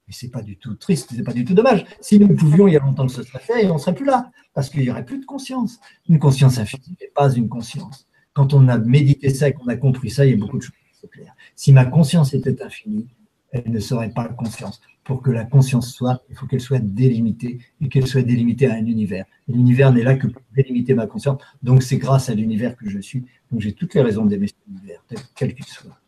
Mais 0.07 0.13
ce 0.13 0.27
n'est 0.27 0.31
pas 0.33 0.43
du 0.43 0.57
tout 0.57 0.75
triste, 0.75 1.11
ce 1.11 1.17
n'est 1.17 1.23
pas 1.23 1.33
du 1.33 1.45
tout 1.45 1.55
dommage. 1.55 1.87
Si 2.01 2.19
nous 2.19 2.35
pouvions, 2.35 2.67
il 2.67 2.75
y 2.75 2.77
a 2.77 2.81
longtemps 2.81 3.07
que 3.07 3.13
ce 3.13 3.23
serait 3.23 3.39
fait 3.39 3.65
et 3.65 3.71
on 3.71 3.79
serait 3.79 3.95
plus 3.95 4.05
là, 4.05 4.31
parce 4.55 4.69
qu'il 4.69 4.83
n'y 4.83 4.91
aurait 4.91 5.05
plus 5.05 5.21
de 5.21 5.25
conscience. 5.25 5.79
Une 6.09 6.19
conscience 6.19 6.59
infinie 6.59 6.97
n'est 7.01 7.13
pas 7.15 7.33
une 7.33 7.49
conscience. 7.49 8.09
Quand 8.33 8.53
on 8.55 8.69
a 8.69 8.79
médité 8.79 9.31
ça 9.31 9.49
et 9.49 9.53
qu'on 9.53 9.69
a 9.69 9.77
compris 9.77 10.11
ça, 10.11 10.27
il 10.27 10.33
y 10.33 10.35
a 10.35 10.37
beaucoup 10.37 10.59
de 10.59 10.63
choses 10.63 10.75
qui 10.93 11.01
sont 11.01 11.09
claires. 11.09 11.35
Si 11.55 11.73
ma 11.73 11.85
conscience 11.85 12.35
était 12.35 12.61
infinie, 12.63 13.07
elle 13.53 13.71
ne 13.71 13.81
serait 13.81 14.11
pas 14.11 14.29
conscience. 14.29 14.81
Pour 15.11 15.23
que 15.23 15.33
la 15.33 15.43
conscience 15.43 15.93
soit, 15.93 16.23
il 16.31 16.37
faut 16.37 16.47
qu'elle 16.47 16.61
soit 16.61 16.79
délimitée 16.79 17.59
et 17.81 17.89
qu'elle 17.89 18.07
soit 18.07 18.23
délimitée 18.23 18.69
à 18.69 18.75
un 18.75 18.87
univers. 18.87 19.25
L'univers 19.49 19.93
n'est 19.93 20.05
là 20.05 20.15
que 20.15 20.29
pour 20.29 20.41
délimiter 20.55 20.95
ma 20.95 21.09
conscience. 21.09 21.43
Donc 21.65 21.83
c'est 21.83 21.97
grâce 21.97 22.31
à 22.31 22.35
l'univers 22.35 22.77
que 22.77 22.89
je 22.89 23.01
suis. 23.01 23.27
Donc 23.51 23.61
j'ai 23.61 23.73
toutes 23.73 23.93
les 23.95 24.03
raisons 24.03 24.25
d'aimer 24.25 24.47
cet 24.47 24.59
univers, 24.69 25.03
quel 25.35 25.53
qu'il 25.53 25.65
soit. 25.65 25.99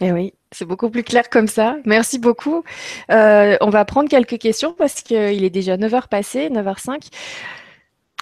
Eh 0.00 0.10
oui, 0.10 0.34
c'est 0.50 0.64
beaucoup 0.64 0.90
plus 0.90 1.04
clair 1.04 1.30
comme 1.30 1.46
ça. 1.46 1.76
Merci 1.86 2.18
beaucoup. 2.18 2.64
Euh, 3.12 3.56
on 3.60 3.70
va 3.70 3.84
prendre 3.84 4.08
quelques 4.08 4.38
questions 4.38 4.74
parce 4.76 5.00
qu'il 5.00 5.44
est 5.44 5.50
déjà 5.50 5.76
9h 5.76 6.08
passé, 6.08 6.48
9h05. 6.48 7.10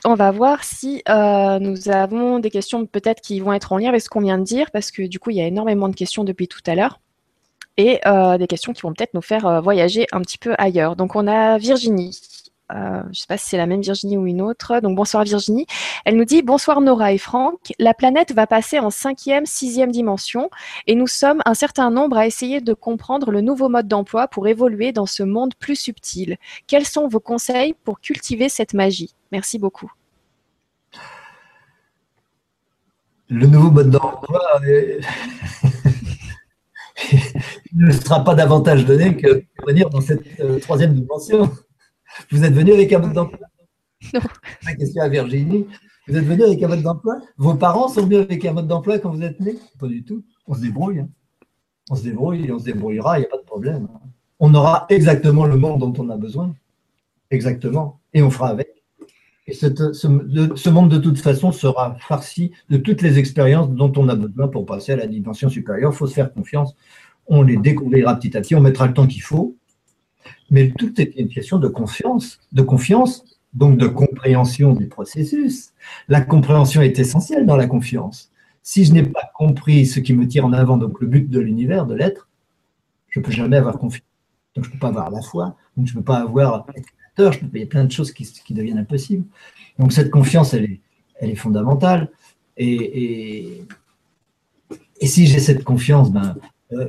On 0.04 0.16
va 0.16 0.32
voir 0.32 0.64
si 0.64 1.02
euh, 1.08 1.58
nous 1.60 1.88
avons 1.88 2.40
des 2.40 2.50
questions 2.50 2.84
peut-être 2.84 3.22
qui 3.22 3.40
vont 3.40 3.54
être 3.54 3.72
en 3.72 3.78
lien 3.78 3.88
avec 3.88 4.02
ce 4.02 4.10
qu'on 4.10 4.20
vient 4.20 4.36
de 4.36 4.44
dire 4.44 4.70
parce 4.70 4.90
que 4.90 5.06
du 5.06 5.18
coup, 5.18 5.30
il 5.30 5.38
y 5.38 5.40
a 5.40 5.46
énormément 5.46 5.88
de 5.88 5.96
questions 5.96 6.24
depuis 6.24 6.46
tout 6.46 6.60
à 6.66 6.74
l'heure 6.74 7.00
et 7.76 8.00
euh, 8.06 8.38
des 8.38 8.46
questions 8.46 8.72
qui 8.72 8.82
vont 8.82 8.92
peut-être 8.92 9.14
nous 9.14 9.22
faire 9.22 9.62
voyager 9.62 10.06
un 10.12 10.20
petit 10.20 10.38
peu 10.38 10.54
ailleurs. 10.58 10.96
Donc, 10.96 11.16
on 11.16 11.26
a 11.26 11.58
Virginie 11.58 12.18
euh, 12.72 13.02
je 13.04 13.08
ne 13.08 13.14
sais 13.14 13.26
pas 13.26 13.36
si 13.36 13.48
c'est 13.48 13.56
la 13.56 13.66
même 13.66 13.80
Virginie 13.80 14.16
ou 14.16 14.26
une 14.26 14.42
autre. 14.42 14.80
Donc 14.80 14.96
bonsoir 14.96 15.24
Virginie. 15.24 15.66
Elle 16.04 16.16
nous 16.16 16.24
dit 16.24 16.42
bonsoir 16.42 16.80
Nora 16.80 17.12
et 17.12 17.18
Franck. 17.18 17.72
La 17.78 17.94
planète 17.94 18.32
va 18.32 18.46
passer 18.46 18.78
en 18.78 18.90
cinquième, 18.90 19.46
sixième 19.46 19.90
dimension 19.90 20.50
et 20.86 20.94
nous 20.94 21.06
sommes 21.06 21.42
un 21.46 21.54
certain 21.54 21.90
nombre 21.90 22.16
à 22.16 22.26
essayer 22.26 22.60
de 22.60 22.74
comprendre 22.74 23.30
le 23.30 23.40
nouveau 23.40 23.68
mode 23.68 23.88
d'emploi 23.88 24.28
pour 24.28 24.46
évoluer 24.46 24.92
dans 24.92 25.06
ce 25.06 25.22
monde 25.22 25.54
plus 25.58 25.76
subtil. 25.76 26.36
Quels 26.66 26.86
sont 26.86 27.08
vos 27.08 27.20
conseils 27.20 27.74
pour 27.84 28.00
cultiver 28.00 28.48
cette 28.48 28.74
magie? 28.74 29.14
Merci 29.32 29.58
beaucoup. 29.58 29.90
Le 33.28 33.46
nouveau 33.46 33.70
mode 33.70 33.90
d'emploi 33.90 34.40
ne 37.74 37.90
sera 37.90 38.24
pas 38.24 38.34
davantage 38.34 38.84
donné 38.84 39.16
que 39.16 39.44
venir 39.66 39.90
dans 39.90 40.00
cette 40.00 40.40
euh, 40.40 40.58
troisième 40.58 40.94
dimension. 40.94 41.50
Vous 42.30 42.44
êtes 42.44 42.52
venu 42.52 42.72
avec 42.72 42.92
un 42.92 42.98
mode 42.98 43.12
d'emploi 43.12 43.46
Non. 44.14 44.20
Ma 44.64 44.74
question 44.74 45.02
à 45.02 45.08
Virginie. 45.08 45.66
Vous 46.08 46.16
êtes 46.16 46.24
venu 46.24 46.42
avec 46.42 46.62
un 46.62 46.68
mode 46.68 46.82
d'emploi? 46.82 47.16
Vos 47.36 47.54
parents 47.54 47.88
sont 47.88 48.02
venus 48.02 48.18
avec 48.18 48.44
un 48.44 48.52
mode 48.52 48.66
d'emploi 48.66 48.98
quand 48.98 49.10
vous 49.10 49.22
êtes 49.22 49.38
né 49.40 49.56
Pas 49.78 49.86
du 49.86 50.02
tout. 50.02 50.24
On 50.46 50.54
se 50.54 50.60
débrouille. 50.60 51.00
Hein. 51.00 51.08
On 51.90 51.96
se 51.96 52.02
débrouille 52.02 52.46
et 52.46 52.52
on 52.52 52.58
se 52.58 52.64
débrouillera, 52.64 53.18
il 53.18 53.22
n'y 53.22 53.26
a 53.26 53.30
pas 53.30 53.38
de 53.38 53.44
problème. 53.44 53.88
On 54.38 54.54
aura 54.54 54.86
exactement 54.88 55.44
le 55.44 55.56
monde 55.56 55.80
dont 55.80 55.92
on 56.02 56.08
a 56.08 56.16
besoin. 56.16 56.54
Exactement. 57.30 58.00
Et 58.14 58.22
on 58.22 58.30
fera 58.30 58.48
avec. 58.48 58.68
Et 59.46 59.52
ce, 59.52 60.68
monde, 60.68 60.90
de 60.90 60.98
toute 60.98 61.18
façon, 61.18 61.50
sera 61.50 61.96
farci 61.98 62.52
de 62.68 62.76
toutes 62.76 63.02
les 63.02 63.18
expériences 63.18 63.68
dont 63.70 63.92
on 63.96 64.08
a 64.08 64.14
besoin 64.14 64.46
pour 64.46 64.64
passer 64.64 64.92
à 64.92 64.96
la 64.96 65.08
dimension 65.08 65.48
supérieure. 65.48 65.92
Il 65.92 65.96
faut 65.96 66.06
se 66.06 66.14
faire 66.14 66.32
confiance. 66.32 66.76
On 67.30 67.42
les 67.42 67.56
découvrira 67.56 68.16
petit 68.16 68.36
à 68.36 68.42
petit. 68.42 68.54
On 68.54 68.60
mettra 68.60 68.86
le 68.86 68.92
temps 68.92 69.06
qu'il 69.06 69.22
faut. 69.22 69.56
Mais 70.50 70.70
tout 70.70 71.00
est 71.00 71.14
une 71.16 71.28
question 71.28 71.58
de 71.58 71.68
confiance, 71.68 72.38
de 72.52 72.60
confiance 72.60 73.24
donc 73.54 73.78
de 73.78 73.86
compréhension 73.86 74.74
du 74.74 74.86
processus. 74.86 75.72
La 76.08 76.20
compréhension 76.20 76.82
est 76.82 76.98
essentielle 76.98 77.46
dans 77.46 77.56
la 77.56 77.66
confiance. 77.66 78.30
Si 78.62 78.84
je 78.84 78.92
n'ai 78.92 79.02
pas 79.02 79.30
compris 79.34 79.86
ce 79.86 80.00
qui 80.00 80.12
me 80.12 80.26
tire 80.28 80.44
en 80.46 80.52
avant, 80.52 80.76
donc 80.76 81.00
le 81.00 81.06
but 81.06 81.28
de 81.28 81.40
l'univers, 81.40 81.86
de 81.86 81.94
l'être, 81.94 82.28
je 83.08 83.18
ne 83.18 83.24
peux 83.24 83.32
jamais 83.32 83.56
avoir 83.56 83.78
confiance. 83.78 84.06
Donc 84.54 84.64
je 84.64 84.70
ne 84.70 84.74
peux 84.74 84.78
pas 84.78 84.88
avoir 84.88 85.10
la 85.10 85.22
foi, 85.22 85.56
donc 85.76 85.86
je 85.86 85.94
ne 85.94 85.98
peux 85.98 86.04
pas 86.04 86.18
avoir 86.18 86.66
être 86.76 86.88
je 87.18 87.38
il 87.52 87.60
y 87.60 87.62
a 87.62 87.66
plein 87.66 87.84
de 87.84 87.92
choses 87.92 88.12
qui, 88.12 88.54
deviennent 88.54 88.78
impossibles. 88.78 89.26
Donc 89.78 89.92
cette 89.92 90.10
confiance, 90.10 90.54
elle 90.54 90.78
est, 91.20 91.34
fondamentale. 91.34 92.10
Et, 92.56 93.66
et, 95.00 95.06
si 95.06 95.26
j'ai 95.26 95.38
cette 95.38 95.62
confiance, 95.62 96.10
ben, 96.10 96.36
euh, 96.72 96.88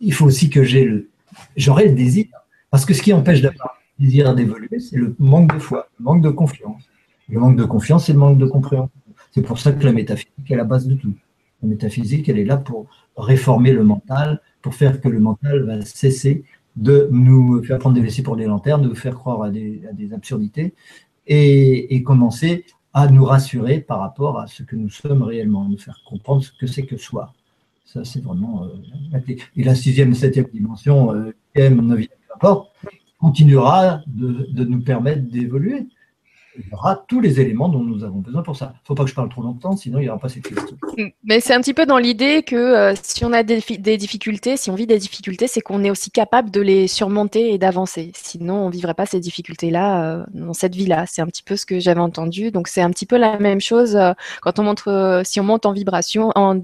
il 0.00 0.12
faut 0.12 0.26
aussi 0.26 0.50
que 0.50 0.62
j'ai 0.62 0.84
le, 0.84 1.08
j'aurai 1.56 1.88
le 1.88 1.94
désir. 1.94 2.26
Parce 2.70 2.84
que 2.84 2.94
ce 2.94 3.02
qui 3.02 3.12
empêche 3.12 3.40
d'avoir 3.40 3.78
désir 3.98 4.34
d'évoluer, 4.34 4.78
c'est 4.78 4.96
le 4.96 5.14
manque 5.18 5.54
de 5.54 5.58
foi, 5.58 5.88
le 5.98 6.04
manque 6.04 6.22
de 6.22 6.30
confiance. 6.30 6.82
Le 7.28 7.40
manque 7.40 7.56
de 7.56 7.64
confiance, 7.64 8.06
c'est 8.06 8.12
le 8.12 8.18
manque 8.18 8.38
de 8.38 8.46
compréhension. 8.46 8.90
C'est 9.32 9.42
pour 9.42 9.58
ça 9.58 9.72
que 9.72 9.84
la 9.84 9.92
métaphysique 9.92 10.50
est 10.50 10.56
la 10.56 10.64
base 10.64 10.86
de 10.86 10.94
tout. 10.94 11.14
La 11.62 11.68
métaphysique, 11.68 12.28
elle 12.28 12.38
est 12.38 12.44
là 12.44 12.56
pour 12.56 12.86
réformer 13.16 13.72
le 13.72 13.84
mental, 13.84 14.40
pour 14.62 14.74
faire 14.74 15.00
que 15.00 15.08
le 15.08 15.18
mental 15.18 15.64
va 15.64 15.80
cesser 15.82 16.44
de 16.76 17.08
nous 17.10 17.62
faire 17.64 17.78
prendre 17.78 17.96
des 17.96 18.00
vessies 18.00 18.22
pour 18.22 18.36
des 18.36 18.46
lanternes, 18.46 18.82
de 18.82 18.88
nous 18.88 18.94
faire 18.94 19.14
croire 19.14 19.42
à 19.42 19.50
des, 19.50 20.12
absurdités 20.14 20.74
et, 21.26 22.02
commencer 22.04 22.64
à 22.94 23.08
nous 23.08 23.24
rassurer 23.24 23.80
par 23.80 24.00
rapport 24.00 24.38
à 24.38 24.46
ce 24.46 24.62
que 24.62 24.76
nous 24.76 24.88
sommes 24.88 25.22
réellement, 25.22 25.68
nous 25.68 25.78
faire 25.78 26.00
comprendre 26.06 26.42
ce 26.42 26.52
que 26.52 26.66
c'est 26.66 26.84
que 26.84 26.96
soi. 26.96 27.32
Ça, 27.88 28.04
c'est 28.04 28.22
vraiment 28.22 28.64
euh. 28.64 29.18
Et 29.56 29.64
la 29.64 29.74
sixième, 29.74 30.12
septième 30.12 30.44
dimension, 30.52 31.14
euh, 31.14 31.32
neuvième, 31.56 32.08
peu 32.28 32.34
importe, 32.34 32.70
continuera 33.18 34.02
de, 34.06 34.64
nous 34.64 34.82
permettre 34.82 35.22
d'évoluer. 35.22 35.86
Il 36.56 36.66
y 36.66 36.72
aura 36.72 37.04
tous 37.06 37.20
les 37.20 37.40
éléments 37.40 37.68
dont 37.68 37.82
nous 37.82 38.04
avons 38.04 38.18
besoin 38.18 38.42
pour 38.42 38.56
ça. 38.56 38.72
Il 38.74 38.82
ne 38.82 38.86
faut 38.86 38.94
pas 38.94 39.04
que 39.04 39.10
je 39.10 39.14
parle 39.14 39.28
trop 39.28 39.42
longtemps, 39.42 39.76
sinon 39.76 39.98
il 39.98 40.02
n'y 40.02 40.08
aura 40.08 40.18
pas 40.18 40.28
cette 40.28 40.42
question. 40.42 40.76
Mais 41.24 41.40
c'est 41.40 41.54
un 41.54 41.60
petit 41.60 41.74
peu 41.74 41.86
dans 41.86 41.98
l'idée 41.98 42.42
que 42.42 42.56
euh, 42.56 42.94
si 43.00 43.24
on 43.24 43.32
a 43.32 43.42
des, 43.42 43.60
difficultés, 43.96 44.56
si 44.56 44.70
on 44.70 44.74
vit 44.74 44.86
des 44.86 44.98
difficultés, 44.98 45.46
c'est 45.46 45.60
qu'on 45.60 45.84
est 45.84 45.90
aussi 45.90 46.10
capable 46.10 46.50
de 46.50 46.60
les 46.60 46.88
surmonter 46.88 47.52
et 47.52 47.58
d'avancer. 47.58 48.10
Sinon, 48.14 48.64
on 48.64 48.66
ne 48.68 48.72
vivrait 48.72 48.94
pas 48.94 49.06
ces 49.06 49.20
difficultés-là 49.20 50.02
euh, 50.02 50.24
dans 50.32 50.54
cette 50.54 50.74
vie-là. 50.74 51.04
C'est 51.06 51.22
un 51.22 51.26
petit 51.26 51.42
peu 51.42 51.56
ce 51.56 51.66
que 51.66 51.78
j'avais 51.78 52.00
entendu. 52.00 52.50
Donc, 52.50 52.68
c'est 52.68 52.82
un 52.82 52.90
petit 52.90 53.06
peu 53.06 53.18
la 53.18 53.38
même 53.38 53.60
chose 53.60 53.94
euh, 53.94 54.12
quand 54.42 54.58
on 54.58 54.64
montre, 54.64 55.22
si 55.24 55.38
on 55.40 55.44
monte 55.44 55.66
en 55.66 55.72
vibration, 55.72 56.32
en, 56.34 56.60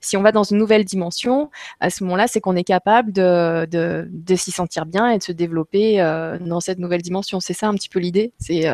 si 0.00 0.16
on 0.16 0.22
va 0.22 0.32
dans 0.32 0.44
une 0.44 0.58
nouvelle 0.58 0.84
dimension, 0.84 1.50
à 1.80 1.90
ce 1.90 2.02
moment-là, 2.04 2.26
c'est 2.26 2.40
qu'on 2.40 2.56
est 2.56 2.64
capable 2.64 3.12
de, 3.12 3.66
de, 3.66 4.34
s'y 4.34 4.50
sentir 4.50 4.86
bien 4.86 5.10
et 5.10 5.18
de 5.18 5.22
se 5.22 5.32
développer 5.32 5.98
dans 6.40 6.60
cette 6.60 6.78
nouvelle 6.78 7.02
dimension. 7.02 7.40
C'est 7.40 7.54
ça 7.54 7.68
un 7.68 7.74
petit 7.74 7.88
peu 7.88 8.00
l'idée. 8.00 8.32
C'est 8.38 8.66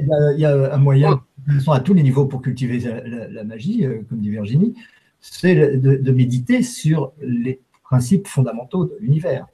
il 0.00 0.40
y, 0.40 0.44
a, 0.44 0.74
un 0.74 0.78
moyen, 0.78 1.20
à 1.68 1.80
tous 1.80 1.94
les 1.94 2.02
niveaux, 2.02 2.26
pour 2.26 2.42
cultiver 2.42 2.78
la, 2.78 3.44
magie, 3.44 3.86
euh, 3.86 4.02
comme 4.08 4.20
dit 4.20 4.30
Virginie, 4.30 4.74
c'est 5.20 5.54
de, 5.54 6.12
méditer 6.12 6.62
sur 6.62 7.12
les 7.20 7.60
principes 7.84 8.26
fondamentaux 8.26 8.86
de 8.86 8.96
l'univers. 9.00 9.46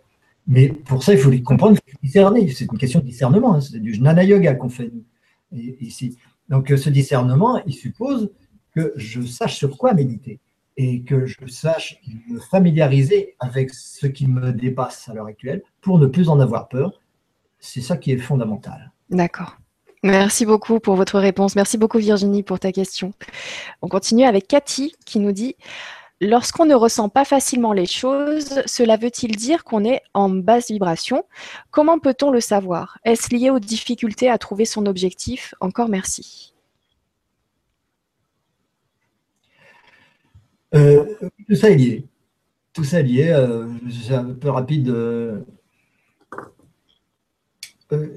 Mais 0.46 0.68
pour 0.68 1.02
ça, 1.02 1.12
il 1.12 1.18
faut 1.18 1.30
les 1.30 1.42
comprendre, 1.42 1.74
il 1.74 1.92
faut 1.92 1.98
les 2.00 2.08
discerner. 2.08 2.48
C'est 2.48 2.70
une 2.72 2.78
question 2.78 3.00
de 3.00 3.04
discernement. 3.04 3.54
Hein. 3.54 3.60
C'est 3.60 3.78
du 3.78 3.92
jnana 3.94 4.24
yoga 4.24 4.54
qu'on 4.54 4.70
fait 4.70 4.90
ici. 5.52 6.16
Donc, 6.48 6.70
euh, 6.70 6.76
ce 6.76 6.88
discernement, 6.88 7.62
il 7.66 7.74
suppose 7.74 8.30
que 8.74 8.92
je 8.96 9.20
sache 9.22 9.56
sur 9.56 9.76
quoi 9.76 9.92
méditer 9.92 10.40
et 10.78 11.02
que 11.02 11.26
je 11.26 11.46
sache 11.46 12.00
me 12.28 12.38
familiariser 12.38 13.34
avec 13.40 13.70
ce 13.74 14.06
qui 14.06 14.26
me 14.26 14.52
dépasse 14.52 15.08
à 15.08 15.14
l'heure 15.14 15.26
actuelle 15.26 15.62
pour 15.80 15.98
ne 15.98 16.06
plus 16.06 16.28
en 16.28 16.38
avoir 16.38 16.68
peur. 16.68 17.00
C'est 17.58 17.80
ça 17.80 17.96
qui 17.96 18.12
est 18.12 18.18
fondamental. 18.18 18.92
D'accord. 19.10 19.58
Merci 20.02 20.46
beaucoup 20.46 20.78
pour 20.80 20.94
votre 20.94 21.18
réponse. 21.18 21.56
Merci 21.56 21.76
beaucoup 21.76 21.98
Virginie 21.98 22.42
pour 22.42 22.60
ta 22.60 22.72
question. 22.72 23.12
On 23.82 23.88
continue 23.88 24.24
avec 24.24 24.46
Cathy 24.46 24.94
qui 25.04 25.18
nous 25.18 25.32
dit 25.32 25.56
Lorsqu'on 26.20 26.66
ne 26.66 26.74
ressent 26.74 27.08
pas 27.08 27.24
facilement 27.24 27.72
les 27.72 27.86
choses, 27.86 28.60
cela 28.66 28.96
veut-il 28.96 29.36
dire 29.36 29.62
qu'on 29.62 29.84
est 29.84 30.02
en 30.14 30.28
basse 30.28 30.68
vibration? 30.68 31.24
Comment 31.70 32.00
peut-on 32.00 32.32
le 32.32 32.40
savoir? 32.40 32.98
Est-ce 33.04 33.32
lié 33.32 33.50
aux 33.50 33.60
difficultés 33.60 34.28
à 34.28 34.36
trouver 34.36 34.64
son 34.64 34.86
objectif? 34.86 35.54
Encore 35.60 35.88
merci. 35.88 36.54
Euh, 40.74 41.04
tout 41.48 41.54
ça 41.54 41.70
est 41.70 41.76
lié. 41.76 42.06
Tout 42.72 42.84
ça 42.84 42.98
est 42.98 43.04
lié. 43.04 43.28
Euh, 43.28 43.68
un 44.10 44.34
peu 44.34 44.50
rapide. 44.50 44.88
Euh, 44.88 45.40
euh, 47.92 48.08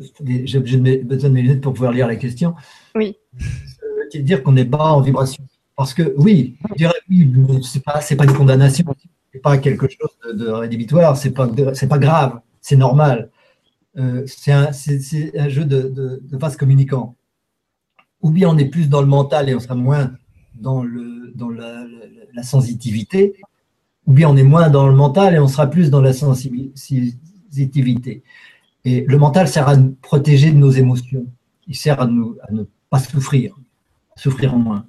j'ai 0.46 0.60
besoin 0.60 0.80
de 0.80 1.30
mes 1.30 1.42
lunettes 1.42 1.62
pour 1.62 1.74
pouvoir 1.74 1.92
lire 1.92 2.08
la 2.08 2.16
question. 2.16 2.56
Oui. 2.96 3.18
Ça 3.40 4.18
veut 4.18 4.24
dire 4.24 4.44
qu'on 4.44 4.52
n'est 4.52 4.66
pas 4.66 4.92
en 4.92 5.02
vibration 5.02 5.44
Parce 5.76 5.94
que 5.94 6.14
oui, 6.18 6.58
je 6.72 6.76
dirais 6.76 6.94
oui, 7.10 7.32
c'est 7.64 7.84
pas, 7.84 8.00
pas 8.00 8.26
une 8.26 8.34
condamnation, 8.34 8.86
c'est 9.32 9.40
pas 9.40 9.58
quelque 9.58 9.88
chose 9.88 10.10
de, 10.34 10.50
rédhibitoire, 10.50 11.16
c'est 11.16 11.32
pas, 11.32 11.50
c'est 11.74 11.88
pas 11.88 12.00
grave, 12.00 12.42
c'est 12.60 12.76
normal. 12.76 13.30
Euh, 13.98 14.24
c'est 14.26 14.52
un, 14.52 14.70
un, 14.70 15.50
jeu 15.50 15.66
de, 15.66 15.84
de, 15.84 16.22
de 16.24 16.38
vase 16.38 16.58
communicant. 16.58 17.16
Ou 18.22 18.32
bien 18.32 18.50
on 18.50 18.58
est 18.58 18.66
plus 18.66 18.90
dans 18.90 19.02
le 19.02 19.08
mental 19.08 19.50
et 19.50 19.56
on 19.56 19.60
sera 19.60 19.76
moins 19.76 20.12
dans, 20.56 20.84
le, 20.84 21.32
dans 21.36 21.50
la, 21.50 21.86
la 22.34 22.44
sensitivité, 22.44 23.36
ou 24.06 24.14
bien 24.14 24.30
on 24.30 24.38
est 24.38 24.44
moins 24.44 24.70
dans 24.70 24.88
le 24.88 24.94
mental 24.94 25.36
et 25.36 25.40
on 25.40 25.48
sera 25.48 25.68
plus 25.68 25.90
dans 25.90 26.02
la 26.02 26.14
sensitivité. 26.14 28.24
Et 28.86 29.06
le 29.08 29.18
mental 29.18 29.48
sert 29.48 29.68
à 29.68 29.76
nous 29.76 29.96
protéger 30.02 30.52
de 30.52 30.58
nos 30.58 30.72
émotions. 30.72 31.26
Il 31.68 31.76
sert 31.76 32.02
à, 32.02 32.08
nous, 32.08 32.38
à 32.42 32.52
ne 32.52 32.64
pas 32.90 33.00
souffrir, 33.00 33.56
souffrir 34.16 34.54
en 34.54 34.60
moins. 34.60 34.86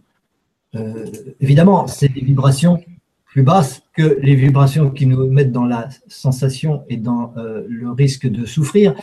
Euh, 0.74 1.04
évidemment, 1.40 1.86
c'est 1.86 2.08
des 2.08 2.22
vibrations 2.22 2.82
plus 3.26 3.42
basses 3.42 3.82
que 3.94 4.18
les 4.20 4.34
vibrations 4.34 4.90
qui 4.90 5.06
nous 5.06 5.26
mettent 5.30 5.52
dans 5.52 5.64
la 5.64 5.88
sensation 6.06 6.84
et 6.88 6.98
dans 6.98 7.32
euh, 7.36 7.64
le 7.68 7.90
risque 7.90 8.26
de 8.26 8.44
souffrir. 8.44 8.94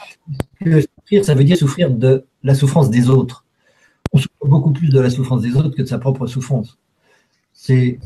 Que 0.63 0.81
souffrir, 0.81 1.25
ça 1.25 1.33
veut 1.33 1.43
dire 1.43 1.57
souffrir 1.57 1.89
de 1.91 2.25
la 2.43 2.53
souffrance 2.53 2.89
des 2.89 3.09
autres. 3.09 3.45
On 4.13 4.17
souffre 4.17 4.45
beaucoup 4.45 4.71
plus 4.71 4.89
de 4.89 4.99
la 4.99 5.09
souffrance 5.09 5.41
des 5.41 5.55
autres 5.55 5.75
que 5.75 5.81
de 5.81 5.87
sa 5.87 5.99
propre 5.99 6.27
souffrance. 6.27 6.77
C'est 7.53 7.99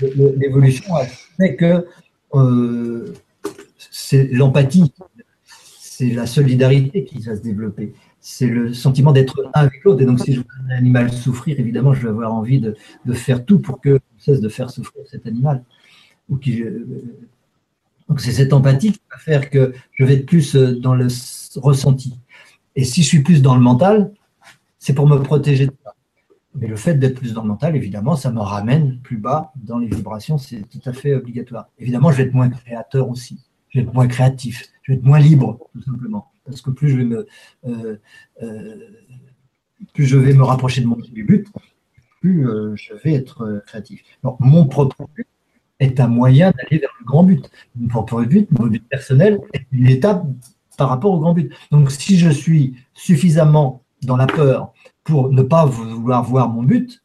l'évolution 0.00 0.94
fait 1.36 1.56
que 1.56 1.86
euh, 2.34 3.14
c'est 3.90 4.28
l'empathie 4.32 4.92
c'est 5.98 6.10
la 6.10 6.26
solidarité 6.26 7.02
qui 7.02 7.18
va 7.18 7.34
se 7.34 7.40
développer. 7.40 7.92
C'est 8.20 8.46
le 8.46 8.72
sentiment 8.72 9.10
d'être 9.10 9.50
un 9.52 9.62
avec 9.62 9.82
l'autre. 9.82 10.00
Et 10.00 10.06
donc, 10.06 10.20
si 10.20 10.32
je 10.32 10.40
vois 10.42 10.52
un 10.68 10.70
animal 10.70 11.12
souffrir, 11.12 11.58
évidemment, 11.58 11.92
je 11.92 12.02
vais 12.02 12.10
avoir 12.10 12.32
envie 12.32 12.60
de, 12.60 12.76
faire 13.14 13.44
tout 13.44 13.58
pour 13.58 13.80
que 13.80 13.98
cesse 14.16 14.40
de 14.40 14.48
faire 14.48 14.70
souffrir 14.70 15.02
cet 15.10 15.26
animal. 15.26 15.64
Donc, 16.28 16.48
c'est 18.18 18.30
cette 18.30 18.52
empathie 18.52 18.92
qui 18.92 19.00
va 19.10 19.18
faire 19.18 19.50
que 19.50 19.72
je 19.90 20.04
vais 20.04 20.14
être 20.14 20.26
plus 20.26 20.54
euh, 20.54 20.78
dans 20.78 20.94
le 20.94 21.08
ressenti. 21.56 22.14
Et 22.76 22.84
si 22.84 23.02
je 23.02 23.08
suis 23.08 23.22
plus 23.24 23.42
dans 23.42 23.56
le 23.56 23.60
mental, 23.60 24.12
c'est 24.78 24.94
pour 24.94 25.08
me 25.08 25.18
protéger 25.20 25.66
de 25.66 25.72
ça. 25.82 25.94
Mais 26.54 26.68
le 26.68 26.76
fait 26.76 26.94
d'être 26.94 27.18
plus 27.18 27.34
dans 27.34 27.42
le 27.42 27.48
mental, 27.48 27.74
évidemment, 27.74 28.14
ça 28.14 28.30
me 28.30 28.40
ramène 28.40 29.00
plus 29.00 29.18
bas 29.18 29.52
dans 29.56 29.78
les 29.78 29.88
vibrations, 29.88 30.38
c'est 30.38 30.62
tout 30.68 30.88
à 30.88 30.92
fait 30.92 31.16
obligatoire. 31.16 31.70
Évidemment, 31.76 32.12
je 32.12 32.18
vais 32.18 32.22
être 32.22 32.34
moins 32.34 32.50
créateur 32.50 33.08
aussi, 33.08 33.40
je 33.70 33.78
vais 33.78 33.86
être 33.86 33.94
moins 33.94 34.06
créatif, 34.06 34.64
je 34.82 34.92
vais 34.92 34.98
être 34.98 35.04
moins 35.04 35.18
libre, 35.18 35.58
tout 35.72 35.82
simplement. 35.82 36.30
Parce 36.44 36.62
que 36.62 36.70
plus 36.70 36.90
je 36.90 36.96
vais 36.96 37.04
me, 37.04 37.26
euh, 37.66 37.96
euh, 38.42 38.76
plus 39.92 40.06
je 40.06 40.16
vais 40.16 40.32
me 40.32 40.42
rapprocher 40.42 40.80
de 40.80 40.86
mon 40.86 40.96
but, 40.96 41.46
plus 42.20 42.48
euh, 42.48 42.74
je 42.76 42.94
vais 42.94 43.12
être 43.12 43.62
créatif. 43.66 44.02
Mon 44.40 44.66
propre 44.66 45.08
but 45.14 45.26
est 45.78 46.00
un 46.00 46.08
moyen 46.08 46.50
d'aller 46.52 46.78
vers 46.78 46.90
le 46.98 47.04
grand 47.04 47.22
but. 47.22 47.50
Mon 47.76 47.88
propre 47.88 48.24
but, 48.24 48.48
mon 48.58 48.66
but 48.66 48.86
personnel, 48.88 49.38
est 49.52 49.66
une 49.72 49.88
étape 49.88 50.24
par 50.76 50.88
rapport 50.88 51.12
au 51.12 51.20
grand 51.20 51.34
but. 51.34 51.52
Donc, 51.70 51.90
si 51.90 52.16
je 52.18 52.30
suis 52.30 52.76
suffisamment 52.94 53.82
dans 54.02 54.16
la 54.16 54.26
peur 54.26 54.72
pour 55.04 55.30
ne 55.30 55.42
pas 55.42 55.66
vouloir 55.66 56.24
voir 56.24 56.48
mon 56.48 56.62
but, 56.62 57.02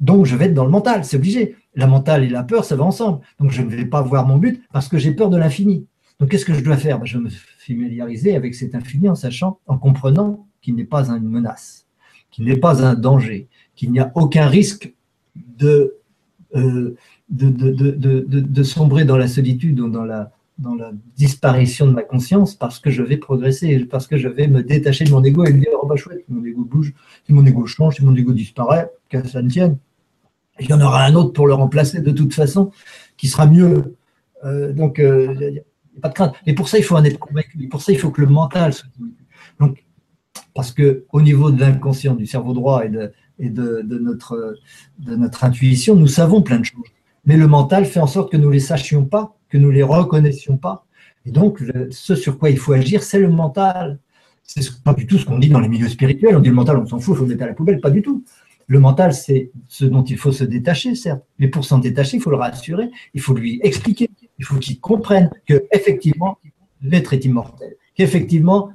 donc 0.00 0.26
je 0.26 0.36
vais 0.36 0.46
être 0.46 0.54
dans 0.54 0.64
le 0.64 0.70
mental, 0.70 1.04
c'est 1.04 1.16
obligé. 1.16 1.56
La 1.78 1.86
mentale 1.86 2.24
et 2.24 2.28
la 2.28 2.42
peur, 2.42 2.64
ça 2.66 2.76
va 2.76 2.84
ensemble. 2.84 3.20
Donc 3.40 3.52
je 3.52 3.62
ne 3.62 3.70
vais 3.70 3.86
pas 3.86 4.02
voir 4.02 4.26
mon 4.26 4.36
but 4.36 4.62
parce 4.72 4.88
que 4.88 4.98
j'ai 4.98 5.12
peur 5.12 5.30
de 5.30 5.38
l'infini. 5.38 5.86
Donc, 6.18 6.30
qu'est-ce 6.30 6.44
que 6.44 6.54
je 6.54 6.60
dois 6.60 6.76
faire? 6.76 6.98
Ben, 6.98 7.06
Je 7.06 7.18
vais 7.18 7.24
me 7.24 7.30
familiariser 7.30 8.34
avec 8.34 8.54
cet 8.54 8.74
infini 8.74 9.08
en 9.08 9.14
sachant, 9.14 9.60
en 9.66 9.78
comprenant 9.78 10.46
qu'il 10.60 10.74
n'est 10.74 10.84
pas 10.84 11.08
une 11.10 11.28
menace. 11.28 11.86
qu'il 12.30 12.44
n'est 12.46 12.56
pas 12.56 12.84
un 12.84 12.94
danger, 12.94 13.48
qu'il 13.74 13.90
n'y 13.90 14.00
a 14.00 14.12
aucun 14.14 14.46
risque 14.46 14.92
de, 15.34 15.94
euh, 16.56 16.96
de, 17.30 17.48
de, 17.50 18.62
sombrer 18.62 19.04
dans 19.04 19.16
la 19.16 19.28
solitude 19.28 19.80
ou 19.80 19.88
dans 19.88 20.04
la, 20.04 20.32
dans 20.58 20.74
la 20.74 20.90
disparition 21.16 21.86
de 21.86 21.92
ma 21.92 22.02
conscience 22.02 22.54
parce 22.54 22.80
que 22.80 22.90
je 22.90 23.02
vais 23.02 23.16
progresser, 23.16 23.84
parce 23.86 24.06
que 24.06 24.18
je 24.18 24.28
vais 24.28 24.46
me 24.46 24.62
détacher 24.62 25.04
de 25.04 25.10
mon 25.10 25.24
ego 25.24 25.44
et 25.44 25.52
me 25.52 25.60
dire, 25.60 25.70
oh 25.80 25.86
bah 25.86 25.96
chouette, 25.96 26.24
mon 26.28 26.44
ego 26.44 26.64
bouge, 26.64 26.92
si 27.24 27.32
mon 27.32 27.46
ego 27.46 27.64
change, 27.66 27.96
si 27.96 28.04
mon 28.04 28.14
ego 28.14 28.32
disparaît, 28.32 28.90
que 29.08 29.26
ça 29.26 29.40
ne 29.40 29.48
tienne. 29.48 29.78
Il 30.60 30.68
y 30.68 30.72
en 30.72 30.80
aura 30.80 31.04
un 31.04 31.14
autre 31.14 31.32
pour 31.32 31.46
le 31.46 31.54
remplacer 31.54 32.00
de 32.00 32.10
toute 32.10 32.34
façon, 32.34 32.70
qui 33.16 33.28
sera 33.28 33.46
mieux. 33.46 33.96
Euh, 34.44 34.72
donc, 34.72 34.98
euh, 34.98 35.34
il 35.40 35.52
n'y 35.52 35.58
a 35.58 36.00
pas 36.02 36.08
de 36.08 36.14
crainte. 36.14 36.34
Et 36.46 36.54
pour 36.54 36.68
ça, 36.68 36.78
il 36.78 36.84
faut 36.84 36.96
en 36.96 37.04
être 37.04 37.18
convaincu. 37.18 37.68
pour 37.68 37.82
ça, 37.82 37.92
il 37.92 37.98
faut 37.98 38.10
que 38.10 38.20
le 38.20 38.26
mental 38.26 38.72
soit 38.72 38.88
convaincu. 38.96 39.24
Donc, 39.60 39.84
parce 40.54 40.72
qu'au 40.72 41.20
niveau 41.20 41.50
de 41.50 41.60
l'inconscient, 41.60 42.14
du 42.14 42.26
cerveau 42.26 42.52
droit 42.52 42.84
et, 42.84 42.88
de, 42.88 43.12
et 43.38 43.50
notre, 43.50 45.44
intuition, 45.44 45.94
nous 45.94 46.06
savons 46.06 46.42
plein 46.42 46.58
de 46.58 46.64
choses. 46.64 46.86
Mais 47.24 47.36
le 47.36 47.46
mental 47.46 47.84
fait 47.84 48.00
en 48.00 48.06
sorte 48.06 48.32
que 48.32 48.36
nous 48.36 48.48
ne 48.48 48.54
les 48.54 48.60
sachions 48.60 49.04
pas, 49.04 49.36
que 49.48 49.58
nous 49.58 49.68
ne 49.68 49.74
les 49.74 49.82
reconnaissions 49.82 50.56
pas. 50.56 50.84
Et 51.26 51.30
donc, 51.30 51.62
ce 51.90 52.14
sur 52.14 52.38
quoi 52.38 52.50
il 52.50 52.58
faut 52.58 52.72
agir, 52.72 53.02
c'est 53.02 53.18
le 53.18 53.28
mental. 53.28 53.98
C'est 54.42 54.82
pas 54.82 54.94
du 54.94 55.06
tout 55.06 55.18
ce 55.18 55.26
qu'on 55.26 55.38
dit 55.38 55.50
dans 55.50 55.60
les 55.60 55.68
milieux 55.68 55.88
spirituels. 55.88 56.36
On 56.36 56.40
dit 56.40 56.48
le 56.48 56.54
mental, 56.54 56.78
on 56.78 56.86
s'en 56.86 56.98
fout, 56.98 57.14
il 57.14 57.18
faut 57.18 57.26
le 57.26 57.42
à 57.42 57.46
la 57.46 57.54
poubelle. 57.54 57.80
Pas 57.80 57.90
du 57.90 58.02
tout. 58.02 58.24
Le 58.68 58.80
mental, 58.80 59.14
c'est 59.14 59.50
ce 59.66 59.86
dont 59.86 60.04
il 60.04 60.18
faut 60.18 60.30
se 60.30 60.44
détacher, 60.44 60.94
certes. 60.94 61.24
Mais 61.38 61.48
pour 61.48 61.64
s'en 61.64 61.78
détacher, 61.78 62.18
il 62.18 62.22
faut 62.22 62.30
le 62.30 62.36
rassurer, 62.36 62.90
il 63.14 63.20
faut 63.20 63.34
lui 63.34 63.60
expliquer, 63.62 64.10
il 64.38 64.44
faut 64.44 64.56
qu'il 64.56 64.78
comprenne 64.78 65.30
que 65.46 65.64
effectivement, 65.72 66.38
l'être 66.82 67.14
est 67.14 67.24
immortel, 67.24 67.74
qu'effectivement, 67.94 68.70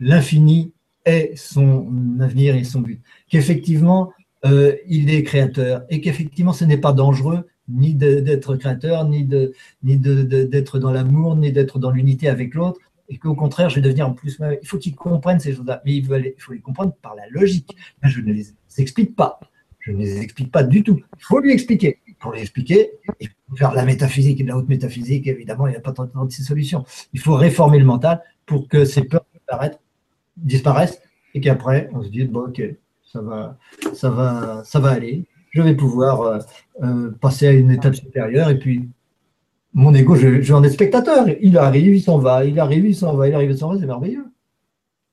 l'infini 0.00 0.72
est 1.04 1.36
son 1.36 2.18
avenir 2.20 2.56
et 2.56 2.64
son 2.64 2.80
but, 2.80 3.02
qu'effectivement, 3.28 4.12
euh, 4.46 4.74
il 4.88 5.10
est 5.10 5.22
créateur 5.22 5.84
et 5.90 6.00
qu'effectivement, 6.00 6.54
ce 6.54 6.64
n'est 6.64 6.78
pas 6.78 6.94
dangereux 6.94 7.46
ni 7.68 7.94
d'être 7.94 8.56
créateur, 8.56 9.08
ni 9.08 9.24
d'être 9.24 9.54
ni 9.82 9.96
de, 9.98 10.78
dans 10.78 10.90
l'amour, 10.90 11.36
ni 11.36 11.52
d'être 11.52 11.78
dans 11.78 11.90
l'unité 11.90 12.28
avec 12.28 12.54
l'autre, 12.54 12.80
et 13.08 13.18
qu'au 13.18 13.34
contraire, 13.34 13.68
je 13.68 13.76
vais 13.76 13.80
devenir 13.80 14.08
en 14.08 14.12
plus. 14.12 14.40
Il 14.62 14.66
faut 14.66 14.78
qu'ils 14.78 14.94
comprennent 14.94 15.40
ces 15.40 15.54
choses-là, 15.54 15.82
mais 15.84 15.96
il 15.96 16.06
faut, 16.38 16.52
les 16.52 16.60
comprendre 16.60 16.94
par 17.02 17.14
la 17.14 17.28
logique. 17.28 17.76
je 18.02 18.20
ne 18.20 18.32
les 18.32 18.54
explique 18.78 19.14
pas. 19.14 19.40
Je 19.80 19.92
ne 19.92 19.98
les 19.98 20.22
explique 20.22 20.50
pas 20.50 20.62
du 20.62 20.82
tout. 20.82 21.00
Il 21.18 21.24
faut 21.24 21.40
lui 21.40 21.52
expliquer. 21.52 22.00
Pour 22.18 22.32
lui 22.32 22.40
expliquer, 22.40 22.92
il 23.20 23.28
faut 23.28 23.56
faire 23.56 23.74
la 23.74 23.84
métaphysique 23.84 24.40
et 24.40 24.44
la 24.44 24.56
haute 24.56 24.68
métaphysique, 24.68 25.26
évidemment, 25.26 25.66
il 25.66 25.72
n'y 25.72 25.76
a 25.76 25.80
pas 25.80 25.92
tant 25.92 26.06
de 26.06 26.32
solutions. 26.32 26.84
Il 27.12 27.20
faut 27.20 27.34
réformer 27.34 27.78
le 27.78 27.84
mental 27.84 28.22
pour 28.46 28.66
que 28.68 28.86
ces 28.86 29.04
peurs 29.04 29.26
disparaissent 30.36 31.00
et 31.34 31.40
qu'après, 31.40 31.90
on 31.92 32.02
se 32.02 32.08
dise, 32.08 32.28
bon, 32.28 32.46
ok, 32.48 32.62
ça 33.12 33.20
va, 33.20 33.58
ça 33.92 34.10
va, 34.10 34.62
ça 34.64 34.80
va 34.80 34.90
aller. 34.90 35.24
Je 35.50 35.62
vais 35.62 35.76
pouvoir 35.76 36.22
euh, 36.22 36.38
euh, 36.82 37.10
passer 37.20 37.46
à 37.46 37.52
une 37.52 37.70
étape 37.70 37.94
supérieure 37.94 38.48
et 38.48 38.58
puis 38.58 38.88
mon 39.74 39.92
ego, 39.92 40.14
je, 40.14 40.40
je 40.40 40.54
en 40.54 40.62
être 40.62 40.72
spectateur. 40.72 41.26
Il 41.40 41.58
arrive, 41.58 41.94
il 41.94 42.02
s'en 42.02 42.18
va, 42.18 42.44
il 42.44 42.58
arrive, 42.60 42.86
il 42.86 42.94
s'en 42.94 43.14
va, 43.14 43.28
il 43.28 43.34
arrive, 43.34 43.50
il 43.50 43.58
s'en 43.58 43.72
va, 43.72 43.78
c'est 43.78 43.86
merveilleux. 43.86 44.24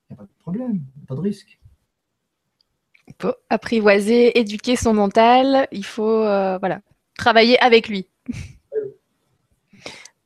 Il 0.10 0.14
n'y 0.14 0.16
a 0.16 0.18
pas 0.18 0.24
de 0.24 0.40
problème, 0.40 0.82
pas 1.08 1.16
de 1.16 1.22
risque. 1.22 1.60
Il 3.08 3.16
faut 3.20 3.34
apprivoiser, 3.50 4.40
éduquer 4.40 4.76
son 4.76 4.94
mental, 4.94 5.68
il 5.72 5.84
faut 5.84 6.24
euh, 6.24 6.60
voilà, 6.60 6.82
travailler 7.18 7.60
avec 7.60 7.90
lui. 7.90 8.08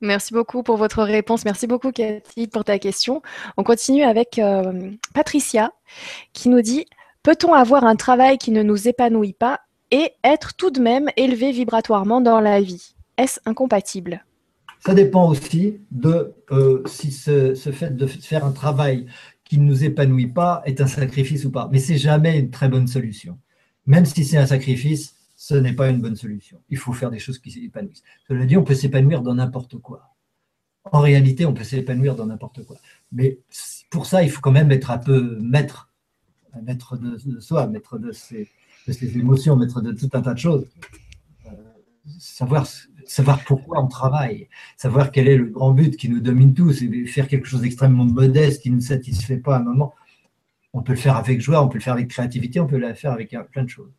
Merci 0.02 0.34
beaucoup 0.34 0.62
pour 0.62 0.76
votre 0.76 1.02
réponse. 1.02 1.46
Merci 1.46 1.66
beaucoup, 1.66 1.90
Cathy, 1.90 2.46
pour 2.46 2.64
ta 2.64 2.78
question. 2.78 3.22
On 3.56 3.64
continue 3.64 4.02
avec 4.02 4.38
euh, 4.38 4.90
Patricia 5.14 5.72
qui 6.34 6.50
nous 6.50 6.60
dit 6.60 6.84
Peut-on 7.22 7.54
avoir 7.54 7.84
un 7.84 7.96
travail 7.96 8.36
qui 8.36 8.50
ne 8.50 8.62
nous 8.62 8.86
épanouit 8.86 9.32
pas 9.32 9.60
et 9.90 10.12
être 10.22 10.54
tout 10.54 10.70
de 10.70 10.80
même 10.80 11.08
élevé 11.16 11.50
vibratoirement 11.52 12.20
dans 12.20 12.40
la 12.40 12.60
vie? 12.60 12.94
Est-ce 13.16 13.40
incompatible? 13.46 14.25
Ça 14.86 14.94
dépend 14.94 15.28
aussi 15.28 15.80
de 15.90 16.32
euh, 16.52 16.80
si 16.86 17.10
ce, 17.10 17.56
fait 17.56 17.96
de 17.96 18.06
faire 18.06 18.44
un 18.44 18.52
travail 18.52 19.06
qui 19.42 19.58
ne 19.58 19.64
nous 19.64 19.82
épanouit 19.82 20.28
pas 20.28 20.62
est 20.64 20.80
un 20.80 20.86
sacrifice 20.86 21.44
ou 21.44 21.50
pas. 21.50 21.68
Mais 21.72 21.80
c'est 21.80 21.98
jamais 21.98 22.38
une 22.38 22.50
très 22.50 22.68
bonne 22.68 22.86
solution. 22.86 23.36
Même 23.86 24.04
si 24.04 24.24
c'est 24.24 24.36
un 24.36 24.46
sacrifice, 24.46 25.16
ce 25.36 25.56
n'est 25.56 25.72
pas 25.72 25.90
une 25.90 26.00
bonne 26.00 26.14
solution. 26.14 26.62
Il 26.70 26.78
faut 26.78 26.92
faire 26.92 27.10
des 27.10 27.18
choses 27.18 27.40
qui 27.40 27.50
s'épanouissent. 27.50 28.04
Cela 28.28 28.46
dit, 28.46 28.56
on 28.56 28.62
peut 28.62 28.76
s'épanouir 28.76 29.22
dans 29.22 29.34
n'importe 29.34 29.76
quoi. 29.78 30.14
En 30.92 31.00
réalité, 31.00 31.46
on 31.46 31.52
peut 31.52 31.64
s'épanouir 31.64 32.14
dans 32.14 32.26
n'importe 32.26 32.64
quoi. 32.64 32.76
Mais 33.10 33.40
pour 33.90 34.06
ça, 34.06 34.22
il 34.22 34.30
faut 34.30 34.40
quand 34.40 34.52
même 34.52 34.70
être 34.70 34.92
un 34.92 34.98
peu 34.98 35.36
maître, 35.40 35.90
maître 36.62 36.96
de, 36.96 37.40
soi, 37.40 37.66
maître 37.66 37.98
de 37.98 38.12
ses, 38.12 38.48
émotions, 39.18 39.56
maître 39.56 39.80
de 39.80 39.90
tout 39.90 40.10
un 40.12 40.22
tas 40.22 40.34
de 40.34 40.38
choses. 40.38 40.68
Euh, 41.46 41.50
savoir 42.20 42.68
savoir 43.06 43.44
pourquoi 43.44 43.82
on 43.82 43.88
travaille, 43.88 44.48
savoir 44.76 45.10
quel 45.10 45.28
est 45.28 45.36
le 45.36 45.46
grand 45.46 45.72
but 45.72 45.96
qui 45.96 46.08
nous 46.08 46.20
domine 46.20 46.54
tous, 46.54 46.82
et 46.82 47.06
faire 47.06 47.28
quelque 47.28 47.46
chose 47.46 47.62
d'extrêmement 47.62 48.04
modeste 48.04 48.62
qui 48.62 48.70
ne 48.70 48.76
nous 48.76 48.80
satisfait 48.80 49.38
pas 49.38 49.56
à 49.56 49.60
un 49.60 49.62
moment. 49.62 49.94
On 50.72 50.82
peut 50.82 50.92
le 50.92 50.98
faire 50.98 51.16
avec 51.16 51.40
joie, 51.40 51.62
on 51.62 51.68
peut 51.68 51.78
le 51.78 51.82
faire 51.82 51.94
avec 51.94 52.08
créativité, 52.08 52.60
on 52.60 52.66
peut 52.66 52.78
le 52.78 52.92
faire 52.94 53.12
avec 53.12 53.34
plein 53.50 53.64
de 53.64 53.68
choses. 53.68 53.92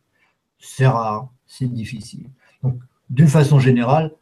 C'est 0.58 0.86
rare, 0.86 1.32
c'est 1.46 1.72
difficile. 1.72 2.30
Donc, 2.62 2.78
d'une 3.10 3.28
façon 3.28 3.58
générale, 3.58 4.12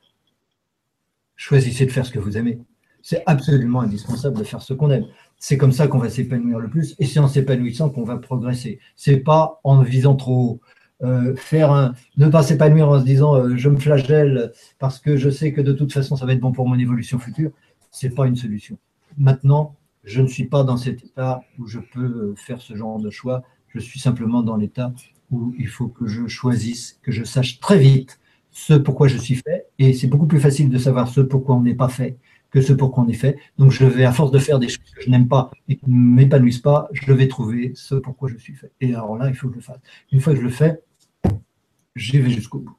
choisissez 1.37 1.87
de 1.87 1.91
faire 1.91 2.07
ce 2.07 2.13
que 2.13 2.19
vous 2.19 2.37
aimez. 2.39 2.59
C'est 3.03 3.23
absolument 3.27 3.83
indispensable 3.83 4.39
de 4.39 4.45
faire 4.45 4.63
ce 4.63 4.75
qu'on 4.75 4.91
aime. 4.91 5.07
C'est 5.39 5.59
comme 5.59 5.73
ça 5.73 5.87
qu'on 5.87 5.99
va 5.99 6.09
s'épanouir 6.09 6.59
le 6.59 6.69
plus, 6.69 6.97
et 6.99 7.07
c'est 7.07 7.21
en 7.21 7.29
s'épanouissant 7.29 7.91
qu'on 7.91 8.05
va 8.05 8.17
progresser. 8.17 8.81
C'est 8.97 9.19
pas 9.19 9.61
en 9.65 9.83
visant 9.83 10.17
trop 10.17 10.35
haut. 10.35 10.61
Euh, 11.03 11.37
faire 11.37 11.73
un, 11.73 11.93
ne 12.17 12.27
pas 12.27 12.43
s'épanouir 12.43 12.89
en 12.89 12.99
se 12.99 13.05
disant 13.05 13.35
euh, 13.35 13.55
je 13.55 13.69
me 13.69 13.77
flagelle 13.77 14.53
parce 14.79 14.99
que 14.99 15.19
je 15.19 15.29
sais 15.29 15.53
que 15.53 15.61
de 15.61 15.75
toute 15.75 15.93
façon 15.93 16.17
ça 16.17 16.25
va 16.25 16.33
être 16.33 16.41
bon 16.41 16.53
pour 16.53 16.67
mon 16.67 16.79
évolution 16.79 17.19
future, 17.19 17.51
c'est 17.91 18.15
pas 18.15 18.27
une 18.27 18.37
solution. 18.37 18.79
Maintenant, 19.19 19.77
je 20.05 20.23
ne 20.23 20.27
suis 20.27 20.47
pas 20.47 20.65
dans 20.65 20.79
cet 20.79 21.05
état 21.05 21.43
où 21.59 21.67
je 21.67 21.81
peux 21.81 22.01
euh, 22.01 22.35
faire 22.37 22.63
ce 22.63 22.75
genre 22.75 22.99
de 22.99 23.11
choix. 23.11 23.43
Je 23.69 23.79
suis 23.79 24.01
simplement 24.01 24.43
dans 24.43 24.57
l'état 24.57 24.95
où 25.31 25.55
il 25.59 25.69
faut 25.69 25.89
que 25.89 26.07
je 26.07 26.27
choisisse, 26.29 26.99
que 27.03 27.13
je 27.13 27.25
sache 27.25 27.61
très 27.61 27.79
vite 27.79 28.19
ce 28.51 28.73
pourquoi 28.73 29.07
je 29.09 29.19
suis 29.19 29.35
fait. 29.35 29.67
Et 29.79 29.93
c'est 29.93 30.07
beaucoup 30.07 30.27
plus 30.27 30.41
facile 30.41 30.71
de 30.71 30.79
savoir 30.79 31.09
ce 31.09 31.21
pourquoi 31.21 31.57
on 31.57 31.61
n'est 31.61 31.75
pas 31.75 31.91
fait 31.91 32.17
que 32.51 32.63
ce 32.63 32.73
pourquoi 32.73 33.05
on 33.05 33.09
est 33.09 33.13
fait. 33.13 33.37
Donc 33.59 33.71
je 33.71 33.85
vais, 33.85 34.05
à 34.05 34.13
force 34.13 34.31
de 34.31 34.39
faire 34.39 34.59
des 34.59 34.69
choses 34.69 34.91
que 34.95 35.03
je 35.03 35.11
n'aime 35.11 35.29
pas 35.29 35.51
et 35.69 35.77
qui 35.77 35.91
ne 35.91 36.15
m'épanouissent 36.15 36.61
pas, 36.61 36.89
je 36.93 37.13
vais 37.13 37.29
trouver 37.29 37.73
ce 37.75 37.97
pourquoi 37.97 38.31
je 38.31 38.39
suis 38.39 38.55
fait. 38.55 38.73
Et 38.81 38.95
alors 38.95 39.19
là, 39.19 39.29
il 39.29 39.35
faut 39.35 39.49
que 39.49 39.55
je 39.55 39.59
le 39.59 39.63
fasse. 39.63 39.81
Une 40.11 40.21
fois 40.21 40.33
que 40.33 40.39
je 40.39 40.45
le 40.45 40.51
fais, 40.51 40.81
j'y 41.97 42.19
vais 42.19 42.31
jusqu'au 42.31 42.61
bout. 42.61 42.77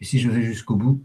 Et 0.00 0.04
si 0.04 0.18
je 0.18 0.28
vais 0.28 0.42
jusqu'au 0.42 0.76
bout, 0.76 1.02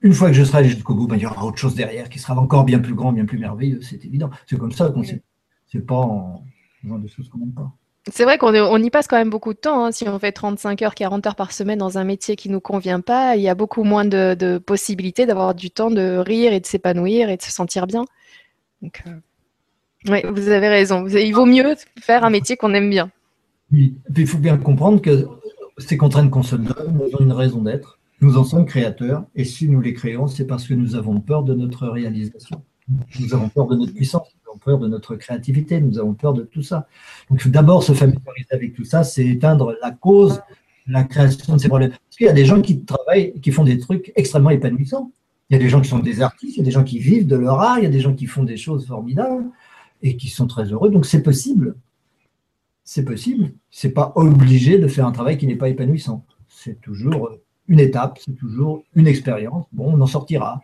une 0.00 0.12
fois 0.12 0.28
que 0.28 0.34
je 0.34 0.44
serai 0.44 0.64
jusqu'au 0.64 0.94
bout, 0.94 1.06
ben, 1.06 1.16
il 1.16 1.22
y 1.22 1.26
aura 1.26 1.44
autre 1.44 1.58
chose 1.58 1.74
derrière 1.74 2.08
qui 2.08 2.18
sera 2.18 2.36
encore 2.36 2.64
bien 2.64 2.78
plus 2.78 2.94
grand, 2.94 3.12
bien 3.12 3.24
plus 3.24 3.38
merveilleux, 3.38 3.80
c'est 3.82 4.04
évident. 4.04 4.30
C'est 4.46 4.58
comme 4.58 4.72
ça 4.72 4.88
qu'on 4.90 5.02
sait. 5.02 5.22
C'est 5.66 5.84
pas 5.84 5.96
en 5.96 6.44
faisant 6.82 6.98
des 6.98 7.08
choses 7.08 7.28
qu'on 7.28 7.38
n'aime 7.38 7.52
pas. 7.52 7.70
C'est 8.10 8.24
vrai 8.24 8.38
qu'on 8.38 8.82
y 8.82 8.90
passe 8.90 9.06
quand 9.06 9.18
même 9.18 9.28
beaucoup 9.28 9.52
de 9.52 9.58
temps. 9.58 9.84
Hein. 9.84 9.92
Si 9.92 10.08
on 10.08 10.18
fait 10.18 10.32
35 10.32 10.80
heures, 10.82 10.94
40 10.94 11.26
heures 11.26 11.34
par 11.34 11.52
semaine 11.52 11.78
dans 11.78 11.98
un 11.98 12.04
métier 12.04 12.36
qui 12.36 12.48
ne 12.48 12.54
nous 12.54 12.60
convient 12.60 13.00
pas, 13.00 13.36
il 13.36 13.42
y 13.42 13.48
a 13.48 13.54
beaucoup 13.54 13.82
moins 13.82 14.04
de, 14.04 14.58
possibilités 14.64 15.26
d'avoir 15.26 15.54
du 15.54 15.70
temps 15.70 15.90
de 15.90 16.16
rire 16.16 16.52
et 16.52 16.60
de 16.60 16.66
s'épanouir 16.66 17.28
et 17.28 17.36
de 17.36 17.42
se 17.42 17.50
sentir 17.50 17.86
bien. 17.86 18.04
Donc, 18.80 19.02
euh, 19.06 20.22
vous 20.30 20.48
avez 20.48 20.68
raison. 20.68 21.06
Il 21.06 21.32
vaut 21.32 21.44
mieux 21.44 21.74
faire 22.00 22.24
un 22.24 22.30
métier 22.30 22.56
qu'on 22.56 22.72
aime 22.72 22.88
bien. 22.88 23.10
Il 23.70 24.26
faut 24.26 24.38
bien 24.38 24.56
comprendre 24.56 25.00
que 25.00 25.26
ces 25.78 25.96
contraintes 25.96 26.30
qu'on 26.30 26.42
se 26.42 26.56
donne 26.56 27.00
ont 27.12 27.18
une 27.20 27.32
raison 27.32 27.62
d'être. 27.62 27.98
Nous 28.20 28.36
en 28.36 28.44
sommes 28.44 28.66
créateurs, 28.66 29.24
et 29.36 29.44
si 29.44 29.68
nous 29.68 29.80
les 29.80 29.94
créons, 29.94 30.26
c'est 30.26 30.46
parce 30.46 30.66
que 30.66 30.74
nous 30.74 30.96
avons 30.96 31.20
peur 31.20 31.44
de 31.44 31.54
notre 31.54 31.86
réalisation. 31.86 32.62
Nous 33.20 33.34
avons 33.34 33.48
peur 33.48 33.66
de 33.68 33.76
notre 33.76 33.92
puissance, 33.92 34.26
nous 34.34 34.50
avons 34.50 34.58
peur 34.58 34.78
de 34.78 34.88
notre 34.88 35.14
créativité, 35.14 35.80
nous 35.80 35.98
avons 35.98 36.14
peur 36.14 36.32
de 36.32 36.42
tout 36.42 36.62
ça. 36.62 36.88
Donc, 37.30 37.46
d'abord 37.46 37.82
se 37.82 37.92
familiariser 37.92 38.48
avec 38.50 38.74
tout 38.74 38.84
ça, 38.84 39.04
c'est 39.04 39.26
éteindre 39.26 39.76
la 39.82 39.92
cause, 39.92 40.40
la 40.86 41.04
création 41.04 41.54
de 41.54 41.60
ces 41.60 41.68
problèmes. 41.68 41.90
Parce 41.90 42.16
qu'il 42.16 42.26
y 42.26 42.30
a 42.30 42.32
des 42.32 42.46
gens 42.46 42.60
qui 42.60 42.84
travaillent, 42.84 43.38
qui 43.40 43.52
font 43.52 43.64
des 43.64 43.78
trucs 43.78 44.12
extrêmement 44.16 44.50
épanouissants. 44.50 45.12
Il 45.50 45.54
y 45.54 45.56
a 45.56 45.62
des 45.62 45.68
gens 45.68 45.80
qui 45.80 45.88
sont 45.88 45.98
des 45.98 46.20
artistes, 46.22 46.56
il 46.56 46.60
y 46.60 46.62
a 46.62 46.64
des 46.64 46.70
gens 46.70 46.84
qui 46.84 46.98
vivent 46.98 47.26
de 47.26 47.36
leur 47.36 47.60
art, 47.60 47.78
il 47.78 47.84
y 47.84 47.86
a 47.86 47.90
des 47.90 48.00
gens 48.00 48.14
qui 48.14 48.26
font 48.26 48.42
des 48.42 48.56
choses 48.56 48.86
formidables 48.86 49.44
et 50.02 50.16
qui 50.16 50.28
sont 50.28 50.46
très 50.46 50.64
heureux. 50.64 50.90
Donc, 50.90 51.06
c'est 51.06 51.22
possible 51.22 51.76
c'est 52.88 53.04
possible. 53.04 53.50
C'est 53.70 53.90
pas 53.90 54.12
obligé 54.14 54.78
de 54.78 54.88
faire 54.88 55.06
un 55.06 55.12
travail 55.12 55.36
qui 55.36 55.46
n'est 55.46 55.56
pas 55.56 55.68
épanouissant. 55.68 56.24
C'est 56.48 56.80
toujours 56.80 57.30
une 57.68 57.80
étape, 57.80 58.18
c'est 58.24 58.34
toujours 58.34 58.82
une 58.94 59.06
expérience. 59.06 59.66
Bon, 59.72 59.92
on 59.94 60.00
en 60.00 60.06
sortira. 60.06 60.62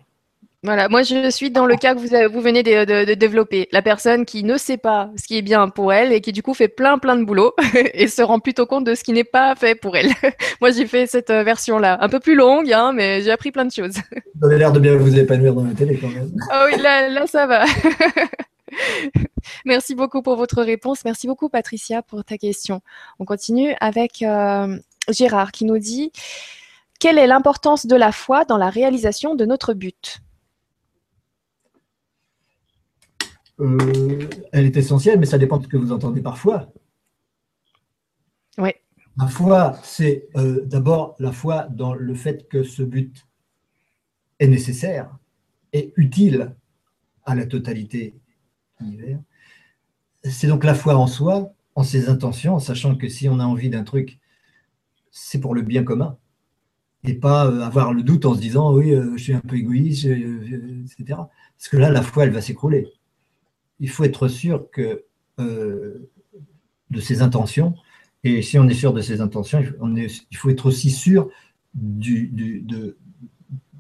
Voilà, 0.63 0.89
moi 0.89 1.03
je 1.03 1.29
suis 1.29 1.51
dans 1.51 1.67
le 1.67 1.77
cas 1.77 1.95
que 1.95 2.01
vous, 2.01 2.33
vous 2.33 2.41
venez 2.41 2.63
de, 2.63 3.13
développer. 3.13 3.69
La 3.73 3.83
personne 3.83 4.25
qui 4.25 4.43
ne 4.43 4.57
sait 4.57 4.79
pas 4.79 5.11
ce 5.17 5.27
qui 5.27 5.37
est 5.37 5.43
bien 5.43 5.69
pour 5.69 5.93
elle 5.93 6.15
et 6.15 6.23
qui 6.23 6.33
du 6.33 6.43
coup 6.43 6.55
fait 6.55 6.69
plein 6.69 6.97
plein 6.97 7.17
de 7.17 7.25
boulot 7.25 7.53
et 7.93 8.09
se 8.09 8.23
rend 8.23 8.41
plutôt 8.41 8.65
compte 8.65 8.85
de 8.85 8.95
ce 8.95 9.05
qui 9.05 9.13
n'est 9.13 9.25
pas 9.25 9.55
fait 9.55 9.75
pour 9.75 9.95
elle. 9.95 10.09
moi 10.63 10.71
j'ai 10.71 10.87
fait 10.87 11.07
cette 11.07 11.29
euh, 11.29 11.43
version-là, 11.43 11.99
un 12.01 12.09
peu 12.09 12.21
plus 12.21 12.37
longue, 12.37 12.73
hein, 12.73 12.95
mais 12.95 13.21
j'ai 13.21 13.33
appris 13.33 13.53
plein 13.53 13.67
de 13.67 13.73
choses. 13.73 13.97
Vous 14.41 14.47
avez 14.47 14.57
l'air 14.57 14.73
de 14.73 14.81
bien 14.81 14.97
vous 14.97 15.15
épanouir 15.19 15.53
dans 15.53 15.65
la 15.65 15.75
télé 15.75 15.99
quand 15.99 16.09
même. 16.09 16.33
Ah 16.51 16.65
oui, 16.71 16.81
là, 16.81 17.11
là 17.11 17.27
ça 17.27 17.47
va. 17.47 17.67
Merci 19.65 19.95
beaucoup 19.95 20.23
pour 20.23 20.37
votre 20.37 20.63
réponse. 20.63 21.05
Merci 21.05 21.27
beaucoup, 21.27 21.49
Patricia, 21.49 22.03
pour 22.03 22.25
ta 22.25 22.39
question. 22.39 22.81
On 23.19 23.25
continue 23.25 23.75
avec 23.81 24.23
euh, 24.23 24.79
Gérard 25.09 25.53
qui 25.53 25.65
nous 25.65 25.79
dit 25.79 26.13
Quelle 26.99 27.19
est 27.19 27.27
l'importance 27.27 27.87
de 27.87 27.97
la 27.97 28.13
foi 28.13 28.45
dans 28.45 28.57
la 28.57 28.71
réalisation 28.71 29.35
de 29.35 29.45
notre 29.45 29.75
but? 29.75 30.21
Euh, 33.61 34.29
Elle 34.53 34.67
est 34.67 34.77
essentielle, 34.77 35.19
mais 35.19 35.27
ça 35.27 35.39
dépend 35.39 35.59
de 35.59 35.65
ce 35.65 35.69
que 35.69 35.77
vous 35.77 35.93
entendez 35.93 36.21
par 36.21 36.39
foi. 36.39 36.73
Oui. 38.59 38.71
La 39.17 39.29
foi, 39.29 39.79
c'est 39.83 40.29
euh, 40.37 40.65
d'abord 40.65 41.15
la 41.21 41.31
foi 41.31 41.69
dans 41.71 41.95
le 41.95 42.15
fait 42.15 42.49
que 42.49 42.65
ce 42.65 42.83
but 42.83 43.27
est 44.41 44.49
nécessaire 44.49 45.17
et 45.73 45.93
utile 45.97 46.57
à 47.25 47.35
la 47.37 47.47
totalité 47.47 48.15
C'est 50.25 50.47
donc 50.47 50.65
la 50.65 50.75
foi 50.75 50.97
en 50.97 51.07
soi, 51.07 51.53
en 51.75 51.83
ses 51.83 52.09
intentions, 52.09 52.55
en 52.55 52.59
sachant 52.59 52.97
que 52.97 53.09
si 53.09 53.29
on 53.29 53.41
a 53.41 53.45
envie 53.45 53.69
d'un 53.69 53.85
truc, 53.85 54.19
c'est 55.11 55.41
pour 55.41 55.55
le 55.55 55.63
bien 55.63 55.85
commun. 55.85 56.17
Et 57.07 57.15
pas 57.15 57.47
euh, 57.47 57.61
avoir 57.61 57.93
le 57.93 58.03
doute 58.03 58.25
en 58.25 58.35
se 58.35 58.41
disant 58.41 58.73
oui, 58.73 58.93
euh, 58.93 59.17
je 59.17 59.23
suis 59.23 59.35
un 59.35 59.41
peu 59.41 59.57
égoïste, 59.57 60.07
etc. 60.07 61.05
Parce 61.09 61.69
que 61.71 61.77
là, 61.77 61.91
la 61.91 62.03
foi, 62.03 62.25
elle 62.25 62.31
va 62.31 62.41
s'écrouler. 62.41 62.89
Il 63.81 63.91
faut 63.91 64.05
être 64.05 64.29
sûr 64.29 64.71
que 64.71 65.05
de 65.37 67.01
ses 67.01 67.23
intentions 67.23 67.75
et 68.25 68.41
si 68.41 68.59
on 68.59 68.67
est 68.69 68.75
sûr 68.75 68.95
de 68.95 69.03
ses 69.03 69.21
intentions, 69.21 69.63
il 69.63 70.37
faut 70.37 70.49
être 70.49 70.67
aussi 70.67 70.91
sûr 70.91 71.29
de, 71.75 72.97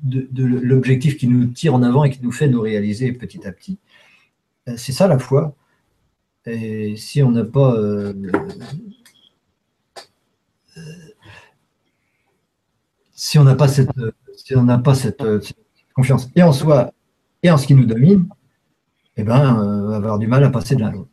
l'objectif 0.04 1.16
qui 1.16 1.26
nous 1.28 1.46
tire 1.46 1.74
en 1.74 1.82
avant 1.82 2.04
et 2.04 2.10
qui 2.10 2.22
nous 2.22 2.30
fait 2.30 2.46
nous 2.46 2.60
réaliser 2.60 3.10
petit 3.12 3.46
à 3.46 3.52
petit. 3.52 3.78
Euh, 4.69 4.74
c'est 4.77 4.93
ça 4.93 5.09
la 5.09 5.19
foi. 5.19 5.55
Et 6.47 6.97
si 6.97 7.23
on 7.23 7.31
n'a 7.31 7.45
pas 7.45 7.74
euh, 7.74 8.12
euh, 10.77 10.81
si 13.15 13.39
on 13.39 13.45
n'a 13.45 13.55
pas 13.55 13.69
cette 13.69 13.91
si 14.36 14.55
on 14.57 14.65
n'a 14.65 14.78
pas 14.78 14.95
cette, 14.95 15.23
confiance 15.95 16.28
et 16.35 16.43
en 16.43 16.53
soi 16.53 16.93
et 17.43 17.51
en 17.51 17.57
ce 17.57 17.66
qui 17.66 17.74
nous 17.74 17.86
domine, 17.86 18.28
eh 19.16 19.23
ben, 19.23 19.61
on 19.61 19.89
va 19.89 19.97
avoir 19.97 20.19
du 20.19 20.27
mal 20.27 20.45
à 20.45 20.51
passer 20.51 20.74
de 20.74 20.81
l'un 20.81 20.89
à 20.89 20.93
l'autre. 20.93 21.09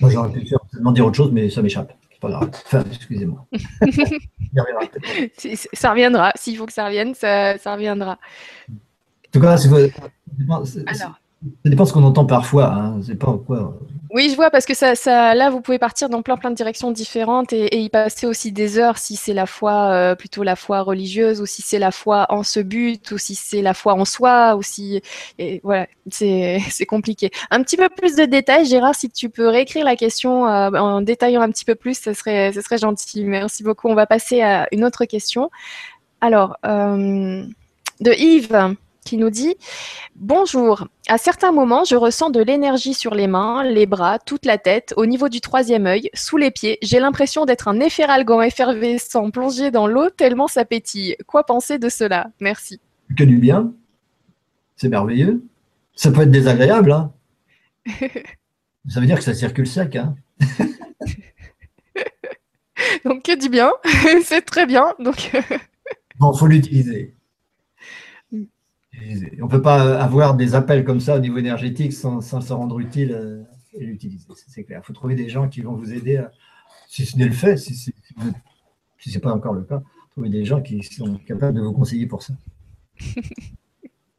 Moi, 0.00 0.10
j'aurais 0.10 0.30
pu 0.30 0.46
faire, 0.46 0.58
dire 0.92 1.06
autre 1.06 1.16
chose, 1.16 1.32
mais 1.32 1.50
ça 1.50 1.62
m'échappe. 1.62 1.92
C'est 2.10 2.20
pas 2.20 2.28
grave. 2.28 2.50
Enfin, 2.52 2.84
excusez-moi. 2.86 3.46
ça 5.72 5.90
reviendra. 5.90 6.32
S'il 6.36 6.56
faut 6.56 6.66
que 6.66 6.72
ça 6.72 6.86
revienne, 6.86 7.14
ça, 7.14 7.58
ça 7.58 7.74
reviendra. 7.74 8.18
En 8.70 9.30
tout 9.32 9.40
cas, 9.40 9.56
c'est, 9.56 9.92
Alors, 10.86 11.18
ça 11.62 11.70
dépend 11.70 11.84
ce 11.84 11.92
qu'on 11.92 12.04
entend 12.04 12.24
parfois. 12.24 12.72
Hein. 12.72 13.00
C'est 13.06 13.18
pas 13.18 13.38
quoi. 13.46 13.78
Oui, 14.10 14.28
je 14.30 14.36
vois 14.36 14.50
parce 14.50 14.64
que 14.64 14.74
ça, 14.74 14.94
là, 15.34 15.50
vous 15.50 15.60
pouvez 15.60 15.80
partir 15.80 16.08
dans 16.08 16.22
plein 16.22 16.36
plein 16.36 16.50
de 16.50 16.54
directions 16.54 16.92
différentes 16.92 17.52
et, 17.52 17.80
y 17.82 17.88
passer 17.88 18.26
aussi 18.26 18.52
des 18.52 18.78
heures 18.78 18.96
si 18.96 19.16
c'est 19.16 19.34
la 19.34 19.44
foi 19.44 19.90
euh, 19.90 20.14
plutôt 20.14 20.44
la 20.44 20.54
foi 20.54 20.82
religieuse 20.82 21.40
ou 21.40 21.46
si 21.46 21.62
c'est 21.62 21.80
la 21.80 21.90
foi 21.90 22.26
en 22.28 22.44
ce 22.44 22.60
but 22.60 23.10
ou 23.10 23.18
si 23.18 23.34
c'est 23.34 23.60
la 23.60 23.74
foi 23.74 23.94
en 23.94 24.04
soi 24.04 24.54
ou 24.56 24.62
si 24.62 25.02
et 25.38 25.60
voilà, 25.64 25.88
c'est 26.10 26.60
compliqué. 26.88 27.30
Un 27.50 27.62
petit 27.62 27.76
peu 27.76 27.88
plus 27.88 28.14
de 28.14 28.24
détails, 28.24 28.66
Gérard, 28.66 28.94
si 28.94 29.10
tu 29.10 29.30
peux 29.30 29.48
réécrire 29.48 29.84
la 29.84 29.96
question 29.96 30.46
euh, 30.46 30.70
en 30.70 31.00
détaillant 31.00 31.42
un 31.42 31.50
petit 31.50 31.64
peu 31.64 31.74
plus, 31.74 31.98
ce 31.98 32.12
serait, 32.12 32.52
ce 32.52 32.60
serait 32.60 32.78
gentil. 32.78 33.24
Merci 33.24 33.64
beaucoup. 33.64 33.88
On 33.88 33.96
va 33.96 34.06
passer 34.06 34.42
à 34.42 34.68
une 34.70 34.84
autre 34.84 35.06
question. 35.06 35.50
Alors, 36.20 36.56
euh, 36.64 37.44
de 38.00 38.12
Yves 38.12 38.76
qui 39.04 39.16
nous 39.16 39.30
dit 39.30 39.54
Bonjour, 40.16 40.88
à 41.08 41.18
certains 41.18 41.52
moments, 41.52 41.84
je 41.84 41.96
ressens 41.96 42.30
de 42.30 42.42
l'énergie 42.42 42.94
sur 42.94 43.14
les 43.14 43.26
mains, 43.26 43.62
les 43.62 43.86
bras, 43.86 44.18
toute 44.18 44.46
la 44.46 44.58
tête, 44.58 44.94
au 44.96 45.06
niveau 45.06 45.28
du 45.28 45.40
troisième 45.40 45.86
œil, 45.86 46.10
sous 46.14 46.36
les 46.36 46.50
pieds. 46.50 46.78
J'ai 46.82 46.98
l'impression 46.98 47.44
d'être 47.44 47.68
un 47.68 47.78
efferalgan 47.80 48.42
effervescent 48.42 49.30
plongé 49.30 49.70
dans 49.70 49.86
l'eau 49.86 50.10
tellement 50.10 50.48
ça 50.48 50.64
pétille. 50.64 51.16
Quoi 51.26 51.44
penser 51.44 51.78
de 51.78 51.88
cela? 51.88 52.30
Merci. 52.40 52.80
Que 53.16 53.24
du 53.24 53.38
bien. 53.38 53.72
C'est 54.76 54.88
merveilleux. 54.88 55.44
Ça 55.94 56.10
peut 56.10 56.22
être 56.22 56.30
désagréable. 56.30 56.92
Hein. 56.92 57.12
ça 58.88 59.00
veut 59.00 59.06
dire 59.06 59.18
que 59.18 59.24
ça 59.24 59.34
circule 59.34 59.66
sec. 59.66 59.96
Hein. 59.96 60.16
Donc 63.04 63.22
que 63.22 63.38
du 63.38 63.48
bien. 63.48 63.70
C'est 64.24 64.42
très 64.42 64.66
bien. 64.66 64.94
Donc. 64.98 65.30
bon, 66.18 66.32
faut 66.32 66.46
l'utiliser. 66.46 67.13
On 69.40 69.44
ne 69.44 69.50
peut 69.50 69.62
pas 69.62 70.00
avoir 70.00 70.34
des 70.34 70.54
appels 70.54 70.84
comme 70.84 71.00
ça 71.00 71.16
au 71.16 71.18
niveau 71.18 71.38
énergétique 71.38 71.92
sans, 71.92 72.20
se 72.20 72.52
rendre 72.52 72.78
utile 72.78 73.12
euh, 73.12 73.42
et 73.72 73.84
l'utiliser, 73.84 74.26
c'est 74.46 74.64
clair. 74.64 74.80
Il 74.82 74.86
faut 74.86 74.92
trouver 74.92 75.14
des 75.14 75.28
gens 75.28 75.48
qui 75.48 75.60
vont 75.62 75.74
vous 75.74 75.92
aider, 75.92 76.16
à, 76.16 76.30
si 76.88 77.04
ce 77.04 77.16
n'est 77.16 77.26
le 77.26 77.32
fait, 77.32 77.56
si, 77.56 77.74
ce 77.74 77.90
n'est 79.06 79.18
pas 79.20 79.32
encore 79.32 79.52
le 79.52 79.62
cas, 79.62 79.82
trouver 80.12 80.28
des 80.28 80.44
gens 80.44 80.62
qui 80.62 80.82
sont 80.82 81.16
capables 81.26 81.56
de 81.56 81.62
vous 81.62 81.72
conseiller 81.72 82.06
pour 82.06 82.22
ça. 82.22 82.34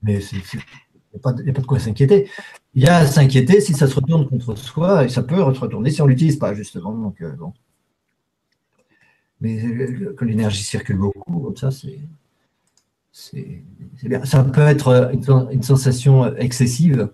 Mais 0.04 0.20
il 0.32 0.38
n'y 0.44 1.50
a, 1.50 1.54
pas 1.54 1.62
de 1.62 1.66
quoi 1.66 1.80
s'inquiéter. 1.80 2.30
Il 2.74 2.84
y 2.84 2.88
a 2.88 2.98
à 2.98 3.08
s'inquiéter 3.08 3.62
si 3.62 3.74
ça 3.74 3.88
se 3.88 3.96
retourne 3.96 4.28
contre 4.28 4.56
soi, 4.56 5.06
et 5.06 5.10
ça 5.10 5.24
peut 5.24 5.38
se 5.38 5.60
retourner 5.60 5.90
si 5.90 6.02
on 6.02 6.06
ne 6.06 6.12
l'utilise 6.12 6.38
pas, 6.38 6.54
justement. 6.54 6.94
Donc, 6.94 7.22
euh, 7.22 7.32
bon. 7.32 7.54
Mais 9.42 9.64
euh, 9.64 10.14
quand 10.18 10.26
l'énergie 10.26 10.64
circule 10.64 10.98
beaucoup, 10.98 11.40
comme 11.40 11.56
ça, 11.56 11.72
c'est 11.72 12.00
bien. 14.04 14.26
Ça 14.26 14.44
peut 14.44 14.62
être 14.62 15.12
une, 15.52 15.64
sensation 15.64 16.36
excessive, 16.36 17.10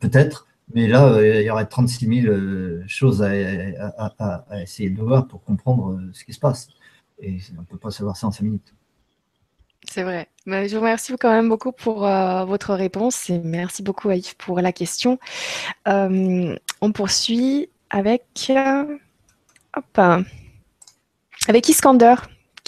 peut-être, 0.00 0.46
mais 0.74 0.86
là, 0.86 1.06
euh, 1.06 1.40
il 1.40 1.46
y 1.46 1.50
aurait 1.50 1.66
36 1.66 2.22
000 2.22 2.32
euh, 2.32 2.82
choses 2.86 3.22
à, 3.22 3.32
essayer 4.60 4.90
de 4.90 5.02
voir 5.02 5.26
pour 5.26 5.42
comprendre 5.42 5.92
euh, 5.92 6.10
ce 6.12 6.24
qui 6.24 6.32
se 6.32 6.40
passe. 6.40 6.68
Et 7.20 7.38
on 7.56 7.60
ne 7.60 7.66
peut 7.66 7.76
pas 7.76 7.90
savoir 7.90 8.16
ça 8.16 8.26
en 8.26 8.30
5 8.30 8.44
minutes. 8.44 8.74
C'est 9.88 10.02
vrai. 10.04 10.28
Mais 10.46 10.68
je 10.68 10.76
vous 10.76 10.80
remercie 10.80 11.12
quand 11.18 11.30
même 11.30 11.48
beaucoup 11.48 11.72
pour 11.72 12.00
votre 12.00 12.74
réponse 12.74 13.28
et 13.30 13.38
merci 13.40 13.82
beaucoup 13.82 14.08
Aïf 14.10 14.34
pour 14.34 14.60
la 14.60 14.72
question. 14.72 15.18
on 15.84 16.92
poursuit 16.94 17.68
avec, 17.90 18.52
hop, 19.76 20.00
avec 21.48 21.68
Iskander 21.68 22.14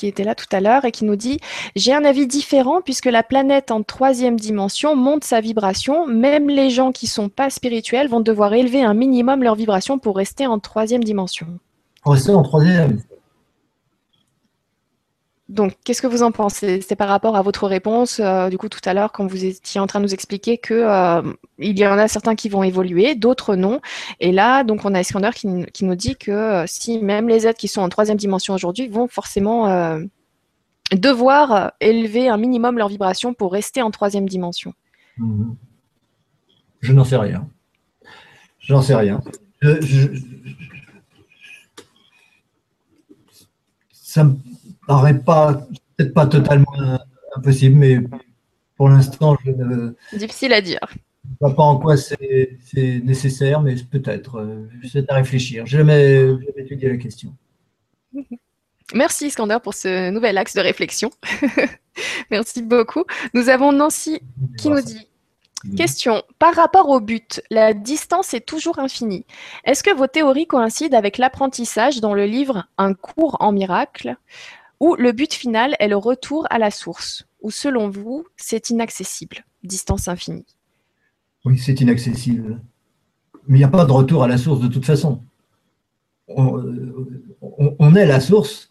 qui 0.05 0.09
était 0.09 0.25
là 0.25 0.35
tout 0.35 0.45
à 0.53 0.61
l'heure 0.61 0.85
et 0.85 0.93
qui 0.93 1.07
nous 1.07 1.17
dit 1.17 1.41
J'ai 1.77 1.95
un 1.95 2.05
avis 2.05 2.27
différent 2.27 2.83
puisque 2.83 3.07
la 3.07 3.23
planète 3.23 3.71
en 3.71 3.83
troisième 3.83 4.39
dimension 4.39 4.95
monte 4.95 5.25
sa 5.25 5.41
vibration. 5.41 6.07
Même 6.07 6.51
les 6.51 6.69
gens 6.69 6.93
qui 6.93 7.07
sont 7.07 7.31
pas 7.31 7.49
spirituels 7.49 8.09
vont 8.09 8.21
devoir 8.21 8.53
élever 8.53 8.83
un 8.83 8.93
minimum 8.93 9.43
leur 9.43 9.55
vibration 9.55 9.99
pour 9.99 10.17
rester 10.17 10.47
en 10.47 10.59
troisième 10.59 11.03
dimension. 11.03 11.47
Rester 12.05 12.33
en 12.33 12.43
troisième 12.43 13.01
donc, 15.51 15.75
qu'est-ce 15.85 16.01
que 16.01 16.07
vous 16.07 16.23
en 16.23 16.33
pensez 16.33 16.81
C'est 16.81 16.97
par 16.97 17.09
rapport 17.09 17.37
à 17.37 17.43
votre 17.43 17.67
réponse, 17.67 18.19
euh, 18.19 18.49
du 18.49 18.57
coup, 18.57 18.71
tout 18.71 18.81
à 18.87 18.95
l'heure, 18.95 19.13
quand 19.13 19.27
vous 19.27 19.45
étiez 19.45 19.79
en 19.79 19.87
train 19.87 20.01
de 20.01 20.07
nous 20.07 20.15
expliquer 20.15 20.57
que 20.57 20.73
euh, 20.73 21.21
il 21.59 21.79
y 21.79 21.87
en 21.87 21.99
a 21.99 22.09
certains 22.09 22.35
qui 22.35 22.49
vont 22.49 22.63
évoluer, 22.63 23.15
d'autres 23.15 23.55
non. 23.55 23.83
Et 24.21 24.33
là, 24.33 24.65
donc, 24.65 24.87
on 24.87 24.95
a 24.95 25.01
Iskander 25.01 25.31
qui, 25.35 25.47
nous 25.47 25.95
dit 25.95 26.17
que 26.17 26.31
euh, 26.31 26.65
si 26.67 26.99
même 26.99 27.29
les 27.29 27.47
êtres 27.47 27.59
qui 27.59 27.69
sont 27.69 27.83
en 27.83 27.91
troisième 27.91 28.17
dimension 28.17 28.55
aujourd'hui 28.55 28.89
vont 28.89 29.07
forcément 29.07 29.99
devoir 30.93 31.73
élever 31.81 32.29
un 32.29 32.39
minimum 32.39 32.79
leur 32.79 32.89
vibration 32.89 33.35
pour 33.35 33.53
rester 33.53 33.83
en 33.83 33.91
troisième 33.91 34.27
dimension. 34.27 34.73
Mhm. 35.19 35.57
Je 36.81 36.93
n'en 36.93 37.05
sais 37.05 37.17
rien. 37.17 37.47
Je 38.61 38.73
n'en 38.73 38.81
sais 38.81 38.95
rien. 38.95 39.21
Ça 43.93 44.27
paraît 44.87 45.19
pas, 45.19 45.67
peut-être 45.97 46.15
pas 46.15 46.27
totalement 46.27 46.99
impossible, 47.37 47.77
mais 47.77 47.99
pour 48.77 48.89
l'instant, 48.89 49.37
je 49.45 49.51
ne. 49.51 49.95
Difficile 50.17 50.53
à 50.53 50.61
dire. 50.61 50.81
ne 50.91 51.37
vois 51.41 51.55
pas 51.55 51.63
en 51.63 51.79
quoi 51.79 51.97
c'est 51.97 52.59
nécessaire, 52.77 53.61
mais 53.61 53.75
peut-être. 53.91 54.41
Euh, 54.41 54.69
je 54.83 54.99
à 55.09 55.15
réfléchir. 55.15 55.67
Je 55.67 55.79
vais 55.79 56.37
étudier 56.57 56.89
la 56.89 56.97
question. 56.97 57.35
Merci 58.95 59.27
Iskander 59.27 59.59
pour 59.63 59.75
ce 59.75 60.11
nouvel 60.11 60.37
axe 60.37 60.55
de 60.55 60.61
réflexion. 60.61 61.11
Merci 62.31 62.63
beaucoup. 62.63 63.05
Nous 63.33 63.49
avons 63.49 63.73
Nancy 63.73 64.21
qui 64.59 64.69
nous 64.69 64.83
dit 64.83 65.09
Question. 65.77 66.23
Par 66.39 66.55
rapport 66.55 66.91
au 66.91 67.01
but, 67.01 67.41
la 67.51 67.73
distance 67.73 68.35
est 68.35 68.47
toujours 68.47 68.79
infinie. 68.79 69.25
Est-ce 69.65 69.83
que 69.83 69.95
vos 69.95 70.07
théories 70.07 70.47
coïncident 70.47 70.97
avec 70.97 71.17
l'apprentissage 71.17 72.01
dans 72.01 72.13
le 72.13 72.27
livre 72.27 72.67
Un 72.77 72.93
cours 72.93 73.39
en 73.41 73.51
miracle? 73.51 74.17
Ou 74.81 74.95
le 74.97 75.13
but 75.13 75.33
final 75.33 75.77
est 75.79 75.89
le 75.89 75.97
retour 75.97 76.47
à 76.51 76.59
la 76.59 76.71
source, 76.71 77.27
ou 77.41 77.51
selon 77.51 77.89
vous, 77.89 78.27
c'est 78.37 78.71
inaccessible, 78.71 79.45
distance 79.63 80.09
infinie 80.09 80.47
Oui, 81.45 81.59
c'est 81.59 81.81
inaccessible. 81.81 82.61
Mais 83.47 83.59
il 83.59 83.61
n'y 83.61 83.65
a 83.65 83.69
pas 83.69 83.85
de 83.85 83.93
retour 83.93 84.23
à 84.23 84.29
la 84.29 84.39
source 84.39 84.61
de 84.61 84.69
toute 84.69 84.87
façon. 84.87 85.23
On, 86.29 87.95
est 87.95 88.07
la 88.07 88.21
source, 88.21 88.69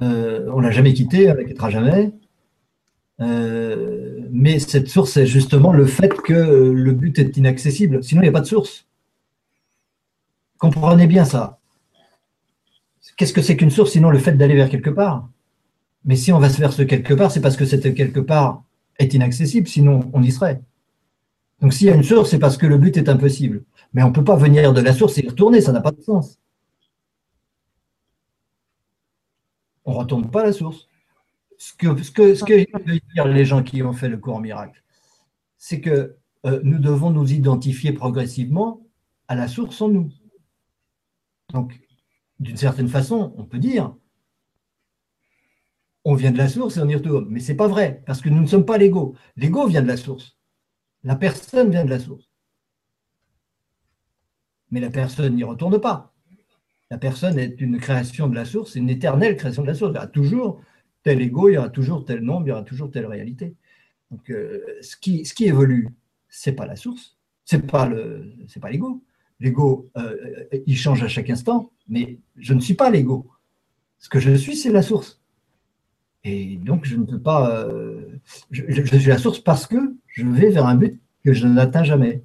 euh, 0.00 0.48
on 0.52 0.58
ne 0.58 0.66
l'a 0.66 0.70
jamais 0.70 0.94
quittée, 0.94 1.28
on 1.28 1.34
ne 1.34 1.38
la 1.38 1.44
quittera 1.44 1.70
jamais. 1.70 2.12
Euh, 3.20 4.20
mais 4.30 4.58
cette 4.60 4.88
source 4.88 5.16
est 5.16 5.26
justement 5.26 5.72
le 5.72 5.84
fait 5.86 6.14
que 6.22 6.32
le 6.32 6.92
but 6.92 7.18
est 7.18 7.36
inaccessible. 7.36 8.02
Sinon, 8.02 8.22
il 8.22 8.24
n'y 8.24 8.28
a 8.28 8.32
pas 8.32 8.40
de 8.40 8.46
source. 8.46 8.86
Comprenez 10.58 11.06
bien 11.06 11.24
ça. 11.24 11.59
Qu'est-ce 13.20 13.34
que 13.34 13.42
c'est 13.42 13.54
qu'une 13.54 13.70
source 13.70 13.90
sinon 13.90 14.08
le 14.08 14.18
fait 14.18 14.32
d'aller 14.32 14.54
vers 14.54 14.70
quelque 14.70 14.88
part? 14.88 15.28
Mais 16.06 16.16
si 16.16 16.32
on 16.32 16.38
va 16.38 16.48
se 16.48 16.58
vers 16.58 16.72
ce 16.72 16.80
quelque 16.80 17.12
part, 17.12 17.30
c'est 17.30 17.42
parce 17.42 17.58
que 17.58 17.66
cette 17.66 17.94
quelque 17.94 18.20
part 18.20 18.64
est 18.98 19.12
inaccessible, 19.12 19.68
sinon 19.68 20.10
on 20.14 20.22
y 20.22 20.32
serait. 20.32 20.62
Donc 21.60 21.74
s'il 21.74 21.88
y 21.88 21.90
a 21.90 21.94
une 21.94 22.02
source, 22.02 22.30
c'est 22.30 22.38
parce 22.38 22.56
que 22.56 22.64
le 22.64 22.78
but 22.78 22.96
est 22.96 23.10
impossible. 23.10 23.62
Mais 23.92 24.02
on 24.02 24.08
ne 24.08 24.14
peut 24.14 24.24
pas 24.24 24.36
venir 24.36 24.72
de 24.72 24.80
la 24.80 24.94
source 24.94 25.18
et 25.18 25.26
y 25.26 25.28
retourner, 25.28 25.60
ça 25.60 25.72
n'a 25.72 25.82
pas 25.82 25.90
de 25.90 26.00
sens. 26.00 26.38
On 29.84 29.92
ne 29.92 29.98
retourne 29.98 30.30
pas 30.30 30.40
à 30.40 30.46
la 30.46 30.52
source. 30.54 30.88
Ce 31.58 31.74
que, 31.74 32.02
ce 32.02 32.10
que, 32.10 32.34
ce 32.34 32.42
que 32.42 32.54
veulent 32.54 33.00
dire 33.14 33.28
les 33.28 33.44
gens 33.44 33.62
qui 33.62 33.82
ont 33.82 33.92
fait 33.92 34.08
le 34.08 34.16
cours 34.16 34.40
miracle, 34.40 34.82
c'est 35.58 35.82
que 35.82 36.16
euh, 36.46 36.60
nous 36.64 36.78
devons 36.78 37.10
nous 37.10 37.30
identifier 37.30 37.92
progressivement 37.92 38.80
à 39.28 39.34
la 39.34 39.46
source 39.46 39.78
en 39.82 39.88
nous. 39.88 40.10
Donc, 41.52 41.78
d'une 42.40 42.56
certaine 42.56 42.88
façon, 42.88 43.34
on 43.36 43.44
peut 43.44 43.58
dire, 43.58 43.94
on 46.04 46.14
vient 46.14 46.32
de 46.32 46.38
la 46.38 46.48
source 46.48 46.76
et 46.76 46.80
on 46.80 46.88
y 46.88 46.94
retourne. 46.94 47.26
Mais 47.28 47.40
ce 47.40 47.52
n'est 47.52 47.56
pas 47.56 47.68
vrai, 47.68 48.02
parce 48.06 48.20
que 48.20 48.30
nous 48.30 48.40
ne 48.40 48.46
sommes 48.46 48.64
pas 48.64 48.78
l'ego. 48.78 49.14
L'ego 49.36 49.66
vient 49.66 49.82
de 49.82 49.86
la 49.86 49.98
source. 49.98 50.38
La 51.04 51.16
personne 51.16 51.70
vient 51.70 51.84
de 51.84 51.90
la 51.90 52.00
source. 52.00 52.28
Mais 54.70 54.80
la 54.80 54.90
personne 54.90 55.34
n'y 55.34 55.44
retourne 55.44 55.80
pas. 55.80 56.14
La 56.90 56.98
personne 56.98 57.38
est 57.38 57.60
une 57.60 57.78
création 57.78 58.28
de 58.28 58.34
la 58.34 58.44
source, 58.44 58.74
une 58.74 58.90
éternelle 58.90 59.36
création 59.36 59.62
de 59.62 59.68
la 59.68 59.74
source. 59.74 59.92
Il 59.92 59.96
y 59.96 59.98
aura 59.98 60.06
toujours 60.06 60.62
tel 61.02 61.20
ego, 61.20 61.48
il 61.48 61.54
y 61.54 61.58
aura 61.58 61.68
toujours 61.68 62.04
tel 62.04 62.20
nombre, 62.20 62.46
il 62.46 62.50
y 62.50 62.52
aura 62.52 62.62
toujours 62.62 62.90
telle 62.90 63.06
réalité. 63.06 63.54
Donc, 64.10 64.30
euh, 64.30 64.64
ce, 64.80 64.96
qui, 64.96 65.24
ce 65.24 65.34
qui 65.34 65.44
évolue, 65.46 65.88
ce 66.28 66.50
n'est 66.50 66.56
pas 66.56 66.66
la 66.66 66.76
source, 66.76 67.16
ce 67.44 67.56
n'est 67.56 67.62
pas 67.62 67.88
l'ego. 68.70 69.04
L'ego, 69.40 69.90
euh, 69.96 70.14
il 70.66 70.76
change 70.76 71.02
à 71.02 71.08
chaque 71.08 71.30
instant, 71.30 71.72
mais 71.88 72.18
je 72.36 72.52
ne 72.52 72.60
suis 72.60 72.74
pas 72.74 72.90
l'ego. 72.90 73.26
Ce 73.98 74.08
que 74.08 74.20
je 74.20 74.34
suis, 74.34 74.56
c'est 74.56 74.70
la 74.70 74.82
source. 74.82 75.20
Et 76.24 76.56
donc, 76.56 76.84
je 76.84 76.96
ne 76.96 77.04
peux 77.04 77.20
pas. 77.20 77.50
Euh, 77.58 78.18
je, 78.50 78.82
suis 78.82 79.08
la 79.08 79.18
source 79.18 79.38
parce 79.38 79.66
que 79.66 79.94
je 80.06 80.26
vais 80.26 80.50
vers 80.50 80.66
un 80.66 80.74
but 80.74 81.00
que 81.24 81.32
je 81.32 81.46
n'atteins 81.46 81.84
jamais. 81.84 82.22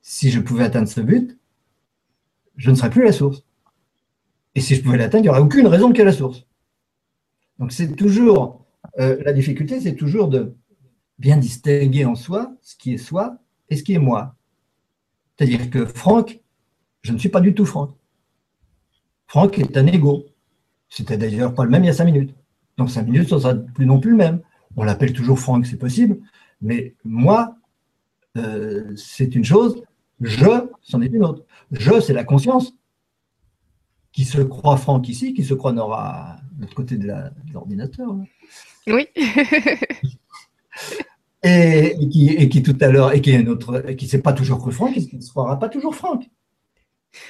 Si 0.00 0.30
je 0.30 0.40
pouvais 0.40 0.64
atteindre 0.64 0.88
ce 0.88 1.00
but, 1.00 1.36
je 2.56 2.70
ne 2.70 2.76
serais 2.76 2.90
plus 2.90 3.04
la 3.04 3.12
source. 3.12 3.44
Et 4.54 4.60
si 4.60 4.76
je 4.76 4.82
pouvais 4.82 4.98
l'atteindre, 4.98 5.24
il 5.24 5.26
n'y 5.26 5.30
aurait 5.30 5.40
aucune 5.40 5.66
raison 5.66 5.88
qu'il 5.88 5.98
y 5.98 6.02
ait 6.02 6.04
la 6.04 6.12
source. 6.12 6.46
Donc, 7.58 7.72
c'est 7.72 7.96
toujours. 7.96 8.64
Euh, 9.00 9.16
la 9.24 9.32
difficulté, 9.32 9.80
c'est 9.80 9.96
toujours 9.96 10.28
de 10.28 10.54
bien 11.18 11.36
distinguer 11.36 12.04
en 12.04 12.14
soi 12.14 12.54
ce 12.60 12.76
qui 12.76 12.94
est 12.94 12.98
soi 12.98 13.38
et 13.70 13.76
ce 13.76 13.82
qui 13.82 13.94
est 13.94 13.98
moi. 13.98 14.36
C'est-à-dire 15.36 15.70
que 15.70 15.84
Franck, 15.86 16.43
je 17.04 17.12
ne 17.12 17.18
suis 17.18 17.28
pas 17.28 17.40
du 17.40 17.54
tout 17.54 17.66
Franck. 17.66 17.94
Franck 19.26 19.58
est 19.58 19.76
un 19.76 19.86
ego. 19.86 20.24
C'était 20.88 21.18
d'ailleurs 21.18 21.54
pas 21.54 21.64
le 21.64 21.70
même 21.70 21.84
il 21.84 21.88
y 21.88 21.90
a 21.90 21.92
cinq 21.92 22.06
minutes. 22.06 22.34
Donc 22.78 22.90
cinq 22.90 23.06
minutes, 23.06 23.28
ça 23.28 23.38
sera 23.38 23.54
plus 23.54 23.86
non 23.86 24.00
plus 24.00 24.12
le 24.12 24.16
même. 24.16 24.40
On 24.76 24.84
l'appelle 24.84 25.12
toujours 25.12 25.38
Franck, 25.38 25.66
c'est 25.66 25.76
possible. 25.76 26.18
Mais 26.62 26.94
moi, 27.04 27.56
euh, 28.38 28.90
c'est 28.96 29.34
une 29.34 29.44
chose. 29.44 29.82
Je, 30.20 30.66
c'en 30.80 31.02
est 31.02 31.08
une 31.08 31.24
autre. 31.24 31.44
Je, 31.70 32.00
c'est 32.00 32.14
la 32.14 32.24
conscience 32.24 32.74
qui 34.12 34.24
se 34.24 34.40
croit 34.40 34.78
Franck 34.78 35.08
ici, 35.08 35.34
qui 35.34 35.44
se 35.44 35.52
croit 35.52 35.72
Nora 35.72 36.36
de 36.52 36.62
l'autre 36.62 36.74
côté 36.74 36.96
de 36.96 37.12
l'ordinateur. 37.52 38.16
Oui. 38.86 39.08
et, 41.42 41.96
qui, 42.10 42.48
qui, 42.48 42.62
tout 42.62 42.78
à 42.80 42.88
l'heure, 42.88 43.12
et 43.12 43.20
qui 43.20 43.30
est 43.30 43.46
autre, 43.46 43.88
et 43.88 43.96
qui 43.96 44.06
ne 44.06 44.10
s'est 44.10 44.22
pas 44.22 44.32
toujours 44.32 44.58
cru 44.58 44.72
Franck, 44.72 44.94
qui 44.94 45.16
ne 45.16 45.20
se 45.20 45.30
croira 45.30 45.58
pas 45.58 45.68
toujours 45.68 45.94
Franck. 45.94 46.30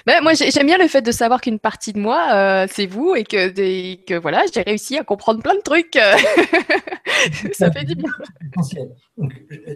Ben, 0.06 0.22
moi, 0.22 0.32
j'aime 0.34 0.66
bien 0.66 0.78
le 0.78 0.88
fait 0.88 1.02
de 1.02 1.12
savoir 1.12 1.40
qu'une 1.40 1.58
partie 1.58 1.92
de 1.92 1.98
moi, 1.98 2.28
euh, 2.32 2.66
c'est 2.70 2.86
vous 2.86 3.14
et 3.14 3.24
que, 3.24 3.48
que 4.04 4.14
voilà, 4.14 4.44
j'ai 4.52 4.62
réussi 4.62 4.98
à 4.98 5.04
comprendre 5.04 5.42
plein 5.42 5.54
de 5.54 5.60
trucs. 5.60 5.94
Ça 7.52 7.70
fait 7.70 7.84
du 7.84 7.94
bien. 7.94 8.10
Euh, 8.76 9.74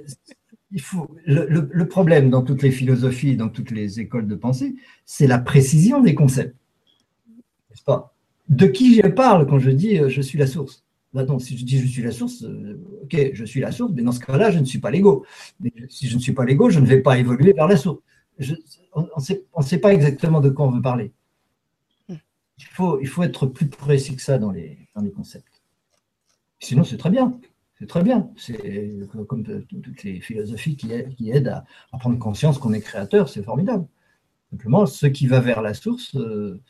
il 0.70 0.80
faut, 0.80 1.08
le, 1.24 1.84
problème 1.84 2.30
dans 2.30 2.42
toutes 2.42 2.62
les 2.62 2.70
philosophies, 2.70 3.36
dans 3.36 3.48
toutes 3.48 3.70
les 3.70 4.00
écoles 4.00 4.26
de 4.26 4.34
pensée, 4.34 4.74
c'est 5.04 5.26
la 5.26 5.38
précision 5.38 6.00
des 6.00 6.14
concepts. 6.14 6.54
N'est-ce 7.70 7.84
pas? 7.84 8.14
De 8.48 8.66
qui 8.66 8.94
je 8.94 9.06
parle 9.08 9.46
quand 9.46 9.58
je 9.58 9.70
dis 9.70 9.98
euh, 9.98 10.08
je 10.08 10.20
suis 10.20 10.38
la 10.38 10.46
source? 10.46 10.84
Bah 11.14 11.24
si 11.38 11.56
je 11.56 11.64
dis 11.64 11.78
je 11.78 11.86
suis 11.86 12.02
la 12.02 12.10
source, 12.10 12.44
ok, 13.02 13.30
je 13.32 13.44
suis 13.46 13.60
la 13.60 13.72
source, 13.72 13.92
mais 13.94 14.02
dans 14.02 14.12
ce 14.12 14.20
cas-là, 14.20 14.50
je 14.50 14.58
ne 14.58 14.66
suis 14.66 14.78
pas 14.78 14.90
l'ego. 14.90 15.24
Si 15.88 16.06
je 16.06 16.14
ne 16.14 16.20
suis 16.20 16.32
pas 16.32 16.44
l'ego, 16.44 16.68
je 16.68 16.80
ne 16.80 16.86
vais 16.86 17.00
pas 17.00 17.18
évoluer 17.18 17.54
vers 17.54 17.66
la 17.66 17.78
source 17.78 18.00
on 18.94 19.08
ne 19.16 19.62
sait, 19.62 19.78
pas 19.78 19.92
exactement 19.92 20.40
de 20.40 20.50
quoi 20.50 20.66
on 20.66 20.70
veut 20.70 20.82
parler. 20.82 21.12
Hmm. 22.08 22.16
Il 22.58 22.66
faut, 22.66 23.00
il 23.00 23.08
faut 23.08 23.22
être 23.22 23.46
plus 23.46 23.68
précis 23.68 24.16
que 24.16 24.22
ça 24.22 24.38
dans 24.38 24.50
les, 24.50 24.78
dans 24.94 25.02
les 25.02 25.10
concepts. 25.10 25.62
Sinon, 26.60 26.84
c'est 26.84 26.96
très 26.96 27.10
bien. 27.10 27.38
C'est 27.78 27.86
très 27.86 28.02
bien. 28.02 28.30
C'est 28.36 28.98
comme 29.28 29.44
toutes 29.44 30.02
les 30.02 30.20
philosophies 30.20 30.76
qui, 30.76 30.90
qui 31.16 31.30
aident 31.30 31.48
à, 31.92 31.98
prendre 31.98 32.18
conscience 32.18 32.58
qu'on 32.58 32.72
est 32.72 32.80
créateur, 32.80 33.28
c'est 33.28 33.42
formidable. 33.42 33.86
Simplement, 34.50 34.86
ce 34.86 35.06
qui 35.06 35.26
va 35.26 35.40
vers 35.40 35.62
la 35.62 35.74
source, 35.74 36.16
euh, 36.16 36.60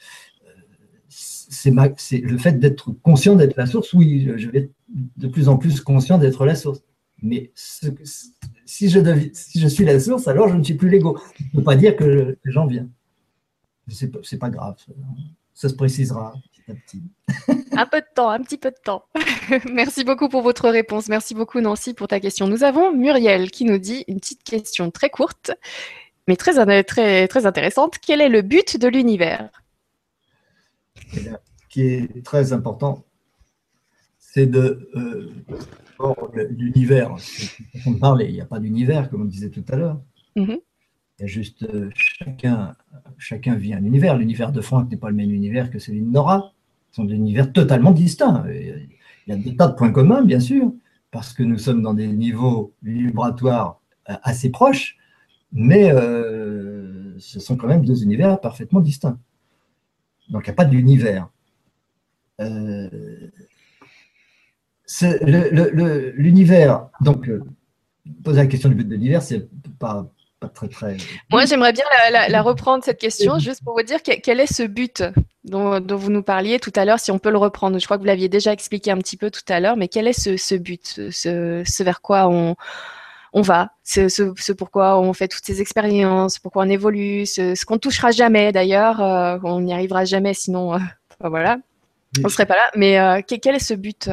c'est 1.09 1.71
le 1.71 2.39
fait 2.39 2.59
d'être 2.59 2.93
conscient 3.03 3.37
d'être 3.37 3.57
la 3.57 3.67
source. 3.67 3.93
Oui, 3.95 4.29
je 4.37 4.51
vais 4.51 4.59
être 4.59 4.73
de 5.17 5.29
plus 5.29 5.49
en 5.49 5.57
plus 5.57 5.81
conscient 5.81 6.19
d'être 6.19 6.45
la 6.45 6.55
source. 6.55 6.83
Mais 7.23 7.53
si, 8.69 8.91
je 8.91 9.01
si, 9.33 9.61
je 9.61 9.67
suis 9.67 9.85
la 9.87 9.99
source, 9.99 10.29
alors 10.29 10.49
je 10.49 10.55
ne 10.55 10.63
suis 10.63 10.75
plus 10.75 10.91
l'ego. 10.91 11.19
Je 11.39 11.45
ne 11.45 11.51
peux 11.53 11.65
pas 11.65 11.75
dire 11.75 11.97
que, 11.97 12.37
j'en 12.45 12.67
viens. 12.67 12.87
Ce 13.89 14.05
n'est 14.05 14.39
pas 14.39 14.51
grave. 14.51 14.77
Ça, 15.55 15.71
se 15.71 15.75
précisera 15.75 16.35
petit 16.53 16.71
à 16.71 16.75
petit. 16.75 17.03
un 17.73 17.87
peu 17.87 18.01
de 18.01 18.07
temps, 18.15 18.29
un 18.29 18.41
petit 18.41 18.59
peu 18.59 18.71
de 18.71 18.77
temps. 18.85 19.05
Merci 19.73 20.05
beaucoup 20.05 20.29
pour 20.29 20.43
votre 20.43 20.69
réponse. 20.69 21.09
Merci 21.09 21.35
beaucoup 21.35 21.61
Nancy 21.61 21.95
pour 21.95 22.09
ta 22.09 22.21
question. 22.21 22.47
Nous 22.47 22.63
avons 22.63 22.93
Muriel 22.93 23.51
qui 23.51 23.65
nous 23.65 23.79
dit 23.79 24.05
une 24.07 24.21
petite 24.21 24.45
question 24.45 24.91
très 24.91 25.09
courte, 25.09 25.51
mais 26.27 26.37
très, 26.37 26.85
très, 26.85 27.27
très 27.27 27.47
intéressante. 27.47 27.97
Quel 27.99 28.21
est 28.21 28.29
le 28.29 28.43
but 28.43 28.77
de 28.79 28.89
l'univers? 28.89 29.49
Qui 31.71 31.81
est 31.81 32.25
très 32.25 32.53
important, 32.53 33.03
c'est 34.31 34.47
de 34.47 34.91
euh, 34.95 35.33
l'univers, 36.51 37.15
de 37.87 37.99
parler. 37.99 38.27
Il 38.27 38.35
n'y 38.35 38.41
a 38.43 38.47
pas 38.47 38.61
d'univers, 38.61 39.09
comme 39.09 39.23
on 39.23 39.25
disait 39.25 39.49
tout 39.49 39.65
à 39.69 39.77
l'heure. 39.77 40.01
Mm-hmm. 40.37 40.61
Il 41.19 41.23
y 41.23 41.25
a 41.25 41.27
juste 41.27 41.63
euh, 41.63 41.89
chacun, 41.95 42.77
chacun 43.17 43.55
vit 43.55 43.73
un 43.73 43.83
univers. 43.83 44.19
L'univers 44.19 44.53
de 44.53 44.61
Franck 44.61 44.91
n'est 44.91 44.99
pas 44.99 45.09
le 45.09 45.17
même 45.17 45.33
univers 45.33 45.71
que 45.71 45.79
celui 45.79 46.03
de 46.03 46.11
Nora. 46.11 46.53
Ce 46.91 46.97
sont 46.97 47.05
des 47.05 47.15
univers 47.15 47.53
totalement 47.53 47.93
distincts. 47.93 48.45
il 48.49 48.89
y 49.29 49.33
a 49.33 49.37
des 49.37 49.57
tas 49.57 49.69
de 49.69 49.75
points 49.75 49.93
communs, 49.93 50.23
bien 50.23 50.41
sûr, 50.41 50.73
parce 51.11 51.33
que 51.33 51.43
nous 51.43 51.59
sommes 51.59 51.83
dans 51.83 51.95
des 51.95 52.09
niveaux 52.09 52.75
vibratoires 52.83 53.81
euh, 54.11 54.15
assez 54.23 54.51
proches, 54.51 54.99
mais 55.53 55.91
euh, 55.91 57.19
ce 57.19 57.41
sont 57.41 57.57
quand 57.57 57.67
même 57.67 57.85
deux 57.85 58.03
univers 58.03 58.39
parfaitement 58.41 58.81
distincts. 58.81 59.19
Donc 60.29 60.43
il 60.47 60.51
n'y 60.51 60.53
a 60.53 60.57
pas 60.57 60.67
d'univers. 60.67 61.31
Euh, 62.41 62.89
l'univers, 66.15 66.89
donc, 67.01 67.29
euh, 67.29 67.43
poser 68.25 68.39
la 68.39 68.47
question 68.47 68.69
du 68.69 68.75
but 68.75 68.89
de 68.89 68.95
l'univers, 68.95 69.23
c'est 69.23 69.49
pas, 69.79 70.07
pas 70.41 70.49
très, 70.49 70.69
très. 70.69 70.97
Moi, 71.31 71.45
j'aimerais 71.47 71.73
bien 71.73 71.85
la, 72.11 72.43
reprendre, 72.43 72.85
cette 72.85 72.99
question, 72.99 73.39
juste 73.39 73.63
pour 73.65 73.75
vous 73.75 73.83
dire 73.83 74.03
quel 74.03 74.41
est 74.41 74.53
ce 74.53 74.63
but 74.63 75.03
dont, 75.45 75.81
vous 75.81 76.11
nous 76.11 76.23
parliez 76.23 76.59
tout 76.59 76.73
à 76.77 76.85
l'heure, 76.85 77.01
si 77.01 77.11
on 77.11 77.19
peut 77.19 77.31
le 77.31 77.39
reprendre? 77.39 77.79
Je 77.79 77.85
crois 77.85 77.97
que 77.97 78.03
vous 78.03 78.07
l'aviez 78.07 78.29
déjà 78.29 78.53
expliqué 78.53 78.91
un 78.91 78.99
petit 78.99 79.17
peu 79.17 79.31
tout 79.31 79.43
à 79.49 79.61
l'heure, 79.61 79.77
mais 79.77 79.89
quel 79.89 80.07
est 80.07 80.13
ce, 80.13 80.55
but, 80.55 81.01
ce, 81.11 81.83
vers 81.83 82.01
quoi 82.01 82.29
on, 82.29 82.57
on 83.33 83.43
va, 83.43 83.73
ce, 83.85 84.53
pourquoi 84.53 84.99
on 84.99 85.13
fait 85.13 85.29
toutes 85.29 85.45
ces 85.45 85.61
expériences, 85.61 86.39
pourquoi 86.39 86.65
on 86.65 86.69
évolue, 86.69 87.27
ce, 87.27 87.65
qu'on 87.65 87.75
ne 87.75 87.81
touchera 87.81 88.11
jamais 88.11 88.53
d'ailleurs, 88.53 89.03
euh, 89.03 89.39
on 89.43 89.61
n'y 89.61 89.75
arrivera 89.75 90.05
jamais 90.05 90.35
sinon, 90.35 90.75
euh, 90.75 90.79
voilà, 91.21 91.59
on 92.21 92.25
ne 92.25 92.29
serait 92.29 92.47
pas 92.47 92.57
là. 92.57 92.71
Mais 92.75 93.23
quel 93.25 93.55
est 93.55 93.59
ce 93.59 93.75
but 93.75 94.09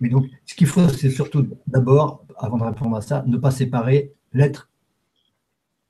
mais 0.00 0.08
donc, 0.08 0.26
ce 0.44 0.54
qu'il 0.54 0.66
faut, 0.66 0.88
c'est 0.88 1.10
surtout 1.10 1.48
d'abord, 1.66 2.24
avant 2.36 2.58
de 2.58 2.64
répondre 2.64 2.96
à 2.96 3.00
ça, 3.00 3.24
ne 3.26 3.36
pas 3.36 3.50
séparer 3.50 4.12
l'être 4.32 4.70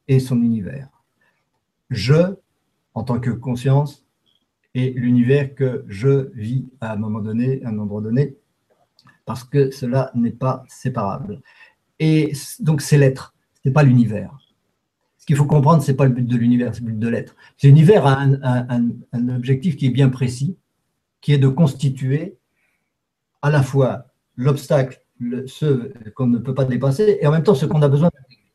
et 0.09 0.21
son 0.21 0.41
univers. 0.43 0.89
Je, 1.91 2.35
en 2.95 3.03
tant 3.03 3.19
que 3.19 3.31
conscience, 3.31 4.05
et 4.75 4.91
l'univers 4.91 5.55
que 5.55 5.85
je 5.89 6.31
vis 6.35 6.67
à 6.81 6.93
un 6.93 6.97
moment 6.97 7.21
donné, 7.21 7.65
à 7.65 7.71
un 7.71 7.79
endroit 7.79 8.03
donné, 8.03 8.37
parce 9.25 9.43
que 9.43 9.71
cela 9.71 10.13
n'est 10.15 10.31
pas 10.31 10.65
séparable. 10.69 11.41
Et 11.99 12.33
donc, 12.61 12.83
c'est 12.83 12.99
l'être, 12.99 13.35
ce 13.55 13.69
n'est 13.69 13.73
pas 13.73 13.83
l'univers. 13.83 14.39
Ce 15.19 15.27
qu'il 15.27 15.35
faut 15.35 15.47
comprendre, 15.47 15.83
ce 15.83 15.91
n'est 15.91 15.97
pas 15.97 16.05
le 16.05 16.13
but 16.13 16.27
de 16.27 16.37
l'univers, 16.37 16.75
c'est 16.75 16.83
le 16.83 16.93
but 16.93 16.99
de 16.99 17.09
l'être. 17.09 17.35
L'univers 17.65 18.07
a 18.07 18.21
un 18.21 19.29
objectif 19.31 19.77
qui 19.77 19.87
est 19.87 19.91
bien 19.91 20.11
précis, 20.11 20.57
qui 21.21 21.33
est 21.33 21.39
de 21.39 21.49
constituer 21.49 22.37
à 23.47 23.51
la 23.51 23.63
fois 23.63 24.07
l'obstacle 24.35 25.01
ceux 25.47 25.95
qu'on 26.17 26.27
ne 26.27 26.39
peut 26.39 26.53
pas 26.53 26.65
dépasser, 26.65 27.19
et 27.21 27.27
en 27.29 27.31
même 27.31 27.45
temps 27.45 27.55
ceux 27.55 27.69
qu'on 27.69 27.81
a 27.81 27.89
besoin. 27.89 28.11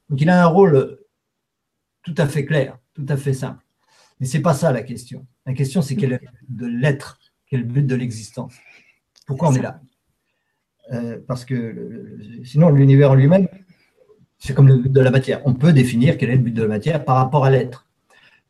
Donc 0.10 0.20
il 0.20 0.30
a 0.30 0.44
un 0.44 0.48
rôle 0.48 1.00
tout 2.04 2.14
à 2.18 2.28
fait 2.28 2.46
clair, 2.46 2.78
tout 2.94 3.06
à 3.08 3.16
fait 3.16 3.34
simple. 3.34 3.64
Mais 4.20 4.26
ce 4.26 4.36
n'est 4.36 4.44
pas 4.44 4.54
ça 4.54 4.72
la 4.74 4.84
question. 4.84 5.26
La 5.46 5.54
question, 5.54 5.82
c'est 5.82 5.96
quel 5.96 6.14
est 6.14 6.22
de 6.50 6.68
l'être, 6.68 7.20
quel 7.48 7.62
est 7.62 7.64
le 7.64 7.70
but 7.70 7.88
de 7.88 7.96
l'existence. 7.96 8.54
Pourquoi 9.26 9.50
on 9.50 9.54
est 9.54 9.62
là? 9.62 9.80
Euh, 10.92 11.20
Parce 11.26 11.46
que 11.46 12.42
sinon, 12.44 12.70
l'univers 12.70 13.12
en 13.12 13.16
lui-même, 13.16 13.48
c'est 14.40 14.54
comme 14.54 14.68
le 14.68 14.76
but 14.76 14.92
de 14.92 15.02
la 15.02 15.10
matière. 15.10 15.42
On 15.46 15.54
peut 15.54 15.72
définir 15.72 16.18
quel 16.18 16.32
est 16.32 16.36
le 16.36 16.44
but 16.44 16.52
de 16.52 16.64
la 16.64 16.68
matière 16.68 17.06
par 17.06 17.16
rapport 17.16 17.46
à 17.46 17.50
l'être. 17.50 17.88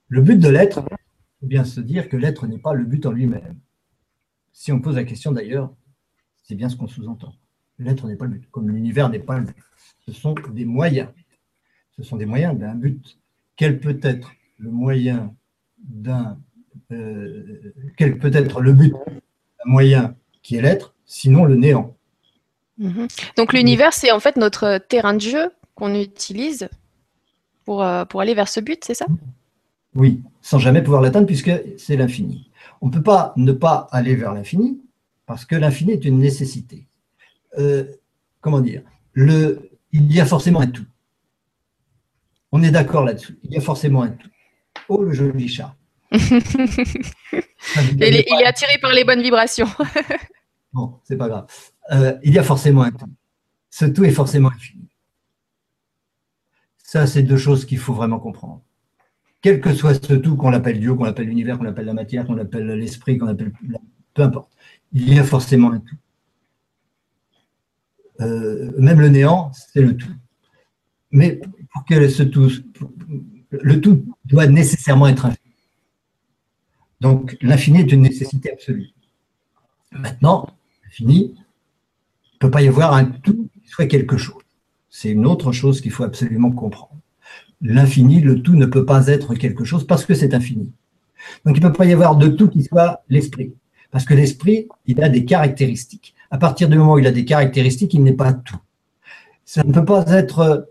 Le 0.07 0.21
but 0.21 0.39
de 0.39 0.49
l'être, 0.49 0.83
il 0.89 1.39
faut 1.41 1.47
bien 1.47 1.65
se 1.65 1.81
dire 1.81 2.09
que 2.09 2.17
l'être 2.17 2.47
n'est 2.47 2.57
pas 2.57 2.73
le 2.73 2.83
but 2.83 3.05
en 3.05 3.11
lui-même. 3.11 3.59
Si 4.51 4.71
on 4.71 4.81
pose 4.81 4.95
la 4.95 5.03
question 5.03 5.31
d'ailleurs, 5.31 5.71
c'est 6.51 6.55
bien 6.55 6.67
ce 6.67 6.75
qu'on 6.75 6.89
sous-entend. 6.89 7.33
L'être 7.79 8.05
n'est 8.07 8.17
pas 8.17 8.25
le 8.25 8.31
but, 8.31 8.51
comme 8.51 8.69
l'univers 8.69 9.07
n'est 9.07 9.19
pas 9.19 9.39
le 9.39 9.45
but. 9.45 9.55
Ce 10.05 10.11
sont 10.11 10.35
des 10.49 10.65
moyens. 10.65 11.07
Ce 11.95 12.03
sont 12.03 12.17
des 12.17 12.25
moyens 12.25 12.59
d'un 12.59 12.75
but. 12.75 13.17
Quel 13.55 13.79
peut 13.79 13.97
être 14.03 14.33
le 14.57 14.69
moyen 14.69 15.33
d'un. 15.77 16.37
Euh, 16.91 17.73
quel 17.95 18.17
peut 18.17 18.31
être 18.33 18.59
le 18.59 18.73
but 18.73 18.91
d'un 18.91 19.65
moyen 19.65 20.13
qui 20.43 20.57
est 20.57 20.61
l'être, 20.61 20.93
sinon 21.05 21.45
le 21.45 21.55
néant? 21.55 21.95
Mhm. 22.77 23.07
Donc 23.37 23.53
l'univers, 23.53 23.93
c'est 23.93 24.11
en 24.11 24.19
fait 24.19 24.35
notre 24.35 24.77
terrain 24.77 25.13
de 25.13 25.21
jeu 25.21 25.51
qu'on 25.73 25.95
utilise 25.95 26.67
pour, 27.63 27.81
euh, 27.81 28.03
pour 28.03 28.19
aller 28.19 28.33
vers 28.33 28.49
ce 28.49 28.59
but, 28.59 28.83
c'est 28.83 28.95
ça? 28.95 29.05
Oui, 29.95 30.21
sans 30.41 30.59
jamais 30.59 30.81
pouvoir 30.81 31.01
l'atteindre 31.01 31.27
puisque 31.27 31.51
c'est 31.77 31.95
l'infini. 31.95 32.51
On 32.81 32.87
ne 32.87 32.91
peut 32.91 33.03
pas 33.03 33.31
ne 33.37 33.53
pas 33.53 33.87
aller 33.93 34.15
vers 34.17 34.33
l'infini 34.33 34.81
parce 35.31 35.45
que 35.45 35.55
l'infini 35.55 35.93
est 35.93 36.03
une 36.03 36.17
nécessité. 36.17 36.89
Euh, 37.57 37.85
comment 38.41 38.59
dire? 38.59 38.81
Le, 39.13 39.69
Il 39.93 40.11
y 40.11 40.19
a 40.19 40.25
forcément 40.25 40.59
un 40.59 40.67
tout. 40.67 40.85
On 42.51 42.61
est 42.63 42.71
d'accord 42.71 43.05
là-dessus. 43.05 43.39
Il 43.43 43.53
y 43.53 43.57
a 43.57 43.61
forcément 43.61 44.03
un 44.03 44.09
tout. 44.09 44.27
Oh, 44.89 45.01
le 45.03 45.13
joli 45.13 45.47
chat. 45.47 45.73
il, 46.11 46.19
est, 48.03 48.45
attiré 48.45 48.77
par 48.81 48.91
les 48.91 49.05
bonnes 49.05 49.21
vibrations. 49.21 49.69
bon, 50.73 50.99
c'est 51.05 51.15
pas 51.15 51.29
grave. 51.29 51.47
Euh, 51.91 52.17
il 52.23 52.33
y 52.33 52.39
a 52.39 52.43
forcément 52.43 52.81
un 52.81 52.91
tout. 52.91 53.07
Ce 53.69 53.85
tout 53.85 54.03
est 54.03 54.11
forcément 54.11 54.49
infini. 54.49 54.89
Ça, 56.77 57.07
c'est 57.07 57.23
deux 57.23 57.37
choses 57.37 57.63
qu'il 57.63 57.77
faut 57.77 57.93
vraiment 57.93 58.19
comprendre. 58.19 58.61
Quel 59.41 59.61
que 59.61 59.73
soit 59.73 59.93
ce 59.93 60.13
tout, 60.13 60.35
qu'on 60.35 60.49
l'appelle 60.49 60.81
Dieu, 60.81 60.93
qu'on 60.93 61.05
l'appelle 61.05 61.27
l'univers, 61.27 61.57
qu'on 61.57 61.63
l'appelle 61.63 61.85
la 61.85 61.93
matière, 61.93 62.25
qu'on 62.25 62.35
l'appelle 62.35 62.67
l'esprit, 62.67 63.17
qu'on 63.17 63.27
appelle. 63.27 63.53
Peu 64.13 64.23
importe. 64.23 64.50
Il 64.93 65.13
y 65.13 65.19
a 65.19 65.23
forcément 65.23 65.71
un 65.71 65.79
tout. 65.79 65.95
Euh, 68.21 68.71
même 68.77 68.99
le 68.99 69.09
néant, 69.09 69.51
c'est 69.53 69.81
le 69.81 69.95
tout. 69.95 70.11
Mais 71.11 71.41
pour 71.71 71.85
que 71.85 72.07
ce 72.09 72.23
tout, 72.23 72.51
le 73.51 73.81
tout 73.81 74.05
doit 74.25 74.47
nécessairement 74.47 75.07
être 75.07 75.25
infini. 75.25 75.53
Donc 76.99 77.37
l'infini 77.41 77.79
est 77.79 77.91
une 77.91 78.01
nécessité 78.01 78.51
absolue. 78.51 78.89
Maintenant, 79.91 80.47
l'infini, 80.83 81.33
il 81.35 82.35
ne 82.35 82.39
peut 82.39 82.51
pas 82.51 82.61
y 82.61 82.67
avoir 82.67 82.93
un 82.93 83.05
tout 83.05 83.49
qui 83.61 83.69
soit 83.69 83.87
quelque 83.87 84.17
chose. 84.17 84.41
C'est 84.89 85.09
une 85.09 85.25
autre 85.25 85.51
chose 85.51 85.81
qu'il 85.81 85.91
faut 85.91 86.03
absolument 86.03 86.51
comprendre. 86.51 86.95
L'infini, 87.61 88.21
le 88.21 88.41
tout 88.41 88.55
ne 88.55 88.65
peut 88.65 88.85
pas 88.85 89.07
être 89.07 89.35
quelque 89.35 89.63
chose 89.63 89.85
parce 89.85 90.05
que 90.05 90.13
c'est 90.13 90.33
infini. 90.33 90.71
Donc 91.45 91.57
il 91.57 91.63
ne 91.63 91.67
peut 91.69 91.73
pas 91.73 91.85
y 91.85 91.93
avoir 91.93 92.15
de 92.15 92.27
tout 92.27 92.49
qui 92.49 92.63
soit 92.63 93.03
l'esprit. 93.09 93.53
Parce 93.91 94.05
que 94.05 94.13
l'esprit, 94.13 94.67
il 94.85 95.03
a 95.03 95.09
des 95.09 95.25
caractéristiques. 95.25 96.15
À 96.31 96.37
partir 96.37 96.69
du 96.69 96.77
moment 96.77 96.93
où 96.93 96.99
il 96.99 97.07
a 97.07 97.11
des 97.11 97.25
caractéristiques, 97.25 97.93
il 97.93 98.03
n'est 98.03 98.13
pas 98.13 98.33
tout. 98.33 98.59
Ça 99.43 99.63
ne 99.63 99.73
peut 99.73 99.85
pas 99.85 100.05
être 100.13 100.69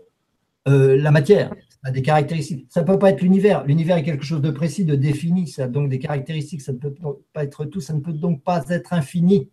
euh, 0.67 0.97
la 0.97 1.11
matière, 1.11 1.53
ça 1.69 1.89
a 1.89 1.91
des 1.91 2.01
caractéristiques. 2.01 2.65
Ça 2.69 2.81
ne 2.81 2.87
peut 2.87 2.97
pas 2.97 3.11
être 3.11 3.21
l'univers. 3.21 3.63
L'univers 3.65 3.97
est 3.97 4.03
quelque 4.03 4.25
chose 4.25 4.41
de 4.41 4.51
précis, 4.51 4.85
de 4.85 4.95
défini, 4.95 5.47
ça 5.47 5.65
a 5.65 5.67
donc 5.67 5.89
des 5.89 5.99
caractéristiques. 5.99 6.61
Ça 6.61 6.73
ne 6.73 6.77
peut 6.77 6.93
pas 7.33 7.43
être 7.43 7.65
tout, 7.65 7.79
ça 7.79 7.93
ne 7.93 7.99
peut 7.99 8.13
donc 8.13 8.43
pas 8.43 8.65
être 8.69 8.93
infini. 8.93 9.49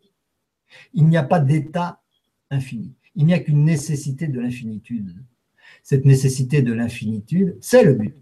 Il 0.95 1.07
n'y 1.07 1.17
a 1.17 1.23
pas 1.23 1.41
d'état 1.41 2.01
infini. 2.51 2.95
Il 3.15 3.27
n'y 3.27 3.35
a 3.35 3.39
qu'une 3.39 3.65
nécessité 3.65 4.29
de 4.29 4.41
l'infinitude. 4.41 5.15
Cette 5.83 6.05
nécessité 6.05 6.63
de 6.63 6.73
l'infinitude, 6.73 7.57
c'est 7.61 7.83
le 7.83 7.95
but. 7.95 8.15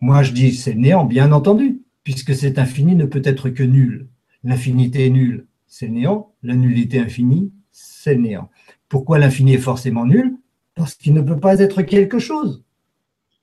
Moi, 0.00 0.22
je 0.22 0.32
dis 0.32 0.52
c'est 0.52 0.72
le 0.72 0.80
néant, 0.80 1.04
bien 1.04 1.32
entendu, 1.32 1.82
puisque 2.02 2.34
cet 2.34 2.58
infini 2.58 2.96
ne 2.96 3.04
peut 3.04 3.22
être 3.24 3.50
que 3.50 3.62
nul. 3.62 4.08
L'infinité 4.44 5.06
est 5.06 5.10
nulle, 5.10 5.46
c'est 5.66 5.88
néant. 5.88 6.32
La 6.42 6.54
nullité 6.54 6.98
infinie, 6.98 7.52
c'est 7.70 8.16
néant. 8.16 8.50
Pourquoi 8.88 9.18
l'infini 9.18 9.54
est 9.54 9.58
forcément 9.58 10.04
nul? 10.04 10.36
Parce 10.74 10.94
qu'il 10.94 11.14
ne 11.14 11.22
peut 11.22 11.38
pas 11.38 11.60
être 11.60 11.82
quelque 11.82 12.18
chose. 12.18 12.64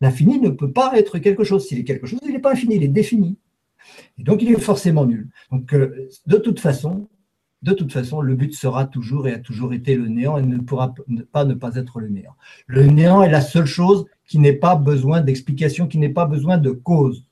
L'infini 0.01 0.39
ne 0.39 0.49
peut 0.49 0.71
pas 0.71 0.97
être 0.97 1.19
quelque 1.19 1.43
chose. 1.43 1.67
S'il 1.67 1.79
est 1.79 1.83
quelque 1.83 2.07
chose, 2.07 2.19
il 2.23 2.31
n'est 2.31 2.39
pas 2.39 2.53
infini, 2.53 2.75
il 2.75 2.83
est 2.83 2.87
défini. 2.87 3.37
Et 4.17 4.23
donc, 4.23 4.41
il 4.41 4.51
est 4.51 4.59
forcément 4.59 5.05
nul. 5.05 5.29
Donc, 5.51 5.73
euh, 5.73 6.07
de 6.27 6.37
toute 6.37 6.59
façon, 6.59 7.07
de 7.61 7.73
toute 7.73 7.91
façon, 7.91 8.21
le 8.21 8.35
but 8.35 8.53
sera 8.53 8.85
toujours 8.85 9.27
et 9.27 9.33
a 9.33 9.39
toujours 9.39 9.73
été 9.73 9.95
le 9.95 10.07
néant 10.07 10.37
et 10.37 10.41
ne 10.41 10.57
pourra 10.59 10.95
pas 11.31 11.43
ne 11.43 11.53
pas 11.53 11.75
être 11.75 11.99
le 11.99 12.07
néant. 12.07 12.35
Le 12.67 12.85
néant 12.85 13.21
est 13.21 13.29
la 13.29 13.41
seule 13.41 13.65
chose 13.65 14.05
qui 14.25 14.39
n'ait 14.39 14.53
pas 14.53 14.75
besoin 14.75 15.21
d'explication, 15.21 15.87
qui 15.87 15.97
n'ait 15.97 16.09
pas 16.09 16.25
besoin 16.25 16.57
de 16.57 16.71
cause. 16.71 17.25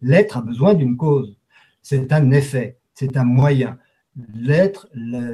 L'être 0.00 0.38
a 0.38 0.42
besoin 0.42 0.74
d'une 0.74 0.96
cause. 0.96 1.36
C'est 1.82 2.12
un 2.12 2.30
effet, 2.32 2.78
c'est 2.94 3.16
un 3.16 3.24
moyen 3.24 3.78
l'être, 4.34 4.88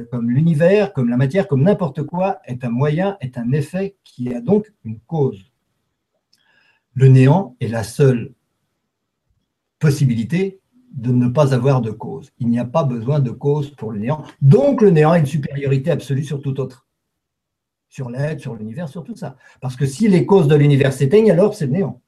comme 0.09 0.29
l'univers, 0.29 0.93
comme 0.93 1.09
la 1.09 1.17
matière, 1.17 1.47
comme 1.47 1.63
n'importe 1.63 2.03
quoi, 2.03 2.39
est 2.45 2.63
un 2.63 2.69
moyen, 2.69 3.17
est 3.21 3.37
un 3.37 3.51
effet 3.51 3.95
qui 4.03 4.33
a 4.33 4.41
donc 4.41 4.71
une 4.83 4.99
cause. 4.99 5.51
Le 6.93 7.07
néant 7.07 7.55
est 7.59 7.67
la 7.67 7.83
seule 7.83 8.33
possibilité 9.79 10.59
de 10.93 11.11
ne 11.11 11.27
pas 11.27 11.53
avoir 11.53 11.81
de 11.81 11.91
cause. 11.91 12.31
Il 12.39 12.49
n'y 12.49 12.59
a 12.59 12.65
pas 12.65 12.83
besoin 12.83 13.19
de 13.19 13.31
cause 13.31 13.69
pour 13.71 13.91
le 13.91 13.99
néant. 13.99 14.23
Donc 14.41 14.81
le 14.81 14.89
néant 14.89 15.11
a 15.11 15.19
une 15.19 15.25
supériorité 15.25 15.89
absolue 15.91 16.23
sur 16.23 16.41
tout 16.41 16.59
autre. 16.59 16.87
Sur 17.87 18.09
l'être, 18.09 18.39
sur 18.39 18.55
l'univers, 18.55 18.89
sur 18.89 19.03
tout 19.03 19.15
ça. 19.15 19.37
Parce 19.61 19.75
que 19.75 19.85
si 19.85 20.07
les 20.07 20.25
causes 20.25 20.47
de 20.47 20.55
l'univers 20.55 20.93
s'éteignent, 20.93 21.31
alors 21.31 21.55
c'est 21.55 21.65
le 21.65 21.73
néant. 21.73 22.01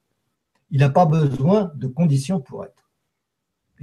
Il 0.70 0.80
n'a 0.80 0.90
pas 0.90 1.06
besoin 1.06 1.72
de 1.76 1.86
conditions 1.86 2.40
pour 2.40 2.64
être. 2.64 2.83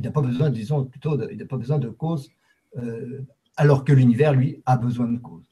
Il 0.02 0.06
n'a 0.06 0.11
pas 0.11 0.22
besoin, 0.22 0.49
disons 0.49 0.84
plutôt, 0.84 1.15
il 1.30 1.38
n'a 1.38 1.45
pas 1.45 1.57
besoin 1.57 1.78
de 1.78 1.90
cause 1.90 2.32
euh, 2.76 3.22
alors 3.56 3.86
que 3.86 3.94
l'univers, 3.94 4.34
lui, 4.34 4.64
a 4.65 4.76
besoin 4.76 5.06
de 5.06 5.19
cause. 5.19 5.45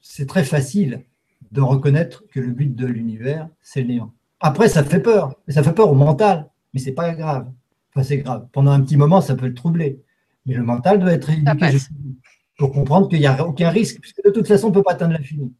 C'est 0.00 0.26
très 0.26 0.44
facile 0.44 1.02
de 1.50 1.60
reconnaître 1.60 2.22
que 2.30 2.38
le 2.38 2.52
but 2.52 2.72
de 2.72 2.86
l'univers, 2.86 3.48
c'est 3.62 3.80
le 3.80 3.88
néant. 3.88 4.14
Après, 4.38 4.68
ça 4.68 4.84
fait 4.84 5.00
peur, 5.00 5.34
mais 5.48 5.54
ça 5.54 5.64
fait 5.64 5.72
peur 5.72 5.90
au 5.90 5.96
mental, 5.96 6.48
mais 6.72 6.78
c'est 6.78 6.92
pas 6.92 7.14
grave. 7.14 7.50
Enfin, 7.90 8.04
c'est 8.04 8.18
grave. 8.18 8.46
Pendant 8.52 8.70
un 8.70 8.80
petit 8.80 8.96
moment, 8.96 9.20
ça 9.20 9.34
peut 9.34 9.48
le 9.48 9.54
troubler. 9.54 10.00
Mais 10.44 10.54
le 10.54 10.62
mental 10.62 11.00
doit 11.00 11.12
être 11.12 11.30
éduqué 11.30 11.78
pour 12.58 12.70
comprendre 12.70 13.08
qu'il 13.08 13.18
n'y 13.18 13.26
a 13.26 13.44
aucun 13.44 13.70
risque, 13.70 14.00
puisque 14.00 14.22
de 14.24 14.30
toute 14.30 14.46
façon, 14.46 14.68
on 14.68 14.70
ne 14.70 14.74
peut 14.74 14.84
pas 14.84 14.92
atteindre 14.92 15.14
l'infini. 15.14 15.52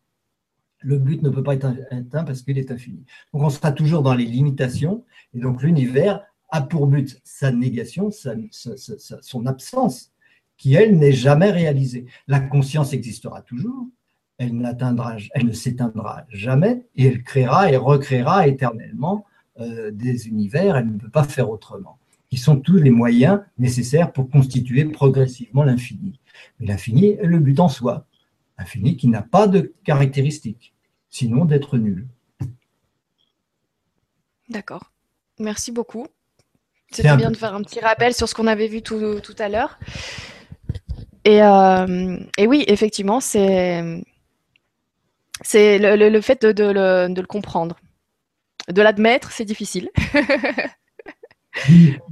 Le 0.82 0.98
but 0.98 1.20
ne 1.20 1.30
peut 1.30 1.42
pas 1.42 1.54
être 1.54 1.66
atteint 1.90 2.22
parce 2.22 2.42
qu'il 2.42 2.58
est 2.58 2.70
infini. 2.70 3.04
Donc, 3.34 3.42
on 3.42 3.50
sera 3.50 3.72
toujours 3.72 4.02
dans 4.02 4.14
les 4.14 4.24
limitations, 4.24 5.04
et 5.34 5.40
donc 5.40 5.64
l'univers 5.64 6.20
a 6.48 6.62
pour 6.62 6.86
but 6.86 7.20
sa 7.24 7.50
négation, 7.52 8.10
son 8.10 9.46
absence, 9.46 10.12
qui, 10.56 10.74
elle, 10.74 10.98
n'est 10.98 11.12
jamais 11.12 11.50
réalisée. 11.50 12.06
La 12.28 12.40
conscience 12.40 12.92
existera 12.92 13.42
toujours, 13.42 13.86
elle 14.38 14.52
elle 15.34 15.46
ne 15.46 15.52
s'éteindra 15.52 16.24
jamais, 16.30 16.86
et 16.94 17.06
elle 17.06 17.22
créera 17.22 17.70
et 17.70 17.76
recréera 17.76 18.48
éternellement 18.48 19.26
euh, 19.60 19.90
des 19.90 20.28
univers, 20.28 20.76
elle 20.76 20.92
ne 20.92 20.98
peut 20.98 21.10
pas 21.10 21.24
faire 21.24 21.50
autrement, 21.50 21.98
qui 22.30 22.36
sont 22.36 22.56
tous 22.56 22.76
les 22.76 22.90
moyens 22.90 23.40
nécessaires 23.58 24.12
pour 24.12 24.28
constituer 24.28 24.84
progressivement 24.84 25.64
l'infini. 25.64 26.20
Mais 26.58 26.66
l'infini 26.66 27.06
est 27.06 27.24
le 27.24 27.38
but 27.38 27.58
en 27.60 27.68
soi, 27.68 28.06
l'infini 28.58 28.96
qui 28.96 29.08
n'a 29.08 29.22
pas 29.22 29.48
de 29.48 29.72
caractéristiques, 29.84 30.74
sinon 31.08 31.46
d'être 31.46 31.78
nul. 31.78 32.06
D'accord. 34.50 34.92
Merci 35.38 35.72
beaucoup. 35.72 36.06
C'était 36.96 37.16
bien 37.16 37.30
de 37.30 37.36
faire 37.36 37.54
un 37.54 37.62
petit 37.62 37.80
rappel 37.80 38.14
sur 38.14 38.28
ce 38.28 38.34
qu'on 38.34 38.46
avait 38.46 38.68
vu 38.68 38.82
tout, 38.82 39.20
tout 39.20 39.34
à 39.38 39.48
l'heure. 39.48 39.78
Euh, 41.26 42.18
et, 42.38 42.46
oui, 42.46 42.64
effectivement, 42.68 43.20
c'est 43.20 44.02
c'est 45.42 45.78
le, 45.78 46.20
fait 46.20 46.44
de, 46.46 46.64
le, 46.72 47.26
comprendre. 47.26 47.76
De 48.68 48.80
l'admettre, 48.80 49.30
c'est 49.32 49.44
difficile. 49.44 49.90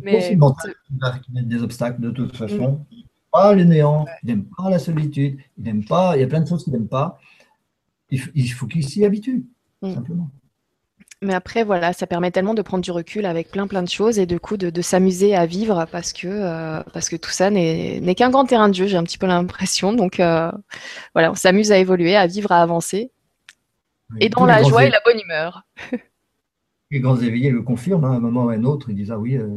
Mais 0.03 0.31
il 0.31 0.39
y 0.39 1.39
a 1.39 1.43
des 1.43 1.63
obstacles 1.63 2.01
de 2.01 2.11
toute 2.11 2.37
façon. 2.37 2.85
Il 2.91 2.99
n'aime 2.99 3.07
pas 3.33 3.55
le 3.55 3.65
néant, 3.65 4.07
il 4.23 4.29
n'aime 4.29 4.45
pas 4.57 4.71
la 4.71 4.79
solitude, 4.79 5.39
il 5.59 5.65
n'aime 5.65 5.85
pas, 5.85 6.17
il 6.17 6.21
y 6.21 6.25
a 6.25 6.27
plein 6.27 6.41
de 6.41 6.49
choses 6.49 6.65
qu'il 6.65 6.73
n'aime 6.73 6.89
pas. 6.89 7.19
Il, 8.11 8.53
faut 8.53 8.67
qu'il 8.67 8.87
s'y 8.87 9.05
habitue, 9.05 9.47
mm. 9.83 9.95
simplement. 9.95 10.31
Mais 11.25 11.35
après, 11.35 11.65
voilà, 11.65 11.93
ça 11.93 12.07
permet 12.07 12.31
tellement 12.31 12.55
de 12.55 12.63
prendre 12.63 12.85
du 12.85 12.91
recul 12.91 13.25
avec 13.25 13.51
plein 13.51 13.67
plein 13.67 13.83
de 13.83 13.89
choses 13.89 14.19
et 14.19 14.27
du 14.27 14.39
coup 14.39 14.57
de, 14.57 14.83
s'amuser 14.83 15.35
à 15.35 15.47
vivre 15.47 15.87
parce 15.91 16.13
que, 16.13 16.29
euh, 16.29 16.83
parce 16.93 17.09
que 17.09 17.17
tout 17.17 17.31
ça 17.31 17.51
n'est 17.51 18.15
qu'un 18.15 18.31
grand 18.31 18.45
terrain 18.45 18.69
de 18.69 18.75
jeu, 18.75 18.87
j'ai 18.87 18.97
un 18.97 19.05
petit 19.05 19.19
peu 19.19 19.27
l'impression. 19.27 19.93
Donc 19.95 20.21
euh, 20.21 20.53
voilà, 21.15 21.33
on 21.33 21.35
s'amuse 21.35 21.73
à 21.73 21.79
évoluer, 21.79 22.15
à 22.15 22.27
vivre, 22.27 22.53
à 22.53 22.61
avancer. 22.61 23.11
et 24.21 24.29
dans 24.29 24.45
la 24.45 24.63
joie 24.63 24.85
et 24.85 24.91
la 24.91 25.01
bonne 25.05 25.19
humeur. 25.19 25.67
les 26.91 27.01
grands 27.01 27.21
éveillés 27.21 27.51
le 27.51 27.63
confirment, 27.63 28.05
hein, 28.05 28.13
à 28.13 28.17
un 28.17 28.21
moment 28.21 28.45
ou 28.45 28.49
à 28.51 28.55
un 28.55 28.65
autre, 28.65 28.91
ils 28.91 28.97
disent 28.97 29.11
Ah 29.11 29.19
oui, 29.19 29.37
euh, 29.37 29.49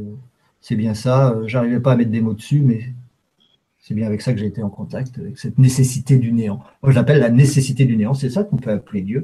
c'est 0.62 0.76
bien 0.76 0.94
ça, 0.94 1.36
j'arrivais 1.46 1.82
pas 1.82 1.92
à 1.92 1.96
mettre 1.98 2.12
des 2.12 2.22
mots 2.22 2.34
dessus, 2.34 2.62
mais 2.62 2.94
c'est 3.80 3.94
bien 3.94 4.08
avec 4.08 4.22
ça 4.22 4.34
que 4.34 4.40
j'ai 4.40 4.48
été 4.48 4.64
en 4.64 4.70
contact, 4.70 5.18
avec 5.20 5.38
cette 5.38 5.60
nécessité 5.60 6.18
du 6.18 6.32
néant. 6.32 6.62
Moi, 6.82 6.92
je 6.92 6.96
l'appelle 6.96 7.20
la 7.20 7.30
nécessité 7.30 7.86
du 7.86 7.96
néant, 7.98 8.14
c'est 8.14 8.30
ça 8.30 8.44
qu'on 8.44 8.58
peut 8.58 8.72
appeler 8.72 9.02
Dieu 9.02 9.24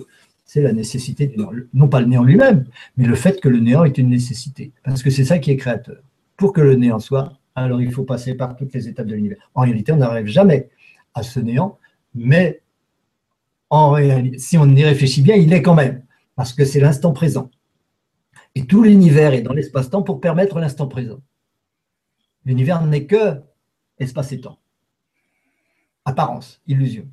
c'est 0.53 0.61
la 0.61 0.71
nécessité 0.71 1.25
du. 1.25 1.35
Non 1.73 1.87
pas 1.87 1.99
le 1.99 2.05
néant 2.05 2.23
lui-même, 2.23 2.65
mais 2.95 3.07
le 3.07 3.15
fait 3.15 3.41
que 3.41 3.49
le 3.49 3.59
néant 3.59 3.85
est 3.85 3.97
une 3.97 4.09
nécessité. 4.09 4.71
Parce 4.83 5.01
que 5.01 5.09
c'est 5.09 5.25
ça 5.25 5.39
qui 5.39 5.49
est 5.49 5.57
créateur. 5.57 5.97
Pour 6.37 6.53
que 6.53 6.61
le 6.61 6.75
néant 6.75 6.99
soit, 6.99 7.33
alors 7.55 7.81
il 7.81 7.91
faut 7.91 8.03
passer 8.03 8.35
par 8.35 8.55
toutes 8.55 8.71
les 8.71 8.87
étapes 8.87 9.07
de 9.07 9.15
l'univers. 9.15 9.49
En 9.55 9.61
réalité, 9.61 9.91
on 9.93 9.97
n'arrive 9.97 10.27
jamais 10.27 10.69
à 11.15 11.23
ce 11.23 11.39
néant, 11.39 11.79
mais 12.13 12.61
en 13.71 13.89
réalité, 13.89 14.37
si 14.37 14.59
on 14.59 14.69
y 14.69 14.83
réfléchit 14.83 15.23
bien, 15.23 15.35
il 15.35 15.51
est 15.53 15.63
quand 15.63 15.73
même, 15.73 16.03
parce 16.35 16.53
que 16.53 16.65
c'est 16.65 16.79
l'instant 16.79 17.13
présent. 17.13 17.49
Et 18.53 18.67
tout 18.67 18.83
l'univers 18.83 19.33
est 19.33 19.41
dans 19.41 19.53
l'espace-temps 19.53 20.03
pour 20.03 20.21
permettre 20.21 20.59
l'instant 20.59 20.87
présent. 20.87 21.19
L'univers 22.45 22.85
n'est 22.85 23.07
que 23.07 23.41
espace 23.97 24.31
et 24.33 24.39
temps. 24.39 24.59
Apparence, 26.05 26.61
illusion. 26.67 27.07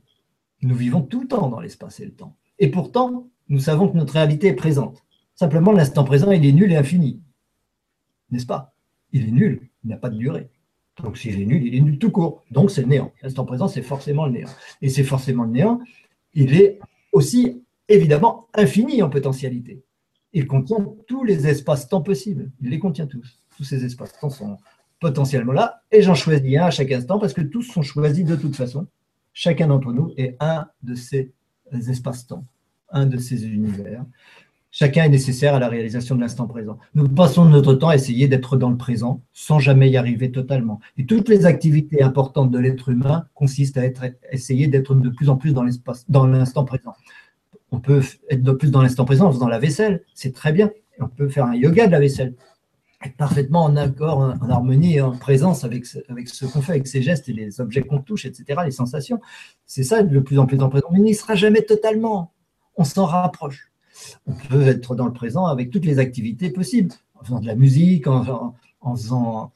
Nous 0.61 0.75
vivons 0.75 1.01
tout 1.01 1.23
le 1.23 1.29
temps 1.29 1.49
dans 1.49 1.61
l'espace 1.61 2.01
et 2.01 2.05
le 2.05 2.13
temps. 2.13 2.37
Et 2.61 2.69
pourtant, 2.69 3.29
nous 3.49 3.59
savons 3.59 3.89
que 3.89 3.97
notre 3.97 4.13
réalité 4.13 4.47
est 4.47 4.55
présente. 4.55 5.03
Simplement, 5.35 5.73
l'instant 5.73 6.05
présent, 6.05 6.31
il 6.31 6.45
est 6.47 6.53
nul 6.53 6.71
et 6.71 6.77
infini. 6.77 7.21
N'est-ce 8.31 8.47
pas? 8.47 8.75
Il 9.13 9.27
est 9.27 9.33
nul, 9.33 9.69
il 9.83 9.91
n'a 9.91 9.97
pas 9.97 10.11
de 10.11 10.17
durée. 10.17 10.49
Donc 11.03 11.17
s'il 11.17 11.41
est 11.41 11.47
nul, 11.47 11.67
il 11.67 11.75
est 11.75 11.81
nul 11.81 11.99
tout 11.99 12.11
court. 12.11 12.45
Donc 12.51 12.71
c'est 12.71 12.83
le 12.83 12.89
néant. 12.89 13.13
L'instant 13.23 13.45
présent, 13.45 13.67
c'est 13.67 13.83
forcément 13.83 14.27
le 14.27 14.33
néant. 14.33 14.49
Et 14.83 14.89
c'est 14.89 15.03
forcément 15.03 15.45
le 15.45 15.51
néant. 15.51 15.81
Il 16.35 16.55
est 16.55 16.79
aussi 17.13 17.65
évidemment 17.89 18.47
infini 18.55 19.03
en 19.03 19.09
potentialité. 19.09 19.83
Il 20.33 20.47
contient 20.47 20.87
tous 21.09 21.25
les 21.25 21.49
espaces-temps 21.49 22.03
possibles. 22.03 22.53
Il 22.61 22.71
les 22.71 22.79
contient 22.79 23.07
tous. 23.07 23.41
Tous 23.57 23.65
ces 23.65 23.85
espaces-temps 23.85 24.31
sont 24.31 24.59
potentiellement 25.01 25.53
là. 25.53 25.83
Et 25.91 26.03
j'en 26.03 26.15
choisis 26.15 26.57
un 26.59 26.65
à 26.65 26.71
chaque 26.71 26.93
instant 26.93 27.19
parce 27.19 27.33
que 27.33 27.41
tous 27.41 27.63
sont 27.63 27.83
choisis 27.83 28.25
de 28.25 28.37
toute 28.37 28.55
façon. 28.55 28.87
Chacun 29.33 29.69
d'entre 29.69 29.93
nous 29.93 30.13
est 30.17 30.37
un 30.39 30.67
de 30.83 30.95
ces 30.95 31.33
espaces-temps, 31.73 32.45
un 32.93 33.07
de 33.07 33.19
ces 33.19 33.47
univers. 33.47 34.05
Chacun 34.73 35.05
est 35.05 35.09
nécessaire 35.09 35.57
à 35.57 35.59
la 35.59 35.69
réalisation 35.69 36.15
de 36.15 36.21
l'instant 36.21 36.47
présent. 36.47 36.79
Nous 36.95 37.09
passons 37.09 37.45
notre 37.45 37.75
temps 37.75 37.89
à 37.89 37.97
essayer 37.97 38.29
d'être 38.29 38.57
dans 38.57 38.71
le 38.71 38.77
présent 38.77 39.21
sans 39.33 39.59
jamais 39.59 39.91
y 39.91 39.97
arriver 39.97 40.31
totalement. 40.31 40.79
Et 40.97 41.07
toutes 41.07 41.29
les 41.29 41.45
activités 41.45 42.03
importantes 42.03 42.53
de 42.53 42.59
l'être 42.59 42.89
humain 42.89 43.27
consistent 43.35 43.79
à 43.79 43.83
essayer 44.31 44.69
d'être 44.69 44.95
de 44.95 45.09
plus 45.09 45.29
en 45.29 45.37
plus 45.37 45.55
dans 45.55 45.65
l'espace, 45.65 46.09
dans 46.09 46.25
l'instant 46.27 46.65
présent. 46.65 46.95
On 47.73 47.81
peut 47.81 48.03
être 48.29 48.43
de 48.43 48.53
plus 48.53 48.71
dans 48.71 48.83
l'instant 48.83 49.05
présent 49.05 49.27
en 49.27 49.33
faisant 49.33 49.49
la 49.49 49.59
vaisselle, 49.59 50.05
c'est 50.15 50.35
très 50.35 50.53
bien. 50.53 50.71
on 51.01 51.09
peut 51.09 51.29
faire 51.29 51.47
un 51.47 51.55
yoga 51.57 51.87
de 51.87 51.93
la 51.93 52.01
vaisselle, 52.01 52.35
être 53.05 53.17
parfaitement 53.17 53.65
en 53.65 53.75
accord, 53.77 54.19
en 54.19 54.51
harmonie 54.51 55.01
en 55.01 55.17
présence 55.17 55.65
avec, 55.65 55.85
avec 56.09 56.29
ce 56.29 56.45
qu'on 56.47 56.61
fait, 56.61 56.73
avec 56.73 56.87
ses 56.87 57.03
gestes 57.03 57.29
et 57.29 57.33
les 57.33 57.61
objets 57.61 57.83
qu'on 57.83 58.01
touche, 58.01 58.25
etc., 58.25 58.61
les 58.65 58.71
sensations. 58.71 59.21
C'est 59.67 59.85
ça, 59.85 60.03
de 60.03 60.21
plus 60.21 60.39
en 60.39 60.47
plus 60.47 60.61
en 60.61 60.69
présent. 60.69 60.89
Mais 60.93 60.99
il 60.99 61.05
n'y 61.05 61.15
sera 61.15 61.35
jamais 61.35 61.63
totalement. 61.63 62.33
On 62.81 62.85
s'en 62.85 63.05
rapproche. 63.05 63.71
On 64.27 64.33
peut 64.33 64.67
être 64.67 64.95
dans 64.95 65.05
le 65.05 65.13
présent 65.13 65.45
avec 65.45 65.71
toutes 65.71 65.85
les 65.85 65.99
activités 65.99 66.49
possibles, 66.49 66.95
en 67.15 67.23
faisant 67.23 67.39
de 67.39 67.47
la 67.47 67.55
musique, 67.55 68.07
en, 68.07 68.55
faisant 68.95 69.53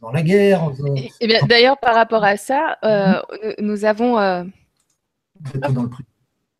dans 0.00 0.10
la 0.10 0.22
guerre. 0.22 0.72
Eh 1.20 1.26
bien, 1.26 1.40
D'ailleurs, 1.46 1.78
par 1.78 1.94
rapport 1.94 2.24
à 2.24 2.38
ça, 2.38 2.78
euh, 2.84 3.20
nous 3.58 3.84
avons. 3.84 4.18
Euh, 4.18 4.44
dans 5.60 5.82
le 5.82 5.90
présent. 5.90 6.08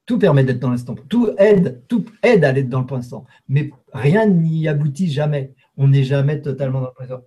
Tout 0.05 0.19
permet 0.19 0.45
d'être 0.45 0.61
dans 0.61 0.71
l'instant. 0.71 0.95
Tout 1.09 1.31
aide, 1.39 1.83
tout 1.89 2.05
aide 2.23 2.45
à 2.45 2.51
être 2.51 2.69
dans 2.69 2.81
le 2.81 2.87
présent. 2.87 3.25
Mais 3.49 3.71
rien 3.95 4.27
n'y 4.27 4.69
aboutit 4.69 5.11
jamais. 5.11 5.55
On 5.79 5.89
n'est 5.89 6.05
jamais 6.05 6.43
totalement 6.43 6.83
dans 6.83 6.89
le 6.89 6.93
présent. 6.93 7.23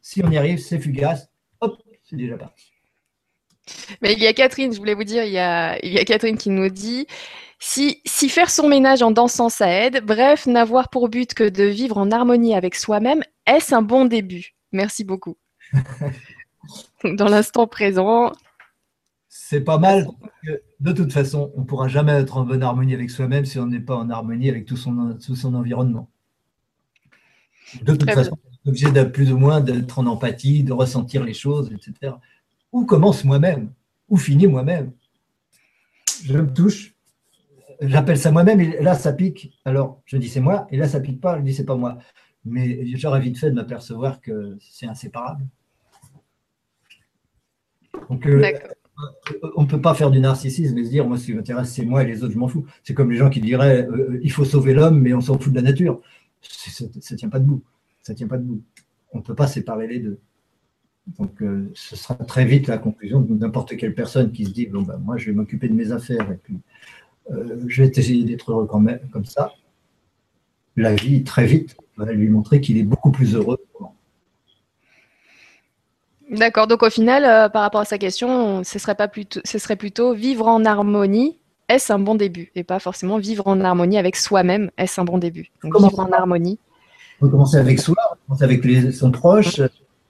si 0.00 0.20
on 0.24 0.30
y 0.32 0.36
arrive, 0.36 0.58
c'est 0.58 0.80
fugace. 0.80 1.30
Hop, 1.60 1.80
c'est 2.02 2.16
déjà 2.16 2.36
parti. 2.36 2.73
Mais 4.02 4.12
il 4.12 4.18
y 4.18 4.26
a 4.26 4.32
Catherine, 4.32 4.72
je 4.72 4.78
voulais 4.78 4.94
vous 4.94 5.04
dire, 5.04 5.24
il 5.24 5.32
y 5.32 5.38
a, 5.38 5.78
il 5.84 5.92
y 5.92 5.98
a 5.98 6.04
Catherine 6.04 6.36
qui 6.36 6.50
nous 6.50 6.68
dit 6.68 7.06
si, 7.58 8.00
si, 8.04 8.28
faire 8.28 8.50
son 8.50 8.68
ménage 8.68 9.02
en 9.02 9.10
dansant, 9.10 9.48
ça 9.48 9.68
aide, 9.68 10.04
bref, 10.04 10.46
n'avoir 10.46 10.90
pour 10.90 11.08
but 11.08 11.32
que 11.32 11.48
de 11.48 11.64
vivre 11.64 11.96
en 11.96 12.10
harmonie 12.10 12.54
avec 12.54 12.74
soi-même, 12.74 13.22
est-ce 13.46 13.74
un 13.74 13.82
bon 13.82 14.04
début? 14.04 14.54
Merci 14.72 15.04
beaucoup. 15.04 15.36
Dans 17.04 17.28
l'instant 17.28 17.66
présent, 17.66 18.32
c'est 19.28 19.62
pas 19.62 19.78
mal. 19.78 20.06
de 20.80 20.92
toute 20.92 21.12
façon, 21.12 21.52
on 21.56 21.62
ne 21.62 21.66
pourra 21.66 21.88
jamais 21.88 22.12
être 22.12 22.36
en 22.36 22.44
bonne 22.44 22.62
harmonie 22.62 22.94
avec 22.94 23.10
soi-même 23.10 23.44
si 23.44 23.58
on 23.58 23.66
n'est 23.66 23.80
pas 23.80 23.96
en 23.96 24.08
harmonie 24.08 24.48
avec 24.48 24.64
tout 24.64 24.76
son, 24.76 25.18
son 25.18 25.54
environnement. 25.54 26.08
De 27.82 27.96
toute 27.96 28.10
façon, 28.10 28.38
on 28.44 28.68
est 28.68 28.70
obligé 28.70 28.92
de 28.92 29.02
plus 29.04 29.32
ou 29.32 29.38
moins 29.38 29.60
d'être 29.60 29.98
en 29.98 30.06
empathie, 30.06 30.62
de 30.62 30.72
ressentir 30.72 31.24
les 31.24 31.34
choses, 31.34 31.72
etc. 31.72 32.14
Où 32.74 32.84
commence 32.84 33.24
moi-même 33.24 33.72
Où 34.08 34.16
finit 34.16 34.48
moi-même 34.48 34.90
Je 36.24 36.36
me 36.36 36.52
touche, 36.52 36.94
j'appelle 37.80 38.18
ça 38.18 38.32
moi-même, 38.32 38.60
et 38.60 38.82
là 38.82 38.94
ça 38.94 39.12
pique. 39.12 39.56
Alors 39.64 40.02
je 40.04 40.16
dis 40.16 40.28
c'est 40.28 40.40
moi, 40.40 40.66
et 40.70 40.76
là 40.76 40.88
ça 40.88 41.00
pique 41.00 41.20
pas, 41.20 41.38
je 41.38 41.44
dis 41.44 41.54
c'est 41.54 41.64
pas 41.64 41.76
moi. 41.76 41.98
Mais 42.44 42.84
j'aurais 42.96 43.20
vite 43.20 43.38
fait 43.38 43.50
de 43.50 43.54
m'apercevoir 43.54 44.20
que 44.20 44.58
c'est 44.60 44.86
inséparable. 44.86 45.46
Donc, 48.10 48.26
euh, 48.26 48.42
on 49.54 49.62
ne 49.62 49.68
peut 49.68 49.80
pas 49.80 49.94
faire 49.94 50.10
du 50.10 50.18
narcissisme 50.18 50.76
et 50.76 50.84
se 50.84 50.90
dire, 50.90 51.06
moi, 51.06 51.16
ce 51.16 51.26
qui 51.26 51.32
m'intéresse, 51.32 51.70
c'est 51.72 51.84
moi 51.84 52.02
et 52.02 52.06
les 52.06 52.22
autres, 52.22 52.34
je 52.34 52.38
m'en 52.38 52.48
fous. 52.48 52.66
C'est 52.82 52.92
comme 52.92 53.10
les 53.10 53.16
gens 53.16 53.30
qui 53.30 53.40
diraient, 53.40 53.88
euh, 53.88 54.20
il 54.22 54.30
faut 54.30 54.44
sauver 54.44 54.74
l'homme, 54.74 55.00
mais 55.00 55.14
on 55.14 55.20
s'en 55.20 55.38
fout 55.38 55.52
de 55.52 55.56
la 55.56 55.62
nature. 55.62 56.00
Ça 56.42 56.84
ne 56.84 57.16
tient 57.16 57.28
pas 57.28 57.38
debout. 57.38 57.62
Ça 58.02 58.14
tient 58.14 58.28
pas 58.28 58.36
debout. 58.36 58.62
On 59.12 59.18
ne 59.18 59.22
peut 59.22 59.34
pas 59.34 59.46
séparer 59.46 59.86
les 59.86 60.00
deux. 60.00 60.18
Donc, 61.18 61.42
euh, 61.42 61.70
ce 61.74 61.96
sera 61.96 62.14
très 62.14 62.44
vite 62.44 62.66
la 62.66 62.78
conclusion 62.78 63.20
de 63.20 63.34
n'importe 63.34 63.76
quelle 63.76 63.94
personne 63.94 64.32
qui 64.32 64.46
se 64.46 64.50
dit, 64.50 64.66
bon, 64.66 64.82
ben, 64.82 64.96
moi, 64.98 65.16
je 65.18 65.26
vais 65.26 65.32
m'occuper 65.32 65.68
de 65.68 65.74
mes 65.74 65.92
affaires 65.92 66.30
et 66.30 66.38
puis 66.42 66.58
euh, 67.30 67.60
je 67.66 67.82
vais 67.82 67.88
essayer 67.88 68.24
d'être 68.24 68.52
heureux 68.52 68.66
quand 68.66 68.80
même, 68.80 69.00
comme 69.12 69.24
ça. 69.24 69.52
La 70.76 70.94
vie, 70.94 71.22
très 71.22 71.46
vite, 71.46 71.76
va 71.96 72.10
lui 72.12 72.28
montrer 72.28 72.60
qu'il 72.60 72.78
est 72.78 72.84
beaucoup 72.84 73.10
plus 73.10 73.34
heureux. 73.34 73.58
D'accord. 76.30 76.66
Donc 76.66 76.82
au 76.82 76.90
final, 76.90 77.24
euh, 77.24 77.48
par 77.48 77.62
rapport 77.62 77.82
à 77.82 77.84
sa 77.84 77.98
question, 77.98 78.64
ce 78.64 78.78
serait 78.78 78.94
pas 78.94 79.08
plutôt, 79.08 79.40
ce 79.44 79.58
serait 79.58 79.76
plutôt 79.76 80.14
vivre 80.14 80.48
en 80.48 80.64
harmonie. 80.64 81.38
Est-ce 81.68 81.92
un 81.92 81.98
bon 81.98 82.14
début? 82.14 82.50
Et 82.54 82.64
pas 82.64 82.78
forcément 82.78 83.18
vivre 83.18 83.46
en 83.46 83.60
harmonie 83.60 83.98
avec 83.98 84.16
soi-même. 84.16 84.70
Est-ce 84.76 85.00
un 85.00 85.04
bon 85.04 85.18
début? 85.18 85.50
Donc, 85.62 85.76
Vivre 85.78 86.00
en 86.00 86.10
harmonie. 86.12 86.58
On 87.20 87.26
peut 87.26 87.30
commencer 87.30 87.58
avec 87.58 87.78
soi, 87.78 87.94
on 88.10 88.16
commence 88.26 88.42
avec 88.42 88.64
les, 88.64 88.90
son 88.90 89.10
proche, 89.12 89.60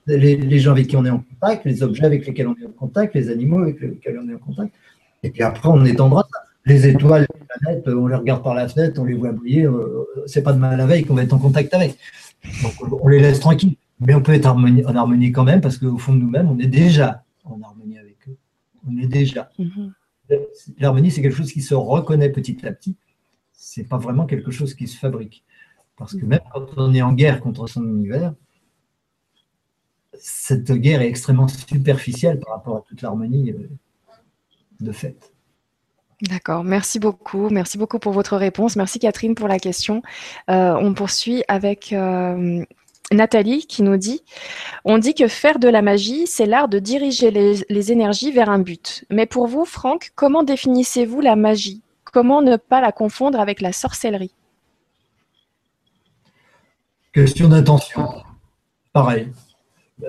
les, 0.07 0.59
gens 0.59 0.71
avec 0.71 0.87
qui 0.87 0.95
on 0.95 1.05
est 1.05 1.09
en 1.09 1.19
contact, 1.19 1.65
les 1.65 1.83
objets 1.83 2.05
avec 2.05 2.25
lesquels 2.25 2.47
on 2.47 2.55
est 2.55 2.65
en 2.65 2.71
contact, 2.71 3.15
les 3.15 3.29
animaux 3.29 3.59
avec 3.59 3.79
lesquels 3.79 4.19
on 4.23 4.29
est 4.29 4.35
en 4.35 4.39
contact. 4.39 4.73
Et 5.23 5.29
puis 5.29 5.41
après, 5.41 5.69
on 5.69 5.83
étendra 5.85 6.27
ça. 6.31 6.39
Les 6.65 6.87
étoiles, 6.87 7.27
les 7.33 7.45
planètes, 7.45 7.87
on 7.87 8.07
les 8.07 8.15
regarde 8.15 8.43
par 8.43 8.55
la 8.55 8.67
fenêtre, 8.67 8.99
on 8.99 9.05
les 9.05 9.13
voit 9.13 9.31
briller. 9.31 9.65
Euh, 9.65 10.05
c'est 10.25 10.41
pas 10.41 10.53
demain 10.53 10.71
à 10.71 10.75
la 10.75 10.85
veille 10.85 11.05
qu'on 11.05 11.13
va 11.13 11.23
être 11.23 11.33
en 11.33 11.39
contact 11.39 11.73
avec. 11.73 11.97
Donc 12.63 12.73
on 13.03 13.07
les 13.07 13.19
laisse 13.19 13.39
tranquilles. 13.39 13.75
Mais 13.99 14.13
on 14.13 14.21
peut 14.21 14.33
être 14.33 14.45
en 14.45 14.57
harmonie 14.95 15.31
quand 15.31 15.43
même 15.43 15.61
parce 15.61 15.77
qu'au 15.77 15.97
fond 15.97 16.13
de 16.13 16.19
nous-mêmes, 16.19 16.49
on 16.49 16.59
est 16.59 16.67
déjà 16.67 17.23
en 17.45 17.61
harmonie 17.61 17.97
avec 17.97 18.17
eux. 18.27 18.37
On 18.87 18.97
est 18.97 19.07
déjà. 19.07 19.49
Mhm. 19.57 19.93
L'harmonie, 20.79 21.11
c'est 21.11 21.21
quelque 21.21 21.37
chose 21.37 21.51
qui 21.51 21.61
se 21.61 21.75
reconnaît 21.75 22.29
petit 22.29 22.65
à 22.65 22.71
petit. 22.71 22.95
C'est 23.53 23.87
pas 23.87 23.97
vraiment 23.97 24.25
quelque 24.25 24.51
chose 24.51 24.73
qui 24.73 24.87
se 24.87 24.97
fabrique. 24.97 25.43
Parce 25.97 26.15
que 26.15 26.25
même 26.25 26.41
quand 26.53 26.65
on 26.77 26.93
est 26.93 27.01
en 27.01 27.13
guerre 27.13 27.39
contre 27.39 27.67
son 27.67 27.83
univers, 27.83 28.33
cette 30.19 30.71
guerre 30.71 31.01
est 31.01 31.07
extrêmement 31.07 31.47
superficielle 31.47 32.39
par 32.39 32.55
rapport 32.55 32.77
à 32.77 32.81
toute 32.81 33.01
l'harmonie 33.01 33.51
euh, 33.51 33.69
de 34.79 34.91
fait. 34.91 35.31
D'accord, 36.21 36.63
merci 36.63 36.99
beaucoup. 36.99 37.49
Merci 37.49 37.77
beaucoup 37.77 37.99
pour 37.99 38.13
votre 38.13 38.37
réponse. 38.37 38.75
Merci 38.75 38.99
Catherine 38.99 39.35
pour 39.35 39.47
la 39.47 39.59
question. 39.59 40.01
Euh, 40.49 40.73
on 40.79 40.93
poursuit 40.93 41.43
avec 41.49 41.91
euh, 41.91 42.63
Nathalie 43.11 43.67
qui 43.67 43.83
nous 43.83 43.97
dit 43.97 44.23
On 44.85 44.97
dit 44.97 45.13
que 45.13 45.27
faire 45.27 45.59
de 45.59 45.67
la 45.67 45.81
magie, 45.81 46.25
c'est 46.25 46.45
l'art 46.45 46.69
de 46.69 46.79
diriger 46.79 47.31
les, 47.31 47.91
énergies 47.91 48.31
vers 48.31 48.49
un 48.49 48.59
but. 48.59 49.03
Mais 49.09 49.25
pour 49.25 49.47
vous, 49.47 49.65
Franck, 49.65 50.11
comment 50.15 50.43
définissez-vous 50.43 51.19
la 51.19 51.35
magie? 51.35 51.81
Comment 52.05 52.41
ne 52.41 52.55
pas 52.55 52.79
la 52.79 52.93
confondre 52.93 53.39
avec 53.39 53.59
la 53.59 53.73
sorcellerie? 53.73 54.33
Question 57.11 57.49
d'intention. 57.49 58.23
Pareil. 58.93 59.31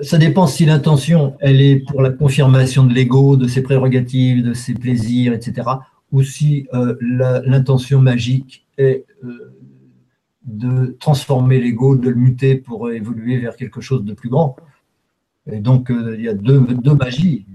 Ça 0.01 0.17
dépend 0.17 0.47
si 0.47 0.65
l'intention, 0.65 1.37
elle 1.39 1.61
est 1.61 1.77
pour 1.77 2.01
la 2.01 2.09
confirmation 2.09 2.85
de 2.85 2.93
l'ego, 2.93 3.37
de 3.37 3.47
ses 3.47 3.61
prérogatives, 3.61 4.43
de 4.43 4.53
ses 4.53 4.73
plaisirs, 4.73 5.33
etc. 5.33 5.69
ou 6.11 6.23
si 6.23 6.67
l'intention 7.01 8.01
magique 8.01 8.67
est 8.77 9.05
de 10.43 10.97
transformer 10.99 11.59
l'ego, 11.59 11.95
de 11.95 12.09
le 12.09 12.15
muter 12.15 12.55
pour 12.55 12.91
évoluer 12.91 13.37
vers 13.37 13.55
quelque 13.55 13.79
chose 13.79 14.03
de 14.03 14.13
plus 14.13 14.29
grand. 14.29 14.57
Et 15.49 15.59
donc, 15.59 15.89
il 15.89 16.21
y 16.21 16.27
a 16.27 16.33
deux, 16.33 16.59
magies, 16.93 17.45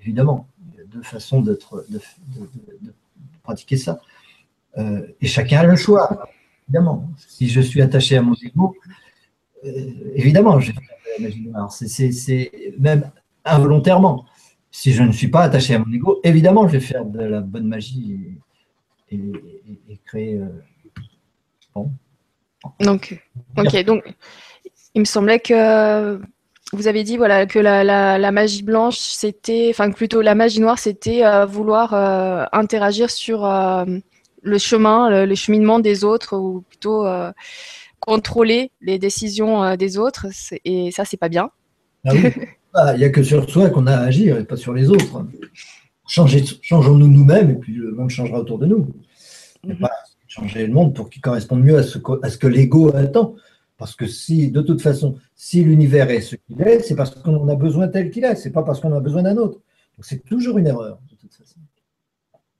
évidemment. 0.00 0.48
Il 0.72 0.78
y 0.78 0.82
a 0.82 0.86
deux 0.86 1.02
façons 1.02 1.42
d'être, 1.42 1.84
de, 1.90 2.00
pratiquer 3.42 3.76
ça. 3.76 4.00
et 4.78 5.26
chacun 5.26 5.58
a 5.60 5.66
le 5.66 5.76
choix 5.76 6.26
évidemment. 6.70 7.10
Si 7.16 7.48
je 7.48 7.60
suis 7.60 7.82
attaché 7.82 8.16
à 8.16 8.22
mon 8.22 8.34
ego, 8.42 8.76
euh, 8.76 8.90
évidemment, 10.14 10.60
je 10.60 10.68
vais 10.68 10.72
faire 10.72 10.82
de 10.82 11.22
la 11.22 11.28
magie 11.28 11.42
noire. 11.42 11.72
C'est 11.72 12.52
même 12.78 13.10
involontairement. 13.44 14.24
Si 14.70 14.92
je 14.92 15.02
ne 15.02 15.12
suis 15.12 15.28
pas 15.28 15.42
attaché 15.42 15.74
à 15.74 15.78
mon 15.78 15.92
ego, 15.92 16.20
évidemment, 16.22 16.68
je 16.68 16.72
vais 16.74 16.80
faire 16.80 17.04
de 17.04 17.20
la 17.20 17.40
bonne 17.40 17.66
magie 17.66 18.18
et, 19.10 19.18
créer. 20.06 20.36
Euh, 20.36 20.46
bon. 21.74 21.90
Donc, 22.80 23.20
ok. 23.56 23.84
Donc, 23.84 24.04
il 24.94 25.00
me 25.00 25.04
semblait 25.04 25.40
que 25.40 26.20
vous 26.72 26.86
avez 26.86 27.02
dit 27.02 27.16
voilà 27.16 27.46
que 27.46 27.58
la, 27.58 28.30
magie 28.30 28.62
blanche, 28.62 28.98
c'était, 28.98 29.68
enfin 29.70 29.90
plutôt 29.90 30.20
la 30.20 30.36
magie 30.36 30.60
noire, 30.60 30.78
c'était 30.78 31.24
euh, 31.24 31.46
vouloir 31.46 31.94
interagir 32.52 33.10
sur 33.10 33.44
le 34.42 34.58
chemin, 34.58 35.24
le, 35.26 35.34
cheminement 35.34 35.80
des 35.80 36.04
autres, 36.04 36.36
ou 36.36 36.62
plutôt 36.62 37.06
euh, 37.06 37.32
contrôler 38.00 38.72
les 38.80 38.98
décisions 38.98 39.62
euh, 39.62 39.76
des 39.76 39.98
autres. 39.98 40.26
Et 40.64 40.90
ça, 40.90 41.04
c'est 41.04 41.16
pas 41.16 41.28
bien. 41.28 41.50
Ah 42.04 42.12
ah, 42.74 42.94
il 42.94 42.98
n'y 42.98 43.04
a 43.04 43.10
que 43.10 43.22
sur 43.22 43.48
soi 43.48 43.70
qu'on 43.70 43.86
a 43.86 43.94
à 43.94 44.00
agir 44.00 44.38
et 44.38 44.44
pas 44.44 44.56
sur 44.56 44.72
les 44.72 44.90
autres. 44.90 45.26
Changeons-nous 46.06 47.06
nous-mêmes 47.06 47.50
et 47.50 47.54
puis 47.54 47.74
le 47.74 47.92
monde 47.92 48.10
changera 48.10 48.40
autour 48.40 48.58
de 48.58 48.66
nous. 48.66 48.88
Il 49.64 49.78
pas 49.78 49.90
changer 50.26 50.66
le 50.66 50.72
monde 50.72 50.94
pour 50.94 51.10
qu'il 51.10 51.20
corresponde 51.20 51.62
mieux 51.62 51.76
à 51.76 51.82
ce 51.82 51.98
que, 51.98 52.12
à 52.22 52.30
ce 52.30 52.38
que 52.38 52.46
l'ego 52.46 52.94
attend. 52.94 53.34
Parce 53.76 53.96
que 53.96 54.06
si, 54.06 54.50
de 54.50 54.60
toute 54.60 54.82
façon, 54.82 55.16
si 55.34 55.64
l'univers 55.64 56.10
est 56.10 56.20
ce 56.20 56.36
qu'il 56.36 56.60
est, 56.60 56.80
c'est 56.80 56.94
parce 56.94 57.10
qu'on 57.14 57.48
a 57.48 57.54
besoin 57.56 57.88
tel 57.88 58.10
qu'il 58.10 58.24
est, 58.24 58.36
c'est 58.36 58.50
pas 58.50 58.62
parce 58.62 58.80
qu'on 58.80 58.92
a 58.94 59.00
besoin 59.00 59.22
d'un 59.22 59.36
autre. 59.38 59.60
Donc 59.96 60.04
c'est 60.04 60.24
toujours 60.24 60.58
une 60.58 60.66
erreur, 60.66 61.00
de 61.10 61.16
toute 61.16 61.32
façon. 61.32 61.58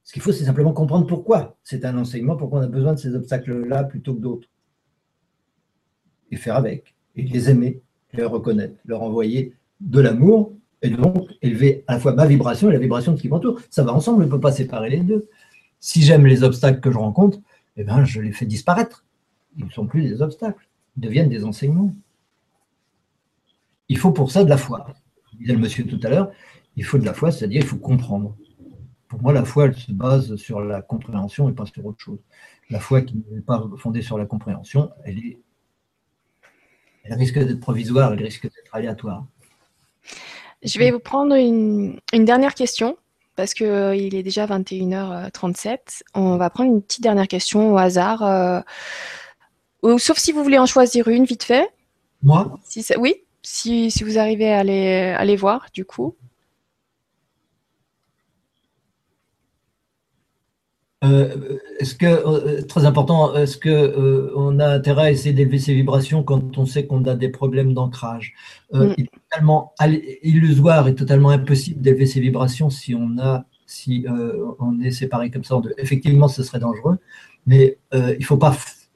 Ce 0.03 0.13
qu'il 0.13 0.21
faut, 0.21 0.31
c'est 0.31 0.45
simplement 0.45 0.73
comprendre 0.73 1.05
pourquoi 1.05 1.57
c'est 1.63 1.85
un 1.85 1.97
enseignement, 1.97 2.35
pourquoi 2.35 2.59
on 2.59 2.63
a 2.63 2.67
besoin 2.67 2.93
de 2.93 2.99
ces 2.99 3.15
obstacles-là 3.15 3.83
plutôt 3.83 4.15
que 4.15 4.19
d'autres. 4.19 4.49
Et 6.31 6.37
faire 6.37 6.55
avec, 6.55 6.95
et 7.15 7.23
les 7.23 7.49
aimer, 7.49 7.81
les 8.13 8.23
reconnaître, 8.23 8.75
leur 8.85 9.03
envoyer 9.03 9.53
de 9.79 9.99
l'amour, 9.99 10.53
et 10.81 10.89
donc 10.89 11.29
élever 11.41 11.83
à 11.87 11.93
la 11.93 11.99
fois 11.99 12.13
ma 12.13 12.25
vibration 12.25 12.69
et 12.69 12.73
la 12.73 12.79
vibration 12.79 13.11
de 13.11 13.17
ce 13.17 13.21
qui 13.21 13.29
m'entoure. 13.29 13.59
Ça 13.69 13.83
va 13.83 13.93
ensemble, 13.93 14.23
on 14.23 14.25
ne 14.25 14.31
peut 14.31 14.39
pas 14.39 14.51
séparer 14.51 14.89
les 14.89 15.01
deux. 15.01 15.29
Si 15.79 16.01
j'aime 16.01 16.25
les 16.25 16.43
obstacles 16.43 16.79
que 16.79 16.91
je 16.91 16.97
rencontre, 16.97 17.39
eh 17.77 17.83
ben, 17.83 18.03
je 18.03 18.21
les 18.21 18.31
fais 18.31 18.45
disparaître. 18.45 19.05
Ils 19.57 19.65
ne 19.65 19.69
sont 19.69 19.85
plus 19.85 20.03
des 20.03 20.21
obstacles, 20.21 20.67
ils 20.97 21.01
deviennent 21.01 21.29
des 21.29 21.43
enseignements. 21.43 21.93
Il 23.89 23.97
faut 23.97 24.11
pour 24.11 24.31
ça 24.31 24.43
de 24.43 24.49
la 24.49 24.57
foi. 24.57 24.87
disait 25.39 25.53
le 25.53 25.59
monsieur 25.59 25.85
tout 25.85 25.99
à 26.03 26.09
l'heure, 26.09 26.31
il 26.77 26.85
faut 26.85 26.97
de 26.97 27.05
la 27.05 27.13
foi, 27.13 27.31
c'est-à-dire 27.31 27.61
il 27.61 27.67
faut 27.67 27.77
comprendre 27.77 28.35
pour 29.11 29.21
moi, 29.21 29.33
la 29.33 29.43
foi, 29.43 29.65
elle 29.65 29.75
se 29.75 29.91
base 29.91 30.37
sur 30.37 30.61
la 30.61 30.81
compréhension 30.81 31.49
et 31.49 31.51
pas 31.51 31.65
sur 31.65 31.85
autre 31.85 31.99
chose. 31.99 32.19
La 32.69 32.79
foi 32.79 33.01
qui 33.01 33.21
n'est 33.29 33.41
pas 33.41 33.61
fondée 33.75 34.01
sur 34.01 34.17
la 34.17 34.25
compréhension, 34.25 34.89
elle, 35.03 35.17
est, 35.17 35.37
elle 37.03 37.13
risque 37.13 37.39
d'être 37.39 37.59
provisoire, 37.59 38.13
elle 38.13 38.23
risque 38.23 38.43
d'être 38.43 38.73
aléatoire. 38.73 39.25
Je 40.63 40.77
vais 40.77 40.91
vous 40.91 40.99
prendre 40.99 41.35
une, 41.35 41.99
dernière 42.13 42.53
question 42.53 42.97
parce 43.35 43.53
qu'il 43.53 43.65
euh, 43.65 43.95
est 43.95 44.23
déjà 44.23 44.45
21h37. 44.45 46.03
On 46.13 46.37
va 46.37 46.49
prendre 46.49 46.71
une 46.71 46.81
petite 46.81 47.01
dernière 47.01 47.27
question 47.27 47.73
au 47.73 47.77
hasard. 47.77 48.23
Euh, 48.23 48.61
sauf 49.97 50.17
si 50.17 50.31
vous 50.31 50.43
voulez 50.43 50.59
en 50.59 50.67
choisir 50.67 51.07
une, 51.07 51.25
vite 51.25 51.43
fait. 51.43 51.67
Moi? 52.21 52.59
Si 52.63 52.85
Oui, 52.99 53.15
si, 53.41 53.89
vous 54.03 54.19
arrivez 54.19 54.51
à 54.51 54.63
les, 54.63 55.15
à 55.17 55.25
les 55.25 55.35
voir, 55.35 55.67
du 55.73 55.85
coup. 55.85 56.15
Euh, 61.03 61.57
est-ce 61.79 61.95
que, 61.95 62.05
euh, 62.05 62.61
très 62.61 62.85
important, 62.85 63.35
est-ce 63.35 63.57
qu'on 63.57 63.69
euh, 63.69 64.31
on 64.35 64.59
a 64.59 64.67
intérêt 64.67 65.07
à 65.07 65.11
essayer 65.11 65.33
d'élever 65.33 65.57
ses 65.57 65.73
vibrations 65.73 66.21
quand 66.21 66.57
on 66.59 66.65
sait 66.67 66.85
qu'on 66.85 67.03
a 67.05 67.15
des 67.15 67.29
problèmes 67.29 67.73
d'ancrage? 67.73 68.33
Mm. 68.71 68.93
Il 68.97 69.05
est 69.05 69.09
totalement 69.11 69.73
illusoire 70.21 70.87
et 70.87 70.95
totalement 70.95 71.29
impossible 71.29 71.81
d'élever 71.81 72.05
ses 72.05 72.19
vibrations 72.19 72.69
si 72.69 72.93
on 72.93 73.17
a 73.19 73.45
si 73.65 74.05
on 74.59 74.81
est 74.81 74.91
séparé 74.91 75.31
comme 75.31 75.45
ça. 75.45 75.59
Effectivement, 75.77 76.27
ce 76.27 76.43
serait 76.43 76.59
dangereux, 76.59 76.97
mais 77.47 77.77
il 77.93 78.17
ne 78.19 78.25
faut 78.25 78.35
pas 78.35 78.53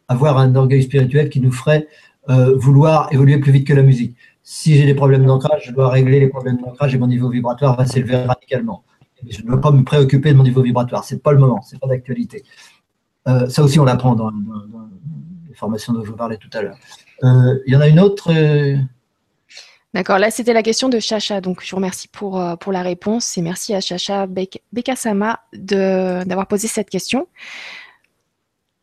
avoir 0.10 0.38
un 0.38 0.54
orgueil 0.54 0.84
spirituel 0.84 1.30
qui 1.30 1.40
nous 1.40 1.54
ferait 1.54 1.88
vouloir 2.28 3.08
évoluer 3.14 3.38
plus 3.38 3.54
vite 3.54 3.66
que 3.66 3.74
la 3.74 3.84
musique. 3.84 4.18
Si 4.44 4.76
j'ai 4.76 4.86
des 4.86 4.94
problèmes 4.94 5.26
d'ancrage, 5.26 5.68
je 5.68 5.72
dois 5.72 5.90
régler 5.90 6.20
les 6.20 6.28
problèmes 6.28 6.58
d'ancrage 6.58 6.94
et 6.94 6.98
mon 6.98 7.08
niveau 7.08 7.30
vibratoire 7.30 7.78
va 7.78 7.86
s'élever 7.86 8.18
radicalement 8.18 8.84
je 9.28 9.42
ne 9.44 9.52
veux 9.52 9.62
pas 9.62 9.72
me 9.72 9.84
préoccuper 9.84 10.32
de 10.32 10.38
mon 10.38 10.44
niveau 10.44 10.62
vibratoire. 10.62 11.04
Ce 11.04 11.16
n'est 11.16 11.22
pas 11.22 11.32
le 11.32 11.40
moment, 11.40 11.62
ce 11.62 11.76
n'est 11.76 11.80
pas 11.80 11.88
d'actualité. 11.88 12.44
Euh, 13.28 13.50
ça 13.50 13.64
aussi, 13.64 13.80
on 13.80 13.86
l'apprend 13.86 14.16
dans, 14.16 14.32
les 15.48 15.54
formations 15.56 15.94
dont 15.94 16.04
je 16.04 16.12
vous 16.12 16.18
parlais 16.18 16.38
tout 16.38 16.50
à 16.54 16.62
l'heure. 16.62 16.78
Euh, 17.24 17.60
il 17.66 17.74
y 17.74 17.76
en 17.78 17.82
a 17.82 17.88
une 17.88 18.00
autre 18.00 18.32
euh, 18.32 18.78
D'accord, 19.94 20.20
là 20.20 20.30
c'était 20.30 20.52
la 20.52 20.62
question 20.62 20.90
de 20.90 21.00
Chacha, 21.00 21.40
donc 21.40 21.64
je 21.64 21.72
vous 21.72 21.78
remercie 21.78 22.10
pour, 22.10 22.44
pour 22.60 22.74
la 22.74 22.82
réponse 22.82 23.38
et 23.38 23.42
merci 23.42 23.74
à 23.74 23.80
Chacha 23.80 24.28
Bekasama 24.74 25.40
d'avoir 25.54 26.48
posé 26.48 26.68
cette 26.68 26.90
question. 26.90 27.30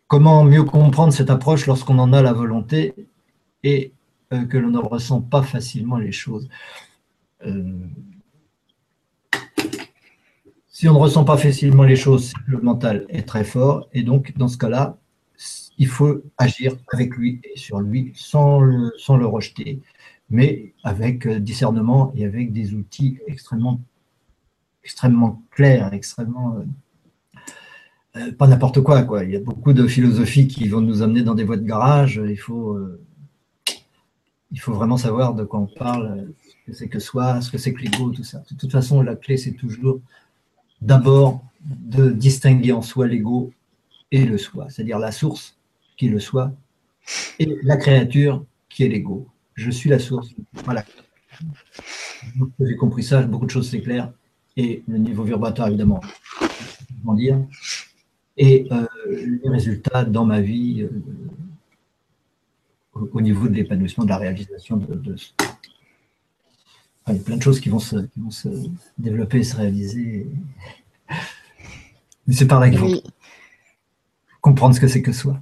Comment 0.06 0.42
mieux 0.42 0.64
comprendre 0.64 1.12
cette 1.12 1.28
approche 1.28 1.66
lorsqu'on 1.66 1.98
en 1.98 2.14
a 2.14 2.22
la 2.22 2.32
volonté 2.32 2.94
et 3.62 3.92
que 4.30 4.56
l'on 4.56 4.70
ne 4.70 4.78
ressent 4.78 5.20
pas 5.20 5.42
facilement 5.42 5.98
les 5.98 6.12
choses? 6.12 6.48
Si 10.82 10.88
on 10.88 10.94
ne 10.94 10.98
ressent 10.98 11.24
pas 11.24 11.36
facilement 11.36 11.84
les 11.84 11.94
choses, 11.94 12.32
le 12.44 12.60
mental 12.60 13.06
est 13.08 13.22
très 13.22 13.44
fort. 13.44 13.88
Et 13.92 14.02
donc, 14.02 14.36
dans 14.36 14.48
ce 14.48 14.58
cas-là, 14.58 14.98
il 15.78 15.86
faut 15.86 16.22
agir 16.38 16.74
avec 16.92 17.14
lui 17.16 17.40
et 17.44 17.56
sur 17.56 17.78
lui 17.78 18.10
sans 18.16 18.58
le, 18.58 18.90
sans 18.98 19.16
le 19.16 19.24
rejeter, 19.24 19.80
mais 20.28 20.74
avec 20.82 21.24
euh, 21.28 21.38
discernement 21.38 22.12
et 22.16 22.24
avec 22.24 22.52
des 22.52 22.74
outils 22.74 23.20
extrêmement, 23.28 23.80
extrêmement 24.82 25.40
clairs, 25.52 25.94
extrêmement. 25.94 26.56
Euh, 26.56 27.38
euh, 28.16 28.32
pas 28.32 28.48
n'importe 28.48 28.80
quoi, 28.80 29.04
quoi. 29.04 29.22
Il 29.22 29.30
y 29.30 29.36
a 29.36 29.40
beaucoup 29.40 29.72
de 29.72 29.86
philosophies 29.86 30.48
qui 30.48 30.66
vont 30.66 30.80
nous 30.80 31.00
amener 31.00 31.22
dans 31.22 31.36
des 31.36 31.44
voies 31.44 31.58
de 31.58 31.62
garage. 31.64 32.20
Il 32.28 32.40
faut, 32.40 32.76
il 34.50 34.58
faut 34.58 34.72
vraiment 34.72 34.96
savoir 34.96 35.34
de 35.34 35.44
quoi 35.44 35.60
on 35.60 35.68
parle, 35.68 36.34
ce 36.42 36.72
que 36.72 36.76
c'est 36.76 36.88
que 36.88 36.98
soi, 36.98 37.40
ce 37.40 37.52
que 37.52 37.58
c'est 37.58 37.72
que 37.72 37.82
l'ego, 37.82 38.10
tout 38.10 38.24
ça. 38.24 38.42
De 38.50 38.56
toute 38.56 38.72
façon, 38.72 39.00
la 39.00 39.14
clé, 39.14 39.36
c'est 39.36 39.52
toujours 39.52 40.00
d'abord 40.82 41.42
de 41.64 42.10
distinguer 42.10 42.72
en 42.72 42.82
soi 42.82 43.06
l'ego 43.06 43.52
et 44.10 44.24
le 44.24 44.36
soi, 44.36 44.66
c'est-à-dire 44.68 44.98
la 44.98 45.12
source 45.12 45.56
qui 45.96 46.06
est 46.06 46.10
le 46.10 46.20
soi 46.20 46.52
et 47.38 47.58
la 47.62 47.76
créature 47.76 48.44
qui 48.68 48.84
est 48.84 48.88
l'ego. 48.88 49.26
Je 49.54 49.70
suis 49.70 49.88
la 49.88 49.98
source. 49.98 50.28
Voilà. 50.64 50.84
J'ai 52.60 52.76
compris 52.76 53.02
ça, 53.02 53.22
beaucoup 53.22 53.46
de 53.46 53.50
choses 53.50 53.70
clair. 53.82 54.12
Et 54.56 54.82
le 54.86 54.98
niveau 54.98 55.24
vibratoire, 55.24 55.68
évidemment, 55.68 56.00
dire. 57.14 57.38
Et 58.36 58.66
euh, 58.70 58.86
les 59.42 59.48
résultats 59.48 60.04
dans 60.04 60.24
ma 60.24 60.40
vie 60.40 60.82
euh, 60.82 60.90
au, 63.12 63.20
niveau 63.20 63.48
de 63.48 63.54
l'épanouissement, 63.54 64.04
de 64.04 64.10
la 64.10 64.18
réalisation 64.18 64.76
de, 64.76 64.94
de 64.94 65.16
il 67.08 67.16
y 67.16 67.18
a 67.18 67.22
plein 67.22 67.36
de 67.36 67.42
choses 67.42 67.60
qui 67.60 67.68
vont 67.68 67.78
se, 67.78 67.96
développer 68.98 69.38
et 69.38 69.44
se 69.44 69.56
réaliser. 69.56 70.26
Mais 72.26 72.34
c'est 72.34 72.46
par 72.46 72.60
là 72.60 72.70
qu'il 72.70 72.78
faut 72.78 73.02
comprendre 74.40 74.74
ce 74.74 74.80
que 74.80 74.88
c'est 74.88 75.02
que 75.02 75.12
soi. 75.12 75.40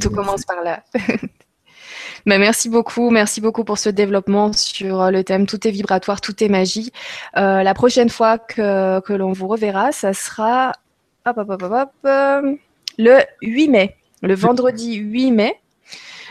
Tout 0.00 0.10
commence 0.10 0.44
par 0.44 0.62
là. 0.62 0.84
Mais 2.26 2.38
merci 2.38 2.68
beaucoup, 2.68 3.08
merci 3.10 3.40
beaucoup 3.40 3.64
pour 3.64 3.78
ce 3.78 3.88
développement 3.88 4.52
sur 4.52 5.10
le 5.10 5.24
thème 5.24 5.46
Tout 5.46 5.66
est 5.66 5.70
vibratoire, 5.70 6.20
tout 6.20 6.44
est 6.44 6.48
magie. 6.48 6.92
Euh, 7.38 7.62
la 7.62 7.72
prochaine 7.72 8.10
fois 8.10 8.38
que, 8.38 9.00
que 9.00 9.14
l'on 9.14 9.32
vous 9.32 9.48
reverra, 9.48 9.92
ça 9.92 10.12
sera 10.12 10.72
hop, 11.24 11.38
hop, 11.38 11.62
hop, 11.62 11.90
euh, 12.04 12.56
le 12.98 13.20
8 13.42 13.68
mai, 13.68 13.96
le 14.22 14.34
vendredi 14.34 14.96
8 14.96 15.32
mai. 15.32 15.60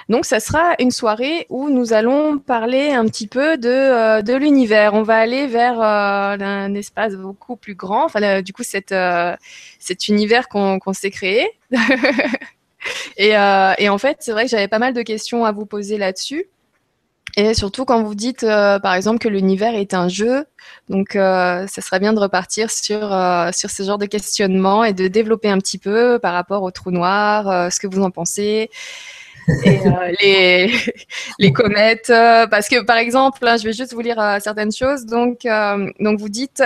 Donc, 0.09 0.25
ça 0.25 0.39
sera 0.39 0.73
une 0.79 0.89
soirée 0.89 1.45
où 1.49 1.69
nous 1.69 1.93
allons 1.93 2.39
parler 2.39 2.91
un 2.91 3.05
petit 3.05 3.27
peu 3.27 3.57
de, 3.57 3.69
euh, 3.69 4.21
de 4.23 4.33
l'univers. 4.33 4.95
On 4.95 5.03
va 5.03 5.17
aller 5.17 5.45
vers 5.45 5.79
euh, 5.79 6.35
un 6.39 6.73
espace 6.73 7.13
beaucoup 7.13 7.55
plus 7.55 7.75
grand. 7.75 8.05
Enfin, 8.05 8.41
du 8.41 8.51
coup, 8.51 8.63
cet, 8.63 8.91
euh, 8.91 9.35
univers 10.07 10.49
qu'on 10.49 10.93
s'est 10.93 11.11
créé. 11.11 11.47
et, 13.17 13.37
en 13.37 13.97
fait, 13.99 14.17
c'est 14.21 14.31
vrai 14.31 14.45
que 14.45 14.49
j'avais 14.49 14.67
pas 14.67 14.79
mal 14.79 14.95
de 14.95 15.03
questions 15.03 15.45
à 15.45 15.51
vous 15.51 15.67
poser 15.67 15.99
là-dessus. 15.99 16.45
Et 17.37 17.53
surtout 17.53 17.85
quand 17.85 18.01
vous 18.01 18.15
dites, 18.15 18.41
par 18.41 18.95
exemple, 18.95 19.19
que 19.19 19.29
l'univers 19.29 19.75
est 19.75 19.93
un 19.93 20.09
jeu, 20.09 20.45
donc 20.89 21.09
ça 21.13 21.67
serait 21.67 21.99
bien 21.99 22.11
de 22.11 22.19
repartir 22.19 22.71
sur, 22.71 23.01
sur 23.53 23.69
ce 23.69 23.83
genre 23.83 23.99
de 23.99 24.07
questionnement 24.07 24.83
et 24.83 24.93
de 24.93 25.07
développer 25.07 25.47
un 25.49 25.59
petit 25.59 25.77
peu 25.77 26.17
par 26.17 26.33
rapport 26.33 26.63
au 26.63 26.71
trou 26.71 26.89
noir, 26.89 27.71
ce 27.71 27.79
que 27.79 27.85
vous 27.85 28.01
en 28.01 28.09
pensez. 28.09 28.71
Et 29.65 29.79
les, 30.21 30.73
les 31.39 31.51
comètes, 31.51 32.07
parce 32.07 32.67
que 32.69 32.83
par 32.83 32.97
exemple, 32.97 33.39
je 33.41 33.63
vais 33.63 33.73
juste 33.73 33.93
vous 33.93 34.01
lire 34.01 34.37
certaines 34.41 34.71
choses. 34.71 35.05
Donc, 35.05 35.39
donc 35.99 36.19
vous 36.19 36.29
dites 36.29 36.63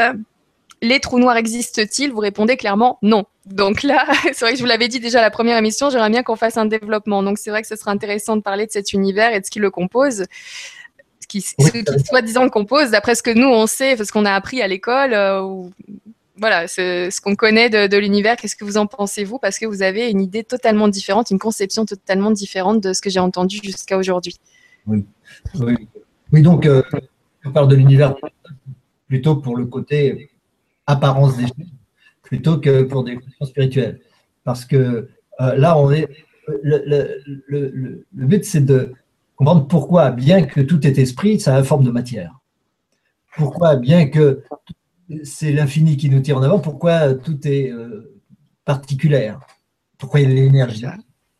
les 0.83 0.99
trous 0.99 1.17
noirs 1.17 1.37
existent-ils? 1.37 2.11
Vous 2.11 2.19
répondez 2.19 2.57
clairement 2.57 2.99
non. 3.01 3.25
Donc 3.45 3.83
là, 3.83 4.05
c'est 4.33 4.41
vrai 4.41 4.51
que 4.51 4.57
je 4.57 4.63
vous 4.63 4.67
l'avais 4.67 4.89
dit 4.89 4.99
déjà 4.99 5.19
à 5.19 5.21
la 5.21 5.31
première 5.31 5.57
émission, 5.57 5.89
j'aimerais 5.89 6.09
bien 6.09 6.23
qu'on 6.23 6.35
fasse 6.35 6.57
un 6.57 6.65
développement. 6.65 7.23
Donc 7.23 7.39
c'est 7.39 7.49
vrai 7.49 7.61
que 7.61 7.67
ce 7.67 7.75
serait 7.75 7.91
intéressant 7.91 8.35
de 8.35 8.41
parler 8.41 8.67
de 8.67 8.71
cet 8.71 8.93
univers 8.93 9.33
et 9.33 9.39
de 9.39 9.45
ce 9.45 9.49
qui 9.49 9.59
le 9.59 9.71
compose. 9.71 10.25
Ce 11.21 11.27
qui, 11.27 11.41
soi-disant 11.41 12.43
le 12.43 12.49
compose, 12.49 12.91
d'après 12.91 13.15
ce 13.15 13.23
que 13.23 13.31
nous 13.31 13.47
on 13.47 13.65
sait, 13.65 13.95
ce 13.95 14.11
qu'on 14.11 14.25
a 14.25 14.33
appris 14.33 14.61
à 14.61 14.67
l'école, 14.67 15.13
euh, 15.13 15.63
voilà, 16.37 16.67
ce 16.67 17.21
qu'on 17.21 17.35
connaît 17.35 17.69
de, 17.69 17.97
l'univers. 17.97 18.35
Qu'est-ce 18.35 18.55
que 18.55 18.65
vous 18.65 18.77
en 18.77 18.87
pensez 18.87 19.23
vous? 19.23 19.39
Parce 19.39 19.59
que 19.59 19.65
vous 19.65 19.81
avez 19.81 20.09
une 20.09 20.21
idée 20.21 20.43
totalement 20.43 20.87
différente, 20.87 21.29
une 21.31 21.39
conception 21.39 21.85
totalement 21.85 22.31
différente 22.31 22.81
de 22.81 22.93
ce 22.93 23.01
que 23.01 23.09
j'ai 23.09 23.19
entendu 23.19 23.59
jusqu'à 23.63 23.97
aujourd'hui. 23.97 24.35
Oui. 24.87 25.05
donc 26.31 26.65
euh, 26.65 26.81
on 27.45 27.51
parle 27.51 27.67
de 27.67 27.75
l'univers 27.75 28.15
plutôt 29.07 29.35
pour 29.35 29.55
le 29.55 29.65
côté 29.65 30.31
apparence 30.87 31.37
des 31.37 31.43
choses 31.43 31.71
plutôt 32.23 32.57
que 32.57 32.83
pour 32.83 33.03
des 33.03 33.17
questions 33.17 33.45
spirituelles. 33.45 33.99
Parce 34.43 34.65
que 34.65 35.09
euh, 35.41 35.55
là, 35.55 35.77
on 35.77 35.91
est. 35.91 36.07
Le, 36.61 37.23
le, 37.47 38.05
but, 38.11 38.43
c'est 38.43 38.65
de 38.65 38.93
comprendre 39.35 39.67
pourquoi, 39.67 40.11
bien 40.11 40.43
que 40.43 40.59
tout 40.59 40.85
est 40.85 40.97
esprit, 40.97 41.39
ça 41.39 41.55
a 41.55 41.59
une 41.59 41.65
forme 41.65 41.85
de 41.85 41.91
matière. 41.91 42.39
Pourquoi, 43.37 43.77
bien 43.77 44.09
que 44.09 44.43
c'est 45.23 45.51
l'infini 45.51 45.97
qui 45.97 46.09
nous 46.09 46.21
tire 46.21 46.37
en 46.37 46.43
avant, 46.43 46.59
pourquoi 46.59 47.13
tout 47.13 47.47
est 47.47 47.71
euh, 47.71 48.21
particulier 48.65 49.33
Pourquoi 49.97 50.19
il 50.19 50.29
y 50.29 50.31
a 50.31 50.35
l'énergie? 50.35 50.85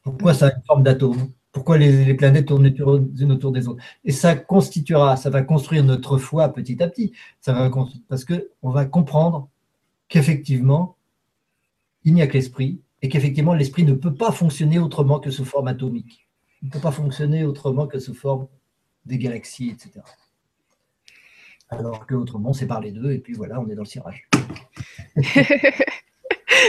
Pourquoi 0.02 0.34
ça 0.34 0.48
a 0.48 0.50
une 0.56 0.64
forme 0.66 0.84
d'atome? 0.84 1.32
Pourquoi 1.52 1.78
les, 1.78 2.14
planètes 2.16 2.48
tournent 2.48 2.64
les 2.64 3.22
unes 3.22 3.32
autour 3.32 3.52
des 3.52 3.68
autres? 3.68 3.84
Et 4.04 4.12
ça 4.12 4.36
constituera, 4.36 5.18
ça 5.18 5.30
va 5.30 5.44
construire 5.44 5.84
notre 5.84 6.18
foi 6.18 6.50
petit 6.50 6.82
à 6.82 6.88
petit. 6.88 7.14
Ça 7.40 7.54
va 7.54 7.70
parce 8.10 8.26
qu'on 8.26 8.70
va 8.70 8.86
comprendre 8.86 9.50
qu'effectivement, 10.08 10.98
il 12.04 12.16
n'y 12.16 12.22
a 12.22 12.28
que 12.28 12.34
l'esprit 12.34 12.82
et 13.02 13.10
qu'effectivement, 13.10 13.54
l'esprit 13.54 13.84
ne 13.84 13.94
peut 13.94 14.16
pas 14.16 14.32
fonctionner 14.32 14.80
autrement 14.80 15.20
que 15.20 15.30
sous 15.30 15.46
forme 15.46 15.68
atomique. 15.68 16.28
Il 16.62 16.68
ne 16.68 16.72
peut 16.72 16.80
pas 16.80 16.92
fonctionner 16.92 17.44
autrement 17.46 17.86
que 17.86 18.00
sous 18.00 18.14
forme 18.14 18.48
des 19.06 19.18
galaxies, 19.18 19.70
etc. 19.70 20.02
Alors 21.80 22.06
qu'autrement, 22.08 22.54
c'est 22.54 22.68
par 22.68 22.82
les 22.82 22.92
deux, 22.92 23.12
et 23.12 23.20
puis 23.20 23.34
voilà, 23.34 23.60
on 23.60 23.68
est 23.70 23.76
dans 23.76 23.82
le 23.82 23.88
cirage. 23.88 24.30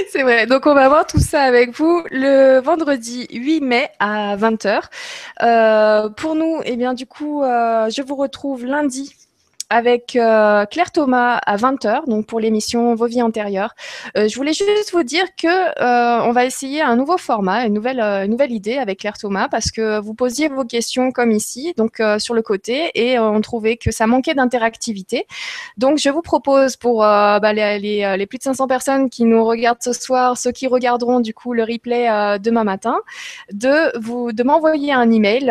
C'est 0.08 0.22
vrai. 0.22 0.46
Donc, 0.46 0.66
on 0.66 0.74
va 0.74 0.88
voir 0.88 1.06
tout 1.06 1.20
ça 1.20 1.42
avec 1.42 1.76
vous 1.76 2.02
le 2.10 2.58
vendredi 2.60 3.26
8 3.30 3.60
mai 3.60 3.88
à 3.98 4.36
20h. 4.36 4.82
Euh, 5.42 6.08
pour 6.08 6.34
nous, 6.34 6.60
eh 6.64 6.76
bien, 6.76 6.94
du 6.94 7.06
coup, 7.06 7.42
euh, 7.42 7.90
je 7.90 8.02
vous 8.02 8.16
retrouve 8.16 8.64
lundi 8.64 9.14
avec 9.70 10.16
euh, 10.16 10.66
Claire 10.66 10.92
Thomas 10.92 11.38
à 11.44 11.56
20h, 11.56 12.08
donc 12.08 12.26
pour 12.26 12.38
l'émission 12.40 12.94
Vos 12.94 13.06
vies 13.06 13.22
antérieures. 13.22 13.74
Euh, 14.16 14.28
je 14.28 14.36
voulais 14.36 14.52
juste 14.52 14.92
vous 14.92 15.02
dire 15.02 15.24
que 15.36 15.48
euh, 15.48 16.22
on 16.24 16.32
va 16.32 16.44
essayer 16.44 16.82
un 16.82 16.96
nouveau 16.96 17.16
format, 17.16 17.64
une 17.66 17.72
nouvelle, 17.74 18.52
idée 18.52 18.76
avec 18.76 18.98
Claire 19.00 19.16
Thomas, 19.18 19.48
parce 19.48 19.70
que 19.70 19.98
vous 20.00 20.12
posiez 20.14 20.48
vos 20.48 20.64
questions 20.64 21.12
comme 21.12 21.30
ici, 21.30 21.72
donc 21.76 22.02
sur 22.18 22.34
le 22.34 22.42
côté, 22.42 22.90
et 22.94 23.18
on 23.18 23.40
trouvait 23.40 23.78
que 23.78 23.90
ça 23.90 24.06
manquait 24.06 24.34
d'interactivité. 24.34 25.26
Donc 25.78 25.96
je 25.98 26.10
vous 26.10 26.20
propose 26.20 26.76
pour 26.76 26.98
bah, 26.98 27.52
les, 27.52 27.78
les, 27.78 28.26
plus 28.26 28.36
de 28.38 28.42
500 28.42 28.66
personnes 28.66 29.08
qui 29.08 29.24
nous 29.24 29.44
regardent 29.44 29.82
ce 29.82 29.92
soir, 29.92 30.36
ceux 30.36 30.50
qui 30.52 30.66
regarderont 30.66 31.20
du 31.20 31.32
coup 31.32 31.54
le 31.54 31.62
replay 31.62 32.38
demain 32.38 32.64
matin, 32.64 32.98
de 33.52 33.94
de 34.32 34.42
m'envoyer 34.42 34.92
un 34.92 35.10
email 35.10 35.50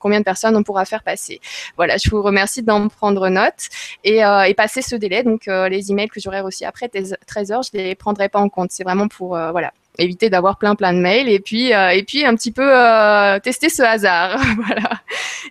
combien 0.00 0.20
de 0.20 0.24
personnes 0.24 0.56
on 0.56 0.62
pourra 0.62 0.86
faire 0.86 1.02
passer. 1.02 1.40
Voilà, 1.76 1.98
je 1.98 2.08
vous 2.10 2.22
remercie 2.22 2.62
d'en 2.62 2.88
prendre 2.88 3.28
note 3.28 3.68
et, 4.04 4.20
et, 4.20 4.54
passer 4.54 4.80
ce 4.82 4.96
délai. 4.96 5.22
Donc, 5.22 5.44
les 5.46 5.90
emails 5.90 6.08
que 6.08 6.20
j'aurai 6.20 6.40
aussi 6.40 6.64
après 6.64 6.86
13h, 6.86 7.70
je 7.70 7.78
ne 7.78 7.84
les 7.84 7.94
prendrai 7.94 8.30
pas 8.30 8.38
en 8.38 8.48
compte. 8.48 8.70
C'est 8.72 8.84
vraiment 8.84 9.08
pour, 9.08 9.30
voilà, 9.30 9.72
éviter 10.00 10.30
d'avoir 10.30 10.56
plein 10.56 10.74
plein 10.74 10.92
de 10.92 10.98
mails 10.98 11.28
et 11.28 11.40
puis 11.40 11.72
euh, 11.72 11.90
et 11.90 12.02
puis 12.02 12.24
un 12.24 12.34
petit 12.34 12.50
peu 12.50 12.66
euh, 12.66 13.38
tester 13.38 13.68
ce 13.68 13.82
hasard. 13.82 14.40
Voilà. 14.66 14.90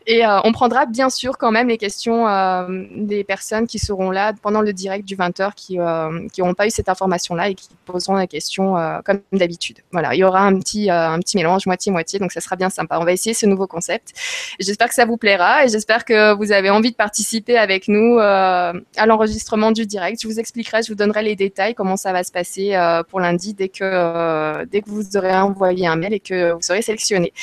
Et 0.05 0.25
euh, 0.25 0.39
on 0.43 0.51
prendra 0.51 0.85
bien 0.85 1.09
sûr 1.09 1.37
quand 1.37 1.51
même 1.51 1.67
les 1.67 1.77
questions 1.77 2.25
des 2.95 3.23
personnes 3.23 3.67
qui 3.67 3.79
seront 3.79 4.11
là 4.11 4.33
pendant 4.41 4.61
le 4.61 4.71
direct 4.71 5.05
du 5.05 5.15
20h 5.15 5.53
qui 5.55 5.77
qui 6.31 6.41
n'auront 6.41 6.53
pas 6.53 6.67
eu 6.67 6.69
cette 6.69 6.89
information 6.89 7.35
là 7.35 7.49
et 7.49 7.55
qui 7.55 7.69
poseront 7.85 8.15
la 8.15 8.27
question 8.27 8.75
comme 9.03 9.21
d'habitude. 9.33 9.79
Voilà. 9.91 10.13
Il 10.15 10.19
y 10.19 10.23
aura 10.23 10.41
un 10.41 10.57
petit 10.59 10.89
un 10.89 11.19
petit 11.19 11.37
mélange 11.37 11.65
moitié 11.65 11.91
moitié 11.91 12.19
donc 12.19 12.31
ça 12.31 12.41
sera 12.41 12.55
bien 12.55 12.69
sympa. 12.69 12.99
On 12.99 13.05
va 13.05 13.11
essayer 13.11 13.33
ce 13.33 13.45
nouveau 13.45 13.67
concept. 13.67 14.13
J'espère 14.59 14.87
que 14.87 14.95
ça 14.95 15.05
vous 15.05 15.17
plaira 15.17 15.65
et 15.65 15.69
j'espère 15.69 16.05
que 16.05 16.33
vous 16.33 16.51
avez 16.51 16.69
envie 16.69 16.91
de 16.91 16.95
participer 16.95 17.57
avec 17.57 17.87
nous 17.87 18.19
à 18.19 18.73
l'enregistrement 19.05 19.71
du 19.71 19.85
direct. 19.85 20.21
Je 20.21 20.27
vous 20.27 20.39
expliquerai 20.39 20.83
je 20.83 20.89
vous 20.89 20.95
donnerai 20.95 21.23
les 21.23 21.35
détails 21.35 21.75
comment 21.75 21.97
ça 21.97 22.13
va 22.13 22.23
se 22.23 22.31
passer 22.31 22.77
pour 23.09 23.19
lundi 23.19 23.53
dès 23.53 23.69
que 23.69 24.38
euh, 24.39 24.65
dès 24.69 24.81
que 24.81 24.89
vous 24.89 25.17
aurez 25.17 25.33
envoyé 25.33 25.87
un 25.87 25.95
mail 25.95 26.13
et 26.13 26.19
que 26.19 26.53
vous 26.53 26.61
serez 26.61 26.81
sélectionné. 26.81 27.33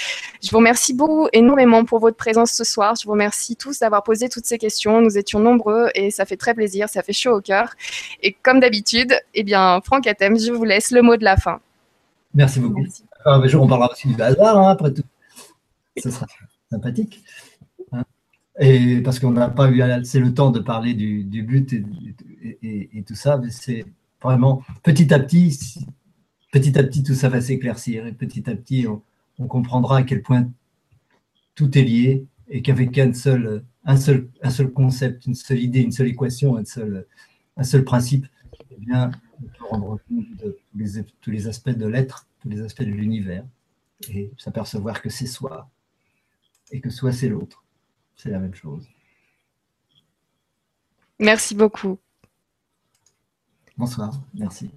Je 0.43 0.51
vous 0.51 0.59
remercie 0.59 0.95
beaucoup 0.95 1.29
énormément 1.33 1.85
pour 1.85 1.99
votre 2.01 2.17
présence 2.17 2.53
ce 2.53 2.65
soir. 2.65 2.95
Je 3.01 3.05
vous 3.05 3.13
remercie 3.13 3.57
tous 3.57 3.79
d'avoir 3.79 4.03
posé 4.03 4.29
toutes 4.29 4.47
ces 4.47 4.59
questions. 4.59 5.01
Nous 5.01 5.19
étions 5.19 5.39
nombreux 5.39 5.89
et 5.95 6.11
ça 6.11 6.25
fait 6.25 6.37
très 6.37 6.55
plaisir, 6.55 6.89
ça 6.89 7.03
fait 7.03 7.13
chaud 7.13 7.37
au 7.37 7.41
cœur. 7.41 7.75
Et 8.23 8.33
comme 8.33 8.61
d'habitude, 8.61 9.15
eh 9.35 9.45
bien, 9.45 9.81
Franck 9.85 10.07
Atem, 10.07 10.39
je 10.39 10.53
vous 10.53 10.65
laisse 10.65 10.91
le 10.91 11.03
mot 11.03 11.17
de 11.17 11.25
la 11.25 11.37
fin. 11.37 11.61
Merci 12.35 12.61
beaucoup. 12.61 12.85
Un 13.25 13.47
jour, 13.47 13.63
on 13.63 13.67
parlera 13.67 13.91
aussi 13.93 14.09
du 14.09 14.21
hasard, 14.21 14.59
hein, 14.59 14.71
après 14.71 14.93
tout. 14.93 15.03
Ce 15.97 16.11
sera 16.11 16.27
sympathique. 16.71 17.23
Hein. 17.93 18.05
et 18.59 19.01
parce 19.01 19.19
qu'on 19.21 19.31
n'a 19.31 19.49
pas 19.49 19.69
eu 19.71 19.81
assez 19.83 20.19
le 20.19 20.35
temps 20.35 20.51
de 20.51 20.61
parler 20.61 20.95
du, 20.95 21.43
but 21.43 21.73
et, 21.73 22.91
et 22.93 23.03
tout 23.03 23.15
ça, 23.15 23.39
mais 23.39 23.51
c'est 23.51 23.85
vraiment 24.23 24.63
petit 24.83 25.13
à 25.13 25.19
petit, 25.19 25.59
petit 26.59 26.79
à 26.79 26.83
petit, 26.83 27.03
tout 27.03 27.15
ça 27.15 27.29
va 27.29 27.43
s'éclaircir 27.43 28.07
et 28.07 28.13
petit 28.13 28.49
à 28.49 28.57
petit, 28.57 28.87
on, 28.87 29.03
comprendra 29.47 29.99
à 29.99 30.03
quel 30.03 30.23
point 30.23 30.49
tout 31.55 31.77
est 31.77 31.83
lié 31.83 32.27
et 32.49 32.63
qu'avec 32.63 32.97
un 32.97 33.13
seul, 33.13 33.63
un, 33.85 33.99
seul, 33.99 34.31
un 34.43 34.49
seul 34.49 34.71
concept, 34.73 35.27
une 35.27 35.35
seule 35.35 35.61
idée, 35.61 35.83
une 35.83 35.93
seule 35.93 36.09
équation, 36.09 36.57
un 36.57 36.65
seul, 36.65 37.07
un 37.59 37.63
seul 37.63 37.85
principe, 37.85 38.27
eh 38.71 38.77
bien, 38.79 39.11
on 39.39 39.43
peut 39.43 39.65
rendre 39.69 40.01
compte 40.09 40.37
de 40.39 40.59
tous 40.73 40.79
les, 40.79 41.05
tous 41.21 41.31
les 41.31 41.47
aspects 41.47 41.69
de 41.69 41.87
l'être, 41.87 42.27
tous 42.41 42.49
les 42.49 42.63
aspects 42.63 42.85
de 42.85 42.91
l'univers 42.91 43.45
et 44.09 44.31
s'apercevoir 44.39 45.03
que 45.03 45.11
c'est 45.11 45.27
soi 45.27 45.69
et 46.73 46.81
que 46.81 46.89
soi 46.89 47.13
c'est 47.13 47.29
l'autre. 47.29 47.63
C'est 48.17 48.31
la 48.31 48.39
même 48.39 48.55
chose. 48.55 48.89
Merci 51.19 51.55
beaucoup. 51.55 51.99
Bonsoir, 53.77 54.19
merci. 54.33 54.71